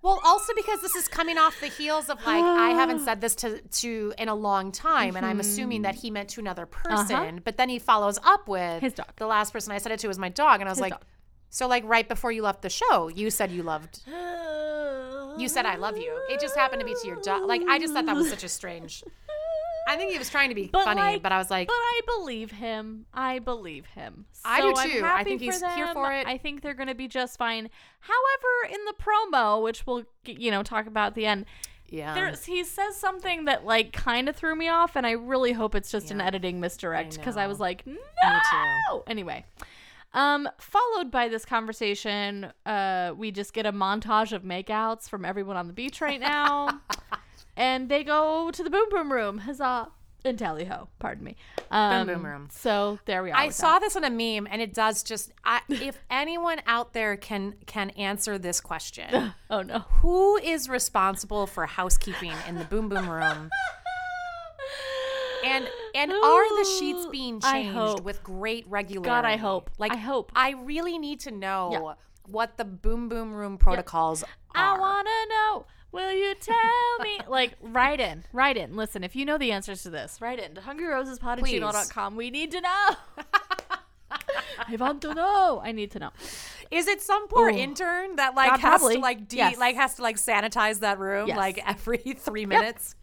Well, 0.00 0.20
also 0.24 0.52
because 0.54 0.80
this 0.80 0.94
is 0.94 1.08
coming 1.08 1.38
off 1.38 1.60
the 1.60 1.66
heels 1.66 2.08
of 2.08 2.24
like 2.24 2.42
I 2.44 2.70
haven't 2.70 3.00
said 3.00 3.20
this 3.20 3.34
to 3.36 3.60
to 3.60 4.14
in 4.18 4.28
a 4.28 4.34
long 4.34 4.70
time, 4.72 5.16
and 5.16 5.26
I'm 5.26 5.40
assuming 5.40 5.82
that 5.82 5.96
he 5.96 6.10
meant 6.10 6.28
to 6.30 6.40
another 6.40 6.66
person. 6.66 7.40
But 7.44 7.56
then 7.56 7.68
he 7.68 7.78
follows 7.78 8.18
up 8.24 8.46
with 8.48 8.58
Mm-hmm. 8.60 8.84
His 8.84 8.92
dog. 8.94 9.08
The 9.16 9.26
last 9.26 9.52
person 9.52 9.72
I 9.72 9.78
said 9.78 9.92
it 9.92 9.98
to 10.00 10.08
was 10.08 10.18
my 10.18 10.28
dog, 10.28 10.60
and 10.60 10.68
I 10.68 10.72
was 10.72 10.78
His 10.78 10.82
like, 10.82 10.92
dog. 10.92 11.04
so 11.50 11.66
like 11.66 11.84
right 11.84 12.08
before 12.08 12.30
you 12.32 12.42
left 12.42 12.62
the 12.62 12.70
show, 12.70 13.08
you 13.08 13.30
said 13.30 13.50
you 13.50 13.62
loved. 13.62 14.00
You 15.38 15.46
said 15.48 15.66
I 15.66 15.76
love 15.76 15.96
you. 15.96 16.18
It 16.28 16.40
just 16.40 16.56
happened 16.56 16.80
to 16.80 16.84
be 16.86 16.94
to 17.00 17.06
your 17.06 17.20
dog. 17.20 17.44
Like 17.46 17.62
I 17.68 17.78
just 17.78 17.92
thought 17.94 18.06
that 18.06 18.16
was 18.16 18.28
such 18.28 18.42
a 18.42 18.48
strange. 18.48 19.04
I 19.88 19.96
think 19.96 20.12
he 20.12 20.18
was 20.18 20.28
trying 20.30 20.50
to 20.50 20.54
be 20.54 20.66
But, 20.66 20.84
funny, 20.84 21.00
like- 21.00 21.22
but 21.22 21.32
I 21.32 21.38
was 21.38 21.50
like, 21.50 21.66
But 21.68 21.74
I 21.74 22.00
believe 22.06 22.50
him. 22.52 23.06
I 23.12 23.38
believe 23.38 23.86
him. 23.86 24.26
I 24.44 24.60
do 24.60 24.74
So 24.76 24.82
too. 24.86 25.02
I 25.04 25.24
think 25.24 25.40
he's 25.40 25.62
here 25.74 25.92
for 25.92 26.12
it. 26.12 26.26
I 26.26 26.38
think 26.38 26.60
they're 26.62 26.74
going 26.74 26.88
to 26.88 26.94
be 26.94 27.08
just 27.08 27.38
fine. 27.38 27.70
However, 28.00 28.74
in 28.74 28.84
the 28.84 28.94
promo, 29.02 29.62
which 29.62 29.86
we'll 29.86 30.04
you 30.24 30.50
know 30.50 30.62
talk 30.62 30.86
about 30.86 31.08
at 31.08 31.14
the 31.14 31.26
end, 31.26 31.46
yeah. 31.88 32.14
there's 32.14 32.44
he 32.44 32.64
says 32.64 32.96
something 32.96 33.46
that 33.46 33.64
like 33.64 33.92
kind 33.92 34.28
of 34.28 34.36
threw 34.36 34.54
me 34.54 34.68
off, 34.68 34.94
and 34.94 35.06
I 35.06 35.12
really 35.12 35.52
hope 35.52 35.74
it's 35.74 35.90
just 35.90 36.10
an 36.10 36.20
editing 36.20 36.60
misdirect 36.60 37.16
because 37.16 37.36
I, 37.36 37.44
know. 37.44 37.48
was 37.48 37.60
like, 37.60 37.86
no. 37.86 37.94
too. 38.90 39.02
Anyway. 39.06 39.44
Um, 40.14 40.48
followed 40.58 41.10
by 41.10 41.28
this 41.28 41.44
conversation, 41.44 42.50
uh, 42.64 43.12
we 43.14 43.30
just 43.30 43.52
get 43.52 43.66
a 43.66 43.72
montage 43.72 44.32
of 44.32 44.42
makeouts 44.42 45.06
from 45.08 45.24
everyone 45.26 45.58
on 45.58 45.66
the 45.66 45.74
beach 45.74 46.00
right 46.00 46.18
now, 46.18 46.80
and 47.58 47.88
they 47.90 48.04
go 48.04 48.50
to 48.50 48.62
the 48.62 48.70
boom 48.70 48.88
boom 48.90 49.12
room. 49.12 49.38
Huzzah! 49.38 49.88
And 50.24 50.36
tally 50.38 50.64
ho, 50.64 50.88
pardon 50.98 51.24
me. 51.24 51.36
Um, 51.70 52.06
boom 52.06 52.24
room. 52.24 52.48
So 52.50 52.98
there 53.04 53.22
we 53.22 53.30
are. 53.30 53.36
I 53.36 53.50
saw 53.50 53.74
that. 53.74 53.82
this 53.82 53.94
on 53.96 54.02
a 54.04 54.10
meme, 54.10 54.48
and 54.50 54.60
it 54.60 54.74
does 54.74 55.02
just. 55.02 55.32
I, 55.44 55.60
if 55.68 55.98
anyone 56.10 56.60
out 56.66 56.92
there 56.92 57.16
can 57.16 57.54
can 57.66 57.90
answer 57.90 58.38
this 58.38 58.60
question, 58.60 59.32
Oh 59.50 59.62
no. 59.62 59.80
who 60.00 60.36
is 60.38 60.68
responsible 60.68 61.46
for 61.46 61.66
housekeeping 61.66 62.32
in 62.48 62.56
the 62.56 62.64
boom 62.64 62.88
boom 62.88 63.08
room? 63.08 63.50
And 65.44 65.68
and 65.94 66.10
are 66.12 66.58
the 66.58 66.68
sheets 66.78 67.06
being 67.06 67.40
changed 67.40 68.00
with 68.00 68.22
great 68.24 68.66
regularity? 68.68 69.08
God, 69.08 69.24
I 69.24 69.36
hope. 69.36 69.70
Like 69.78 69.92
I 69.92 69.96
hope. 69.96 70.32
I 70.34 70.50
really 70.50 70.98
need 70.98 71.20
to 71.20 71.30
know 71.30 71.70
Yeah. 71.72 71.92
what 72.26 72.56
the 72.56 72.64
boom 72.64 73.08
boom 73.08 73.32
room 73.32 73.56
protocols 73.56 74.24
I 74.54 74.60
are. 74.62 74.76
I 74.76 74.80
wanna 74.80 75.10
know. 75.28 75.66
Will 75.90 76.12
you 76.12 76.34
tell 76.34 76.98
me? 77.02 77.20
like, 77.28 77.54
write 77.62 78.00
in, 78.00 78.24
write 78.32 78.56
in. 78.56 78.76
Listen, 78.76 79.02
if 79.04 79.16
you 79.16 79.24
know 79.24 79.38
the 79.38 79.52
answers 79.52 79.82
to 79.84 79.90
this, 79.90 80.20
write 80.20 80.38
in 80.38 80.54
to 80.54 80.60
hungryrosespod 80.60 81.38
at 81.38 81.44
gmail.com. 81.44 82.16
We 82.16 82.30
need 82.30 82.50
to 82.52 82.60
know. 82.60 82.88
I 84.10 84.76
want 84.76 85.02
to 85.02 85.14
know. 85.14 85.60
I 85.64 85.72
need 85.72 85.90
to 85.92 85.98
know. 85.98 86.10
Is 86.70 86.86
it 86.88 87.00
some 87.00 87.28
poor 87.28 87.48
Ooh. 87.50 87.56
intern 87.56 88.16
that 88.16 88.34
like 88.34 88.50
God, 88.50 88.60
has 88.60 88.78
probably. 88.80 88.96
to 88.96 89.00
like 89.00 89.28
de- 89.28 89.36
Yes. 89.36 89.58
like 89.58 89.76
has 89.76 89.94
to 89.94 90.02
like 90.02 90.16
sanitize 90.16 90.80
that 90.80 90.98
room 90.98 91.28
Yes. 91.28 91.36
like 91.36 91.62
every 91.66 91.98
three 92.18 92.44
minutes? 92.46 92.94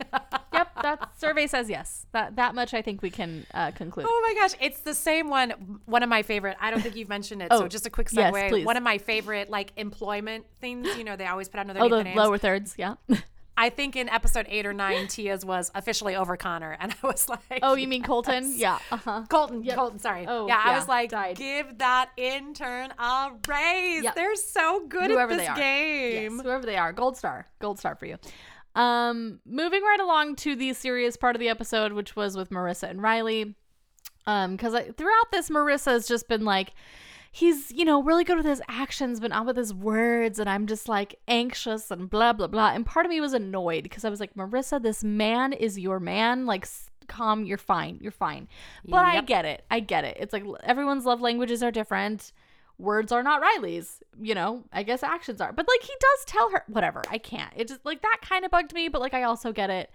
Yep, 0.53 0.72
that 0.84 1.10
survey 1.20 1.47
says 1.47 1.70
yes. 1.70 2.06
That 2.12 2.36
that 2.36 2.53
much 2.56 2.74
I 2.74 2.82
think 2.82 3.01
we 3.01 3.10
can 3.10 3.45
uh, 3.53 3.72
conclude. 3.72 4.06
Oh 4.10 4.22
my 4.28 4.39
gosh, 4.39 4.56
it's 4.62 4.80
the 4.82 4.93
same 4.93 5.30
one. 5.30 5.80
One 5.86 6.03
of 6.03 6.10
my 6.10 6.22
favorite. 6.22 6.58
I 6.60 6.70
don't 6.72 6.82
think 6.82 6.95
you've 6.95 7.10
mentioned 7.10 7.41
it. 7.41 7.51
so 7.51 7.64
Oh, 7.64 7.68
just 7.68 7.86
a 7.86 7.89
quick 7.89 8.10
yes, 8.12 8.34
segue. 8.34 8.49
please. 8.49 8.66
one 8.66 8.78
of 8.78 8.84
my 8.84 8.97
favorite 8.97 9.49
like 9.49 9.72
employment 9.78 10.45
things. 10.62 10.95
You 10.97 11.03
know, 11.03 11.16
they 11.16 11.26
always 11.28 11.49
put 11.49 11.60
out 11.60 11.66
another 11.66 11.82
Oh, 11.82 11.89
the 11.89 12.03
names. 12.03 12.18
lower 12.18 12.38
thirds, 12.38 12.76
yeah. 12.78 12.95
I 13.58 13.70
think 13.70 13.95
in 13.95 14.10
episode 14.10 14.45
eight 14.49 14.66
or 14.66 14.74
nine, 14.74 15.08
Tia's 15.10 15.45
was 15.45 15.72
officially 15.76 16.16
over 16.16 16.36
Connor, 16.38 16.76
and 16.80 16.93
I 17.03 17.08
was 17.08 17.30
like, 17.30 17.60
Oh, 17.62 17.76
you 17.76 17.88
mean 17.88 18.03
Colton? 18.12 18.53
Yeah. 18.56 18.80
Uh-huh. 18.91 19.24
Colton, 19.30 19.64
Yep. 19.64 19.76
Colton, 19.76 19.99
sorry. 19.99 20.26
Oh, 20.28 20.47
yeah, 20.47 20.62
I 20.64 20.76
was 20.78 20.88
like, 20.88 21.10
died. 21.12 21.38
give 21.38 21.78
that 21.78 22.10
intern 22.18 22.91
a 22.99 23.32
raise. 23.47 24.03
Yep. 24.03 24.16
They're 24.16 24.36
so 24.36 24.86
good 24.88 25.10
Whoever 25.10 25.34
at 25.34 25.38
they 25.38 25.43
this 25.43 25.49
are. 25.49 25.56
game. 25.56 26.34
Yes, 26.36 26.43
whoever 26.43 26.66
they 26.66 26.76
are. 26.78 26.91
Gold 26.91 27.16
star. 27.18 27.47
Gold 27.60 27.80
star 27.80 27.95
for 27.95 28.06
you. 28.06 28.18
Um, 28.76 29.39
moving 29.45 29.82
right 29.84 29.99
along 30.01 30.36
to 30.38 30.56
the 30.56 30.74
serious 30.74 31.16
part 31.16 31.36
of 31.36 31.39
the 31.39 31.47
episode, 31.47 31.93
which 31.93 32.16
was 32.18 32.36
with 32.36 32.49
Maurissa 32.49 32.89
and 32.89 33.01
Riley. 33.01 33.56
Um, 34.28 34.58
because 34.58 34.74
throughout 34.97 35.32
this, 35.32 35.49
Maurissa 35.49 35.91
has 35.91 36.08
just 36.08 36.28
been 36.28 36.43
like, 36.43 36.74
he's, 37.36 37.69
you 37.69 37.83
know, 37.83 38.01
really 38.01 38.23
good 38.23 38.38
with 38.38 38.45
his 38.45 38.61
actions, 38.69 39.19
but 39.19 39.29
not 39.29 39.45
with 39.45 39.57
his 39.57 39.73
words. 39.73 40.39
And 40.39 40.49
I'm 40.49 40.67
just 40.67 40.88
like 40.88 41.19
anxious 41.27 41.91
and 41.91 42.09
blah, 42.09 42.31
blah, 42.31 42.47
blah. 42.47 42.71
And 42.71 42.86
part 42.86 43.05
of 43.05 43.09
me 43.09 43.19
was 43.19 43.33
annoyed 43.33 43.83
because 43.83 44.05
I 44.05 44.09
was 44.09 44.21
like, 44.21 44.36
Maurissa, 44.36 44.81
this 44.81 45.03
man 45.03 45.51
is 45.51 45.77
your 45.77 45.99
man. 45.99 46.45
Like, 46.45 46.65
calm, 47.09 47.43
you're 47.43 47.57
fine. 47.57 47.97
You're 47.99 48.13
fine. 48.13 48.47
But 48.86 49.03
I 49.03 49.19
get 49.19 49.43
it. 49.43 49.65
I 49.69 49.81
get 49.81 50.05
it. 50.05 50.15
It's 50.17 50.31
like 50.31 50.45
everyone's 50.63 51.03
love 51.03 51.19
languages 51.19 51.61
are 51.61 51.71
different. 51.71 52.31
Words 52.77 53.11
are 53.11 53.21
not 53.21 53.41
Riley's, 53.41 54.01
you 54.21 54.33
know, 54.33 54.63
I 54.71 54.83
guess 54.83 55.03
actions 55.03 55.41
are. 55.41 55.51
But 55.51 55.67
like, 55.67 55.81
he 55.81 55.93
does 55.99 56.25
tell 56.25 56.51
her, 56.51 56.63
whatever. 56.67 57.01
I 57.09 57.17
can't. 57.17 57.51
It 57.57 57.67
just 57.67 57.86
like 57.86 58.01
that 58.01 58.19
kind 58.21 58.45
of 58.45 58.51
bugged 58.51 58.73
me, 58.73 58.88
but 58.88 59.01
like, 59.01 59.13
I 59.13 59.23
also 59.23 59.51
get 59.51 59.69
it 59.69 59.91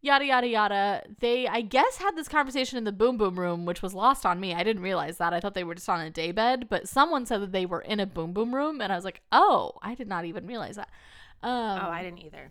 yada 0.00 0.24
yada 0.24 0.46
yada. 0.46 1.02
They 1.20 1.46
i 1.48 1.60
guess 1.60 1.96
had 1.98 2.16
this 2.16 2.28
conversation 2.28 2.78
in 2.78 2.84
the 2.84 2.92
boom 2.92 3.16
boom 3.16 3.38
room 3.38 3.64
which 3.64 3.82
was 3.82 3.94
lost 3.94 4.24
on 4.26 4.38
me. 4.40 4.54
I 4.54 4.62
didn't 4.62 4.82
realize 4.82 5.18
that. 5.18 5.32
I 5.32 5.40
thought 5.40 5.54
they 5.54 5.64
were 5.64 5.74
just 5.74 5.88
on 5.88 6.00
a 6.00 6.10
daybed 6.10 6.68
but 6.68 6.88
someone 6.88 7.26
said 7.26 7.40
that 7.42 7.52
they 7.52 7.66
were 7.66 7.80
in 7.80 8.00
a 8.00 8.06
boom 8.06 8.32
boom 8.32 8.54
room 8.54 8.80
and 8.80 8.92
i 8.92 8.96
was 8.96 9.04
like 9.04 9.20
oh 9.32 9.72
i 9.82 9.94
did 9.94 10.08
not 10.08 10.24
even 10.24 10.46
realize 10.46 10.76
that. 10.76 10.88
Um, 11.42 11.80
Oh, 11.84 11.90
I 11.90 12.02
didn't 12.02 12.20
either. 12.24 12.50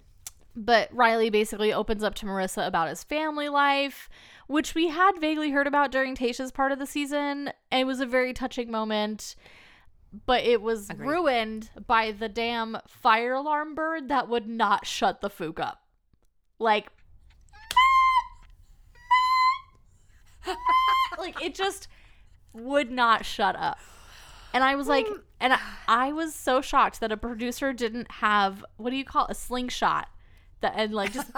but 0.55 0.89
riley 0.93 1.29
basically 1.29 1.73
opens 1.73 2.03
up 2.03 2.15
to 2.15 2.25
maurissa 2.25 2.65
about 2.65 2.89
his 2.89 3.03
family 3.03 3.49
life 3.49 4.09
which 4.47 4.73
we 4.75 4.87
had 4.87 5.13
vaguely 5.19 5.51
heard 5.51 5.67
about 5.67 5.91
during 5.91 6.15
Tayshia's 6.15 6.53
part 6.53 6.71
of 6.71 6.79
the 6.79 6.85
season. 6.85 7.51
And 7.69 7.81
it 7.81 7.83
was 7.85 7.99
a 7.99 8.05
very 8.05 8.31
touching 8.33 8.71
moment 8.71 9.35
but 10.25 10.43
it 10.45 10.61
was 10.61 10.89
Agreed. 10.89 11.05
ruined 11.09 11.69
by 11.85 12.11
the 12.13 12.29
damn 12.29 12.77
fire 12.87 13.33
alarm 13.33 13.75
bird 13.75 14.07
that 14.07 14.29
would 14.29 14.47
not 14.47 14.85
shut 14.87 15.19
the 15.19 15.29
fook 15.29 15.59
up. 15.59 15.81
Like 16.59 16.87
like 21.17 21.41
it 21.41 21.55
just 21.55 21.87
would 22.53 22.91
not 22.91 23.25
shut 23.25 23.55
up. 23.55 23.79
And 24.53 24.63
I 24.63 24.75
was 24.75 24.87
like, 24.87 25.05
mm. 25.05 25.21
and 25.39 25.53
I, 25.53 25.59
I 25.87 26.11
was 26.11 26.33
so 26.33 26.61
shocked 26.61 26.99
that 27.01 27.11
a 27.11 27.17
producer 27.17 27.73
didn't 27.73 28.11
have 28.11 28.63
what 28.77 28.89
do 28.89 28.95
you 28.95 29.05
call 29.05 29.25
it? 29.25 29.31
a 29.31 29.35
slingshot 29.35 30.07
that 30.61 30.73
and 30.75 30.93
like 30.93 31.13
just 31.13 31.31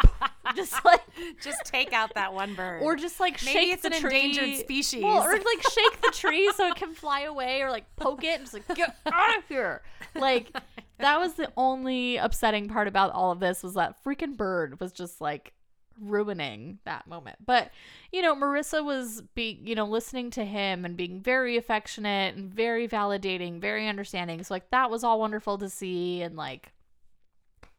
just 0.56 0.84
like 0.84 1.00
Just 1.42 1.64
take 1.64 1.92
out 1.92 2.14
that 2.14 2.34
one 2.34 2.54
bird. 2.54 2.82
or 2.82 2.96
just 2.96 3.20
like 3.20 3.42
Maybe 3.44 3.58
shake 3.58 3.72
it's 3.72 3.82
the 3.82 3.94
an 3.94 4.00
tree. 4.00 4.20
endangered 4.24 4.60
species. 4.60 5.02
Well, 5.02 5.22
or 5.22 5.32
like 5.32 5.62
shake 5.72 6.00
the 6.02 6.12
tree 6.12 6.50
so 6.54 6.68
it 6.68 6.76
can 6.76 6.94
fly 6.94 7.22
away, 7.22 7.62
or 7.62 7.70
like 7.70 7.84
poke 7.96 8.24
it 8.24 8.40
and 8.40 8.42
just 8.42 8.54
like 8.54 8.68
get 8.76 8.96
out 9.06 9.38
of 9.38 9.44
here. 9.48 9.82
Like 10.14 10.50
that 10.98 11.18
was 11.18 11.34
the 11.34 11.50
only 11.56 12.16
upsetting 12.16 12.68
part 12.68 12.88
about 12.88 13.12
all 13.12 13.32
of 13.32 13.40
this 13.40 13.62
was 13.62 13.74
that 13.74 14.02
freaking 14.04 14.36
bird 14.36 14.80
was 14.80 14.92
just 14.92 15.20
like 15.20 15.52
ruining 16.00 16.78
that 16.84 17.06
moment. 17.06 17.38
But 17.44 17.70
you 18.12 18.22
know, 18.22 18.34
Maurissa 18.34 18.84
was 18.84 19.22
being, 19.34 19.66
you 19.66 19.74
know, 19.74 19.86
listening 19.86 20.30
to 20.30 20.44
him 20.44 20.84
and 20.84 20.96
being 20.96 21.20
very 21.20 21.56
affectionate 21.56 22.36
and 22.36 22.52
very 22.52 22.86
validating, 22.88 23.60
very 23.60 23.88
understanding. 23.88 24.42
So 24.44 24.54
like 24.54 24.70
that 24.70 24.90
was 24.90 25.04
all 25.04 25.18
wonderful 25.20 25.58
to 25.58 25.68
see 25.68 26.22
and 26.22 26.36
like 26.36 26.72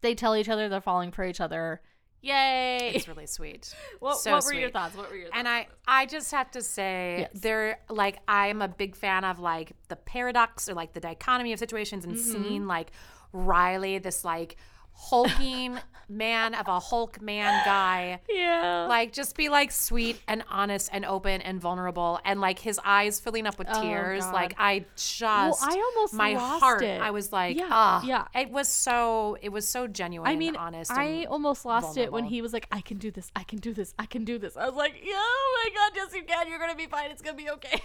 they 0.01 0.13
tell 0.15 0.35
each 0.35 0.49
other 0.49 0.69
they're 0.69 0.81
falling 0.81 1.11
for 1.11 1.23
each 1.25 1.41
other. 1.41 1.81
Yay. 2.21 2.91
it's 2.95 3.07
really 3.07 3.27
sweet. 3.27 3.73
what 3.99 4.17
so 4.17 4.31
what 4.31 4.43
were 4.43 4.53
your 4.53 4.71
thoughts? 4.71 4.95
What 4.97 5.09
were 5.09 5.15
your 5.15 5.27
thoughts? 5.27 5.37
And 5.37 5.47
I, 5.47 5.67
I 5.87 6.05
just 6.07 6.31
have 6.31 6.49
to 6.51 6.61
say, 6.61 7.27
Yes. 7.31 7.41
they're 7.41 7.79
like, 7.89 8.17
I'm 8.27 8.61
a 8.61 8.67
big 8.67 8.95
fan 8.95 9.23
of 9.23 9.39
like 9.39 9.73
the 9.87 9.95
paradox 9.95 10.67
or 10.67 10.73
like 10.73 10.93
the 10.93 10.99
dichotomy 10.99 11.53
of 11.53 11.59
situations 11.59 12.05
and 12.05 12.15
Mm-hmm. 12.15 12.43
seeing 12.43 12.67
like 12.67 12.91
Riley, 13.33 13.99
this 13.99 14.25
like 14.25 14.57
hulking 14.97 15.77
man 16.09 16.53
of 16.55 16.67
a 16.67 16.79
Hulk 16.79 17.21
man 17.21 17.61
guy, 17.65 18.19
yeah. 18.29 18.85
like 18.87 19.11
just 19.11 19.35
be 19.35 19.49
like 19.49 19.71
sweet 19.71 20.21
and 20.27 20.41
honest 20.49 20.89
and 20.93 21.03
open 21.03 21.41
and 21.41 21.59
vulnerable 21.59 22.19
and 22.23 22.39
like 22.39 22.59
his 22.59 22.79
eyes 22.85 23.19
filling 23.19 23.45
up 23.45 23.59
with 23.59 23.67
Oh, 23.69 23.81
tears. 23.81 24.23
God. 24.23 24.33
Like 24.33 24.55
I 24.57 24.85
just, 24.95 25.63
I 25.63 25.91
almost 25.95 26.13
my 26.13 26.33
heart, 26.33 26.81
it. 26.81 27.01
I 27.01 27.11
was 27.11 27.33
like, 27.33 27.57
Yeah, 27.57 27.67
ah, 27.69 28.03
yeah. 28.05 28.25
It 28.33 28.51
was 28.51 28.69
so, 28.69 29.37
it 29.41 29.49
was 29.49 29.67
so 29.67 29.85
genuine. 29.87 30.29
I 30.29 30.35
mean, 30.35 30.55
honest. 30.55 30.91
I 30.91 31.25
almost 31.25 31.65
lost 31.65 31.97
it 31.97 32.11
when 32.11 32.23
he 32.23 32.41
was 32.41 32.53
like, 32.53 32.67
"I 32.71 32.81
can 32.81 32.97
do 32.97 33.11
this. 33.11 33.29
I 33.35 33.43
can 33.43 33.59
do 33.59 33.73
this. 33.73 33.93
I 33.99 34.05
can 34.05 34.23
do 34.23 34.39
this." 34.39 34.55
I 34.55 34.65
was 34.65 34.75
like, 34.75 34.95
"Yeah, 35.03 35.13
oh 35.15 35.63
my 35.65 35.75
god, 35.75 35.91
yes 35.95 36.13
you 36.13 36.23
can. 36.23 36.47
You're 36.47 36.59
gonna 36.59 36.75
be 36.75 36.87
fine. 36.87 37.11
It's 37.11 37.21
gonna 37.21 37.37
be 37.37 37.49
okay." 37.51 37.81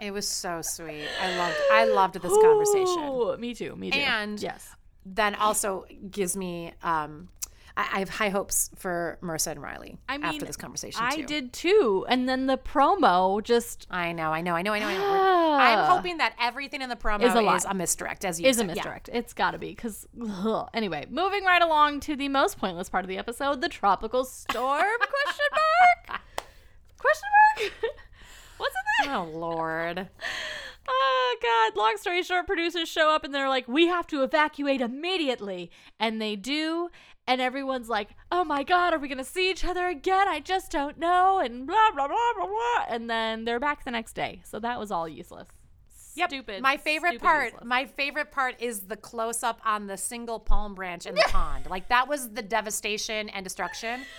It 0.00 0.12
was 0.12 0.28
so 0.28 0.62
sweet. 0.62 1.08
I 1.20 1.36
loved, 1.36 1.56
I 1.72 1.84
loved 1.84 2.14
this 2.14 2.32
conversation. 2.32 3.08
Ooh, 3.08 3.36
me 3.36 3.52
too. 3.52 3.74
Me 3.74 3.90
too. 3.90 3.98
And- 3.98 4.40
yes, 4.40 4.76
then 5.14 5.34
also 5.34 5.84
gives 6.10 6.36
me 6.36 6.72
um 6.82 7.28
I, 7.76 8.00
have 8.00 8.08
high 8.08 8.30
hopes 8.30 8.70
for 8.74 9.18
Maurissa 9.22 9.52
and 9.52 9.62
Riley 9.62 9.98
I 10.08 10.18
mean, 10.18 10.26
after 10.26 10.44
this 10.44 10.56
conversation 10.56 11.00
I 11.00 11.22
did 11.22 11.52
too. 11.52 12.04
And 12.08 12.28
then 12.28 12.46
the 12.46 12.58
promo 12.58 13.40
just 13.40 13.86
I 13.88 14.10
know, 14.10 14.32
I 14.32 14.40
know, 14.40 14.54
I 14.56 14.62
know, 14.62 14.72
I 14.72 14.80
know. 14.80 14.88
I 14.88 14.94
know. 14.96 15.38
I'm 15.58 15.96
hoping 15.96 16.18
that 16.18 16.34
everything 16.40 16.82
in 16.82 16.88
the 16.88 16.96
promo 16.96 17.22
Is 17.22 17.34
a 17.34 17.54
is 17.54 17.64
a 17.64 17.74
misdirect, 17.74 18.24
as 18.24 18.40
you 18.40 18.48
is 18.48 18.56
a 18.56 18.60
said. 18.60 18.68
Yeah. 18.68 18.74
misdirect. 18.74 19.10
It's 19.12 19.32
got 19.32 19.52
to 19.52 19.58
be 19.58 19.68
because 19.70 20.08
anyway, 20.74 21.06
moving 21.08 21.44
right 21.44 21.62
along 21.62 22.00
to 22.00 22.16
the 22.16 22.28
most 22.28 22.58
pointless 22.58 22.88
part 22.88 23.04
of 23.04 23.08
the 23.08 23.18
episode, 23.18 23.60
the 23.60 23.68
tropical 23.68 24.24
storm? 24.24 24.82
question 24.98 25.46
mark? 26.08 26.20
Question 26.98 27.28
mark? 27.56 27.72
What's 28.58 28.74
in 28.74 29.06
there? 29.06 29.16
Oh 29.16 29.24
Lord. 29.24 30.08
Oh 30.90 31.36
god, 31.42 31.78
long 31.78 31.96
story 31.98 32.22
short, 32.22 32.46
producers 32.46 32.88
show 32.88 33.10
up 33.10 33.22
and 33.24 33.34
they're 33.34 33.48
like, 33.48 33.68
"We 33.68 33.86
have 33.88 34.06
to 34.08 34.22
evacuate 34.22 34.80
immediately." 34.80 35.70
And 36.00 36.20
they 36.20 36.34
do, 36.34 36.88
and 37.26 37.40
everyone's 37.40 37.88
like, 37.88 38.10
"Oh 38.32 38.42
my 38.44 38.62
god, 38.62 38.94
are 38.94 38.98
we 38.98 39.08
going 39.08 39.18
to 39.18 39.24
see 39.24 39.50
each 39.50 39.64
other 39.64 39.86
again? 39.88 40.28
I 40.28 40.40
just 40.40 40.70
don't 40.72 40.98
know." 40.98 41.38
And 41.40 41.66
blah 41.66 41.90
blah 41.94 42.08
blah 42.08 42.32
blah 42.36 42.46
blah. 42.46 42.84
And 42.88 43.08
then 43.10 43.44
they're 43.44 43.60
back 43.60 43.84
the 43.84 43.90
next 43.90 44.14
day. 44.14 44.40
So 44.44 44.58
that 44.60 44.78
was 44.78 44.90
all 44.90 45.06
useless. 45.06 45.48
Yep. 46.16 46.30
Stupid. 46.30 46.62
My 46.62 46.76
favorite 46.78 47.10
stupid 47.10 47.24
part. 47.24 47.44
useless. 47.52 47.64
My 47.64 47.84
favorite 47.84 48.32
part 48.32 48.60
is 48.60 48.80
the 48.80 48.96
close 48.96 49.42
up 49.42 49.60
on 49.64 49.86
the 49.86 49.96
single 49.96 50.40
palm 50.40 50.74
branch 50.74 51.06
in 51.06 51.14
the 51.14 51.22
pond. 51.28 51.66
Like 51.68 51.88
that 51.90 52.08
was 52.08 52.30
the 52.30 52.42
devastation 52.42 53.28
and 53.28 53.44
destruction. 53.44 54.00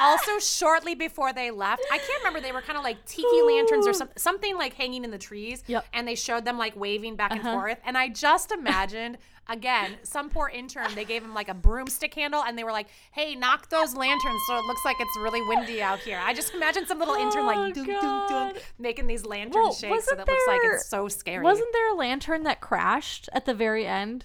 Also, 0.00 0.38
shortly 0.38 0.94
before 0.94 1.32
they 1.32 1.50
left, 1.50 1.82
I 1.92 1.98
can't 1.98 2.18
remember. 2.24 2.40
They 2.40 2.52
were 2.52 2.62
kind 2.62 2.76
of 2.78 2.84
like 2.84 3.04
tiki 3.06 3.42
lanterns 3.46 3.86
or 3.86 3.92
some, 3.92 4.08
something 4.16 4.56
like 4.56 4.74
hanging 4.74 5.04
in 5.04 5.10
the 5.10 5.18
trees. 5.18 5.62
Yep. 5.66 5.86
And 5.92 6.06
they 6.08 6.14
showed 6.14 6.44
them 6.44 6.58
like 6.58 6.74
waving 6.76 7.16
back 7.16 7.30
and 7.32 7.40
Uh-huh. 7.40 7.52
forth. 7.60 7.78
And 7.84 7.96
I 7.96 8.08
just 8.08 8.50
imagined, 8.52 9.18
again, 9.48 9.96
some 10.02 10.30
poor 10.30 10.48
intern, 10.48 10.94
they 10.94 11.04
gave 11.04 11.22
him 11.22 11.34
like 11.34 11.48
a 11.48 11.54
broomstick 11.54 12.14
handle 12.14 12.42
and 12.42 12.58
they 12.58 12.64
were 12.64 12.72
like, 12.72 12.88
hey, 13.12 13.34
knock 13.34 13.68
those 13.68 13.94
lanterns 13.94 14.40
so 14.48 14.56
it 14.58 14.64
looks 14.64 14.80
like 14.84 14.96
it's 14.98 15.16
really 15.22 15.42
windy 15.42 15.82
out 15.82 15.98
here. 16.00 16.20
I 16.22 16.34
just 16.34 16.54
imagine 16.54 16.86
some 16.86 16.98
little 16.98 17.14
intern 17.14 17.42
Oh, 17.42 17.46
like 17.46 17.74
dunk, 17.74 17.86
dunk, 17.86 18.00
God. 18.02 18.28
dunk, 18.54 18.64
making 18.78 19.06
these 19.06 19.24
lanterns 19.24 19.54
Well, 19.54 19.72
shake 19.74 20.00
so 20.02 20.14
that 20.16 20.26
looks 20.26 20.42
like 20.48 20.60
it's 20.64 20.86
so 20.88 21.08
scary. 21.08 21.42
Wasn't 21.44 21.72
there 21.72 21.92
a 21.92 21.94
lantern 21.94 22.42
that 22.44 22.60
crashed 22.60 23.28
at 23.32 23.44
the 23.46 23.54
very 23.54 23.86
end? 23.86 24.24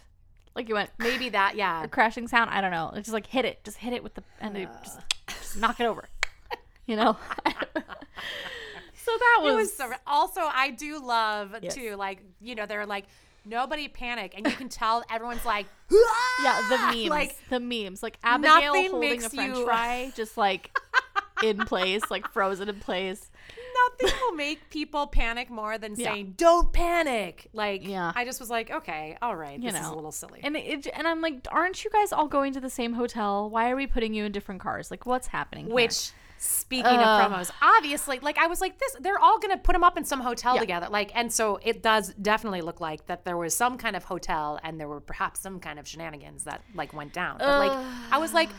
Like 0.56 0.68
you 0.68 0.76
went 0.76 0.90
Maybe 0.98 1.30
that, 1.30 1.56
yeah. 1.56 1.84
a 1.84 1.88
crashing 1.88 2.28
sound. 2.28 2.50
I 2.50 2.60
don't 2.60 2.72
know. 2.72 2.92
It's 2.96 3.06
just 3.06 3.14
like 3.14 3.28
hit 3.28 3.46
it, 3.46 3.64
just 3.64 3.78
hit 3.78 3.94
it 3.94 4.04
with 4.04 4.16
the 4.16 4.24
and 4.42 4.58
it 4.58 4.68
just, 4.84 5.00
just 5.30 5.58
knock 5.58 5.80
it 5.80 5.86
over. 5.86 6.08
You 6.86 6.96
know. 6.96 7.16
so 7.46 7.52
that 9.06 9.40
was, 9.44 9.54
It 9.54 9.56
was 9.56 9.74
so. 9.78 9.92
Also, 10.08 10.42
I 10.42 10.72
do 10.72 11.00
love 11.00 11.56
Yes. 11.62 11.76
too. 11.76 11.96
Like 11.96 12.20
you 12.42 12.56
know, 12.56 12.66
they're 12.66 12.88
like 12.88 13.06
nobody 13.46 13.88
panic, 13.88 14.34
and 14.36 14.46
you 14.48 14.54
can 14.54 14.70
tell 14.82 15.04
everyone's 15.10 15.46
like, 15.46 15.68
yeah 15.92 16.60
the 16.70 16.78
ah! 16.80 16.92
memes 16.96 17.10
Like 17.10 17.36
the 17.50 17.60
memes 17.60 18.02
like 18.02 18.18
Abigail 18.24 18.74
holding 18.90 19.24
a 19.24 19.30
French 19.30 19.58
you- 19.58 19.66
fry 19.66 20.12
just 20.16 20.36
like 20.38 20.76
in 21.44 21.58
place, 21.60 22.02
like 22.10 22.28
frozen 22.32 22.70
in 22.70 22.80
place. 22.80 23.30
Nothing 24.02 24.20
will 24.22 24.36
make 24.36 24.70
people 24.70 25.08
panic 25.08 25.50
more 25.50 25.78
than 25.78 25.96
Yeah. 25.96 26.14
saying 26.14 26.34
"Don't 26.38 26.72
panic." 26.74 27.48
Like, 27.54 27.86
Yeah. 27.88 28.12
I 28.16 28.26
just 28.26 28.40
was 28.40 28.50
like, 28.50 28.72
okay, 28.72 29.18
all 29.22 29.36
right, 29.36 29.60
You 29.60 29.72
this 29.72 29.80
is 29.80 29.88
know. 29.88 29.94
a 29.94 29.96
little 29.96 30.12
silly. 30.12 30.40
And 30.44 30.56
it, 30.56 30.88
and 30.94 31.08
I'm 31.08 31.22
like, 31.22 31.48
aren't 31.52 31.84
you 31.84 31.90
guys 31.92 32.12
all 32.14 32.28
going 32.28 32.54
to 32.54 32.60
the 32.60 32.70
same 32.70 32.94
hotel? 32.94 33.50
Why 33.50 33.70
are 33.70 33.76
we 33.76 33.88
putting 33.88 34.14
you 34.14 34.26
in 34.26 34.32
different 34.32 34.62
cars? 34.62 34.90
Like, 34.92 35.06
what's 35.06 35.28
happening? 35.28 35.66
here? 35.66 35.76
Which, 35.76 36.12
speaking 36.42 36.86
Ugh. 36.86 37.00
of 37.02 37.32
promos, 37.32 37.52
obviously, 37.62 38.20
like 38.20 38.38
I 38.38 38.48
was 38.48 38.62
like, 38.62 38.80
this, 38.80 38.96
they're 39.02 39.20
all 39.20 39.40
gonna 39.40 39.58
put 39.58 39.74
them 39.74 39.84
up 39.84 39.98
in 39.98 40.06
some 40.06 40.22
hotel 40.22 40.54
Yeah. 40.56 40.62
together. 40.62 40.88
Like, 40.90 41.12
and 41.14 41.32
so 41.34 41.60
it 41.64 41.84
does 41.84 42.14
definitely 42.22 42.62
look 42.62 42.80
like 42.80 43.06
that 43.08 43.26
there 43.26 43.36
was 43.36 43.54
some 43.56 43.78
kind 43.78 43.96
of 43.98 44.06
hotel 44.06 44.58
and 44.64 44.80
there 44.80 44.88
were 44.88 45.02
perhaps 45.02 45.42
some 45.42 45.60
kind 45.60 45.80
of 45.80 45.88
shenanigans 45.88 46.46
that 46.46 46.62
like 46.74 46.94
went 46.94 47.12
down. 47.12 47.40
But 47.40 47.68
like, 47.68 47.86
I 48.12 48.18
was 48.20 48.34
like, 48.34 48.50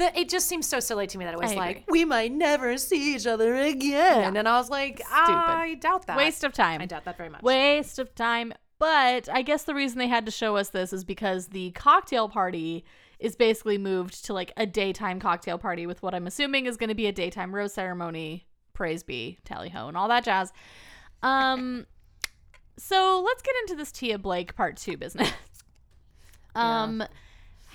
the, 0.00 0.18
it 0.18 0.28
just 0.28 0.46
seems 0.48 0.66
so 0.66 0.80
silly 0.80 1.06
to 1.06 1.18
me 1.18 1.24
that 1.24 1.34
it 1.34 1.40
was 1.40 1.52
I 1.52 1.54
like, 1.54 1.76
agree. 1.82 2.00
we 2.00 2.04
might 2.04 2.32
never 2.32 2.76
see 2.76 3.14
each 3.14 3.26
other 3.26 3.54
again. 3.54 4.36
And 4.36 4.48
I 4.48 4.58
was 4.58 4.68
like, 4.70 5.00
I 5.10 5.76
doubt 5.80 6.06
that. 6.06 6.16
waste 6.16 6.42
of 6.44 6.52
time. 6.52 6.80
I 6.80 6.86
doubt 6.86 7.04
that 7.04 7.16
very 7.16 7.28
much. 7.28 7.42
Waste 7.42 7.98
of 7.98 8.14
time. 8.14 8.52
But 8.78 9.28
I 9.28 9.42
guess 9.42 9.64
the 9.64 9.74
reason 9.74 9.98
they 9.98 10.08
had 10.08 10.24
to 10.26 10.32
show 10.32 10.56
us 10.56 10.70
this 10.70 10.92
is 10.92 11.04
because 11.04 11.48
the 11.48 11.70
cocktail 11.72 12.28
party 12.28 12.84
is 13.18 13.36
basically 13.36 13.76
moved 13.76 14.24
to 14.24 14.32
like 14.32 14.52
a 14.56 14.64
daytime 14.64 15.20
cocktail 15.20 15.58
party 15.58 15.86
with 15.86 16.02
what 16.02 16.14
I'm 16.14 16.26
assuming 16.26 16.64
is 16.66 16.78
going 16.78 16.88
to 16.88 16.94
be 16.94 17.06
a 17.06 17.12
daytime 17.12 17.54
rose 17.54 17.74
ceremony. 17.74 18.46
Praise 18.72 19.02
be, 19.02 19.38
tally 19.44 19.68
ho, 19.68 19.88
and 19.88 19.96
all 19.96 20.08
that 20.08 20.24
jazz. 20.24 20.52
Um, 21.22 21.86
so 22.78 23.22
let's 23.24 23.42
get 23.42 23.54
into 23.62 23.74
this 23.76 23.92
Tia 23.92 24.18
Blake 24.18 24.56
part 24.56 24.78
two 24.78 24.96
business. 24.96 25.30
um, 26.54 27.04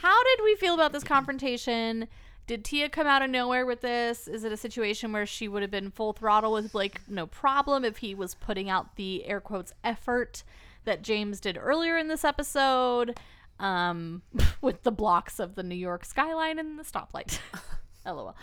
how 0.05 0.23
did 0.23 0.43
we 0.43 0.55
feel 0.55 0.75
about 0.75 0.93
this 0.93 1.03
confrontation? 1.03 2.07
did 2.47 2.63
Tia 2.63 2.89
come 2.89 3.07
out 3.07 3.23
of 3.23 3.29
nowhere 3.29 3.65
with 3.65 3.81
this? 3.81 4.27
Is 4.27 4.43
it 4.43 4.51
a 4.51 4.57
situation 4.57 5.11
where 5.11 5.25
she 5.25 5.47
would 5.47 5.63
have 5.63 5.71
been 5.71 5.89
full 5.89 6.13
throttle 6.13 6.53
with 6.53 6.71
Blake, 6.71 7.01
no 7.07 7.25
problem, 7.25 7.83
if 7.83 7.97
he 7.97 8.13
was 8.13 8.35
putting 8.35 8.69
out 8.69 8.97
the 8.97 9.25
air 9.25 9.41
quotes 9.41 9.73
effort 9.83 10.43
that 10.83 11.01
James 11.01 11.39
did 11.39 11.57
earlier 11.59 11.97
in 11.97 12.07
this 12.07 12.23
episode, 12.23 13.19
um, 13.59 14.21
with 14.61 14.83
the 14.83 14.91
blocks 14.91 15.39
of 15.39 15.55
the 15.55 15.63
New 15.63 15.75
York 15.75 16.05
skyline 16.05 16.59
and 16.59 16.77
the 16.77 16.83
stoplight? 16.83 17.39
LOL. 18.05 18.35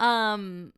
Um, 0.00 0.72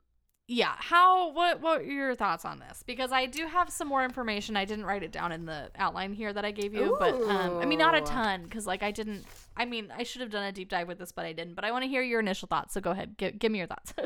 yeah 0.48 0.74
how 0.78 1.30
what 1.32 1.60
what 1.60 1.82
are 1.82 1.84
your 1.84 2.14
thoughts 2.14 2.44
on 2.44 2.58
this? 2.58 2.82
Because 2.84 3.12
i 3.12 3.26
do 3.26 3.46
have 3.46 3.70
some 3.70 3.86
more 3.86 4.02
information. 4.04 4.56
I 4.56 4.64
didn't 4.64 4.86
write 4.86 5.02
it 5.02 5.12
down 5.12 5.30
in 5.30 5.44
the 5.44 5.70
outline 5.76 6.12
here 6.12 6.32
that 6.32 6.44
i 6.44 6.50
gave 6.50 6.74
you 6.74 6.96
but 6.98 7.14
um 7.14 7.58
i 7.58 7.64
mean 7.64 7.78
not 7.78 7.94
a 7.94 8.00
ton 8.00 8.42
because 8.44 8.66
like 8.66 8.82
i 8.82 8.90
didn't 8.90 9.24
i 9.56 9.64
mean 9.64 9.92
i 9.96 10.02
should 10.02 10.22
have 10.22 10.30
done 10.30 10.44
a 10.44 10.52
deep 10.52 10.68
dive 10.70 10.88
with 10.88 10.98
this 10.98 11.12
but 11.12 11.24
i 11.24 11.32
didn't 11.32 11.54
but 11.54 11.64
i 11.64 11.70
want 11.70 11.84
to 11.84 11.88
hear 11.88 12.02
your 12.02 12.20
initial 12.20 12.48
thoughts 12.48 12.74
so 12.74 12.80
go 12.80 12.90
ahead 12.90 13.16
give, 13.16 13.38
give 13.38 13.52
me 13.52 13.58
your 13.58 13.68
thoughts. 13.68 13.94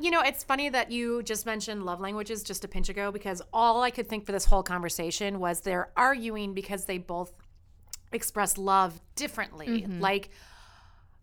You 0.00 0.10
know, 0.10 0.22
it's 0.22 0.42
funny 0.42 0.70
that 0.70 0.90
you 0.90 1.22
just 1.22 1.44
mentioned 1.44 1.84
love 1.84 2.00
languages 2.00 2.42
just 2.42 2.64
a 2.64 2.68
pinch 2.68 2.88
ago 2.88 3.12
because 3.12 3.42
all 3.52 3.82
I 3.82 3.90
could 3.90 4.08
think 4.08 4.24
for 4.24 4.32
this 4.32 4.46
whole 4.46 4.62
conversation 4.62 5.40
was 5.40 5.60
they're 5.60 5.90
arguing 5.94 6.54
because 6.54 6.86
they 6.86 6.96
both 6.96 7.34
express 8.10 8.56
love 8.56 8.98
differently. 9.14 9.84
Like, 10.00 10.30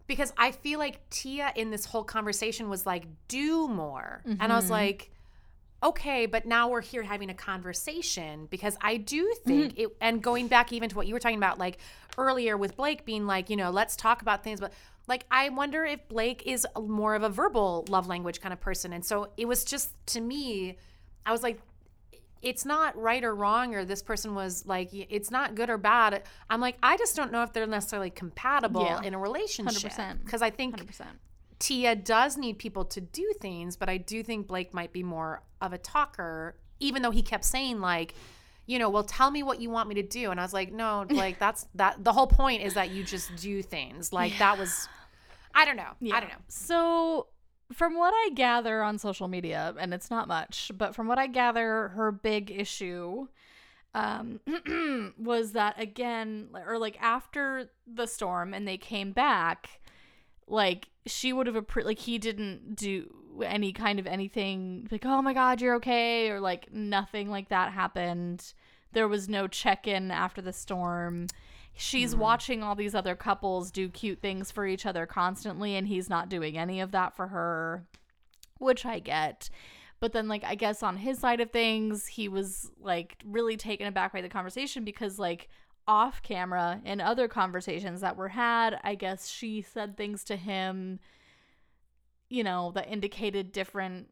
because 0.08 0.34
I 0.38 0.52
feel 0.52 0.80
like 0.80 1.10
Tia 1.10 1.52
in 1.56 1.70
this 1.70 1.86
whole 1.86 2.04
conversation 2.04 2.70
was 2.70 2.86
like, 2.86 3.06
do 3.28 3.68
more. 3.68 4.22
And 4.26 4.52
I 4.52 4.56
was 4.56 4.66
mm-hmm. 4.66 4.74
like, 4.74 5.12
okay, 5.84 6.26
but 6.26 6.46
now 6.46 6.70
we're 6.70 6.82
here 6.82 7.04
having 7.04 7.30
a 7.30 7.34
conversation 7.34 8.48
because 8.50 8.78
I 8.82 8.98
do 8.98 9.24
mm-hmm. 9.24 9.50
think 9.50 9.80
it, 9.80 9.90
and 10.02 10.24
going 10.24 10.48
back 10.48 10.74
even 10.74 10.90
to 10.90 10.96
what 10.96 11.08
you 11.08 11.14
were 11.14 11.20
talking 11.20 11.38
about, 11.38 11.60
like 11.60 11.78
earlier 12.18 12.58
with 12.58 12.76
Blake 12.76 13.06
being 13.06 13.28
like, 13.28 13.50
you 13.50 13.56
know, 13.56 13.70
let's 13.70 13.96
talk 13.96 14.22
about 14.22 14.44
things, 14.44 14.60
but 14.60 14.74
like, 15.08 15.26
I 15.30 15.50
wonder 15.50 15.86
if 15.86 16.08
Blake 16.08 16.44
is 16.46 16.66
more 16.80 17.16
of 17.16 17.24
a 17.24 17.30
verbal 17.30 17.86
love 17.90 18.08
language 18.08 18.42
kind 18.42 18.54
of 18.54 18.60
person. 18.60 18.94
And 18.94 19.06
so 19.06 19.30
it 19.38 19.48
was 19.48 19.64
just 19.64 19.92
to 20.08 20.22
me, 20.22 20.78
I 21.26 21.32
was 21.32 21.44
like, 21.44 21.60
it's 22.42 22.66
not 22.66 22.98
right 22.98 23.24
or 23.24 23.34
wrong, 23.36 23.74
or 23.76 23.86
this 23.86 24.02
person 24.02 24.36
was 24.36 24.66
like, 24.66 24.90
it's 24.92 25.32
not 25.32 25.56
good 25.56 25.70
or 25.70 25.78
bad. 25.78 26.24
I'm 26.50 26.62
like, 26.62 26.78
I 26.84 26.98
just 26.98 27.16
don't 27.16 27.32
know 27.32 27.44
if 27.44 27.54
they're 27.54 27.68
necessarily 27.68 28.10
compatible 28.10 28.84
Yeah. 28.84 29.02
in 29.02 29.14
a 29.14 29.20
relationship. 29.20 29.92
Because 30.24 30.42
I 30.42 30.50
think 30.50 30.78
100% 30.78 31.06
Tia 31.60 31.96
does 31.96 32.38
need 32.38 32.60
people 32.60 32.86
to 32.86 33.02
do 33.02 33.34
things, 33.42 33.76
but 33.78 33.90
I 33.90 33.98
do 33.98 34.22
think 34.24 34.48
Blake 34.48 34.74
might 34.74 34.94
be 34.94 35.02
more 35.04 35.42
of 35.60 35.74
a 35.74 35.78
talker, 35.78 36.56
even 36.80 37.02
though 37.02 37.10
he 37.12 37.24
kept 37.24 37.44
saying 37.46 37.82
like, 37.82 38.14
you 38.68 38.78
know, 38.78 38.90
well, 38.90 39.04
tell 39.04 39.32
me 39.32 39.42
what 39.44 39.60
you 39.62 39.70
want 39.70 39.90
me 39.90 39.96
to 39.96 40.04
do, 40.04 40.30
and 40.30 40.40
I 40.40 40.44
was 40.44 40.54
like, 40.54 40.72
no, 40.72 41.06
like 41.10 41.40
that's 41.40 41.66
that. 41.76 42.04
The 42.04 42.14
whole 42.14 42.28
point 42.28 42.62
is 42.64 42.76
that 42.76 42.92
you 42.92 43.04
just 43.04 43.36
do 43.38 43.64
things. 43.64 44.14
Like 44.14 44.38
that 44.40 44.60
was, 44.60 44.88
I 45.56 45.66
don't 45.66 45.78
know, 45.78 45.94
I 46.14 46.20
don't 46.20 46.30
know. 46.30 46.36
So, 46.48 47.28
from 47.74 47.98
what 47.98 48.14
I 48.14 48.30
gather 48.34 48.82
on 48.82 48.98
social 48.98 49.28
media, 49.28 49.74
and 49.80 49.94
it's 49.94 50.10
not 50.10 50.28
much, 50.28 50.72
but 50.78 50.96
from 50.96 51.08
what 51.08 51.20
I 51.20 51.28
gather, 51.28 51.90
her 51.90 52.12
big 52.12 52.52
issue 52.52 53.28
um, 53.94 54.40
was 55.18 55.54
that 55.54 55.80
again, 55.80 56.50
or 56.68 56.78
like 56.78 57.02
after 57.02 57.70
the 57.92 58.06
storm 58.06 58.54
and 58.54 58.68
they 58.68 58.78
came 58.78 59.12
back, 59.12 59.82
like 60.48 60.90
she 61.06 61.34
would 61.34 61.48
have 61.48 61.56
appro- 61.56 61.86
like 61.86 62.00
he 62.00 62.18
didn't 62.18 62.76
do 62.76 63.14
any 63.44 63.72
kind 63.72 64.00
of 64.00 64.08
anything 64.08 64.88
like 64.92 65.06
oh 65.06 65.22
my 65.22 65.32
god 65.32 65.62
you're 65.62 65.76
okay 65.76 66.30
or 66.32 66.40
like 66.40 66.72
nothing 66.72 67.30
like 67.30 67.50
that 67.50 67.72
happened. 67.72 68.54
There 68.94 69.08
was 69.08 69.28
no 69.28 69.48
check-in 69.48 70.12
after 70.12 70.42
the 70.42 70.54
storm 70.54 71.28
she's 71.78 72.12
mm-hmm. 72.12 72.22
watching 72.22 72.64
all 72.64 72.76
these 72.76 72.96
other 72.96 73.16
couples 73.16 73.72
do 73.72 73.88
cute 73.88 74.22
things 74.22 74.52
for 74.52 74.66
each 74.66 74.86
other 74.86 75.06
constantly 75.06 75.76
and 75.76 75.88
he's 75.88 76.10
not 76.10 76.30
doing 76.30 76.58
any 76.58 76.82
of 76.82 76.92
that 76.92 77.16
for 77.16 77.28
her 77.28 77.86
which 78.60 78.86
i 78.86 79.00
get. 79.00 79.50
But 80.00 80.14
then 80.14 80.28
like 80.28 80.44
i 80.44 80.56
guess 80.56 80.84
on 80.84 80.98
his 80.98 81.20
side 81.20 81.40
of 81.40 81.52
things 81.52 82.06
he 82.06 82.28
was 82.28 82.72
like 82.80 83.18
really 83.26 83.58
taken 83.58 83.88
aback 83.88 84.14
by 84.14 84.22
the 84.22 84.30
conversation 84.30 84.84
because 84.84 85.18
like 85.18 85.50
off 85.88 86.22
camera 86.22 86.82
in 86.84 87.00
other 87.00 87.28
conversations 87.28 88.02
that 88.02 88.18
were 88.18 88.28
had 88.28 88.78
i 88.84 88.94
guess 88.94 89.30
she 89.30 89.62
said 89.62 89.96
things 89.96 90.24
to 90.26 90.36
him 90.36 91.00
you 92.30 92.44
know 92.44 92.72
that 92.76 92.90
indicated 92.90 93.52
different 93.54 94.10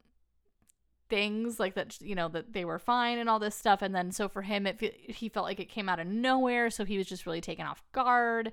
things 1.10 1.60
like 1.60 1.76
that 1.76 2.02
you 2.02 2.15
know 2.15 2.27
that 2.30 2.53
they 2.53 2.65
were 2.65 2.80
fine 2.80 3.18
and 3.18 3.30
all 3.30 3.40
this 3.40 3.56
stuff. 3.56 3.82
And 3.82 3.94
then 3.94 4.11
so 4.11 4.27
for 4.27 4.41
him 4.41 4.65
it 4.68 4.82
he 4.82 5.30
felt 5.30 5.45
like 5.45 5.60
it 5.60 5.69
came 5.69 5.90
out 5.90 5.99
of 5.99 6.07
nowhere. 6.07 6.69
So 6.69 6.86
he 6.86 6.98
was 6.98 7.07
just 7.07 7.26
really 7.26 7.41
taken 7.41 7.65
off 7.65 7.84
guard 7.91 8.52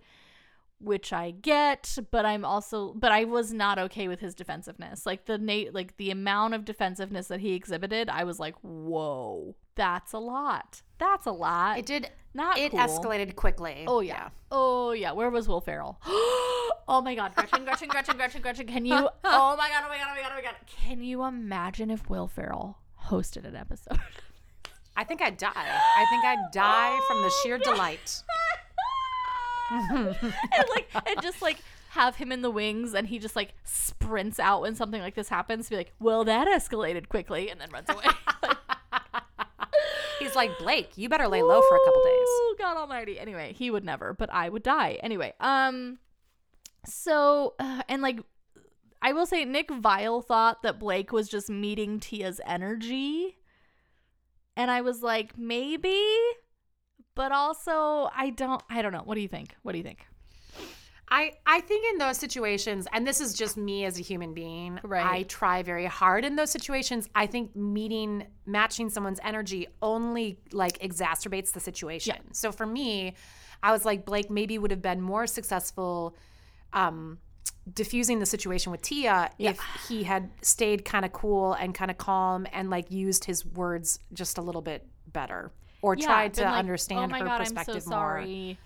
which 0.83 1.12
I 1.12 1.31
get, 1.31 1.97
but 2.11 2.27
I'm 2.27 2.45
also 2.45 2.93
but 2.95 3.12
I 3.12 3.24
was 3.24 3.53
not 3.53 3.79
okay 3.79 4.09
with 4.09 4.20
his 4.20 4.35
defensiveness. 4.35 5.07
Like 5.07 5.27
the 5.27 5.39
Nate 5.39 5.73
like 5.73 5.97
the 5.97 6.11
amount 6.11 6.55
of 6.55 6.65
defensiveness 6.65 7.29
that 7.29 7.41
he 7.41 7.55
exhibited, 7.55 8.09
I 8.09 8.24
was 8.24 8.41
like, 8.41 8.57
"Whoa, 8.62 9.55
that's 9.74 10.12
a 10.12 10.19
lot. 10.19 10.82
That's 10.99 11.27
a 11.27 11.32
lot." 11.32 11.78
It 11.78 11.86
did. 11.86 12.11
not 12.35 12.59
It 12.59 12.70
cool. 12.70 12.81
escalated 12.81 13.35
quickly. 13.36 13.85
Oh 13.86 14.01
yeah. 14.01 14.28
Oh 14.51 14.93
yeah. 14.93 15.12
Where 15.12 15.31
was 15.31 15.49
Will 15.49 15.61
Ferrell? 15.61 15.99
oh 16.07 17.01
my 17.05 17.15
God, 17.15 17.35
Gretchen, 17.35 17.65
Gretchen, 17.65 17.89
Gretchen, 17.89 18.16
Gretchen, 18.16 18.43
Gretchen. 18.43 18.66
Can 18.66 18.85
you? 18.85 19.09
Oh 19.24 19.57
my 19.57 19.69
God. 19.69 19.82
Oh 19.85 19.89
my 19.89 19.99
God. 19.99 20.07
Oh 20.11 20.15
my 20.15 20.23
God. 20.23 20.31
Oh 20.32 20.36
my 20.36 20.43
God. 20.43 20.55
Can 20.66 21.03
you 21.03 21.24
imagine 21.24 21.90
if 21.90 22.09
Will 22.11 22.27
Ferrell 22.28 22.78
hosted 23.07 23.44
an 23.47 23.57
episode? 23.57 23.99
I 24.97 25.05
think 25.05 25.23
I'd 25.23 25.39
die. 25.39 25.51
I 25.55 26.05
think 26.11 26.24
I'd 26.24 26.51
die 26.53 27.01
from 27.09 27.23
the 27.23 27.32
sheer 27.43 27.57
oh, 27.66 27.73
delight. 27.73 28.23
and 29.70 30.66
like 30.74 30.89
and 31.07 31.23
just 31.23 31.40
like 31.40 31.57
have 31.90 32.16
him 32.16 32.31
in 32.32 32.43
the 32.43 32.51
wings 32.51 32.93
and 32.94 33.07
he 33.09 33.19
just 33.19 33.35
like 33.36 33.55
sprints 33.65 34.39
out 34.39 34.61
when 34.62 34.74
something 34.74 35.01
like 35.01 35.15
this 35.15 35.28
happens 35.31 35.66
to 35.66 35.70
be 35.70 35.77
like 35.77 35.93
well 35.99 36.24
that 36.24 36.47
escalated 36.49 37.09
quickly 37.09 37.51
and 37.51 37.59
then 37.61 37.70
runs 37.70 37.89
away 37.89 38.05
He's 40.23 40.36
like, 40.36 40.59
Blake, 40.59 40.93
you 40.97 41.09
better 41.09 41.28
lay 41.28 41.43
low 41.43 41.61
for 41.61 41.77
a 41.77 41.85
couple 41.85 42.03
days. 42.05 42.28
Ooh, 42.28 42.57
god 42.59 42.77
almighty. 42.77 43.19
Anyway 43.19 43.53
he 43.53 43.70
would 43.70 43.85
never 43.85 44.15
but 44.15 44.32
i 44.32 44.49
would 44.49 44.62
die. 44.62 44.99
Anyway 45.03 45.35
um 45.40 45.99
so 46.86 47.55
uh, 47.59 47.82
and 47.89 48.03
like 48.03 48.20
i 49.01 49.12
will 49.12 49.27
say 49.27 49.44
nick 49.44 49.69
viall 49.69 50.24
thought 50.24 50.62
that 50.62 50.81
blake 50.81 51.12
was 51.12 51.28
just 51.28 51.49
meeting 51.51 52.01
tia's 52.01 52.40
energy. 52.47 53.36
And 54.57 54.70
i 54.70 54.81
was 54.81 55.03
like 55.03 55.36
maybe 55.39 55.99
but 57.15 57.32
also 57.32 58.09
i 58.16 58.31
don't 58.31 58.62
i 58.70 58.82
don't 58.82 58.93
know. 58.93 59.03
What 59.05 59.16
do 59.16 59.20
you 59.20 59.28
think? 59.28 59.57
What 59.62 59.73
do 59.73 59.78
you 59.78 59.85
think 59.85 60.07
I, 61.14 61.32
I 61.47 61.60
think 61.60 61.84
in 61.93 61.98
those 61.98 62.16
situations, 62.16 62.89
and 62.90 63.06
this 63.06 63.20
is 63.20 63.34
just 63.34 63.59
me 63.59 63.84
as 63.84 63.98
a 63.98 64.02
human 64.02 64.32
being, 64.32 64.80
Right. 64.82 65.05
I 65.05 65.22
try 65.24 65.62
very 65.62 65.84
hard 65.84 66.24
in 66.24 66.36
those 66.36 66.51
situations. 66.51 67.06
I 67.14 67.26
think 67.26 67.55
meeting, 67.55 68.26
matching 68.47 68.89
someone's 68.89 69.20
energy 69.22 69.68
only 69.82 70.39
like 70.52 70.78
exacerbates 70.78 71.52
the 71.52 71.60
situation. 71.60 72.16
So 72.32 72.51
for 72.51 72.64
me, 72.64 73.12
I 73.62 73.72
was 73.72 73.84
like, 73.84 74.06
Blake 74.06 74.30
maybe 74.30 74.56
would 74.56 74.70
have 74.70 74.80
been 74.80 75.02
more 75.02 75.26
successful 75.26 76.16
um, 76.72 77.18
diffusing 77.74 78.18
the 78.18 78.26
situation 78.26 78.72
with 78.72 78.80
Tia 78.80 79.30
if 79.39 79.60
he 79.89 80.05
had 80.05 80.30
stayed 80.40 80.86
kind 80.86 81.05
of 81.05 81.12
cool 81.12 81.52
and 81.52 81.74
kind 81.74 81.90
of 81.90 81.98
calm 81.98 82.47
and 82.55 82.70
like 82.70 82.90
used 82.90 83.26
his 83.26 83.44
words 83.44 83.98
just 84.14 84.39
a 84.39 84.43
little 84.43 84.62
bit 84.62 84.86
better 85.12 85.52
or 85.82 85.94
tried 85.94 86.32
to 86.34 86.44
like, 86.44 86.55
understand 86.55 87.12
oh 87.12 87.18
her 87.18 87.24
God, 87.26 87.39
perspective 87.39 87.74
I'm 87.76 87.80
so 87.82 87.90
more. 87.90 87.98
sorry. 87.98 88.59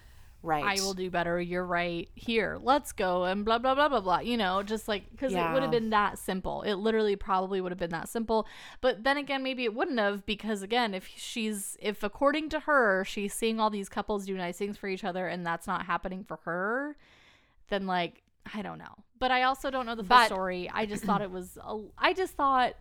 Right. 0.46 0.64
I 0.64 0.82
will 0.82 0.94
do 0.94 1.10
better. 1.10 1.40
You're 1.40 1.64
right. 1.66 2.08
Here, 2.14 2.58
let's 2.62 2.92
go 2.92 3.24
and 3.24 3.44
blah 3.44 3.58
blah 3.58 3.74
blah 3.74 3.88
blah 3.88 4.00
blah. 4.00 4.20
You 4.20 4.36
know, 4.36 4.62
just 4.62 4.86
like 4.86 5.10
because 5.10 5.32
it 5.32 5.52
would 5.52 5.62
have 5.62 5.72
been 5.72 5.90
that 5.90 6.18
simple. 6.18 6.62
It 6.62 6.74
literally 6.74 7.16
probably 7.16 7.60
would 7.60 7.72
have 7.72 7.78
been 7.78 7.90
that 7.90 8.08
simple. 8.08 8.46
But 8.80 9.02
then 9.04 9.16
again, 9.16 9.42
maybe 9.42 9.64
it 9.64 9.74
wouldn't 9.74 9.98
have 9.98 10.24
because 10.24 10.62
again, 10.62 10.94
if 10.94 11.08
she's 11.16 11.76
if 11.82 12.02
according 12.04 12.48
to 12.50 12.60
her, 12.60 13.04
she's 13.04 13.34
seeing 13.34 13.58
all 13.58 13.70
these 13.70 13.88
couples 13.88 14.24
do 14.26 14.36
nice 14.36 14.56
things 14.58 14.76
for 14.76 14.86
each 14.88 15.02
other 15.02 15.26
and 15.26 15.44
that's 15.44 15.66
not 15.66 15.86
happening 15.86 16.22
for 16.22 16.38
her, 16.44 16.96
then 17.68 17.86
like 17.88 18.22
I 18.54 18.62
don't 18.62 18.78
know. 18.78 18.94
But 19.18 19.32
I 19.32 19.42
also 19.42 19.70
don't 19.70 19.86
know 19.86 19.96
the 19.96 20.02
full 20.04 20.08
But- 20.16 20.26
story. 20.26 20.70
I 20.72 20.86
just 20.86 21.02
thought 21.02 21.22
it 21.22 21.30
was. 21.38 21.58
A, 21.60 21.80
I 21.98 22.12
just 22.12 22.34
thought. 22.34 22.74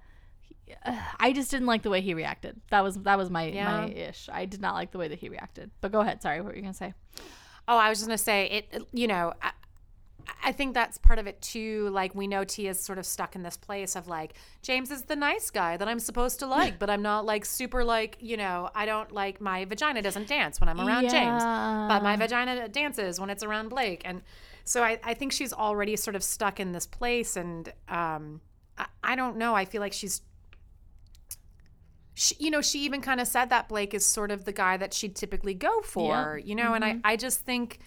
I 1.20 1.32
just 1.32 1.52
didn't 1.52 1.68
like 1.68 1.84
the 1.84 1.92
way 1.92 2.02
he 2.02 2.16
reacted. 2.16 2.60
That 2.72 2.82
was 2.84 2.96
that 3.04 3.18
was 3.20 3.30
my 3.30 3.48
Yeah. 3.48 3.82
my 3.82 3.88
ish. 3.90 4.30
I 4.32 4.46
did 4.46 4.62
not 4.62 4.74
like 4.74 4.92
the 4.92 4.98
way 4.98 5.08
that 5.08 5.20
he 5.20 5.30
reacted. 5.30 5.70
But 5.82 5.92
go 5.92 6.00
ahead. 6.02 6.22
Sorry, 6.24 6.42
what 6.42 6.50
were 6.52 6.56
you 6.56 6.62
gonna 6.64 6.74
say? 6.74 6.94
Oh, 7.68 7.78
I 7.78 7.90
was 7.90 8.00
just 8.00 8.08
gonna 8.08 8.18
say 8.18 8.66
it. 8.72 8.88
You 8.94 9.08
know, 9.08 9.34
I, 9.42 9.52
I 10.44 10.52
think 10.52 10.74
that's 10.74 10.98
part 10.98 11.18
of 11.20 11.28
it 11.28 11.42
too. 11.42 11.90
Like 11.90 12.14
we 12.14 12.28
know 12.28 12.44
Tia's 12.44 12.80
sort 12.80 13.00
of 13.00 13.06
stuck 13.06 13.36
in 13.36 13.44
this 13.44 13.58
place 13.58 13.96
of 13.96 14.08
like 14.08 14.34
James 14.62 14.92
is 14.92 15.04
the 15.04 15.16
nice 15.16 15.50
guy 15.50 15.78
that 15.78 15.88
I'm 15.88 16.00
supposed 16.00 16.40
to 16.40 16.48
like, 16.48 16.78
but 16.80 16.90
I'm 16.90 17.02
not 17.02 17.26
like 17.26 17.46
super 17.46 17.84
like 17.84 18.18
you 18.20 18.38
know. 18.38 18.70
I 18.76 18.86
don't 18.86 19.12
like 19.12 19.42
my 19.42 19.66
vagina 19.66 20.02
doesn't 20.02 20.28
dance 20.28 20.60
when 20.60 20.70
I'm 20.70 20.80
around 20.80 21.04
James, 21.10 21.44
but 21.90 22.04
my 22.04 22.16
vagina 22.16 22.68
dances 22.70 23.20
when 23.20 23.30
it's 23.30 23.44
around 23.44 23.70
Blake, 23.70 24.02
and 24.06 24.22
so 24.64 24.84
I, 24.84 25.00
I 25.04 25.14
think 25.14 25.32
she's 25.32 25.54
already 25.54 25.96
sort 25.96 26.16
of 26.16 26.24
stuck 26.24 26.60
in 26.60 26.72
this 26.72 26.88
place, 26.88 27.36
and 27.36 27.72
um, 27.88 28.42
I, 28.78 28.86
I 29.04 29.16
don't 29.16 29.38
know. 29.38 29.56
I 29.56 29.66
feel 29.66 29.82
like 29.82 29.94
she's 29.94 30.22
she, 32.16 32.36
you 32.40 32.50
know, 32.50 32.62
she 32.62 32.80
even 32.80 33.02
kind 33.02 33.20
of 33.20 33.28
said 33.28 33.50
that 33.50 33.68
Blake 33.68 33.94
is 33.94 34.06
sort 34.06 34.32
of 34.32 34.46
the 34.46 34.54
guy 34.54 34.78
that 34.78 34.94
she'd 34.94 35.16
typically 35.16 35.54
go 35.54 35.82
for, 35.82 36.40
you 36.44 36.56
know, 36.56 36.74
and 36.74 36.84
I, 36.84 36.92
mm-hmm. 36.94 37.02
I 37.04 37.18
just 37.18 37.42
think 37.42 37.80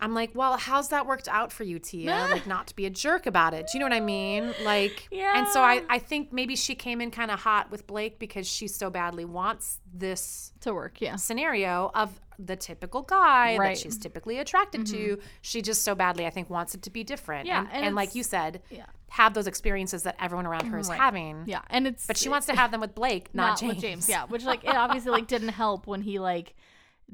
I'm 0.00 0.14
like, 0.14 0.30
well, 0.34 0.56
how's 0.56 0.88
that 0.88 1.06
worked 1.06 1.28
out 1.28 1.52
for 1.52 1.64
you, 1.64 1.78
Tia? 1.78 2.10
like, 2.30 2.46
not 2.46 2.66
to 2.68 2.76
be 2.76 2.86
a 2.86 2.90
jerk 2.90 3.26
about 3.26 3.54
it. 3.54 3.66
Do 3.70 3.78
you 3.78 3.80
know 3.80 3.86
what 3.86 3.92
I 3.96 4.00
mean? 4.00 4.52
Like, 4.64 5.08
yeah. 5.10 5.38
and 5.38 5.48
so 5.48 5.60
I, 5.62 5.82
I 5.88 5.98
think 5.98 6.32
maybe 6.32 6.56
she 6.56 6.74
came 6.74 7.00
in 7.00 7.10
kind 7.10 7.30
of 7.30 7.40
hot 7.40 7.70
with 7.70 7.86
Blake 7.86 8.18
because 8.18 8.46
she 8.48 8.66
so 8.68 8.90
badly 8.90 9.24
wants 9.24 9.78
this 9.92 10.52
To 10.60 10.74
work, 10.74 11.00
yeah. 11.00 11.16
scenario 11.16 11.90
of 11.94 12.18
the 12.38 12.56
typical 12.56 13.02
guy 13.02 13.56
Right. 13.58 13.74
that 13.74 13.78
she's 13.78 13.98
typically 13.98 14.38
attracted 14.38 14.86
to. 14.86 14.96
Mm-hmm. 14.96 15.26
She 15.42 15.60
just 15.60 15.82
so 15.82 15.94
badly, 15.94 16.24
I 16.26 16.30
think, 16.30 16.48
wants 16.48 16.74
it 16.74 16.82
to 16.82 16.90
be 16.90 17.04
different. 17.04 17.46
Yeah, 17.46 17.60
and, 17.60 17.68
and 17.72 17.84
and 17.86 17.94
like 17.96 18.14
you 18.14 18.22
said, 18.22 18.62
yeah. 18.70 18.86
have 19.10 19.34
those 19.34 19.46
experiences 19.46 20.04
that 20.04 20.16
everyone 20.18 20.46
around 20.46 20.66
her 20.68 20.78
is 20.78 20.88
Right. 20.88 20.98
having. 20.98 21.42
Yeah, 21.46 21.60
and 21.68 21.86
it's 21.86 22.06
But 22.06 22.16
she 22.16 22.30
wants 22.30 22.46
to 22.46 22.56
have 22.56 22.70
them 22.70 22.80
with 22.80 22.94
Blake, 22.94 23.28
not, 23.34 23.60
James. 23.60 23.74
with 23.74 23.82
James. 23.82 24.08
Yeah, 24.08 24.24
which 24.24 24.44
like 24.44 24.64
it 24.70 24.74
obviously 24.74 25.10
like 25.10 25.26
didn't 25.26 25.48
help 25.50 25.86
when 25.86 26.00
he 26.00 26.18
like 26.18 26.54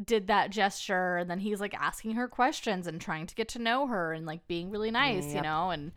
did 0.04 0.26
that 0.26 0.50
gesture 0.50 1.16
and 1.16 1.30
then 1.30 1.40
he's 1.40 1.60
like 1.60 1.74
asking 1.74 2.12
her 2.12 2.28
questions 2.28 2.86
and 2.86 3.00
trying 3.00 3.26
to 3.26 3.34
get 3.34 3.48
to 3.48 3.58
know 3.58 3.86
her 3.86 4.12
and 4.12 4.26
like 4.26 4.46
being 4.46 4.70
really 4.70 4.90
nice, 4.90 5.32
you 5.34 5.40
know, 5.42 5.70
and 5.70 5.92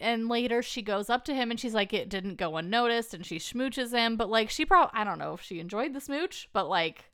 and 0.00 0.28
later 0.28 0.62
she 0.62 0.80
goes 0.82 1.10
up 1.10 1.24
to 1.24 1.34
him 1.34 1.50
and 1.50 1.58
she's 1.58 1.74
like 1.74 1.92
it 1.92 2.08
didn't 2.08 2.36
go 2.36 2.56
unnoticed 2.56 3.14
and 3.14 3.26
she 3.26 3.38
smooches 3.38 3.92
him, 3.92 4.16
but 4.16 4.30
like 4.30 4.50
she 4.50 4.64
probably 4.64 4.98
I 4.98 5.04
don't 5.04 5.18
know 5.18 5.34
if 5.34 5.42
she 5.42 5.60
enjoyed 5.60 5.94
the 5.94 6.00
smooch, 6.00 6.48
but 6.52 6.68
like 6.68 7.10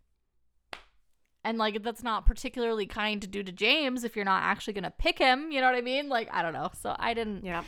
and 1.45 1.59
like 1.59 1.83
that's 1.83 2.03
not 2.03 2.27
particularly 2.27 2.87
kind 2.87 3.21
to 3.21 3.29
do 3.29 3.43
to 3.43 3.53
James 3.53 4.05
if 4.05 4.17
you're 4.17 4.25
not 4.25 4.43
actually 4.43 4.73
going 4.73 4.85
to 4.85 4.91
pick 4.91 5.19
him, 5.19 5.51
you 5.51 5.61
know 5.61 5.67
what 5.67 5.77
I 5.77 5.83
mean? 5.83 6.09
Like 6.09 6.29
I 6.33 6.43
don't 6.43 6.55
know. 6.55 6.71
So 6.81 6.95
I 6.99 7.15
didn't 7.15 7.45
Yeah. 7.45 7.65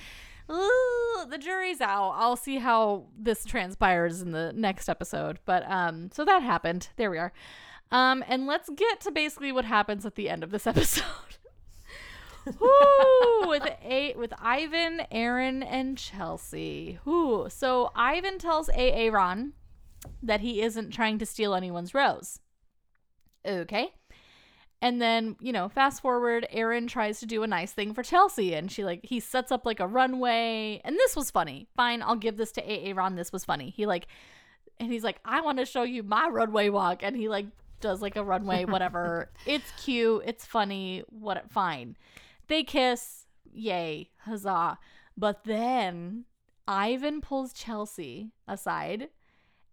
Ooh, 0.50 1.26
the 1.28 1.38
jury's 1.38 1.80
out. 1.80 2.12
I'll 2.12 2.36
see 2.36 2.58
how 2.58 3.06
this 3.18 3.44
transpires 3.44 4.22
in 4.22 4.30
the 4.30 4.52
next 4.54 4.88
episode. 4.88 5.40
But 5.44 5.68
um, 5.68 6.10
so 6.12 6.24
that 6.24 6.42
happened. 6.42 6.88
There 6.96 7.10
we 7.10 7.18
are. 7.18 7.32
Um, 7.90 8.24
and 8.26 8.46
let's 8.46 8.68
get 8.70 9.00
to 9.02 9.10
basically 9.10 9.52
what 9.52 9.64
happens 9.64 10.04
at 10.04 10.16
the 10.16 10.28
end 10.28 10.42
of 10.42 10.50
this 10.50 10.66
episode. 10.66 11.04
Woo, 12.60 13.48
with 13.48 13.66
a 13.82 14.14
with 14.16 14.32
Ivan, 14.40 15.02
Aaron, 15.10 15.62
and 15.64 15.98
Chelsea. 15.98 16.98
Whoo. 17.04 17.48
So 17.50 17.90
Ivan 17.96 18.38
tells 18.38 18.68
AA 18.68 19.08
Ron 19.10 19.52
that 20.22 20.40
he 20.40 20.62
isn't 20.62 20.90
trying 20.90 21.18
to 21.18 21.26
steal 21.26 21.54
anyone's 21.54 21.94
rose. 21.94 22.40
Okay. 23.44 23.92
And 24.82 25.00
then, 25.00 25.36
you 25.40 25.52
know, 25.52 25.68
fast 25.68 26.02
forward, 26.02 26.46
Aaron 26.50 26.86
tries 26.86 27.18
to 27.20 27.26
do 27.26 27.42
a 27.42 27.46
nice 27.46 27.72
thing 27.72 27.94
for 27.94 28.02
Chelsea 28.02 28.54
and 28.54 28.70
she 28.70 28.84
like 28.84 29.00
he 29.02 29.20
sets 29.20 29.50
up 29.50 29.64
like 29.64 29.80
a 29.80 29.86
runway. 29.86 30.80
And 30.84 30.96
this 30.96 31.16
was 31.16 31.30
funny. 31.30 31.66
Fine, 31.76 32.02
I'll 32.02 32.16
give 32.16 32.36
this 32.36 32.52
to 32.52 32.62
AA 32.62 32.92
Ron. 32.94 33.16
This 33.16 33.32
was 33.32 33.44
funny. 33.44 33.70
He 33.70 33.86
like 33.86 34.06
and 34.78 34.92
he's 34.92 35.02
like, 35.04 35.18
I 35.24 35.40
want 35.40 35.58
to 35.58 35.64
show 35.64 35.82
you 35.82 36.02
my 36.02 36.28
runway 36.28 36.68
walk. 36.68 37.02
And 37.02 37.16
he 37.16 37.28
like 37.28 37.46
does 37.80 38.00
like 38.02 38.16
a 38.16 38.24
runway, 38.24 38.64
whatever. 38.66 39.30
it's 39.46 39.70
cute, 39.82 40.22
it's 40.26 40.44
funny, 40.46 41.02
what 41.08 41.50
fine. 41.50 41.96
They 42.48 42.62
kiss, 42.62 43.26
yay, 43.52 44.10
huzzah. 44.18 44.78
But 45.16 45.44
then 45.44 46.24
Ivan 46.68 47.20
pulls 47.20 47.52
Chelsea 47.52 48.32
aside 48.46 49.08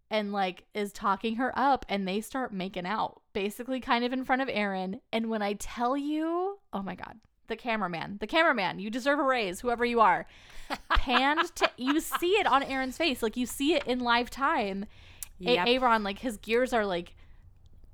and 0.09 0.31
like 0.31 0.65
is 0.73 0.91
talking 0.93 1.35
her 1.37 1.51
up 1.57 1.85
and 1.89 2.07
they 2.07 2.21
start 2.21 2.53
making 2.53 2.85
out 2.85 3.21
basically 3.33 3.79
kind 3.79 4.05
of 4.05 4.13
in 4.13 4.23
front 4.23 4.41
of 4.41 4.49
Aaron 4.51 5.01
and 5.11 5.29
when 5.29 5.41
I 5.41 5.53
tell 5.53 5.97
you 5.97 6.59
oh 6.71 6.83
my 6.83 6.93
god 6.93 7.19
the 7.47 7.55
cameraman 7.55 8.17
the 8.19 8.27
cameraman 8.27 8.77
you 8.79 8.91
deserve 8.91 9.17
a 9.17 9.23
raise 9.23 9.61
whoever 9.61 9.83
you 9.83 10.01
are 10.01 10.27
panned 10.95 11.55
to 11.55 11.69
you 11.77 11.99
see 11.99 12.33
it 12.33 12.45
on 12.45 12.61
Aaron's 12.61 12.97
face 12.97 13.23
like 13.23 13.35
you 13.37 13.45
see 13.47 13.73
it 13.73 13.83
in 13.87 13.99
live 13.99 14.29
time 14.29 14.85
Yep. 15.39 15.67
A- 15.67 15.69
Aaron 15.71 16.03
like 16.03 16.19
his 16.19 16.37
gears 16.37 16.73
are 16.73 16.85
like 16.85 17.15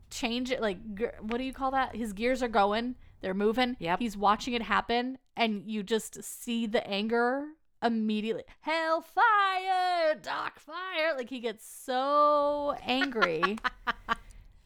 change 0.10 0.52
it 0.52 0.62
like 0.62 0.78
what 1.22 1.38
do 1.38 1.44
you 1.44 1.54
call 1.54 1.72
that? 1.72 1.96
His 1.96 2.14
gears 2.14 2.42
are 2.44 2.48
going. 2.48 2.96
They're 3.22 3.34
moving. 3.34 3.76
Yep. 3.80 4.00
he's 4.00 4.16
watching 4.16 4.54
it 4.54 4.62
happen 4.62 5.18
and 5.36 5.64
you 5.66 5.84
just 5.84 6.24
see 6.24 6.66
the 6.68 6.86
anger 6.88 7.48
immediately. 7.84 8.44
Hellfire 8.62 10.16
dark 10.22 10.60
fire! 10.60 11.16
Like 11.18 11.30
he 11.30 11.40
gets 11.40 11.68
so 11.68 12.76
angry. 12.86 13.58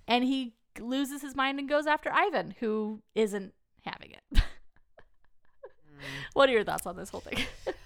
And 0.08 0.24
he 0.24 0.54
loses 0.80 1.22
his 1.22 1.36
mind 1.36 1.60
and 1.60 1.70
goes 1.70 1.88
after 1.88 2.12
ivan 2.12 2.56
who 2.60 3.02
isn't 3.16 3.54
having 3.86 4.12
it. 4.12 4.44
Mm. 5.94 6.06
What 6.34 6.50
are 6.50 6.52
your 6.52 6.64
thoughts 6.64 6.86
on 6.86 6.98
this 6.98 7.10
whole 7.10 7.22
thing 7.22 7.38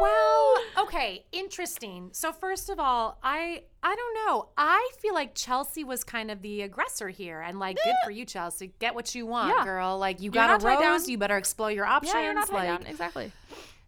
Well, 0.00 0.56
okay, 0.78 1.24
interesting. 1.32 2.10
So 2.12 2.32
first 2.32 2.68
of 2.68 2.78
all, 2.78 3.18
I 3.22 3.62
I 3.82 3.94
don't 3.94 4.14
know. 4.26 4.48
I 4.56 4.90
feel 4.98 5.14
like 5.14 5.34
Chelsea 5.34 5.84
was 5.84 6.02
kind 6.04 6.30
of 6.30 6.42
the 6.42 6.62
aggressor 6.62 7.08
here, 7.08 7.40
and 7.40 7.58
like, 7.58 7.76
good 7.84 7.94
for 8.04 8.10
you, 8.10 8.24
Chelsea. 8.24 8.72
Get 8.78 8.94
what 8.94 9.14
you 9.14 9.26
want, 9.26 9.54
Yeah. 9.56 9.64
girl. 9.64 9.98
Like, 9.98 10.20
you 10.20 10.30
got 10.30 10.48
not 10.48 10.60
a 10.60 10.64
tied 10.64 10.74
rose. 10.74 11.02
down. 11.02 11.10
You 11.10 11.18
better 11.18 11.36
explore 11.36 11.70
your 11.70 11.86
options. 11.86 12.14
yeah 12.14 12.22
you're 12.22 12.34
not 12.34 12.48
tied 12.48 12.68
like, 12.68 12.80
down 12.80 12.86
exactly 12.90 13.32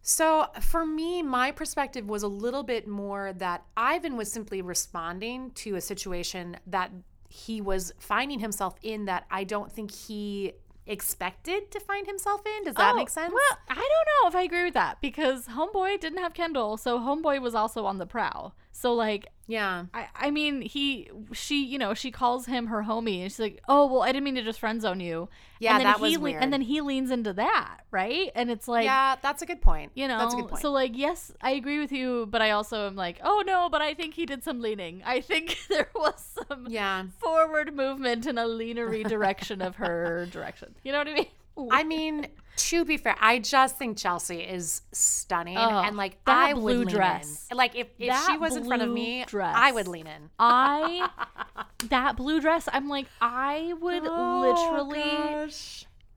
So 0.03 0.47
for 0.61 0.87
me, 0.87 1.23
my 1.23 1.51
perspective 1.51 2.09
was 2.09 2.23
a 2.23 2.29
little 2.29 2.63
bit 2.63 2.87
more 2.87 3.33
that 3.35 3.65
Ivan 3.77 4.17
was 4.17 4.31
simply 4.33 4.63
responding 4.63 5.51
to 5.57 5.75
a 5.75 5.81
situation 5.81 6.57
that 6.69 6.91
he 7.29 7.61
was 7.61 7.93
finding 7.99 8.39
himself 8.39 8.77
in 8.83 9.05
that 9.07 9.27
I 9.31 9.45
don't 9.45 9.71
think 9.71 9.91
he 9.91 10.53
expected 10.89 11.71
to 11.71 11.81
find 11.81 12.07
himself 12.07 12.43
in. 12.47 12.65
Does 12.65 12.75
that 12.75 12.95
Oh, 12.95 12.97
make 12.97 13.09
sense? 13.11 13.33
Well, 13.33 13.59
I 13.69 13.75
don't 13.75 14.23
know 14.23 14.29
if 14.29 14.35
I 14.35 14.43
agree 14.43 14.65
with 14.65 14.75
that 14.75 15.01
because 15.01 15.47
Homeboy 15.47 16.01
didn't 16.01 16.19
have 16.19 16.35
Kendall, 16.35 16.77
so 16.77 16.99
Homeboy 16.99 17.41
was 17.41 17.55
also 17.55 17.87
on 17.87 17.99
the 17.99 18.07
prowl. 18.07 18.55
So 18.81 18.95
like 18.95 19.27
yeah. 19.49 19.87
I, 19.93 20.07
I 20.15 20.31
mean 20.31 20.61
he 20.63 21.11
she 21.33 21.65
you 21.65 21.79
know 21.79 21.95
she 21.95 22.13
calls 22.13 22.47
him 22.47 22.67
her 22.69 22.83
homie 22.85 23.23
and 23.23 23.33
she's 23.33 23.41
like 23.41 23.61
oh 23.67 23.87
well 23.87 24.03
I 24.03 24.13
didn't 24.13 24.23
mean 24.25 24.37
to 24.37 24.43
just 24.43 24.61
friend 24.61 24.81
zone 24.81 25.01
you 25.01 25.29
Yeah, 25.59 25.73
and 25.73 25.81
then 25.81 25.87
that 25.87 25.97
he 25.97 26.03
was 26.03 26.15
le- 26.19 26.21
weird. 26.21 26.43
and 26.45 26.53
then 26.53 26.61
he 26.61 26.81
leans 26.81 27.11
into 27.11 27.33
that 27.33 27.79
right 27.91 28.31
and 28.37 28.51
it's 28.53 28.69
like 28.69 28.85
yeah, 28.85 29.17
that's 29.21 29.43
a 29.43 29.47
good 29.47 29.61
point. 29.63 29.91
you 29.95 30.07
know 30.07 30.19
that's 30.19 30.35
a 30.35 30.37
good 30.37 30.49
point. 30.51 30.63
so 30.63 30.71
like 30.71 30.97
yes 30.97 31.33
I 31.41 31.53
agree 31.53 31.81
with 31.81 31.91
you 31.91 32.27
but 32.31 32.41
I 32.41 32.51
also 32.53 32.87
am 32.87 32.95
like 32.95 33.19
oh 33.25 33.43
no 33.45 33.69
but 33.69 33.83
I 33.83 33.95
think 33.95 34.15
he 34.15 34.27
did 34.27 34.45
some 34.45 34.61
leaning 34.61 35.03
I 35.05 35.23
think 35.23 35.59
there 35.69 35.89
was 35.97 36.39
some 36.49 36.67
yeah. 36.69 37.07
forward 37.19 37.75
movement 37.75 38.27
in 38.27 38.39
a 38.39 38.47
leanery 38.47 39.03
direction 39.03 39.61
of 39.61 39.77
her 39.77 40.27
direction 40.31 40.75
you 40.85 40.93
know 40.93 40.99
what 40.99 41.09
I 41.09 41.15
mean 41.15 41.27
I 41.73 41.83
mean, 41.83 42.29
to 42.59 42.85
be 42.85 42.97
fair, 42.97 43.17
I 43.21 43.39
just 43.39 43.79
think 43.79 43.97
Chelsea 43.97 44.41
is 44.41 44.83
stunning, 44.93 45.57
Oh, 45.57 45.83
and 45.83 45.97
like 45.97 46.23
that 46.25 46.51
I 46.51 46.53
blue 46.55 46.81
would 46.81 46.87
lean 46.89 46.97
dress. 46.97 47.47
in. 47.51 47.57
Like 47.57 47.75
if, 47.77 47.89
if 47.99 48.09
That 48.09 48.29
she 48.31 48.37
was 48.37 48.57
in 48.57 48.65
front 48.65 48.83
of 48.83 48.91
me, 48.91 49.25
dress. 49.27 49.55
I 49.57 49.73
would 49.73 49.89
lean 49.89 50.07
in. 50.07 50.31
I 50.39 51.09
that 51.89 52.17
blue 52.17 52.41
dress 52.41 52.69
I'm 52.73 52.89
like 52.89 53.07
I 53.21 53.75
would 53.81 54.03
Oh, 54.05 54.41
literally 54.41 55.51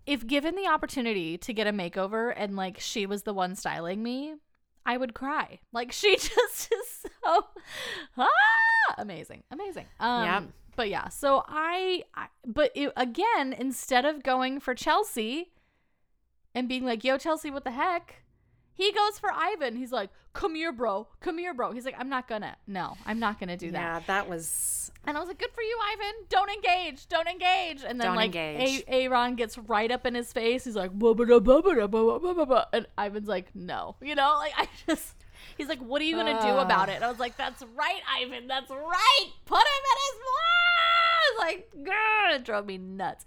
if 0.05 0.25
given 0.25 0.55
the 0.55 0.67
opportunity 0.67 1.37
to 1.37 1.53
get 1.53 1.67
a 1.67 1.71
makeover 1.71 2.33
and 2.35 2.55
like 2.55 2.79
she 2.79 3.05
was 3.05 3.23
the 3.23 3.33
one 3.33 3.55
styling 3.55 4.01
me, 4.01 4.35
I 4.85 4.97
would 4.97 5.13
cry. 5.13 5.59
Like 5.71 5.91
she 5.91 6.15
just 6.17 6.73
is 6.73 7.05
so 7.23 7.45
ah, 8.17 8.27
amazing, 8.97 9.43
amazing. 9.51 9.85
Um. 9.99 10.53
But 10.75 10.89
yeah, 10.89 11.09
so 11.09 11.43
I, 11.47 12.03
I 12.15 12.27
but 12.45 12.71
it, 12.75 12.93
again, 12.95 13.53
instead 13.53 14.05
of 14.05 14.23
going 14.23 14.59
for 14.59 14.73
Chelsea 14.73 15.51
and 16.53 16.67
being 16.67 16.85
like, 16.85 17.03
yo, 17.03 17.17
Chelsea, 17.17 17.51
what 17.51 17.63
the 17.63 17.71
heck? 17.71 18.23
He 18.73 18.91
goes 18.91 19.19
for 19.19 19.31
Ivan. 19.31 19.75
He's 19.75 19.91
like, 19.91 20.09
come 20.33 20.55
here, 20.55 20.71
bro. 20.71 21.07
Come 21.19 21.37
here, 21.37 21.53
bro. 21.53 21.71
He's 21.71 21.85
like, 21.85 21.95
I'm 21.97 22.09
not 22.09 22.27
gonna. 22.27 22.55
No, 22.67 22.97
I'm 23.05 23.19
not 23.19 23.39
gonna 23.39 23.57
do 23.57 23.71
that. 23.71 23.79
Yeah, 23.79 23.99
that 24.07 24.29
was. 24.29 24.91
And 25.05 25.17
I 25.17 25.19
was 25.19 25.27
like, 25.27 25.39
good 25.39 25.51
for 25.51 25.61
you, 25.61 25.77
Ivan. 25.93 26.13
Don't 26.29 26.49
engage. 26.49 27.07
Don't 27.07 27.27
engage. 27.27 27.83
And 27.83 27.99
then, 27.99 28.07
Don't 28.07 28.15
like. 28.15 28.35
A- 28.35 28.83
Aaron 28.87 29.35
gets 29.35 29.57
right 29.57 29.91
up 29.91 30.05
in 30.05 30.15
his 30.15 30.31
face. 30.31 30.63
He's 30.63 30.75
like, 30.75 30.97
"Bubba, 30.97 31.25
bubba, 31.41 31.89
bubba, 31.89 32.35
blah, 32.35 32.45
blah. 32.45 32.65
And 32.71 32.87
Ivan's 32.97 33.27
like, 33.27 33.53
no. 33.55 33.95
You 34.01 34.15
know, 34.15 34.35
like, 34.37 34.53
I 34.57 34.67
just. 34.87 35.15
He's 35.57 35.67
like, 35.67 35.79
what 35.79 36.01
are 36.01 36.05
you 36.05 36.15
gonna 36.15 36.31
uh. 36.31 36.41
do 36.41 36.57
about 36.57 36.89
it? 36.89 36.93
And 36.93 37.03
I 37.03 37.09
was 37.09 37.19
like, 37.19 37.35
that's 37.37 37.63
right, 37.75 38.01
Ivan. 38.19 38.47
That's 38.47 38.69
right. 38.69 39.27
Put 39.45 39.59
him 39.59 39.83
in 39.91 39.97
his 40.07 40.21
place. 40.27 41.37
Like, 41.39 41.71
grr. 41.85 42.35
It 42.35 42.43
drove 42.45 42.65
me 42.65 42.77
nuts. 42.77 43.25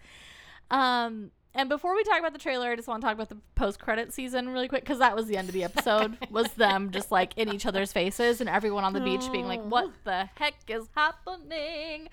Um, 0.71 1.31
and 1.57 1.69
before 1.69 1.95
we 1.95 2.03
talk 2.03 2.19
about 2.19 2.33
the 2.33 2.39
trailer, 2.39 2.69
I 2.71 2.77
just 2.77 2.89
want 2.89 3.01
to 3.01 3.07
talk 3.07 3.15
about 3.15 3.29
the 3.29 3.37
post-credit 3.55 4.13
season 4.13 4.49
really 4.49 4.67
quick 4.67 4.83
because 4.83 4.99
that 4.99 5.15
was 5.15 5.27
the 5.27 5.37
end 5.37 5.49
of 5.49 5.55
the 5.55 5.63
episode. 5.63 6.17
was 6.31 6.53
them 6.55 6.91
just 6.91 7.13
like 7.13 7.33
in 7.37 7.53
each 7.53 7.65
other's 7.65 7.93
faces 7.93 8.41
and 8.41 8.51
everyone 8.51 8.83
on 8.83 8.93
the 8.93 9.01
beach 9.01 9.31
being 9.31 9.47
like, 9.47 9.63
"What 9.63 9.91
the 10.05 10.29
heck 10.37 10.55
is 10.69 10.89
happening?" 10.97 12.09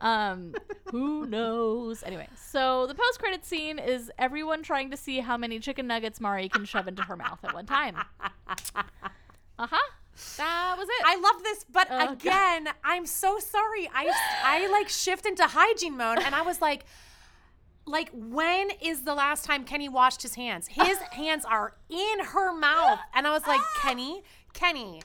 Um, 0.00 0.54
who 0.90 1.26
knows? 1.26 2.02
Anyway, 2.02 2.28
so 2.36 2.86
the 2.86 2.94
post-credit 2.94 3.44
scene 3.44 3.78
is 3.78 4.10
everyone 4.18 4.62
trying 4.62 4.90
to 4.90 4.96
see 4.96 5.20
how 5.20 5.36
many 5.36 5.58
chicken 5.58 5.86
nuggets 5.86 6.20
Mari 6.20 6.48
can 6.48 6.64
shove 6.64 6.88
into 6.88 7.02
her 7.02 7.16
mouth 7.16 7.38
at 7.44 7.52
one 7.54 7.66
time. 7.66 7.96
Uh 9.58 9.66
huh. 9.70 9.90
That 10.36 10.74
was 10.78 10.86
it. 10.86 11.02
I 11.06 11.16
love 11.18 11.42
this, 11.42 11.64
but 11.72 11.86
Oh, 11.90 11.98
God. 11.98 12.12
again, 12.12 12.68
I'm 12.84 13.06
so 13.06 13.38
sorry. 13.38 13.88
I 13.94 14.12
I 14.44 14.66
like 14.70 14.88
shift 14.90 15.24
into 15.24 15.46
hygiene 15.46 15.96
mode, 15.96 16.18
and 16.18 16.34
I 16.34 16.42
was 16.42 16.60
like, 16.60 16.84
like 17.86 18.10
when 18.12 18.70
is 18.82 19.02
the 19.02 19.14
last 19.14 19.44
time 19.44 19.64
Kenny 19.64 19.88
washed 19.88 20.22
his 20.22 20.34
hands? 20.34 20.68
His 20.68 20.98
hands 21.12 21.44
are 21.44 21.74
in 21.88 22.24
her 22.26 22.52
mouth, 22.52 22.98
and 23.14 23.26
I 23.26 23.30
was 23.30 23.46
like, 23.46 23.60
Kenny, 23.80 24.22
Kenny, 24.52 25.00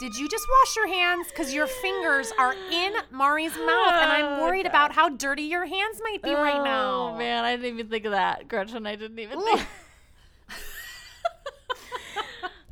did 0.00 0.14
you 0.16 0.28
just 0.28 0.46
wash 0.48 0.76
your 0.76 0.88
hands? 0.88 1.28
Because 1.28 1.54
your 1.54 1.66
fingers 1.66 2.32
are 2.38 2.54
in 2.72 2.92
Mari's 3.10 3.56
mouth, 3.56 3.94
and 3.94 4.12
I'm 4.12 4.40
Oh, 4.40 4.42
worried 4.42 4.64
God. 4.64 4.70
about 4.70 4.92
how 4.92 5.08
dirty 5.08 5.44
your 5.44 5.64
hands 5.66 6.00
might 6.02 6.22
be 6.22 6.34
right 6.34 6.62
now. 6.62 7.12
Oh 7.14 7.18
man, 7.18 7.44
I 7.44 7.56
didn't 7.56 7.74
even 7.74 7.88
think 7.88 8.04
of 8.04 8.12
that, 8.12 8.48
Gretchen. 8.48 8.86
I 8.86 8.96
didn't 8.96 9.18
even 9.18 9.40
think. 9.42 9.60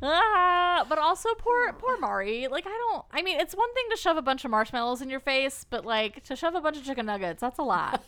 Ah, 0.07 0.85
but 0.87 0.99
also 0.99 1.29
poor 1.35 1.71
poor 1.73 1.97
Mari. 1.97 2.47
Like 2.47 2.65
I 2.67 2.69
don't. 2.91 3.05
I 3.11 3.21
mean, 3.23 3.39
it's 3.39 3.55
one 3.55 3.73
thing 3.73 3.85
to 3.91 3.97
shove 3.97 4.17
a 4.17 4.21
bunch 4.21 4.45
of 4.45 4.51
marshmallows 4.51 5.01
in 5.01 5.09
your 5.09 5.19
face, 5.21 5.65
but 5.67 5.85
like 5.85 6.23
to 6.25 6.35
shove 6.35 6.53
a 6.53 6.61
bunch 6.61 6.77
of 6.77 6.83
chicken 6.83 7.05
nuggets, 7.07 7.41
that's 7.41 7.57
a 7.57 7.63
lot. 7.63 8.03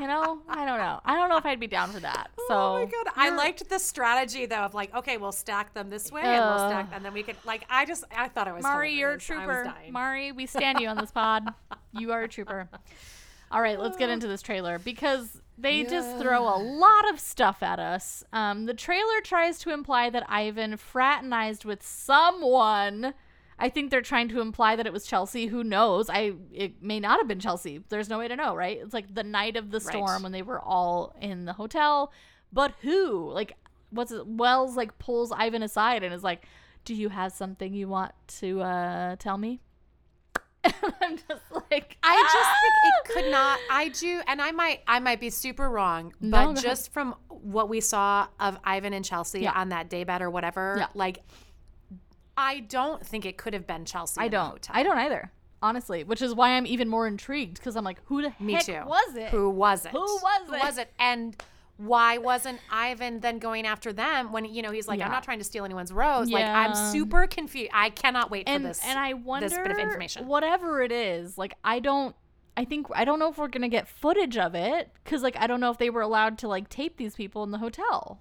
You 0.00 0.06
know? 0.06 0.40
I 0.48 0.64
don't 0.64 0.78
know. 0.78 1.00
I 1.04 1.16
don't 1.16 1.28
know 1.28 1.36
if 1.36 1.46
I'd 1.46 1.60
be 1.60 1.66
down 1.66 1.90
for 1.90 2.00
that. 2.00 2.30
So 2.48 2.54
oh 2.54 2.74
my 2.74 2.84
god, 2.84 3.12
I 3.16 3.30
liked 3.30 3.68
the 3.68 3.78
strategy 3.78 4.46
though 4.46 4.56
of 4.64 4.74
like, 4.74 4.94
okay, 4.94 5.16
we'll 5.16 5.32
stack 5.32 5.74
them 5.74 5.90
this 5.90 6.10
way, 6.10 6.22
and 6.22 6.44
we'll 6.44 6.68
stack, 6.68 6.88
and 6.92 7.04
then 7.04 7.12
we 7.12 7.22
could 7.22 7.36
like, 7.44 7.64
I 7.68 7.84
just, 7.84 8.04
I 8.16 8.28
thought 8.28 8.48
it 8.48 8.54
was 8.54 8.62
Mari, 8.62 8.94
you're 8.94 9.14
a 9.14 9.18
hilarious. 9.18 9.30
I 9.30 9.46
was 9.46 9.74
trooper. 9.74 9.92
Mari, 9.92 10.32
we 10.32 10.46
stand 10.46 10.80
you 10.80 10.88
on 10.88 10.96
this 10.96 11.10
pod. 11.10 11.46
You 11.92 12.12
are 12.12 12.22
a 12.22 12.28
trooper. 12.28 12.68
All 13.50 13.62
right, 13.62 13.78
let's 13.78 13.96
get 13.96 14.10
into 14.14 14.26
this 14.26 14.42
trailer 14.42 14.78
because 14.78 15.40
they 15.56 15.82
just 15.84 16.18
throw 16.18 16.42
a 16.42 16.58
lot 16.58 17.10
of 17.10 17.18
stuff 17.18 17.62
at 17.62 17.78
us. 17.80 18.22
Um, 18.32 18.66
the 18.66 18.74
trailer 18.74 19.20
tries 19.22 19.58
to 19.60 19.72
imply 19.72 20.08
that 20.10 20.24
Ivan 20.28 20.76
fraternized 20.76 21.64
with 21.64 21.84
someone. 21.84 23.14
I 23.58 23.68
think 23.68 23.90
they're 23.90 24.02
trying 24.02 24.28
to 24.28 24.40
imply 24.40 24.76
that 24.76 24.86
it 24.86 24.92
was 24.92 25.04
Chelsea. 25.06 25.46
Who 25.48 25.64
knows? 25.64 26.08
I 26.08 26.34
it 26.52 26.82
may 26.82 27.00
not 27.00 27.18
have 27.18 27.26
been 27.28 27.40
Chelsea. 27.40 27.80
There's 27.88 28.08
no 28.08 28.18
way 28.18 28.28
to 28.28 28.36
know, 28.36 28.54
right? 28.54 28.78
It's 28.80 28.94
like 28.94 29.12
the 29.14 29.24
night 29.24 29.56
of 29.56 29.70
the 29.70 29.78
Right. 29.80 29.88
storm 29.88 30.22
when 30.22 30.32
they 30.32 30.42
were 30.42 30.60
all 30.60 31.14
in 31.20 31.44
the 31.44 31.52
hotel. 31.54 32.12
But 32.52 32.72
who? 32.82 33.30
Like, 33.32 33.54
what's 33.90 34.12
it? 34.12 34.26
Wells 34.26 34.76
like 34.76 34.98
pulls 34.98 35.32
Ivan 35.32 35.62
aside 35.62 36.02
and 36.02 36.14
is 36.14 36.22
like, 36.22 36.46
"Do 36.84 36.94
you 36.94 37.08
have 37.08 37.32
something 37.32 37.74
you 37.74 37.88
want 37.88 38.12
to 38.38 38.60
uh, 38.62 39.16
tell 39.16 39.38
me?" 39.38 39.60
And 40.64 40.74
I'm 41.02 41.16
just 41.16 41.42
like, 41.70 41.96
I 42.02 42.22
just 42.32 42.50
think 42.60 42.74
"Ah!" 42.74 42.98
it 43.04 43.08
could 43.24 43.30
not. 43.30 43.58
I 43.70 43.88
do, 43.88 44.20
and 44.26 44.40
I 44.42 44.50
might, 44.52 44.80
I 44.86 44.98
might 44.98 45.20
be 45.20 45.30
super 45.30 45.68
wrong, 45.70 46.12
but 46.20 46.44
ahead. 46.50 46.56
just 46.62 46.92
from 46.92 47.14
what 47.28 47.68
we 47.68 47.80
saw 47.80 48.26
of 48.40 48.58
Ivan 48.64 48.92
and 48.92 49.04
Chelsea 49.04 49.40
Yeah. 49.42 49.52
on 49.54 49.68
that 49.70 49.88
day 49.88 50.04
bet 50.04 50.20
or 50.20 50.30
whatever, 50.30 50.76
Yeah. 50.78 50.86
like, 50.94 51.18
I 52.38 52.60
don't 52.60 53.04
think 53.04 53.26
it 53.26 53.36
could 53.36 53.52
have 53.52 53.66
been 53.66 53.84
Chelsea. 53.84 54.20
I 54.20 54.28
don't. 54.28 54.66
I 54.70 54.82
don't 54.84 54.96
either. 54.98 55.32
Honestly, 55.60 56.04
which 56.04 56.22
is 56.22 56.32
why 56.34 56.50
I'm 56.50 56.66
even 56.66 56.88
more 56.88 57.08
intrigued 57.08 57.54
because 57.58 57.74
I'm 57.74 57.82
like, 57.84 57.98
who 58.04 58.22
the 58.22 58.32
Me 58.38 58.52
heck 58.52 58.64
too. 58.64 58.80
was 58.86 59.16
it? 59.16 59.30
Who 59.30 59.50
was 59.50 59.84
it? 59.84 59.90
Who 59.90 59.98
was 59.98 60.46
Who 60.46 60.54
it? 60.54 60.60
was 60.60 60.78
it? 60.78 60.92
And 61.00 61.36
why 61.78 62.18
wasn't 62.18 62.60
Ivan 62.70 63.18
then 63.20 63.38
going 63.40 63.66
after 63.66 63.92
them 63.92 64.30
when 64.30 64.44
you 64.44 64.62
know 64.62 64.70
he's 64.70 64.86
like, 64.86 65.00
Yeah. 65.00 65.06
I'm 65.06 65.10
not 65.12 65.24
trying 65.24 65.38
to 65.38 65.44
steal 65.44 65.64
anyone's 65.64 65.92
rose. 65.92 66.30
Like 66.30 66.42
Yeah. 66.42 66.56
I'm 66.60 66.92
super 66.92 67.26
confused. 67.26 67.72
I 67.74 67.90
cannot 67.90 68.30
wait 68.30 68.48
and 68.48 68.62
for 68.62 68.68
this. 68.68 68.84
and 68.84 68.96
I 68.98 69.14
wonder 69.14 69.48
this 69.48 69.58
bit 69.58 69.72
of 69.72 69.78
information. 69.78 70.28
whatever 70.28 70.80
it 70.80 70.92
is. 70.92 71.36
Like 71.36 71.54
I 71.64 71.80
don't. 71.80 72.14
I 72.56 72.64
think 72.64 72.86
I 72.94 73.04
don't 73.04 73.18
know 73.18 73.28
if 73.30 73.36
we're 73.38 73.48
gonna 73.48 73.68
get 73.68 73.88
footage 73.88 74.36
of 74.36 74.54
it 74.54 74.90
because 75.02 75.22
like 75.24 75.36
I 75.36 75.48
don't 75.48 75.58
know 75.60 75.70
if 75.72 75.78
they 75.78 75.90
were 75.90 76.02
allowed 76.02 76.38
to 76.38 76.48
like 76.48 76.68
tape 76.68 76.96
these 76.98 77.14
people 77.16 77.42
in 77.42 77.50
the 77.50 77.58
hotel, 77.58 78.20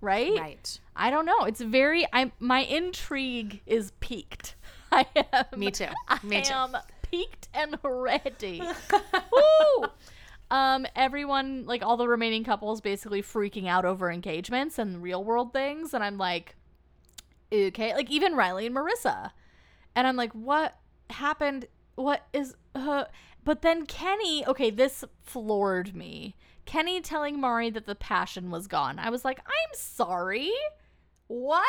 right? 0.00 0.38
Right. 0.38 0.80
I 0.98 1.10
don't 1.10 1.24
know. 1.24 1.44
It's 1.44 1.60
very. 1.60 2.06
I'm 2.12 2.32
my 2.40 2.60
intrigue 2.60 3.62
is 3.66 3.92
peaked. 4.00 4.56
I 4.92 5.06
am. 5.32 5.58
Me 5.58 5.70
too. 5.70 5.86
Me 6.24 6.38
I 6.38 6.40
too. 6.40 6.52
am 6.52 6.76
peaked 7.02 7.48
and 7.54 7.78
ready. 7.82 8.62
Woo! 9.32 9.86
Um, 10.50 10.86
everyone, 10.96 11.66
like 11.66 11.82
all 11.84 11.96
the 11.96 12.08
remaining 12.08 12.42
couples, 12.42 12.80
basically 12.80 13.22
freaking 13.22 13.68
out 13.68 13.84
over 13.84 14.10
engagements 14.10 14.78
and 14.78 15.02
real 15.02 15.22
world 15.22 15.52
things, 15.52 15.94
and 15.94 16.02
I'm 16.02 16.18
like, 16.18 16.56
okay, 17.52 17.94
like 17.94 18.10
even 18.10 18.34
Riley 18.34 18.66
and 18.66 18.74
Maurissa, 18.74 19.30
and 19.94 20.06
I'm 20.06 20.16
like, 20.16 20.32
what 20.32 20.78
happened? 21.10 21.66
What 21.94 22.26
is? 22.32 22.54
Uh, 22.74 23.04
but 23.44 23.62
then 23.62 23.86
Kenny, 23.86 24.44
okay, 24.46 24.70
this 24.70 25.04
floored 25.22 25.94
me. 25.94 26.34
Kenny 26.64 27.00
telling 27.00 27.40
Mari 27.40 27.70
that 27.70 27.86
the 27.86 27.94
passion 27.94 28.50
was 28.50 28.66
gone. 28.66 28.98
I 28.98 29.10
was 29.10 29.24
like, 29.24 29.38
I'm 29.40 29.74
sorry. 29.74 30.50
What? 31.28 31.64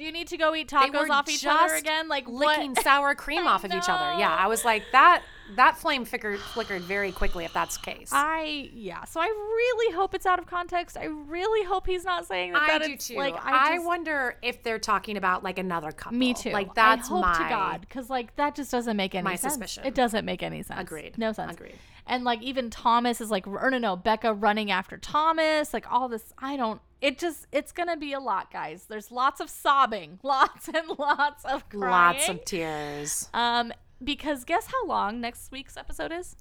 Do 0.00 0.06
you 0.06 0.12
need 0.12 0.28
to 0.28 0.38
go 0.38 0.54
eat 0.54 0.68
tacos 0.68 1.10
off 1.10 1.28
each 1.28 1.44
other 1.44 1.74
again? 1.74 2.08
Like 2.08 2.26
licking 2.26 2.70
what? 2.70 2.82
sour 2.82 3.14
cream 3.14 3.46
off 3.46 3.64
of 3.64 3.72
each 3.72 3.88
other. 3.88 4.00
Yeah. 4.18 4.34
I 4.34 4.46
was 4.48 4.64
like 4.64 4.82
that. 4.92 5.22
That 5.56 5.76
flame 5.76 6.04
flickered, 6.04 6.38
flickered 6.38 6.82
very 6.82 7.12
quickly. 7.12 7.44
If 7.44 7.52
that's 7.52 7.76
the 7.76 7.82
case, 7.82 8.10
I 8.12 8.70
yeah. 8.72 9.04
So 9.04 9.20
I 9.20 9.26
really 9.26 9.94
hope 9.94 10.14
it's 10.14 10.24
out 10.24 10.38
of 10.38 10.46
context. 10.46 10.96
I 10.96 11.06
really 11.06 11.66
hope 11.66 11.86
he's 11.86 12.04
not 12.04 12.26
saying 12.26 12.52
that. 12.52 12.62
I 12.62 12.78
that 12.78 12.86
do 12.86 12.96
too. 12.96 13.16
Like 13.16 13.34
I, 13.34 13.72
I, 13.72 13.74
just, 13.76 13.86
wonder 13.86 14.36
if 14.42 14.62
they're 14.62 14.78
talking 14.78 15.16
about 15.16 15.42
like 15.42 15.58
another 15.58 15.90
couple. 15.90 16.16
Me 16.16 16.34
too. 16.34 16.50
Like 16.50 16.74
that's 16.74 17.08
I 17.08 17.12
hope 17.12 17.22
my 17.22 17.34
to 17.34 17.48
God 17.48 17.80
because 17.80 18.08
like 18.08 18.36
that 18.36 18.54
just 18.54 18.70
doesn't 18.70 18.96
make 18.96 19.14
any 19.14 19.24
my 19.24 19.34
sense. 19.34 19.54
suspicion. 19.54 19.84
It 19.84 19.94
doesn't 19.94 20.24
make 20.24 20.42
any 20.42 20.62
sense. 20.62 20.80
Agreed. 20.80 21.18
No 21.18 21.32
sense. 21.32 21.52
Agreed. 21.52 21.74
And 22.06 22.24
like 22.24 22.42
even 22.42 22.70
Thomas 22.70 23.20
is 23.20 23.30
like, 23.30 23.46
or 23.46 23.70
no, 23.70 23.78
no, 23.78 23.96
Becca 23.96 24.32
running 24.32 24.70
after 24.70 24.98
Thomas. 24.98 25.74
Like 25.74 25.90
all 25.90 26.08
this, 26.08 26.32
I 26.38 26.56
don't. 26.56 26.80
It 27.00 27.18
just, 27.18 27.46
it's 27.52 27.72
gonna 27.72 27.96
be 27.96 28.12
a 28.12 28.20
lot, 28.20 28.52
guys. 28.52 28.84
There's 28.88 29.10
lots 29.10 29.40
of 29.40 29.48
sobbing, 29.48 30.18
lots 30.22 30.68
and 30.68 30.86
lots 30.98 31.44
of 31.44 31.68
crying. 31.68 32.16
Lots 32.18 32.28
of 32.28 32.44
tears. 32.44 33.28
um, 33.34 33.72
because 34.02 34.44
guess 34.44 34.66
how 34.66 34.86
long 34.86 35.20
next 35.20 35.50
week's 35.52 35.76
episode 35.76 36.12
is? 36.12 36.36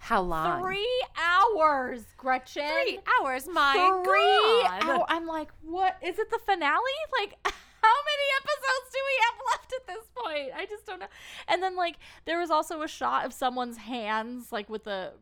How 0.00 0.20
long? 0.22 0.60
Three 0.62 1.02
hours, 1.20 2.04
Gretchen. 2.16 2.62
Three 2.84 2.98
hours. 3.20 3.48
My 3.48 3.72
three 4.04 4.68
God. 4.80 4.84
hour- 5.00 5.06
I'm 5.08 5.26
like, 5.26 5.50
what 5.62 5.96
is 6.02 6.18
it? 6.18 6.30
The 6.30 6.38
finale? 6.38 6.78
Like, 7.18 7.36
how 7.44 7.94
many 8.04 8.26
episodes 8.40 8.92
do 8.92 8.98
we 9.06 9.20
have 9.24 9.34
left 9.50 9.72
at 9.72 9.86
this 9.86 10.06
point? 10.14 10.52
I 10.56 10.66
just 10.66 10.86
don't 10.86 11.00
know. 11.00 11.06
And 11.48 11.62
then 11.62 11.74
like, 11.76 11.96
there 12.26 12.38
was 12.38 12.50
also 12.50 12.82
a 12.82 12.88
shot 12.88 13.24
of 13.26 13.32
someone's 13.32 13.76
hands, 13.76 14.52
like 14.52 14.68
with 14.68 14.86
a 14.86 15.12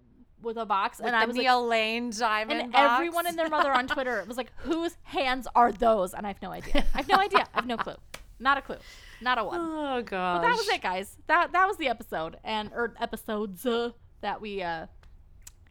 with 0.43 0.57
a 0.57 0.67
box, 0.67 0.99
With 0.99 1.07
and 1.09 1.17
I 1.17 1.25
was 1.25 1.37
Neil 1.37 1.61
like. 1.63 1.71
Lane 1.71 2.11
diamond 2.11 2.61
And 2.61 2.73
box. 2.73 2.93
everyone 2.95 3.27
and 3.27 3.39
their 3.39 3.49
mother 3.49 3.73
on 3.73 3.87
Twitter 3.87 4.25
was 4.29 4.37
like, 4.37 4.53
"Whose 4.59 4.97
hands 5.03 5.47
are 5.55 5.73
those?" 5.73 6.15
And 6.15 6.27
I 6.27 6.31
have 6.31 6.43
no 6.43 6.51
idea. 6.53 6.85
I 6.95 6.99
have 6.99 7.09
no 7.09 7.17
idea. 7.17 7.41
I 7.55 7.57
have 7.57 7.67
no 7.67 7.77
clue. 7.77 7.97
Not 8.39 8.59
a 8.59 8.63
clue. 8.63 8.77
Not 9.21 9.39
a 9.39 9.45
one. 9.45 9.61
Oh 9.61 10.03
gosh. 10.03 10.43
But 10.43 10.49
that 10.49 10.57
was 10.57 10.69
it, 10.69 10.83
guys. 10.83 11.17
That 11.27 11.53
that 11.53 11.67
was 11.67 11.77
the 11.79 11.89
episode 11.89 12.37
and 12.45 12.71
or 12.75 12.95
episodes 13.01 13.65
uh, 13.65 13.91
that 14.21 14.41
we 14.41 14.63
uh 14.63 14.87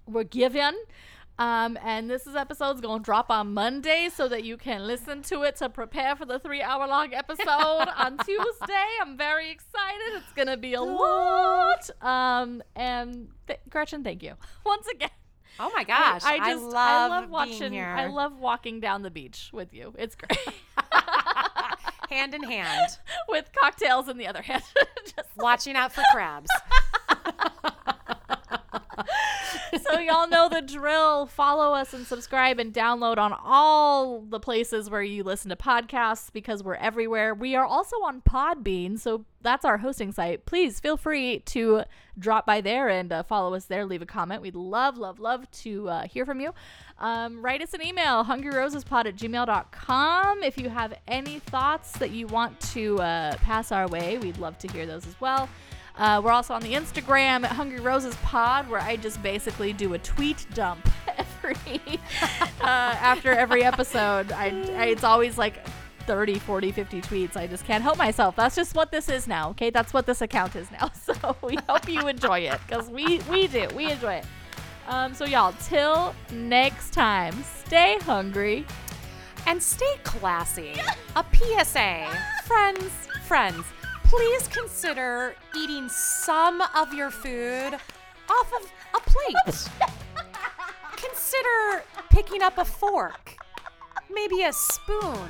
were 0.07 0.23
given. 0.23 0.75
Um, 1.37 1.77
and 1.83 2.09
this 2.09 2.27
is 2.27 2.35
episode's 2.35 2.79
gonna 2.79 3.03
drop 3.03 3.29
on 3.29 3.53
Monday 3.53 4.09
so 4.13 4.29
that 4.29 4.45
you 4.45 4.55
can 4.55 4.87
listen 4.87 5.21
to 5.23 5.43
it 5.43 5.57
to 5.57 5.69
prepare 5.69 6.15
for 6.15 6.25
the 6.25 6.39
three 6.39 6.61
hour 6.61 6.87
long 6.87 7.13
episode 7.13 7.47
on 7.97 8.17
Tuesday. 8.25 8.85
I'm 9.01 9.17
very 9.17 9.51
excited. 9.51 10.13
It's 10.15 10.31
gonna 10.33 10.55
be 10.55 10.75
a 10.75 10.81
lot. 10.81 11.89
Um, 12.01 12.63
and 12.75 13.27
th- 13.47 13.59
Gretchen, 13.69 14.03
thank 14.03 14.23
you 14.23 14.35
once 14.65 14.87
again. 14.87 15.09
Oh 15.59 15.71
my 15.75 15.83
gosh. 15.83 16.23
I, 16.23 16.35
I 16.37 16.51
just 16.53 16.63
love, 16.63 16.73
I 16.75 17.07
love 17.07 17.23
being 17.23 17.31
watching. 17.31 17.73
here. 17.73 17.85
I 17.87 18.07
love 18.07 18.39
walking 18.39 18.79
down 18.79 19.01
the 19.03 19.11
beach 19.11 19.49
with 19.53 19.73
you. 19.73 19.93
It's 19.97 20.15
great. 20.15 20.39
hand 22.09 22.33
in 22.33 22.43
hand, 22.43 22.91
with 23.27 23.49
cocktails 23.61 24.07
in 24.07 24.17
the 24.17 24.27
other 24.27 24.41
hand. 24.41 24.63
Just 25.03 25.29
watching 25.37 25.75
out 25.75 25.91
for 25.91 26.03
crabs. 26.11 26.49
so 29.83 29.99
y'all 29.99 30.27
know 30.27 30.49
the 30.49 30.61
drill. 30.61 31.25
Follow 31.25 31.73
us 31.73 31.93
and 31.93 32.05
subscribe 32.05 32.59
and 32.59 32.73
download 32.73 33.17
on 33.17 33.33
all 33.33 34.21
the 34.21 34.39
places 34.39 34.89
where 34.89 35.01
you 35.01 35.23
listen 35.23 35.49
to 35.49 35.55
podcasts 35.55 36.31
because 36.31 36.63
we're 36.63 36.75
everywhere. 36.75 37.33
We 37.33 37.55
are 37.55 37.65
also 37.65 37.95
on 37.97 38.21
Podbean, 38.21 38.99
so 38.99 39.25
that's 39.41 39.65
our 39.65 39.77
hosting 39.77 40.11
site. 40.11 40.45
Please 40.45 40.79
feel 40.79 40.97
free 40.97 41.39
to 41.39 41.83
drop 42.17 42.45
by 42.45 42.61
there 42.61 42.89
and 42.89 43.11
uh, 43.11 43.23
follow 43.23 43.53
us 43.53 43.65
there. 43.65 43.85
Leave 43.85 44.01
a 44.01 44.05
comment. 44.05 44.41
We'd 44.41 44.55
love, 44.55 44.97
love, 44.97 45.19
love 45.19 45.49
to 45.51 45.89
uh, 45.89 46.07
hear 46.07 46.25
from 46.25 46.39
you. 46.39 46.53
Um, 46.99 47.41
write 47.41 47.61
us 47.61 47.73
an 47.73 47.85
email, 47.85 48.23
hungryrosespod 48.23 49.05
at 49.05 49.15
gmail.com. 49.15 50.43
If 50.43 50.57
you 50.57 50.69
have 50.69 50.93
any 51.07 51.39
thoughts 51.39 51.91
that 51.93 52.11
you 52.11 52.27
want 52.27 52.59
to 52.71 52.99
uh, 52.99 53.37
pass 53.37 53.71
our 53.71 53.87
way, 53.87 54.17
we'd 54.17 54.37
love 54.37 54.57
to 54.59 54.67
hear 54.69 54.85
those 54.85 55.05
as 55.05 55.19
well. 55.19 55.49
Uh, 55.97 56.21
we're 56.23 56.31
also 56.31 56.53
on 56.53 56.61
the 56.61 56.73
Instagram 56.73 57.43
at 57.43 57.51
Hungry 57.51 57.79
Roses 57.79 58.15
Pod, 58.15 58.69
where 58.69 58.81
I 58.81 58.97
just 58.97 59.21
basically 59.23 59.71
do 59.73 59.93
a 59.93 59.99
tweet 59.99 60.45
dump 60.53 60.87
every 61.17 61.99
uh, 62.61 62.63
after 62.63 63.31
every 63.31 63.63
episode. 63.63 64.31
I, 64.31 64.47
I 64.77 64.85
it's 64.87 65.03
always 65.05 65.37
like 65.37 65.65
30, 66.05 66.37
40, 66.39 66.71
50 66.71 67.01
tweets. 67.01 67.37
I 67.37 67.47
just 67.47 67.65
can't 67.65 67.81
help 67.81 67.97
myself. 67.97 68.35
That's 68.35 68.55
just 68.55 68.75
what 68.75 68.91
this 68.91 69.09
is 69.09 69.27
now. 69.27 69.49
Okay, 69.51 69.69
that's 69.69 69.93
what 69.93 70.05
this 70.05 70.21
account 70.21 70.55
is 70.55 70.69
now. 70.71 70.91
So 71.05 71.35
we 71.41 71.57
hope 71.69 71.87
you 71.87 72.07
enjoy 72.07 72.39
it 72.39 72.59
because 72.67 72.89
we 72.89 73.19
we 73.29 73.47
do 73.47 73.67
we 73.75 73.91
enjoy 73.91 74.15
it. 74.15 74.25
Um, 74.87 75.13
so 75.15 75.25
y'all, 75.25 75.53
till 75.63 76.13
next 76.31 76.91
time, 76.93 77.33
stay 77.43 77.97
hungry. 78.01 78.65
and 79.47 79.61
stay 79.61 79.95
classy. 80.03 80.73
A 81.15 81.23
PSA. 81.33 82.07
friends, 82.45 82.91
friends, 83.27 83.63
please 84.15 84.47
consider 84.47 85.35
eating 85.57 85.89
some 85.89 86.61
of 86.73 86.93
your 86.93 87.11
food 87.11 87.73
off 88.29 88.53
of 88.53 88.71
a 88.95 88.99
plate. 89.01 89.69
consider 90.95 91.83
picking 92.09 92.41
up 92.41 92.57
a 92.57 92.63
fork, 92.63 93.35
maybe 94.09 94.43
a 94.43 94.53
spoon. 94.53 95.29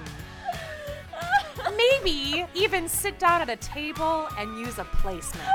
maybe 1.75 2.45
even 2.53 2.87
sit 2.87 3.17
down 3.17 3.41
at 3.41 3.49
a 3.49 3.55
table 3.55 4.27
and 4.37 4.59
use 4.59 4.77
a 4.77 4.83
placemat. 4.83 5.49